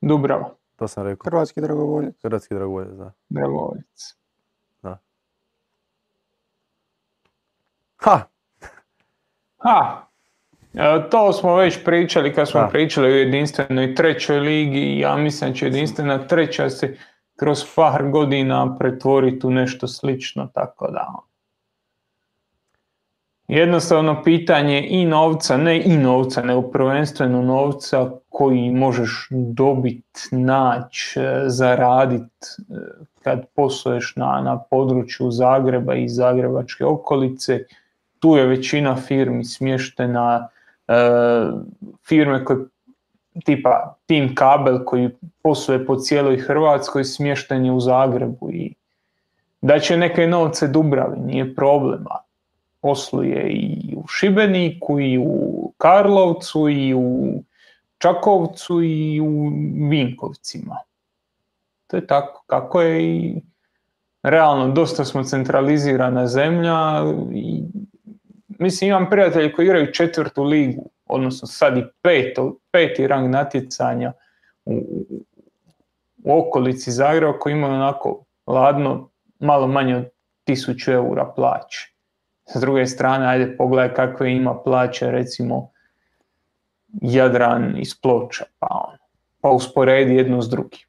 Dubrava, 0.00 0.54
To 0.76 0.88
sam 0.88 1.04
rekao. 1.04 1.24
Hrvatski 1.30 1.60
dragovoljac. 1.60 2.14
Hrvatski 2.22 2.54
dragovoljac, 2.54 2.92
da. 2.92 3.12
Dragovoljac. 3.28 4.16
Ha! 4.82 4.98
Ha, 9.64 10.06
e, 10.08 10.11
to 11.10 11.32
smo 11.32 11.56
već 11.56 11.84
pričali 11.84 12.34
kad 12.34 12.48
smo 12.48 12.60
Da. 12.60 12.66
pričali 12.66 13.12
o 13.12 13.16
jedinstvenoj 13.16 13.94
trećoj 13.94 14.40
ligi. 14.40 14.98
Ja 14.98 15.16
mislim 15.16 15.50
da 15.50 15.56
će 15.56 15.66
jedinstvena 15.66 16.26
treća 16.26 16.70
se 16.70 16.96
kroz 17.36 17.64
par 17.76 18.10
godina 18.10 18.76
pretvoriti 18.78 19.46
u 19.46 19.50
nešto 19.50 19.88
slično, 19.88 20.48
tako 20.54 20.90
da... 20.90 21.14
Jednostavno 23.48 24.22
pitanje 24.22 24.86
i 24.88 25.04
novca, 25.04 25.56
ne 25.56 25.82
i 25.84 25.96
novca, 25.96 26.42
nego 26.42 26.62
prvenstveno 26.62 27.42
novca 27.42 28.10
koji 28.28 28.70
možeš 28.70 29.26
dobiti, 29.30 30.20
naći, 30.30 31.20
zaraditi 31.46 32.46
kad 33.22 33.46
posluješ 33.56 34.16
na, 34.16 34.40
na 34.44 34.58
području 34.70 35.30
Zagreba 35.30 35.94
i 35.94 36.08
Zagrebačke 36.08 36.84
okolice. 36.84 37.58
Tu 38.18 38.36
je 38.36 38.46
većina 38.46 38.96
firmi 38.96 39.44
smještena, 39.44 40.48
e, 40.48 40.51
firme 42.08 42.44
koje 42.44 42.58
tipa 43.44 43.96
Team 44.06 44.34
Kabel 44.34 44.84
koji 44.84 45.10
posluje 45.42 45.86
po 45.86 45.96
cijeloj 45.96 46.38
Hrvatskoj 46.38 47.04
smješten 47.04 47.64
je 47.64 47.72
u 47.72 47.80
Zagrebu 47.80 48.50
i 48.52 48.74
da 49.60 49.78
će 49.78 49.96
neke 49.96 50.26
novce 50.26 50.68
Dubravi, 50.68 51.20
nije 51.20 51.54
problema. 51.54 52.16
Posluje 52.80 53.50
i 53.50 53.94
u 53.96 54.06
Šibeniku 54.08 55.00
i 55.00 55.18
u 55.18 55.72
Karlovcu 55.78 56.68
i 56.68 56.94
u 56.94 57.42
Čakovcu 57.98 58.82
i 58.82 59.20
u 59.20 59.50
Vinkovcima. 59.90 60.76
To 61.86 61.96
je 61.96 62.06
tako 62.06 62.44
kako 62.46 62.80
je 62.80 63.02
i 63.02 63.42
realno 64.22 64.68
dosta 64.68 65.04
smo 65.04 65.24
centralizirana 65.24 66.26
zemlja 66.26 67.04
i 67.32 67.62
mislim 68.58 68.90
imam 68.90 69.10
prijatelje 69.10 69.52
koji 69.52 69.66
igraju 69.66 69.92
četvrtu 69.92 70.44
ligu, 70.44 70.90
odnosno 71.06 71.48
sad 71.48 71.78
i 71.78 71.84
peto, 72.02 72.56
peti 72.70 73.06
rang 73.06 73.30
natjecanja 73.30 74.12
u, 74.64 74.74
u 76.24 76.38
okolici 76.38 76.90
Zagreba 76.90 77.38
koji 77.38 77.52
imaju 77.52 77.74
onako 77.74 78.24
ladno 78.46 79.08
malo 79.38 79.66
manje 79.66 79.96
od 79.96 80.04
1000 80.46 80.92
eura 80.92 81.32
plaće. 81.36 81.92
S 82.54 82.60
druge 82.60 82.86
strane, 82.86 83.26
ajde 83.26 83.56
pogledaj 83.56 83.94
kakve 83.94 84.32
ima 84.32 84.54
plaće 84.62 85.10
recimo 85.10 85.70
Jadran 87.00 87.78
iz 87.78 88.00
Ploča, 88.00 88.44
pa, 88.58 88.66
ono, 88.70 88.98
pa 89.40 89.50
usporedi 89.50 90.14
jedno 90.14 90.42
s 90.42 90.48
drugim. 90.48 90.80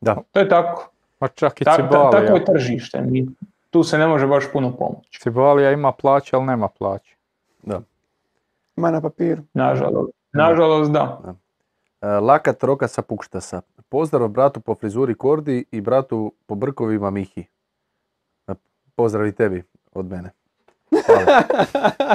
Da. 0.00 0.16
To 0.32 0.40
je 0.40 0.48
tako. 0.48 0.90
Pa 1.18 1.28
čak 1.28 1.60
i 1.60 1.64
Ta, 1.64 2.10
tako 2.10 2.36
je 2.36 2.44
tržište. 2.44 3.00
Mi, 3.00 3.26
tu 3.74 3.82
se 3.82 3.98
ne 3.98 4.06
može 4.06 4.26
baš 4.26 4.44
puno 4.52 4.76
pomoći. 4.76 5.20
Cibalija 5.20 5.72
ima 5.72 5.92
plaće, 5.92 6.36
ali 6.36 6.44
nema 6.44 6.68
plaće. 6.68 7.16
Ima 8.76 8.90
na 8.90 9.00
papiru. 9.00 9.42
Nažalost, 9.54 10.12
nažalost 10.32 10.90
da. 10.90 11.34
E, 12.00 12.06
Lakat 12.06 12.62
Roka 12.62 12.88
sa 12.88 13.02
Pukštasa. 13.02 13.60
Pozdrav 13.88 14.28
bratu 14.28 14.60
po 14.60 14.74
frizuri 14.74 15.14
Kordi 15.14 15.64
i 15.70 15.80
bratu 15.80 16.32
po 16.46 16.54
brkovima 16.54 17.10
Mihi. 17.10 17.46
E, 18.48 18.54
Pozdrav 18.96 19.26
i 19.26 19.32
tebi 19.32 19.62
od 19.92 20.06
mene. 20.06 20.30
Hvala. 21.06 21.42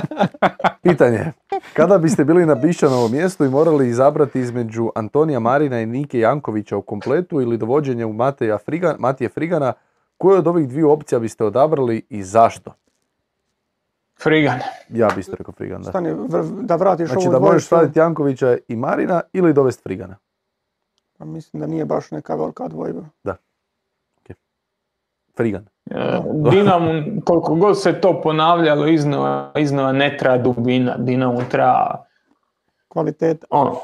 Pitanje. 0.83 1.31
Kada 1.73 1.97
biste 1.97 2.23
bili 2.23 2.45
na 2.45 2.55
Bišćanovom 2.55 3.11
mjestu 3.11 3.45
i 3.45 3.49
morali 3.49 3.89
izabrati 3.89 4.39
između 4.39 4.89
Antonija 4.95 5.39
Marina 5.39 5.81
i 5.81 5.85
Nike 5.85 6.19
Jankovića 6.19 6.77
u 6.77 6.81
kompletu 6.81 7.41
ili 7.41 7.57
dovođenje 7.57 8.05
u 8.05 8.13
Mateja 8.13 8.57
Friga, 8.57 8.95
Matije 8.99 9.29
Frigana, 9.29 9.73
koju 10.19 10.37
od 10.37 10.47
ovih 10.47 10.67
dviju 10.69 10.91
opcija 10.91 11.19
biste 11.19 11.43
odabrali 11.45 12.05
i 12.09 12.23
zašto? 12.23 12.73
Frigan. 14.21 14.59
Ja 14.89 15.07
bi 15.15 15.19
isto 15.19 15.35
rekao 15.35 15.53
Frigan, 15.53 15.81
da. 15.81 15.89
Stani, 15.89 16.09
vr- 16.09 16.61
da 16.61 16.75
vratiš 16.75 17.09
Znači 17.09 17.27
ovu 17.27 17.31
da 17.31 17.39
možeš 17.39 17.49
dvojicu. 17.49 17.65
staviti 17.65 17.99
Jankovića 17.99 18.57
i 18.67 18.75
Marina 18.75 19.21
ili 19.33 19.53
dovesti 19.53 19.83
Frigana. 19.83 20.17
Pa 21.17 21.25
mislim 21.25 21.59
da 21.61 21.67
nije 21.67 21.85
baš 21.85 22.11
neka 22.11 22.35
velika 22.35 22.67
dvojba. 22.67 23.01
Frigan. 25.35 25.65
E, 25.91 26.21
Dinamo, 26.51 26.91
koliko 27.25 27.55
god 27.55 27.81
se 27.81 28.01
to 28.01 28.21
ponavljalo 28.21 28.87
iznova, 28.87 29.51
iznova 29.57 29.91
ne 29.91 30.17
treba 30.17 30.37
dubina. 30.37 30.97
Dinamo 30.97 31.41
treba 31.51 32.05
Kvaliteta. 32.87 33.47
ono, 33.49 33.75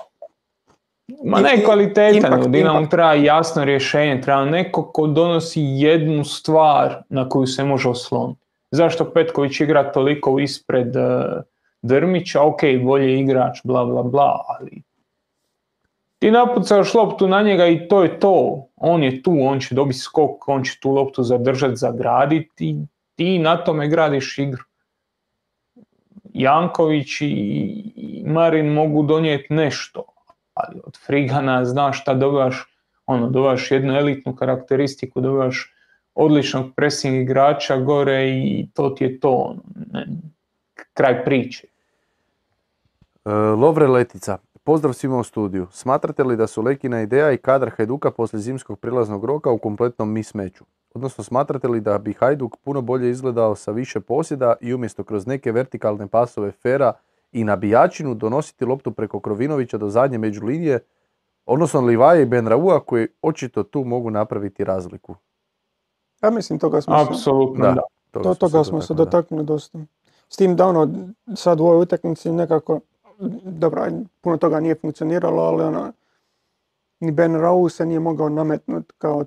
ma 1.23 1.40
ne 1.40 1.56
i- 1.56 1.64
kvaliteta, 1.64 2.15
impact, 2.18 2.32
nego 2.32 2.48
Dinamo 2.48 2.80
impact. 2.80 2.91
treba 2.91 3.14
jasno 3.14 3.64
rješenje, 3.64 4.22
treba 4.22 4.45
neko 4.45 4.84
ko 4.84 5.07
donosi 5.07 5.61
jednu 5.61 6.23
stvar 6.23 7.03
na 7.10 7.30
koju 7.30 7.48
se 7.48 7.64
može 7.64 7.90
osloniti. 7.90 8.40
Zašto 8.72 9.06
Petković 9.06 9.60
igra 9.60 9.91
toliko 9.91 10.40
ispred 10.40 10.95
e, 10.95 11.02
Drmića, 11.82 12.41
ok, 12.41 12.60
bolji 12.84 13.19
igrač, 13.19 13.57
bla 13.64 13.86
bla 13.86 14.03
bla, 14.03 14.44
ali 14.49 14.82
ti 16.19 16.32
napucaš 16.32 16.94
loptu 16.94 17.27
na 17.27 17.41
njega 17.41 17.68
i 17.68 17.88
to 17.88 18.03
je 18.03 18.19
to. 18.19 18.65
On 18.76 19.03
je 19.03 19.23
tu, 19.23 19.38
on 19.41 19.60
će 19.60 19.76
dobiti 19.76 19.99
skok, 19.99 20.48
on 20.48 20.64
će 20.64 20.80
tu 20.80 20.91
loptu 20.91 21.23
zadržati, 21.23 21.76
zagraditi 21.76 22.69
i 22.69 22.76
ti 23.15 23.40
na 23.40 23.57
tome 23.57 23.88
gradiš 23.88 24.38
igru. 24.38 24.64
Janković 26.34 27.22
i 27.22 27.84
Marin 28.26 28.65
mogu 28.68 29.03
donijeti 29.03 29.53
nešto, 29.53 30.03
ali 30.56 30.82
od 30.84 30.98
Frigana 31.06 31.65
znaš 31.65 32.02
šta 32.02 32.14
dobivaš, 32.14 32.65
ono, 33.06 33.30
dobivaš 33.30 33.72
jednu 33.72 33.94
elitnu 33.94 34.36
karakteristiku, 34.36 35.22
dobivaš 35.22 35.73
odličnog 36.15 36.65
pressing 36.76 37.22
igrača 37.22 37.77
gore 37.77 38.30
i 38.30 38.68
to 38.73 38.90
ti 38.90 39.03
je 39.03 39.19
to, 39.19 39.30
ono, 39.30 39.61
ne, 39.91 40.07
kraj 40.94 41.23
priče. 41.23 41.68
E, 43.26 43.30
Lovre 43.32 43.88
Letica, 43.88 44.38
pozdrav 44.64 44.94
svima 44.94 45.18
u 45.18 45.23
studiju. 45.23 45.68
Smatrate 45.72 46.23
li 46.23 46.38
da 46.38 46.48
su 46.48 46.61
Lekina 46.61 47.02
ideja 47.02 47.32
i 47.32 47.38
kadar 47.38 47.69
Hajduka 47.77 48.11
poslije 48.11 48.41
zimskog 48.41 48.80
prilaznog 48.80 49.26
roka 49.26 49.52
u 49.52 49.57
kompletnom 49.57 50.11
mismeću? 50.11 50.65
Odnosno, 50.94 51.23
smatrate 51.23 51.68
li 51.68 51.82
da 51.82 51.98
bi 51.98 52.14
Hajduk 52.14 52.57
puno 52.64 52.82
bolje 52.82 53.10
izgledao 53.10 53.56
sa 53.56 53.72
više 53.72 53.99
posjeda 53.99 54.56
i 54.61 54.73
umjesto 54.73 55.03
kroz 55.03 55.27
neke 55.27 55.52
vertikalne 55.52 56.07
pasove 56.07 56.52
Fera 56.52 56.94
i 57.35 57.43
nabijačinu 57.43 58.13
donositi 58.13 58.65
loptu 58.65 58.91
preko 58.91 59.19
Krovinovića 59.19 59.77
do 59.77 59.89
zadnje 59.89 60.17
međulinije, 60.17 60.79
odnosno 61.45 61.81
Livaje 61.81 62.21
i 62.21 62.25
Benraua 62.25 62.79
koji 62.79 63.07
očito 63.21 63.63
tu 63.63 63.83
mogu 63.83 64.09
napraviti 64.09 64.63
razliku? 64.63 65.15
Ja 66.23 66.29
mislim 66.29 66.59
toga 66.59 66.81
smo 66.81 67.05
se, 67.05 67.11
Apsolutno 67.11 67.65
Da. 67.65 67.73
da. 68.13 68.21
to, 68.23 68.35
toga 68.35 68.63
smo 68.63 68.81
se 68.81 68.93
dotaknuli, 68.93 69.45
dosta. 69.45 69.79
S 70.29 70.37
tim 70.37 70.55
da 70.55 70.67
ono, 70.67 70.89
sad 71.35 71.59
u 71.59 71.63
ovoj 71.63 71.81
utakmici 71.81 72.31
nekako, 72.31 72.79
dobro, 73.43 73.87
puno 74.21 74.37
toga 74.37 74.59
nije 74.59 74.75
funkcioniralo, 74.75 75.43
ali 75.43 75.63
ono, 75.63 75.91
ni 76.99 77.11
Ben 77.11 77.35
Rau 77.35 77.69
se 77.69 77.85
nije 77.85 77.99
mogao 77.99 78.29
nametnuti 78.29 78.93
kao 78.97 79.25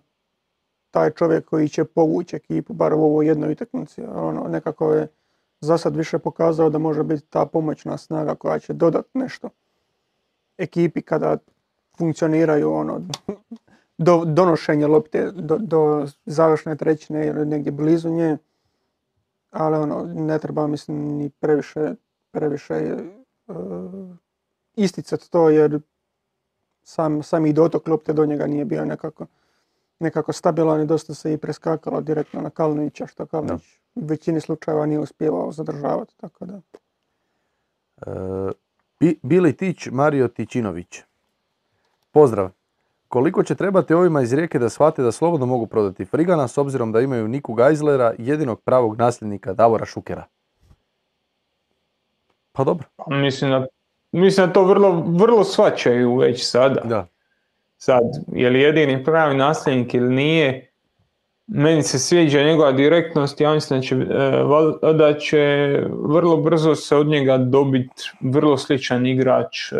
taj 0.91 1.11
čovjek 1.11 1.45
koji 1.45 1.69
će 1.69 1.85
povući 1.85 2.37
ekipu, 2.37 2.73
bar 2.73 2.95
u 2.95 3.03
ovoj 3.03 3.27
jednoj 3.27 3.53
utakmici. 3.53 4.03
Ono, 4.03 4.49
nekako 4.49 4.93
je 4.93 5.09
za 5.61 5.79
sad 5.79 5.97
više 5.97 6.19
pokazao 6.19 6.71
da 6.71 6.79
može 6.79 7.03
biti 7.03 7.23
ta 7.23 7.47
pomoćna 7.47 7.99
snaga 7.99 8.35
koja 8.35 8.59
će 8.59 8.73
dodati 8.73 9.19
nešto 9.19 9.49
ekipi 10.59 11.03
kada 11.03 11.37
funkcioniraju 11.99 12.73
ono, 12.73 13.01
do 13.99 14.25
donošenja 14.25 14.87
lopte 14.87 15.31
do, 15.33 15.59
do 15.59 16.07
završne 16.27 16.77
trećine 16.77 17.27
ili 17.27 17.47
negdje 17.47 17.73
blizu 17.73 18.11
nje. 18.11 18.37
Ali 19.51 19.77
ono, 19.77 20.05
ne 20.15 20.39
treba 20.39 20.67
mislim 20.67 20.97
ni 20.97 21.31
previše, 21.31 21.95
previše 22.31 22.75
e, 22.75 22.97
isticati 24.77 25.31
to 25.31 25.51
jer 25.51 25.81
sam, 26.83 27.23
sami 27.23 27.53
dotok 27.53 27.89
lopte 27.89 28.13
do 28.13 28.27
njega 28.27 28.47
nije 28.47 28.65
bio 28.65 28.85
nekako, 28.85 29.27
nekako 29.99 30.33
stabilan 30.33 30.83
i 30.83 30.87
dosta 30.87 31.15
se 31.15 31.33
i 31.33 31.39
preskakalo 31.39 32.01
direktno 32.01 32.41
na 32.41 32.51
Kalinića 32.51 33.07
što 33.07 33.27
Kalinić 33.27 33.79
u 33.95 34.07
većini 34.07 34.41
slučajeva 34.41 34.87
nije 34.87 34.99
uspjevao 34.99 35.53
zadržavati. 35.53 36.17
Tako 36.17 36.47
da. 36.47 36.61
E, 38.07 38.11
Bi- 39.01 39.19
Bili 39.23 39.57
Tić, 39.57 39.87
Mario 39.87 40.29
Tićinović. 40.29 41.03
Pozdrav. 42.11 42.51
Koliko 43.09 43.43
će 43.43 43.55
trebati 43.55 43.95
ovima 43.95 44.23
iz 44.23 44.33
Rijeke 44.33 44.59
da 44.59 44.69
shvate 44.69 45.03
da 45.03 45.13
slobodno 45.13 45.47
mogu 45.47 45.67
prodati 45.67 46.05
Frigana 46.05 46.49
s 46.49 46.59
obzirom 46.59 46.93
da 46.93 47.01
imaju 47.01 47.29
Niku 47.29 47.55
Geizlera, 47.55 48.15
jedinog 48.19 48.61
pravog 48.61 48.99
nasljednika 48.99 49.53
Davora 49.53 49.85
Šukera? 49.85 50.25
Pa 52.53 52.65
dobro. 52.65 52.87
Mislim 53.07 53.51
da, 53.51 53.67
mislim 54.13 54.47
da 54.47 54.53
to 54.53 54.65
vrlo, 54.65 55.05
vrlo 55.07 55.45
svačaju 55.45 56.17
već 56.17 56.47
sada. 56.51 56.81
Da. 56.81 57.07
Sad, 57.79 58.03
je 58.33 58.51
li 58.51 58.61
jedini 58.61 59.05
pravi 59.05 59.37
nasljednik 59.37 59.95
ili 59.95 60.15
nije, 60.15 60.71
meni 61.47 61.83
se 61.83 61.99
sviđa 61.99 62.43
njegova 62.43 62.73
direktnost, 62.73 63.41
ja 63.41 63.53
mislim 63.55 63.81
da 63.81 63.87
će, 63.87 63.95
e, 64.83 64.93
da 64.93 65.19
će 65.19 65.69
vrlo 65.91 66.37
brzo 66.37 66.75
se 66.75 66.97
od 66.97 67.07
njega 67.07 67.39
dobiti 67.39 68.11
vrlo 68.21 68.57
sličan 68.57 69.07
igrač 69.07 69.73
e, 69.73 69.77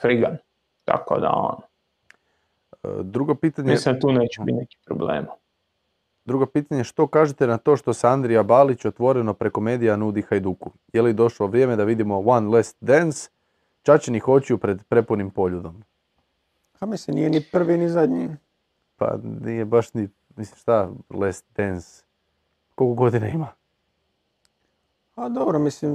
Frigan. 0.00 0.36
Tako 0.84 1.20
da 1.20 1.30
on, 1.30 1.56
E, 2.84 3.02
Drugo 3.02 3.34
pitanje, 3.34 3.70
mislim 3.72 4.00
tu 4.00 4.12
neće 4.12 4.40
biti 4.44 4.58
neki 4.58 4.76
problema. 4.86 5.26
drugo 6.24 6.46
pitanje, 6.46 6.84
što 6.84 7.06
kažete 7.06 7.46
na 7.46 7.58
to 7.58 7.76
što 7.76 7.92
se 7.92 8.06
Andrija 8.08 8.42
Balić 8.42 8.84
otvoreno 8.84 9.34
preko 9.34 9.60
medija 9.60 9.96
nudi 9.96 10.22
Hajduku? 10.22 10.70
Je 10.92 11.02
li 11.02 11.12
došlo 11.12 11.46
vrijeme 11.46 11.76
da 11.76 11.84
vidimo 11.84 12.22
One 12.26 12.48
Last 12.48 12.76
Dance, 12.80 13.28
čačenih 13.82 14.28
očiju 14.28 14.58
pred 14.58 14.82
prepunim 14.88 15.30
poljudom? 15.30 15.82
A 16.80 16.86
mislim, 16.86 17.16
nije 17.16 17.30
ni 17.30 17.42
prvi 17.52 17.78
ni 17.78 17.88
zadnji. 17.88 18.28
Pa 18.96 19.16
nije 19.40 19.64
baš 19.64 19.94
ni, 19.94 20.08
mislim 20.36 20.56
šta, 20.56 20.90
Last 21.10 21.44
Dance, 21.56 22.04
koliko 22.74 22.94
godina 22.94 23.28
ima? 23.28 23.48
A 25.14 25.28
dobro, 25.28 25.58
mislim, 25.58 25.92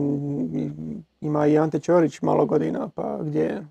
ima 1.22 1.48
i 1.48 1.58
Ante 1.58 1.80
Ćorić 1.80 2.22
malo 2.22 2.46
godina, 2.46 2.90
pa 2.96 3.20
gdje, 3.22 3.68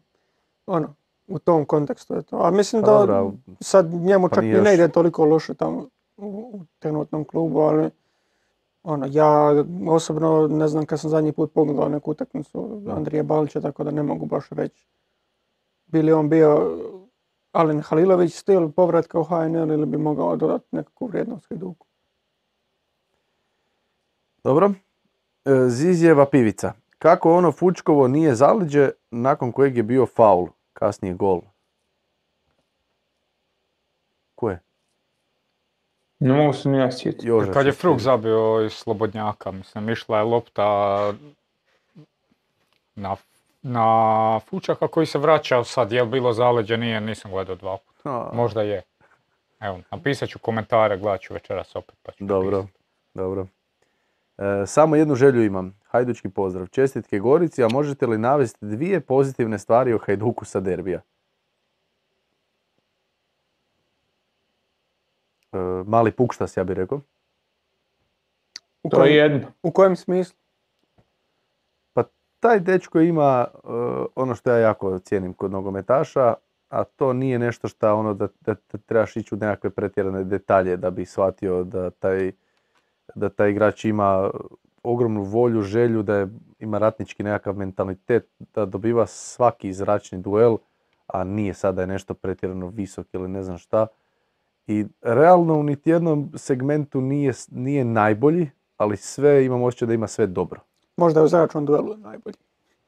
ono, 0.66 0.95
u 1.28 1.39
tom 1.39 1.65
kontekstu 1.65 2.15
je 2.15 2.23
to. 2.23 2.37
A 2.37 2.51
mislim 2.51 2.82
Pa 2.82 3.07
da 3.07 3.31
sad 3.61 3.95
njemu 3.95 4.28
pa 4.28 4.35
čak 4.35 4.45
i 4.45 4.47
ne 4.47 4.74
ide 4.74 4.89
toliko 4.89 5.24
loše 5.24 5.55
tamo 5.55 5.87
u, 6.16 6.51
u 6.55 6.65
trenutnom 6.78 7.24
klubu, 7.24 7.61
ali 7.61 7.91
ono, 8.82 9.07
ja 9.11 9.65
osobno 9.89 10.49
ne 10.49 10.69
znam 10.69 10.87
kad 10.87 11.01
sam 11.01 11.11
zadnji 11.11 11.32
put 11.32 11.53
pogledao 11.53 11.89
neku 11.89 12.11
utakmicu 12.11 12.82
Andrije 12.89 13.23
Balića, 13.23 13.61
tako 13.61 13.85
da 13.85 13.91
ne 13.91 14.03
mogu 14.03 14.27
baš 14.27 14.49
reći. 14.51 14.87
Bili 15.87 16.12
on 16.12 16.28
bio 16.28 16.78
Alen 17.52 17.81
Halilović 17.81 18.35
stil 18.35 18.70
povratka 18.72 19.20
u 19.20 19.24
HNL 19.24 19.72
ili 19.72 19.86
bi 19.86 19.98
mogao 19.98 20.36
dodati 20.36 20.66
nekakvu 20.70 21.06
vrijednost 21.06 21.47
Hajduku. 21.48 21.86
Dobro. 24.44 24.70
E, 25.44 25.68
Zizjeva 25.68 26.27
pivica. 26.27 26.72
Kako 26.98 27.32
ono 27.32 27.52
Fučkovo 27.52 28.09
nije 28.09 28.35
zaleđe 28.35 28.90
nakon 29.10 29.52
kojeg 29.52 29.77
je 29.77 29.82
bio 29.82 30.06
faul, 30.06 30.48
kasnije 30.72 31.14
gol? 31.14 31.40
Ko 34.35 34.51
je? 34.51 34.60
Ne 36.18 36.35
mogu 36.35 36.52
se 36.52 36.68
ni 36.68 36.78
ja 36.78 36.93
sjetiti. 36.93 37.27
Joža 37.27 37.52
Kad 37.52 37.66
je 37.66 37.72
Fruk 37.72 37.98
zabio 37.98 38.64
iz 38.66 38.72
Slobodnjaka, 38.72 39.51
mislim, 39.51 39.89
išla 39.89 40.18
je 40.18 40.24
lopta 40.24 41.12
na, 42.94 43.16
na 43.62 43.85
Fučaka 44.41 44.89
koji 44.89 45.07
se 45.07 45.19
vraćao 45.19 45.65
sad, 45.65 45.93
je 45.93 46.03
li 46.03 46.09
bilo 46.09 46.32
zaleđe, 46.32 46.77
nije, 46.77 47.01
nisam 47.01 47.31
gledao 47.31 47.57
dva 47.57 47.77
puta. 47.77 48.11
A, 48.11 48.31
Možda 48.35 48.62
je. 48.62 48.82
Evo, 49.61 49.81
napisat 49.91 50.28
ću 50.28 50.39
komentare, 50.39 50.99
gledat 50.99 51.20
ću 51.20 51.35
večeras 51.35 51.77
opet 51.77 51.95
pa 52.03 52.12
ću 52.12 52.24
Dobro, 52.24 52.57
napisat. 52.59 52.81
dobro. 53.15 53.47
E, 54.39 54.66
samo 54.66 54.97
jednu 54.97 55.15
želju 55.15 55.45
imam. 55.45 55.81
Hajdučki 55.85 56.28
pozdrav. 56.28 56.66
Čestitke 56.66 57.19
Gorici, 57.19 57.65
a 57.65 57.69
možete 57.69 58.07
li 58.07 58.19
navesti 58.19 58.66
dvije 58.66 59.01
pozitivne 59.01 59.59
stvari 59.59 59.95
o 59.95 59.99
Hajduku 59.99 60.45
sa 60.45 60.61
derbija? 60.61 61.01
E, 65.53 65.57
mali 65.87 66.12
pukštas, 66.12 66.57
ja 66.57 66.65
bih 66.65 66.77
rekao. 66.77 67.01
U 68.82 68.89
To 68.89 69.05
je 69.05 69.16
jedno. 69.16 69.53
u 69.62 69.70
kojem 69.70 69.97
smislu? 69.97 70.37
Taj 72.41 72.61
dečko 72.61 73.01
ima 73.01 73.47
e, 73.55 73.59
ono 74.15 74.35
što 74.35 74.51
ja 74.51 74.59
jako 74.59 74.99
cijenim 74.99 75.33
kod 75.33 75.51
nogometaša, 75.51 76.35
a 76.69 76.85
to 76.85 77.12
nije 77.12 77.39
nešto 77.39 77.69
što 77.69 77.95
ono 77.95 78.15
da, 78.15 78.29
da, 78.41 78.55
da 78.73 78.79
trebaš 78.79 79.17
ići 79.17 79.35
u 79.35 79.39
nekakve 79.39 79.71
pretjerane 79.71 80.25
detalje 80.25 80.77
da 80.77 80.91
bi 80.91 81.05
shvatio 81.05 81.65
da 81.65 81.91
taj, 81.91 82.33
da 83.15 83.29
taj 83.29 83.51
igrač 83.51 83.85
ima 83.85 84.31
ogromnu 84.83 85.23
volju, 85.23 85.62
želju, 85.62 86.03
da 86.03 86.17
je, 86.17 86.29
ima 86.59 86.79
ratnički 86.79 87.23
nekakav 87.23 87.57
mentalitet, 87.57 88.29
da 88.55 88.67
dobiva 88.67 89.07
svaki 89.07 89.73
zračni 89.73 90.19
duel, 90.19 90.57
a 91.07 91.25
nije 91.25 91.55
sada 91.55 91.81
je 91.81 91.87
nešto 91.87 92.15
pretjerano 92.15 92.69
visok 92.69 93.07
ili 93.12 93.29
ne 93.29 93.43
znam 93.43 93.59
šta. 93.59 93.87
I 94.67 94.87
realno 95.03 95.55
u 95.55 95.62
niti 95.62 95.91
jednom 95.91 96.33
segmentu 96.37 97.01
nije, 97.01 97.33
nije 97.51 97.85
najbolji, 97.85 98.51
ali 98.77 98.97
sve 98.97 99.45
imam 99.45 99.62
osjećaj 99.62 99.87
da 99.87 99.95
ima 99.95 100.07
sve 100.07 100.27
dobro. 100.27 100.61
Možda 101.01 101.20
je 101.20 101.24
u 101.24 101.28
zračnom 101.28 101.66
duelu 101.66 101.97
najbolji. 101.97 102.36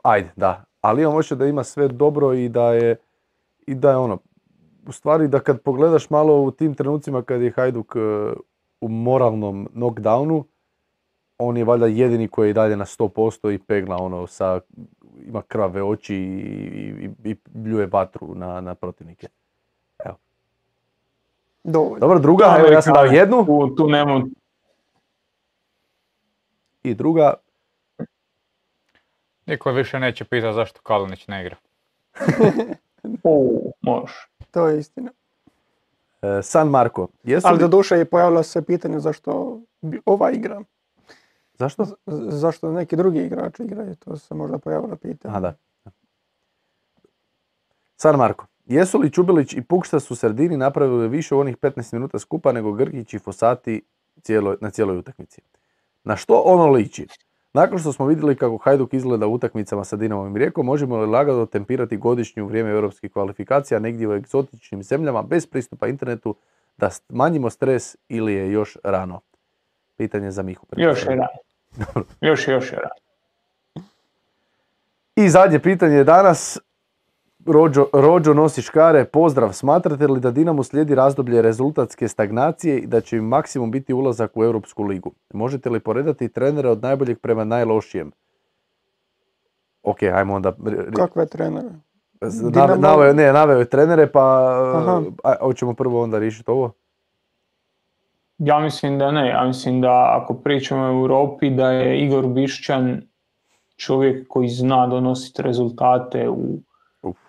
Ajde, 0.03 0.31
da. 0.37 0.65
Ali 0.81 1.03
imam 1.03 1.17
osjećaj 1.17 1.37
da 1.37 1.47
ima 1.47 1.65
sve 1.65 1.89
dobro 1.89 2.33
i 2.33 2.49
da 2.49 2.73
je, 2.73 2.97
i 3.67 3.75
da 3.75 3.91
je 3.91 3.97
ono, 3.97 4.19
u 4.87 4.93
stvari 4.93 5.29
da 5.29 5.41
kad 5.41 5.61
pogledaš 5.61 6.11
malo 6.11 6.43
u 6.43 6.51
tim 6.51 6.75
trenucima 6.75 7.23
kad 7.23 7.43
je 7.43 7.51
Hajduk 7.51 7.97
e, 7.97 7.99
u 8.81 8.89
moralnom 8.89 9.69
knockdownu, 9.75 10.45
on 11.39 11.57
je 11.57 11.65
valjda 11.65 11.87
jedini 11.87 12.29
koji 12.29 12.47
je 12.47 12.51
i 12.51 12.55
dalje 12.55 12.77
na 12.77 12.85
100% 12.85 13.55
i 13.55 13.59
pegla 13.59 13.97
ono 13.97 14.27
sa, 14.27 14.61
ima 15.27 15.43
krave 15.43 15.83
oči 15.83 16.17
i, 16.17 17.09
i, 17.25 17.31
i 17.31 17.37
bljuje 17.51 17.87
vatru 17.87 18.35
na, 18.35 18.61
na 18.61 18.75
protivnike. 18.75 19.29
Dovoljno. 21.65 21.99
Dobro, 21.99 22.19
druga, 22.19 22.57
evo 22.59 22.69
ja 22.69 22.83
sam 22.83 22.95
dao 22.95 23.05
jednu 23.05 23.45
Tu, 23.47 23.75
tu 23.77 23.89
nemam, 23.89 24.31
i 26.83 26.95
druga, 26.95 27.35
Niko 29.47 29.73
više 29.73 29.99
neće 29.99 30.25
pitati 30.25 30.55
zašto 30.55 30.81
Kalinić 30.81 31.27
ne 31.29 31.41
igra. 31.41 31.57
o, 33.25 33.51
može. 33.83 34.15
To 34.51 34.69
je 34.69 34.79
istina. 34.79 35.11
e, 36.23 36.43
San 36.43 36.69
Marko. 36.69 37.09
Jesu 37.25 37.47
Ali 37.47 37.57
li- 37.57 37.61
do 37.61 37.69
duše 37.69 37.97
je 37.97 38.05
pojavilo 38.05 38.43
se 38.43 38.63
pitanje 38.63 39.01
zašto 39.01 39.61
ova 40.07 40.31
igra, 40.31 40.61
Zašto? 41.55 41.85
z- 41.85 41.95
zašto 42.29 42.73
neki 42.73 42.97
drugi 42.97 43.19
igrači 43.21 43.63
igraju, 43.63 43.95
to 43.97 44.17
se 44.17 44.35
možda 44.35 44.59
pojavilo 44.59 44.97
pitanje. 44.97 45.33
Aha, 45.33 45.41
da. 45.41 45.55
San 47.97 48.17
Marko. 48.17 48.47
Jesu 48.67 48.99
li 48.99 49.11
Čubilić 49.11 49.53
i 49.53 49.63
Pukštas 49.63 50.11
u 50.11 50.17
sredini 50.17 50.57
napravili 50.57 51.09
više 51.09 51.35
u 51.35 51.39
onih 51.39 51.57
15 51.57 51.93
minuta 51.93 52.19
skupa 52.19 52.53
nego 52.53 52.73
Grgić 52.73 53.15
i 53.15 53.19
Fosati 53.19 53.83
cijelo- 54.19 54.57
na 54.61 54.71
cijeloj 54.71 54.99
utakmici? 54.99 55.43
Na 56.05 56.17
što 56.17 56.35
ono 56.37 56.67
liči? 56.67 57.07
Nakon 57.53 57.79
što 57.79 57.93
smo 57.93 58.07
vidjeli 58.07 58.37
kako 58.37 58.57
Hajduk 58.59 58.95
izgleda 58.95 59.27
u 59.27 59.35
utakmicama 59.35 59.85
sa 59.85 59.97
Dinamom 59.97 60.37
i 60.37 60.39
Rijekom, 60.39 60.67
možemo 60.67 60.97
li 60.97 61.07
lagano 61.07 61.47
tempirati 61.47 61.97
godišnju 61.97 62.47
vrijeme 62.47 62.71
europskih 62.71 63.13
kvalifikacija 63.13 63.81
negdje 63.81 64.09
u 64.09 64.15
egzotičnim 64.15 64.83
zemljama 64.83 65.23
bez 65.23 65.47
pristupa 65.47 65.87
internetu 65.87 66.35
da 66.77 66.91
smanjimo 66.91 67.51
stres 67.51 67.97
ili 68.09 68.35
je 68.35 68.53
još 68.53 68.77
rano? 68.85 69.21
Pitanje 69.97 70.31
za 70.31 70.43
Mihu. 70.43 70.67
Još 70.77 71.03
je 71.03 71.09
rano. 71.09 71.29
Još, 72.21 72.49
još 72.49 72.73
je 72.73 72.79
rano. 72.79 72.95
I 75.17 75.29
zadnje 75.29 75.59
pitanje 75.59 76.05
danas. 76.05 76.59
Rođo, 77.47 77.87
Rođo 77.93 78.35
nosi 78.35 78.63
škare, 78.63 79.05
pozdrav. 79.05 79.53
Smatrate 79.53 80.07
li 80.07 80.21
da 80.21 80.31
Dinamo 80.31 80.63
slijedi 80.63 80.95
razdoblje 80.95 81.43
rezultatske 81.43 82.09
stagnacije 82.09 82.79
i 82.79 82.87
da 82.87 83.01
će 83.01 83.17
im 83.17 83.25
maksimum 83.25 83.71
biti 83.71 83.93
ulazak 83.93 84.37
u 84.37 84.45
Europsku 84.45 84.83
ligu? 84.83 85.13
Možete 85.35 85.71
li 85.71 85.81
poredati 85.81 86.29
trenere 86.29 86.69
od 86.69 86.83
najboljeg 86.83 87.19
prema 87.21 87.45
najlošijem? 87.45 88.13
Ok, 89.83 90.03
ajmo 90.03 90.35
onda. 90.35 90.53
Kakve 90.97 91.27
trenere? 91.27 91.69
Dinamo- 92.21 92.51
nave- 92.51 92.79
naveo- 92.81 93.13
ne, 93.13 93.33
naveo 93.33 93.59
je 93.59 93.65
trenere, 93.69 94.07
pa 94.07 94.21
Aha. 94.77 95.03
a, 95.25 95.35
hoćemo 95.41 95.75
prvo 95.75 96.03
onda 96.03 96.19
riješiti 96.19 96.51
ovo. 96.51 96.73
Ja 98.39 98.59
mislim 98.61 98.99
da 98.99 99.11
ne, 99.11 99.29
ja 99.29 99.45
mislim 99.47 99.81
da 99.81 100.19
ako 100.23 100.35
pričamo 100.35 100.83
o 100.83 100.91
Europi 100.91 101.51
da 101.51 101.71
je 101.71 102.05
Igor 102.05 102.27
Bišćan 102.27 103.03
čovjek 103.77 104.29
koji 104.29 104.49
zna 104.49 104.87
donositi 104.87 105.43
rezultate 105.43 106.29
u. 106.29 106.59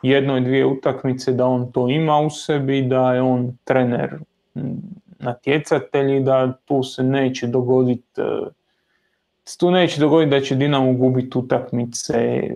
jednoj, 0.02 0.42
dvije 0.42 0.66
utakmice, 0.66 1.32
da 1.32 1.46
on 1.46 1.72
to 1.72 1.90
ima 1.90 2.20
u 2.20 2.30
sebi, 2.30 2.82
da 2.82 3.14
je 3.14 3.22
on 3.22 3.58
trener 3.64 4.20
natjecatelj 5.20 6.16
i 6.18 6.20
da 6.20 6.54
tu 6.66 6.84
se 6.84 7.04
neće 7.04 7.48
dogoditi 7.48 8.22
e, 8.22 8.50
tu 9.60 9.72
neće 9.72 10.00
dogoditi 10.02 10.30
da 10.30 10.42
će 10.42 10.56
Dinamo 10.56 10.94
gubiti 10.94 11.38
utakmice 11.38 12.50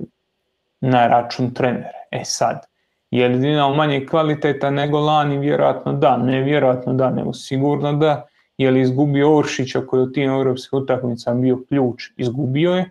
na 0.82 1.08
račun 1.08 1.54
trenera. 1.54 1.90
E 2.12 2.22
sad, 2.26 2.66
je 3.12 3.28
li 3.28 3.40
Dinamo 3.40 3.76
manje 3.76 4.06
kvaliteta 4.06 4.70
nego 4.70 5.00
lani? 5.00 5.38
Vjerojatno 5.38 5.94
da, 5.94 6.18
ne 6.18 6.42
vjerojatno 6.42 6.94
da, 6.94 7.10
nego 7.10 7.34
sigurno 7.34 7.94
da. 7.94 8.28
Je 8.58 8.72
li 8.72 8.82
izgubio 8.82 9.38
Oršića 9.38 9.86
koji 9.88 10.00
je 10.00 10.04
u 10.04 10.12
tim 10.12 10.30
europskim 10.30 10.80
utakmicama 10.80 11.42
bio 11.42 11.64
ključ? 11.70 12.04
Izgubio 12.18 12.74
je. 12.74 12.90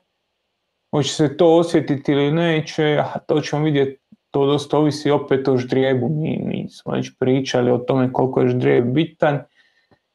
Hoće 0.90 1.08
se 1.10 1.36
to 1.36 1.56
osjetiti 1.56 2.12
ili 2.12 2.32
neće, 2.32 3.02
to 3.26 3.40
ćemo 3.40 3.64
vidjeti 3.64 4.00
to 4.36 4.46
dosta 4.46 4.78
ovisi 4.78 5.10
opet 5.10 5.48
o 5.48 5.56
ždrijebu. 5.56 6.08
Mi, 6.08 6.40
mi 6.44 6.68
smo 6.70 6.92
već 6.92 7.12
pričali 7.18 7.70
o 7.70 7.78
tome 7.78 8.12
koliko 8.12 8.40
je 8.40 8.48
ždrijeb 8.48 8.84
bitan 8.84 9.38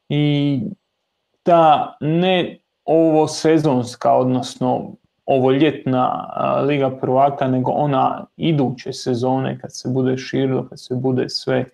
i 0.10 0.60
ta 1.44 1.98
ne 2.02 2.58
ovo 2.86 3.28
sezonska, 3.28 4.14
odnosno 4.14 4.92
ovo 5.26 5.52
ljetna 5.52 6.28
Liga 6.68 6.90
prvaka, 6.90 7.48
nego 7.48 7.72
ona 7.72 8.26
iduće 8.38 8.94
sezone 8.94 9.60
kad 9.60 9.76
se 9.76 9.90
bude 9.90 10.18
širilo, 10.18 10.68
kad 10.70 10.80
se 10.82 10.96
bude 10.96 11.30
sve, 11.30 11.66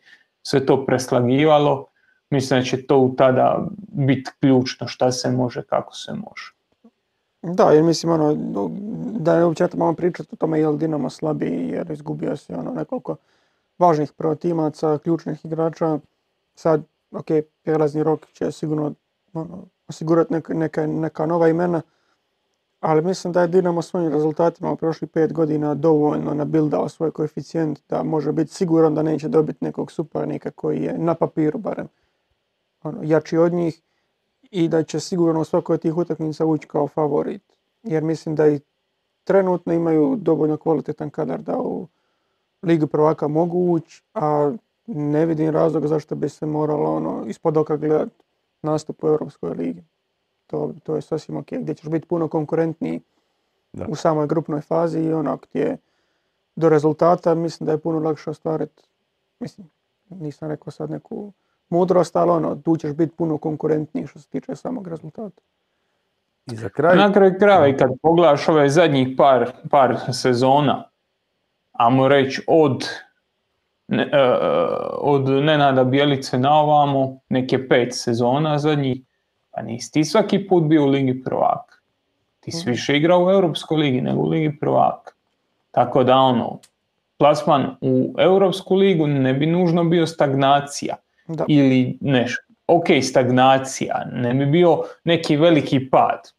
sve 0.41 0.65
to 0.65 0.85
preslagivalo, 0.85 1.85
mislim 2.29 2.59
da 2.59 2.65
će 2.65 2.87
to 2.87 3.13
tada 3.17 3.67
biti 3.87 4.31
ključno 4.39 4.87
šta 4.87 5.11
se 5.11 5.31
može, 5.31 5.63
kako 5.63 5.95
se 5.95 6.13
može. 6.13 6.56
Da, 7.53 7.71
jer 7.71 7.83
mislim 7.83 8.11
ono, 8.11 8.35
da 9.19 9.35
je 9.37 9.45
uopće 9.45 9.67
malo 9.77 9.93
pričati 9.93 10.29
o 10.31 10.35
tome 10.35 10.59
je 10.59 10.67
li 10.67 10.77
Dinamo 10.77 11.09
slabiji 11.09 11.69
jer 11.69 11.91
izgubio 11.91 12.37
se 12.37 12.55
ono 12.55 12.71
nekoliko 12.71 13.15
važnih 13.79 14.11
protimaca, 14.11 14.97
ključnih 14.97 15.45
igrača. 15.45 15.99
Sad, 16.55 16.83
ok, 17.11 17.25
prijelazni 17.63 18.03
rok 18.03 18.27
će 18.27 18.51
sigurno 18.51 18.93
ono, 19.33 19.65
osigurati 19.87 20.33
neka, 20.33 20.53
neka, 20.53 20.87
neka 20.87 21.25
nova 21.25 21.47
imena, 21.47 21.81
ali 22.79 23.01
mislim 23.01 23.33
da 23.33 23.41
je 23.41 23.47
Dinamo 23.47 23.81
svojim 23.81 24.11
rezultatima 24.11 24.71
u 24.71 24.75
prošlih 24.75 25.09
pet 25.09 25.33
godina 25.33 25.73
dovoljno 25.73 26.33
nabildao 26.33 26.89
svoj 26.89 27.11
koeficijent 27.11 27.79
da 27.89 28.03
može 28.03 28.31
biti 28.31 28.53
siguran 28.53 28.95
da 28.95 29.03
neće 29.03 29.27
dobiti 29.27 29.65
nekog 29.65 29.91
suparnika 29.91 30.51
koji 30.51 30.83
je 30.83 30.97
na 30.97 31.13
papiru 31.13 31.59
barem 31.59 31.87
ono, 32.83 32.99
jači 33.03 33.37
od 33.37 33.53
njih 33.53 33.81
i 34.51 34.67
da 34.67 34.83
će 34.83 34.99
sigurno 34.99 35.41
u 35.41 35.45
svakoj 35.45 35.73
od 35.73 35.81
tih 35.81 35.97
utakmica 35.97 36.45
ući 36.45 36.67
kao 36.67 36.87
favorit. 36.87 37.43
Jer 37.83 38.03
mislim 38.03 38.35
da 38.35 38.47
i 38.47 38.59
trenutno 39.23 39.73
imaju 39.73 40.15
dovoljno 40.15 40.57
kvalitetan 40.57 41.09
kadar 41.09 41.41
da 41.41 41.57
u 41.57 41.87
Ligu 42.63 42.87
prvaka 42.87 43.27
mogu 43.27 43.71
ući, 43.71 44.03
a 44.13 44.53
ne 44.85 45.25
vidim 45.25 45.49
razloga 45.49 45.87
zašto 45.87 46.15
bi 46.15 46.29
se 46.29 46.45
moralo 46.45 46.95
ono, 46.95 47.25
ispod 47.27 47.57
oka 47.57 47.77
gledati 47.77 48.23
nastup 48.61 49.03
u 49.03 49.07
Europskoj 49.07 49.49
ligi. 49.49 49.83
To, 50.47 50.73
to 50.83 50.95
je 50.95 51.01
sasvim 51.01 51.37
ok, 51.37 51.47
gdje 51.51 51.75
ćeš 51.75 51.89
biti 51.89 52.07
puno 52.07 52.27
konkurentniji 52.27 53.01
u 53.87 53.95
samoj 53.95 54.27
grupnoj 54.27 54.61
fazi 54.61 54.99
i 54.99 55.13
onak 55.13 55.47
gdje 55.49 55.77
do 56.55 56.69
rezultata 56.69 57.35
mislim 57.35 57.65
da 57.65 57.71
je 57.71 57.77
puno 57.77 57.99
lakše 57.99 58.29
ostvariti, 58.29 58.83
mislim, 59.39 59.69
nisam 60.09 60.49
rekao 60.49 60.71
sad 60.71 60.89
neku 60.89 61.33
mudrost, 61.69 62.15
ali 62.15 62.31
ono, 62.31 62.55
tu 62.55 62.77
ćeš 62.77 62.93
biti 62.93 63.15
puno 63.15 63.37
konkurentniji 63.37 64.07
što 64.07 64.19
se 64.19 64.29
tiče 64.29 64.55
samog 64.55 64.87
rezultata. 64.87 65.41
I 66.51 66.55
za 66.55 66.69
kraj... 66.69 66.97
Na 66.97 67.13
kraju 67.13 67.35
krajeva 67.39 67.67
i 67.67 67.77
kad 67.77 67.89
pogledaš 68.01 68.49
ove 68.49 68.69
zadnjih 68.69 69.07
par, 69.17 69.51
par 69.69 69.97
sezona, 70.11 70.83
ajmo 71.71 72.07
reći 72.07 72.43
od, 72.47 72.89
ne, 73.87 74.03
uh, 74.03 74.11
od 74.99 75.29
Nenada 75.29 75.83
Bjelice 75.83 76.39
na 76.39 76.53
ovamo, 76.53 77.19
neke 77.29 77.67
pet 77.67 77.89
sezona 77.91 78.59
zadnjih, 78.59 79.01
pa 79.51 79.61
nisi 79.61 79.91
ti 79.91 80.03
svaki 80.05 80.47
put 80.47 80.63
bio 80.63 80.83
u 80.83 80.87
Ligi 80.87 81.23
prvaka. 81.23 81.75
Ti 82.39 82.51
si 82.51 82.69
više 82.69 82.97
igrao 82.97 83.25
u 83.25 83.31
Europskoj 83.31 83.77
ligi 83.77 84.01
nego 84.01 84.21
u 84.21 84.27
Ligi 84.27 84.59
prvaka. 84.59 85.11
Tako 85.71 86.03
da 86.03 86.15
ono, 86.15 86.59
plasman 87.17 87.75
u 87.81 88.15
Europsku 88.17 88.75
ligu 88.75 89.07
ne 89.07 89.33
bi 89.33 89.45
nužno 89.45 89.83
bio 89.83 90.07
stagnacija 90.07 90.95
Da. 91.27 91.45
ili 91.47 91.97
nešto. 92.01 92.43
Ok, 92.67 92.85
stagnacija, 93.03 94.05
ne 94.11 94.33
bi 94.33 94.45
bio 94.45 94.83
neki 95.03 95.37
veliki 95.37 95.89
pad. 95.89 96.31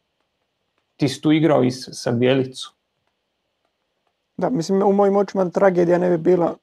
Ti 0.96 1.08
si 1.08 1.20
tu 1.20 1.32
igrao 1.32 1.64
i 1.64 1.70
sa 1.70 2.12
Bjelicu. 2.12 2.74
Da, 4.36 4.50
mislim, 4.50 4.82
u 4.82 4.92
mojim 4.92 5.16
očima 5.16 5.50
tragedija 5.50 5.98
ne 5.98 6.10
bi 6.10 6.18
bila 6.18 6.54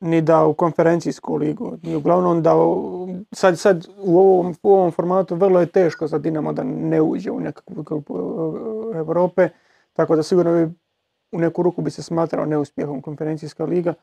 ni 0.00 0.20
da 0.20 0.44
u 0.44 0.54
konferencijsku 0.54 1.36
ligu, 1.36 1.76
ni 1.82 1.96
uglavnom 1.96 2.42
da 2.42 2.56
u, 2.56 3.08
sad, 3.32 3.58
sad 3.58 3.86
u 3.98 4.18
ovom, 4.18 4.54
u 4.62 4.72
ovom 4.72 4.90
formatu 4.90 5.34
vrlo 5.34 5.60
je 5.60 5.66
teško 5.66 6.06
za 6.06 6.18
Dinamo 6.18 6.52
da 6.52 6.62
ne 6.62 7.00
uđe 7.00 7.30
u 7.30 7.40
nekakvu 7.40 7.82
grupu 7.82 8.14
uh, 8.14 8.96
Europe, 8.96 9.48
tako 9.92 10.16
da 10.16 10.22
sigurno 10.22 10.52
bi 10.52 10.72
u 11.32 11.38
neku 11.38 11.62
ruku 11.62 11.82
bi 11.82 11.90
se 11.90 12.02
smatrao 12.02 12.46
neuspjehom 12.46 13.02
konferencijska 13.02 13.64
liga, 13.64 13.94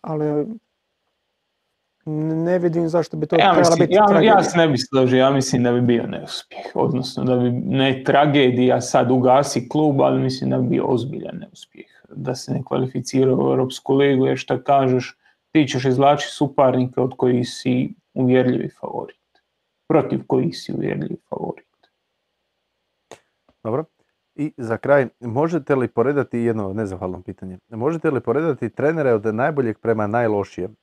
ali 0.00 0.46
ne 2.06 2.58
vidim 2.58 2.88
zašto 2.88 3.16
bi 3.16 3.26
to 3.26 3.36
Ja, 3.36 3.38
trebala 3.38 3.58
mislim, 3.58 3.78
biti 3.78 3.94
ja, 3.94 4.06
tragedija. 4.06 4.32
ja 4.34 4.42
se 4.42 4.58
ne 4.58 4.68
bi 4.68 4.78
složio, 4.78 5.18
ja 5.18 5.30
mislim 5.30 5.62
da 5.62 5.72
bi 5.72 5.80
bio 5.80 6.06
neuspjeh. 6.06 6.64
Odnosno 6.74 7.24
da 7.24 7.36
bi 7.36 7.50
ne 7.50 8.04
tragedija 8.04 8.80
sad 8.80 9.10
ugasi 9.10 9.68
klub, 9.68 10.00
ali 10.00 10.20
mislim 10.22 10.50
da 10.50 10.58
bi 10.58 10.68
bio 10.68 10.84
ozbiljan 10.86 11.36
neuspjeh. 11.36 11.86
Da 12.16 12.34
se 12.34 12.52
ne 12.52 12.62
kvalificira 12.64 13.34
u 13.34 13.40
Europsku 13.40 13.94
ligu, 13.94 14.26
jer 14.26 14.38
što 14.38 14.62
kažeš, 14.62 15.18
ti 15.52 15.66
ćeš 15.68 15.84
izvlačiti 15.84 16.32
suparnike 16.32 17.00
od 17.00 17.14
kojih 17.16 17.48
si 17.48 17.94
uvjerljivi 18.14 18.68
favorit. 18.80 19.16
Protiv 19.88 20.20
kojih 20.26 20.58
si 20.58 20.72
uvjerljivi 20.72 21.16
favorit. 21.30 21.64
Dobro. 23.64 23.84
I 24.34 24.52
za 24.56 24.76
kraj, 24.76 25.08
možete 25.20 25.74
li 25.74 25.88
poredati 25.88 26.38
jedno 26.38 26.72
nezahvalno 26.72 27.22
pitanje? 27.22 27.58
Možete 27.68 28.10
li 28.10 28.20
poredati 28.20 28.70
trenere 28.70 29.12
od 29.12 29.34
najboljeg 29.34 29.78
prema 29.78 30.06
najlošijem? 30.06 30.76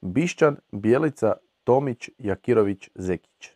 Bišćan, 0.00 0.56
Bjelica, 0.72 1.32
Tomić, 1.64 2.10
Jakirović, 2.18 2.90
Zekić. 2.94 3.50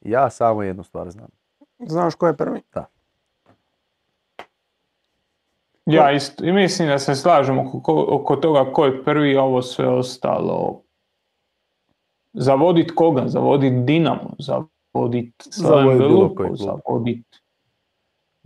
Ja 0.00 0.30
samo 0.30 0.62
jednu 0.62 0.82
stvar 0.82 1.10
znam. 1.10 1.28
Znaš 1.78 2.14
ko 2.14 2.26
je 2.26 2.36
prvi? 2.36 2.62
Ja 5.86 6.12
isto, 6.12 6.44
i 6.44 6.52
mislim 6.52 6.88
da 6.88 6.98
se 6.98 7.14
slažemo 7.14 7.62
oko, 7.62 7.80
ko- 7.80 8.06
oko 8.10 8.36
toga 8.36 8.72
ko 8.72 8.84
je 8.84 9.04
prvi, 9.04 9.36
a 9.36 9.42
ovo 9.42 9.62
sve 9.62 9.88
ostalo. 9.88 10.82
Zavodit 12.32 12.90
koga? 12.90 13.28
Zavodit 13.28 13.84
Dinamo, 13.84 14.30
zavodit 14.38 15.34
Slaven 15.40 15.98
Zavodit 15.98 15.98
Belupo, 15.98 16.42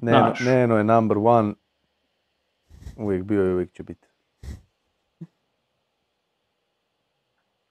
Neno. 0.02 0.32
Neno 0.44 0.76
je 0.78 0.84
number 0.84 1.18
one. 1.18 1.54
Uvijek 2.96 3.22
bio 3.22 3.44
i 3.44 3.52
uvijek 3.54 3.72
će 3.72 3.82
biti. 3.82 4.07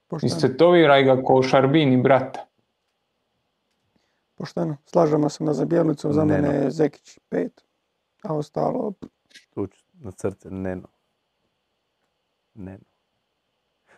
Pošteno. 0.08 0.28
Istetoviraj 0.28 1.04
ga 1.04 1.22
ko 1.24 1.44
Šarbini 1.44 1.98
brata. 1.98 2.46
Pošteno. 4.36 4.78
Slažemo 4.86 5.30
se 5.30 5.44
da 5.44 5.54
za 5.54 5.66
Bjelicu, 5.66 6.14
za 6.14 6.26
mene 6.26 6.56
je 6.56 6.72
Zekić 6.72 7.20
pet, 7.30 7.64
a 8.24 8.34
ostalo 8.34 8.94
Tu 9.54 9.68
na 9.94 10.12
srce, 10.12 10.50
Neno. 10.52 10.88
Neno. 12.54 12.84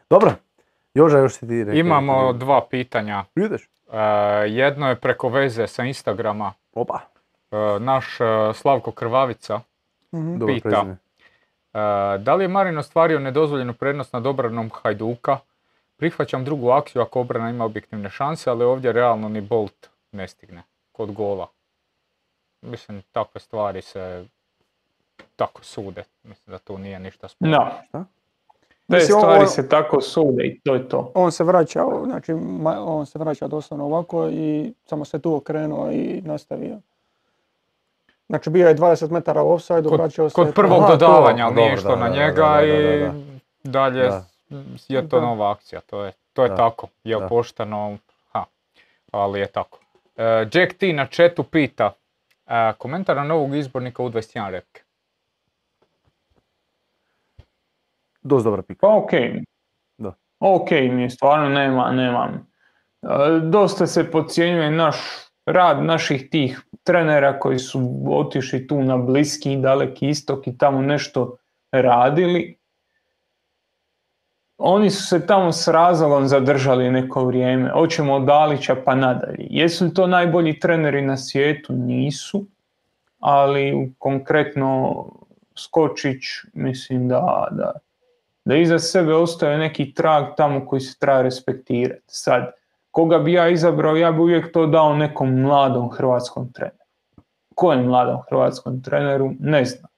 Dobro. 0.09 0.33
Joža, 0.93 1.17
još 1.17 1.33
si 1.33 1.47
ti 1.47 1.63
rekao. 1.63 1.79
Imamo 1.79 2.33
dva 2.33 2.67
pitanja. 2.69 3.25
Ideš. 3.35 3.63
E, 3.63 3.97
jedno 4.47 4.89
je 4.89 4.95
preko 4.95 5.29
veze 5.29 5.67
sa 5.67 5.83
Instagrama. 5.83 6.53
Opa. 6.73 6.99
E, 7.51 7.79
naš 7.79 8.21
e, 8.21 8.23
Slavko 8.53 8.91
Krvavica 8.91 9.61
mhm. 10.13 10.37
Dobro 10.37 10.53
Pita. 10.53 10.85
E, 10.87 10.97
da 12.17 12.35
li 12.35 12.43
je 12.43 12.47
Marin 12.47 12.77
ostvario 12.77 13.19
nedozvoljenu 13.19 13.73
prednost 13.73 14.13
nad 14.13 14.25
obranom 14.25 14.69
Hajduka? 14.73 15.37
Prihvaćam 15.99 16.45
drugu 16.45 16.69
akciju 16.69 17.01
ako 17.01 17.19
obrana 17.19 17.49
ima 17.49 17.65
objektivne 17.65 18.09
šanse, 18.09 18.49
ali 18.49 18.63
ovdje 18.63 18.91
realno 18.91 19.29
ni 19.29 19.41
Bolt 19.41 19.89
ne 20.11 20.27
stigne 20.27 20.63
kod 20.91 21.11
gola. 21.11 21.47
Mislim, 22.61 23.01
takve 23.11 23.41
stvari 23.41 23.81
se 23.81 24.25
tako 25.35 25.63
sude. 25.63 26.03
Mislim 26.23 26.51
da 26.51 26.57
tu 26.57 26.77
nije 26.77 26.99
ništa 26.99 27.27
sporno. 27.27 27.57
Da. 27.57 27.81
Te 28.89 28.95
Mislim, 28.95 29.19
stvari 29.19 29.47
se 29.47 29.69
tako 29.69 30.01
sude 30.01 30.43
i 30.45 30.59
to 30.59 30.73
je 30.73 30.89
to. 30.89 31.11
On 31.15 31.31
se 31.31 31.43
vraća, 31.43 31.85
znači 32.05 32.33
on 32.85 33.05
se 33.05 33.19
vraća 33.19 33.47
doslovno 33.47 33.85
ovako 33.85 34.29
i 34.31 34.73
samo 34.85 35.05
se 35.05 35.19
tu 35.19 35.35
okrenuo 35.35 35.91
i 35.91 36.21
nastavio. 36.25 36.77
Znači 38.29 38.49
bio 38.49 38.67
je 38.67 38.75
20 38.75 39.11
metara 39.11 39.43
u 39.43 39.51
offside, 39.51 39.89
Kod- 39.89 39.97
vraćao 39.97 40.29
se. 40.29 40.35
Kod 40.35 40.53
prvog 40.53 40.79
Aha, 40.79 40.87
to, 40.87 40.97
dodavanja, 40.97 41.45
ali 41.45 41.55
nije 41.55 41.75
da, 41.75 41.95
na 41.95 42.09
da, 42.09 42.15
njega 42.15 42.43
da, 42.43 42.55
da, 42.55 42.65
i 42.65 42.99
da, 42.99 43.13
dalje 43.63 44.11
je 44.87 45.09
to 45.09 45.19
Da. 45.19 45.25
nova 45.25 45.51
akcija. 45.51 45.81
To 45.81 46.05
je, 46.05 46.11
to 46.33 46.43
je 46.43 46.49
Da, 46.49 46.55
tako. 46.55 46.87
Je 47.03 47.19
da. 47.19 47.27
pošteno? 47.27 47.97
Ha. 48.31 48.45
Ali 49.11 49.39
je 49.39 49.47
tako. 49.47 49.79
E, 50.17 50.23
Jack 50.53 50.73
T 50.73 50.93
na 50.93 51.07
chatu 51.07 51.43
pita 51.43 51.91
e, 52.47 52.73
komentar 52.77 53.15
na 53.15 53.23
novog 53.23 53.55
izbornika 53.55 54.03
u 54.03 54.09
21 54.09 54.49
repke. 54.49 54.81
Dosta 58.21 58.49
dobra 58.49 58.61
pika. 58.63 58.79
Pa 58.81 58.95
ok. 58.95 59.11
Da. 59.97 60.13
Ok 60.39 60.71
mi 60.71 61.01
je, 61.01 61.09
stvarno 61.09 61.49
nema, 61.49 61.91
nemam. 61.91 62.47
E, 63.01 63.07
Dosta 63.43 63.87
se 63.87 64.11
podcjenjuje 64.11 64.71
naš 64.71 64.95
rad 65.45 65.83
naših 65.83 66.29
tih 66.29 66.61
trenera 66.83 67.39
koji 67.39 67.59
su 67.59 68.03
otišli 68.09 68.67
tu 68.67 68.83
na 68.83 68.97
bliski 68.97 69.53
i 69.53 69.57
daleki 69.61 70.09
istok 70.09 70.47
i 70.47 70.57
tamo 70.57 70.81
nešto 70.81 71.37
radili. 71.71 72.58
Oni 74.61 74.89
su 74.89 75.07
se 75.07 75.25
tamo 75.25 75.51
s 75.51 75.67
razlogom 75.67 76.27
zadržali 76.27 76.91
neko 76.91 77.25
vrijeme. 77.25 77.69
Hoćemo 77.69 78.13
od 78.13 78.23
Dalića 78.23 78.75
pa 78.85 78.95
nadalje. 78.95 79.47
Jesu 79.49 79.85
li 79.85 79.93
to 79.93 80.07
najbolji 80.07 80.59
treneri 80.59 81.01
na 81.01 81.17
svijetu? 81.17 81.73
Nisu. 81.73 82.45
ali 83.19 83.93
konkretno 83.97 85.05
Skočić 85.55 86.23
mislim 86.53 87.07
da, 87.07 87.47
da, 87.51 87.73
da 88.45 88.55
iza 88.55 88.79
sebe 88.79 89.13
ostaje 89.13 89.57
neki 89.57 89.93
trag 89.93 90.25
tamo 90.37 90.65
koji 90.65 90.79
se 90.79 90.99
treba 90.99 91.21
respektirati. 91.21 92.03
Sad, 92.07 92.51
koga 92.91 93.19
bi 93.19 93.33
ja 93.33 93.49
izabrao, 93.49 93.95
ja 93.95 94.11
bi 94.11 94.19
uvijek 94.19 94.53
to 94.53 94.67
dao 94.67 94.95
nekom 94.95 95.41
mladom 95.41 95.89
hrvatskom 95.91 96.51
treneru. 96.53 96.77
Kojem 97.55 97.85
mladom 97.85 98.21
hrvatskom 98.29 98.83
treneru? 98.83 99.31
Ne 99.39 99.65
znam. 99.65 99.89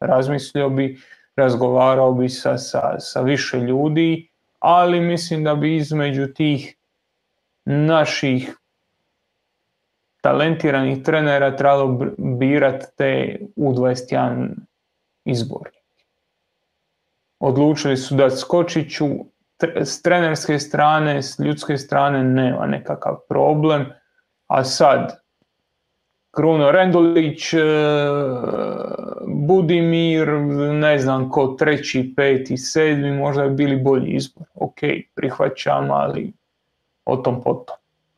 Razmislio 0.00 0.68
bi, 0.68 0.98
razgovarao 1.38 2.12
bi 2.12 2.28
sa, 2.28 2.58
sa, 2.58 3.00
sa 3.00 3.20
više 3.20 3.58
ljudi, 3.58 4.28
ali 4.58 5.00
mislim 5.00 5.44
da 5.44 5.54
bi 5.54 5.76
između 5.76 6.26
tih 6.26 6.76
naših 7.64 8.58
talentiranih 10.20 11.02
trenera 11.02 11.56
trebalo 11.56 12.00
birati 12.18 12.86
te 12.96 13.38
U21 13.56 14.48
izbornike. 15.24 15.78
Odlučili 17.40 17.96
su 17.96 18.14
da 18.14 18.30
Skočiću 18.30 19.06
s 19.84 20.02
trenerske 20.02 20.58
strane, 20.58 21.22
s 21.22 21.38
ljudske 21.38 21.76
strane 21.76 22.24
nema 22.24 22.66
nekakav 22.66 23.16
problem, 23.28 23.86
a 24.46 24.64
sad 24.64 25.20
Kruno 26.38 26.70
Rendulić, 26.70 27.54
e, 27.54 27.58
Budimir, 29.26 30.28
ne 30.72 30.98
znam 30.98 31.30
ko 31.30 31.46
treći, 31.46 32.12
peti, 32.16 32.56
sedmi, 32.56 33.12
možda 33.12 33.48
bi 33.48 33.54
bili 33.54 33.76
bolji 33.76 34.10
izbor. 34.10 34.46
Ok, 34.54 34.76
prihvaćam, 35.14 35.90
ali 35.90 36.32
o 37.04 37.16
tom 37.16 37.42
potom. 37.42 37.76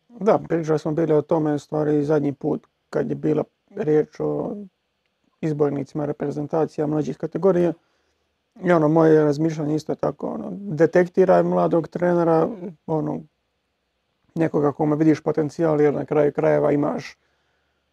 Da, 0.09 0.39
pričali 0.49 0.79
smo 0.79 0.93
bili 0.93 1.13
o 1.13 1.23
tome 1.23 1.59
stvari 1.59 2.05
zadnji 2.05 2.33
put 2.33 2.67
kad 2.91 3.11
je 3.11 3.15
bila 3.17 3.45
riječ 3.77 4.09
o 4.19 4.57
izbornicima 5.41 6.05
reprezentacija 6.05 6.87
mlađih 6.87 7.17
kategorija. 7.17 7.73
I 8.65 8.73
ono, 8.73 8.89
moje 8.89 9.25
razmišljanje 9.25 9.75
isto 9.75 9.95
tako, 9.95 10.27
ono, 10.27 10.49
detektiraj 10.53 11.43
mladog 11.43 11.89
trenera, 11.89 12.49
ono, 12.87 13.21
nekoga 14.35 14.73
kome 14.73 14.97
vidiš 14.97 15.21
potencijal 15.21 15.81
jer 15.81 15.95
na 15.95 16.05
kraju 16.05 16.33
krajeva 16.33 16.73
imaš 16.73 17.17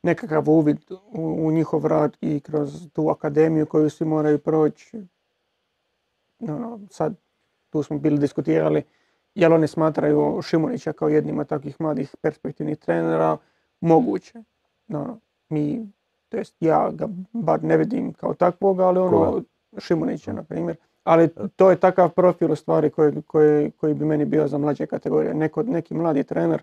nekakav 0.04 0.50
uvid 0.50 0.92
u, 0.92 1.48
u 1.48 1.52
njihov 1.52 1.86
rad 1.86 2.18
i 2.22 2.40
kroz 2.40 2.90
tu 2.94 3.10
akademiju 3.10 3.66
koju 3.66 3.90
svi 3.90 4.06
moraju 4.06 4.40
proći. 4.40 5.02
Ono, 6.40 6.80
sad 6.90 7.16
tu 7.70 7.84
smo 7.84 7.98
bili 7.98 8.18
diskutirali 8.20 8.84
jel 9.38 9.54
oni 9.54 9.68
smatraju 9.68 10.42
Šimunića 10.42 10.94
kao 10.94 11.10
jednim 11.10 11.40
od 11.40 11.48
takvih 11.48 11.82
mladih 11.82 12.16
perspektivnih 12.22 12.78
trenera, 12.78 13.38
moguće. 13.82 14.44
No, 14.88 15.20
mi, 15.50 15.92
to 16.30 16.38
jest 16.38 16.56
ja 16.60 16.90
ga 16.92 17.08
bar 17.34 17.64
ne 17.64 17.78
vidim 17.78 18.14
kao 18.14 18.34
takvog, 18.34 18.80
ali 18.80 19.00
ono, 19.00 19.42
Šimunića, 19.78 20.34
na 20.34 20.44
primjer. 20.44 20.76
Ali 21.04 21.30
to 21.56 21.70
je 21.70 21.80
takav 21.80 22.10
profil 22.10 22.52
u 22.52 22.56
stvari 22.56 22.90
koji, 22.90 23.22
koji, 23.28 23.72
koji 23.72 23.94
bi 23.94 24.06
meni 24.06 24.26
bio 24.26 24.48
za 24.48 24.58
mlađe 24.58 24.86
kategorije. 24.86 25.34
Neko, 25.34 25.64
neki 25.64 25.94
mladi 25.94 26.24
trener 26.24 26.62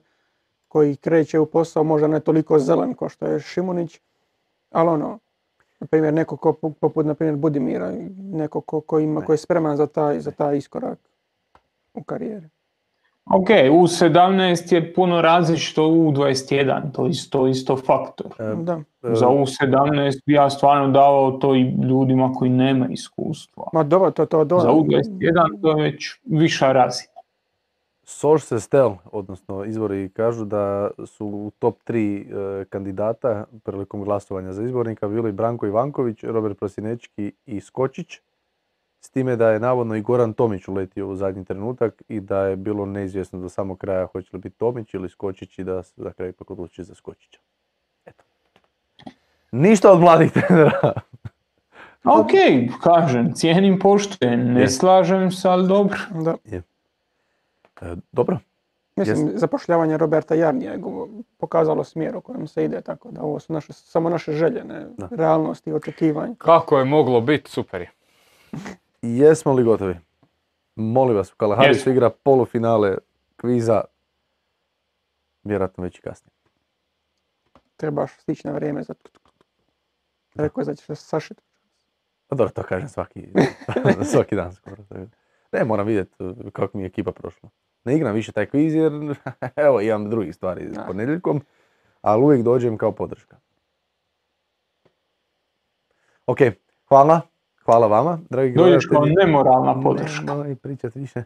koji 0.74 0.96
kreće 0.96 1.38
u 1.38 1.46
posao, 1.46 1.84
možda 1.84 2.08
ne 2.08 2.20
toliko 2.20 2.58
zelen 2.58 2.94
kao 2.94 3.08
što 3.08 3.26
je 3.26 3.40
Šimunić, 3.40 4.00
ali 4.70 4.88
ono, 4.88 5.18
na 5.80 5.86
primjer, 5.86 6.14
neko 6.14 6.36
ko, 6.36 6.52
poput, 6.52 7.06
na 7.06 7.14
primjer, 7.14 7.36
Budimira, 7.36 7.92
neko 8.18 8.60
ko, 8.60 8.80
ko, 8.80 8.98
ima, 8.98 9.20
koji 9.20 9.34
je 9.34 9.38
spreman 9.38 9.76
za 9.76 9.86
taj, 9.86 10.20
za 10.20 10.30
taj 10.30 10.56
iskorak 10.56 10.98
u 11.94 12.02
karijeri. 12.02 12.48
Ok, 13.24 13.48
U17 13.48 14.74
je 14.74 14.94
puno 14.94 15.20
različito 15.20 15.82
U21, 15.82 16.92
to 16.92 17.04
je 17.04 17.10
isto, 17.10 17.46
isto 17.46 17.76
faktor. 17.76 18.34
Da. 18.56 18.80
Za 19.02 19.26
U17 19.26 20.20
bi 20.26 20.32
ja 20.32 20.50
stvarno 20.50 20.88
davao 20.88 21.30
to 21.30 21.54
i 21.54 21.62
ljudima 21.88 22.32
koji 22.32 22.50
nema 22.50 22.88
iskustva. 22.88 23.64
Ma 23.72 23.82
dobro, 23.82 24.10
to 24.10 24.26
to 24.26 24.44
dobro. 24.44 24.64
Za 24.64 24.70
U21 24.70 25.62
to 25.62 25.78
je 25.78 25.82
već 25.82 26.20
viša 26.24 26.72
razina. 26.72 27.13
Source 28.06 28.60
Stel, 28.60 28.94
odnosno 29.12 29.64
izvori 29.64 30.08
kažu 30.08 30.44
da 30.44 30.90
su 31.06 31.26
u 31.26 31.52
top 31.58 31.76
3 31.86 32.60
e, 32.60 32.64
kandidata 32.64 33.44
prilikom 33.62 34.04
glasovanja 34.04 34.52
za 34.52 34.62
izbornika 34.62 35.08
bili 35.08 35.32
Branko 35.32 35.66
Ivanković, 35.66 36.24
Robert 36.24 36.58
Prosinečki 36.58 37.32
i 37.46 37.60
Skočić. 37.60 38.20
S 39.00 39.10
time 39.10 39.36
da 39.36 39.50
je 39.50 39.60
navodno 39.60 39.94
i 39.94 40.00
Goran 40.00 40.32
Tomić 40.32 40.68
uletio 40.68 41.08
u 41.08 41.16
zadnji 41.16 41.44
trenutak 41.44 42.02
i 42.08 42.20
da 42.20 42.38
je 42.40 42.56
bilo 42.56 42.86
neizvjesno 42.86 43.38
do 43.38 43.48
samog 43.48 43.78
kraja 43.78 44.06
hoće 44.06 44.28
li 44.32 44.38
biti 44.38 44.56
Tomić 44.56 44.94
ili 44.94 45.08
Skočić 45.08 45.58
i 45.58 45.64
da 45.64 45.82
se 45.82 45.92
za 45.96 46.12
kraj 46.12 46.28
ipak 46.28 46.50
odluči 46.50 46.84
za 46.84 46.94
Skočića. 46.94 47.40
Eto. 48.06 48.24
Ništa 49.52 49.92
od 49.92 50.00
mladih 50.00 50.32
trenera. 50.32 50.92
ok, 52.18 52.30
kažem, 52.82 53.32
cijenim 53.34 53.78
poštujem, 53.78 54.52
ne 54.52 54.68
slažem 54.68 55.30
se, 55.30 55.48
ali 55.48 55.68
dobro. 55.68 55.98
Da. 56.24 56.36
E, 56.44 56.60
dobro. 58.12 58.38
Mislim, 58.96 59.30
zapošljavanje 59.34 59.96
Roberta 59.96 60.34
Jarnija 60.34 60.72
je 60.72 60.80
pokazalo 61.38 61.84
smjer 61.84 62.16
u 62.16 62.20
kojem 62.20 62.46
se 62.46 62.64
ide, 62.64 62.80
tako 62.80 63.10
da 63.10 63.22
ovo 63.22 63.40
su 63.40 63.52
naše, 63.52 63.72
samo 63.72 64.08
naše 64.08 64.32
želje, 64.32 64.64
ne 64.64 64.86
Da. 64.98 65.08
realnosti 65.10 65.70
i 65.70 65.72
očekivanja. 65.72 66.34
Kako 66.38 66.78
je 66.78 66.84
moglo 66.84 67.20
biti, 67.20 67.50
super 67.50 67.80
je. 67.80 67.90
Jesmo 69.02 69.52
li 69.52 69.64
gotovi? 69.64 69.96
Molim 70.76 71.16
vas, 71.16 71.32
u 71.32 71.36
Kalahari 71.36 71.74
se 71.74 71.90
igra 71.90 72.10
polufinale 72.10 72.96
kviza. 73.36 73.84
Vjerojatno 75.44 75.84
već 75.84 75.98
i 75.98 76.02
kasnije. 76.02 76.32
Trebaš 77.76 78.12
stići 78.18 78.46
na 78.46 78.52
vrijeme 78.52 78.82
za... 78.82 78.94
Rekao 80.34 80.60
je 80.60 80.64
da 80.64 80.74
ćeš 80.74 80.86
se 80.86 80.94
sašiti. 80.94 81.42
Pa 82.28 82.36
dobro, 82.36 82.52
to 82.52 82.62
kažem 82.62 82.88
svaki, 82.88 83.28
svaki 84.12 84.36
dan 84.36 84.52
skoro. 84.52 84.76
Ne, 85.54 85.64
moram 85.64 85.86
vidjeti 85.86 86.24
uh, 86.24 86.50
kako 86.52 86.78
mi 86.78 86.84
je 86.84 86.86
ekipa 86.86 87.12
prošla. 87.12 87.48
Ne 87.84 87.96
igram 87.96 88.14
više 88.14 88.32
taj 88.32 88.46
kviz 88.46 88.74
jer 88.74 88.92
evo 89.66 89.80
imam 89.80 90.10
drugih 90.10 90.34
stvari 90.34 90.68
s 90.68 90.78
ponedjeljkom, 90.86 91.40
ali 92.00 92.22
uvijek 92.22 92.42
dođem 92.42 92.76
kao 92.76 92.92
podrška. 92.92 93.36
Ok, 96.26 96.38
hvala. 96.88 97.20
Hvala 97.64 97.86
vama, 97.86 98.18
dragi 98.30 98.52
Dođeš 98.54 98.86
kao 98.86 99.00
gledatelji. 99.00 99.26
nemoralna 99.26 99.80
podrška. 99.82 100.24
Nemoj 100.26 100.56
pričat 100.56 100.94
više. 100.94 101.22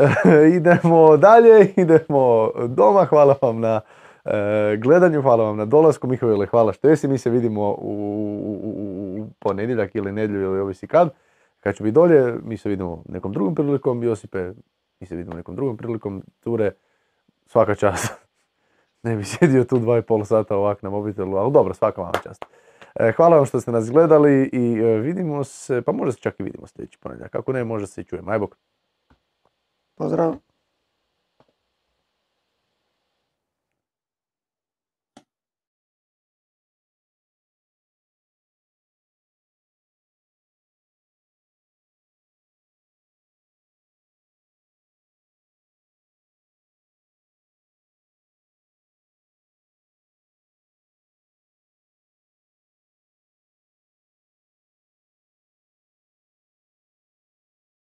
idemo 0.56 1.16
dalje, 1.16 1.72
idemo 1.76 2.26
doma. 2.68 3.04
Hvala 3.04 3.34
vam 3.42 3.60
na 3.60 3.80
e, 4.24 4.30
gledanju, 4.76 5.22
hvala 5.22 5.44
vam 5.44 5.56
na 5.56 5.64
dolasku. 5.64 6.06
Mihovile, 6.06 6.46
hvala 6.46 6.72
što 6.72 6.88
jesi. 6.88 7.08
Mi 7.08 7.18
se 7.18 7.30
vidimo 7.30 7.70
u, 7.70 7.74
u- 8.44 8.60
u 8.62 9.26
ponedjeljak 9.38 9.94
ili 9.94 10.12
nedjelju 10.12 10.42
ili 10.42 10.60
ovisi 10.60 10.86
kad. 10.86 11.10
Kad 11.60 11.74
ću 11.74 11.82
biti 11.82 11.94
dolje, 11.94 12.34
mi 12.42 12.56
se 12.56 12.68
vidimo 12.68 13.02
nekom 13.08 13.32
drugom 13.32 13.54
prilikom. 13.54 14.02
Josipe, 14.02 14.52
mi 15.00 15.06
se 15.06 15.16
vidimo 15.16 15.36
nekom 15.36 15.56
drugom 15.56 15.76
prilikom. 15.76 16.22
Ture, 16.40 16.72
svaka 17.46 17.74
čast. 17.74 18.12
ne 19.02 19.16
bi 19.16 19.24
sjedio 19.24 19.64
tu 19.64 19.78
dva 19.78 19.98
i 19.98 20.02
pol 20.02 20.24
sata 20.24 20.56
ovak 20.56 20.82
na 20.82 20.90
mobitelu, 20.90 21.36
ali 21.36 21.52
dobro, 21.52 21.74
svaka 21.74 22.02
vam 22.02 22.12
čast. 22.22 22.44
E, 22.94 23.12
Hvala 23.16 23.36
vam 23.36 23.46
što 23.46 23.60
ste 23.60 23.72
nas 23.72 23.90
gledali 23.90 24.50
i 24.52 24.78
e, 24.78 24.98
vidimo 24.98 25.44
se, 25.44 25.82
pa 25.82 25.92
možda 25.92 26.12
se 26.12 26.20
čak 26.20 26.40
i 26.40 26.42
vidimo 26.42 26.66
sljedeći 26.66 26.98
ponedjeljak. 26.98 27.34
Ako 27.34 27.52
ne, 27.52 27.64
možda 27.64 27.86
se 27.86 28.00
i 28.00 28.04
čujemo. 28.04 28.30
Aj 28.30 28.38
bok. 28.38 28.56
Pozdrav. 29.94 30.49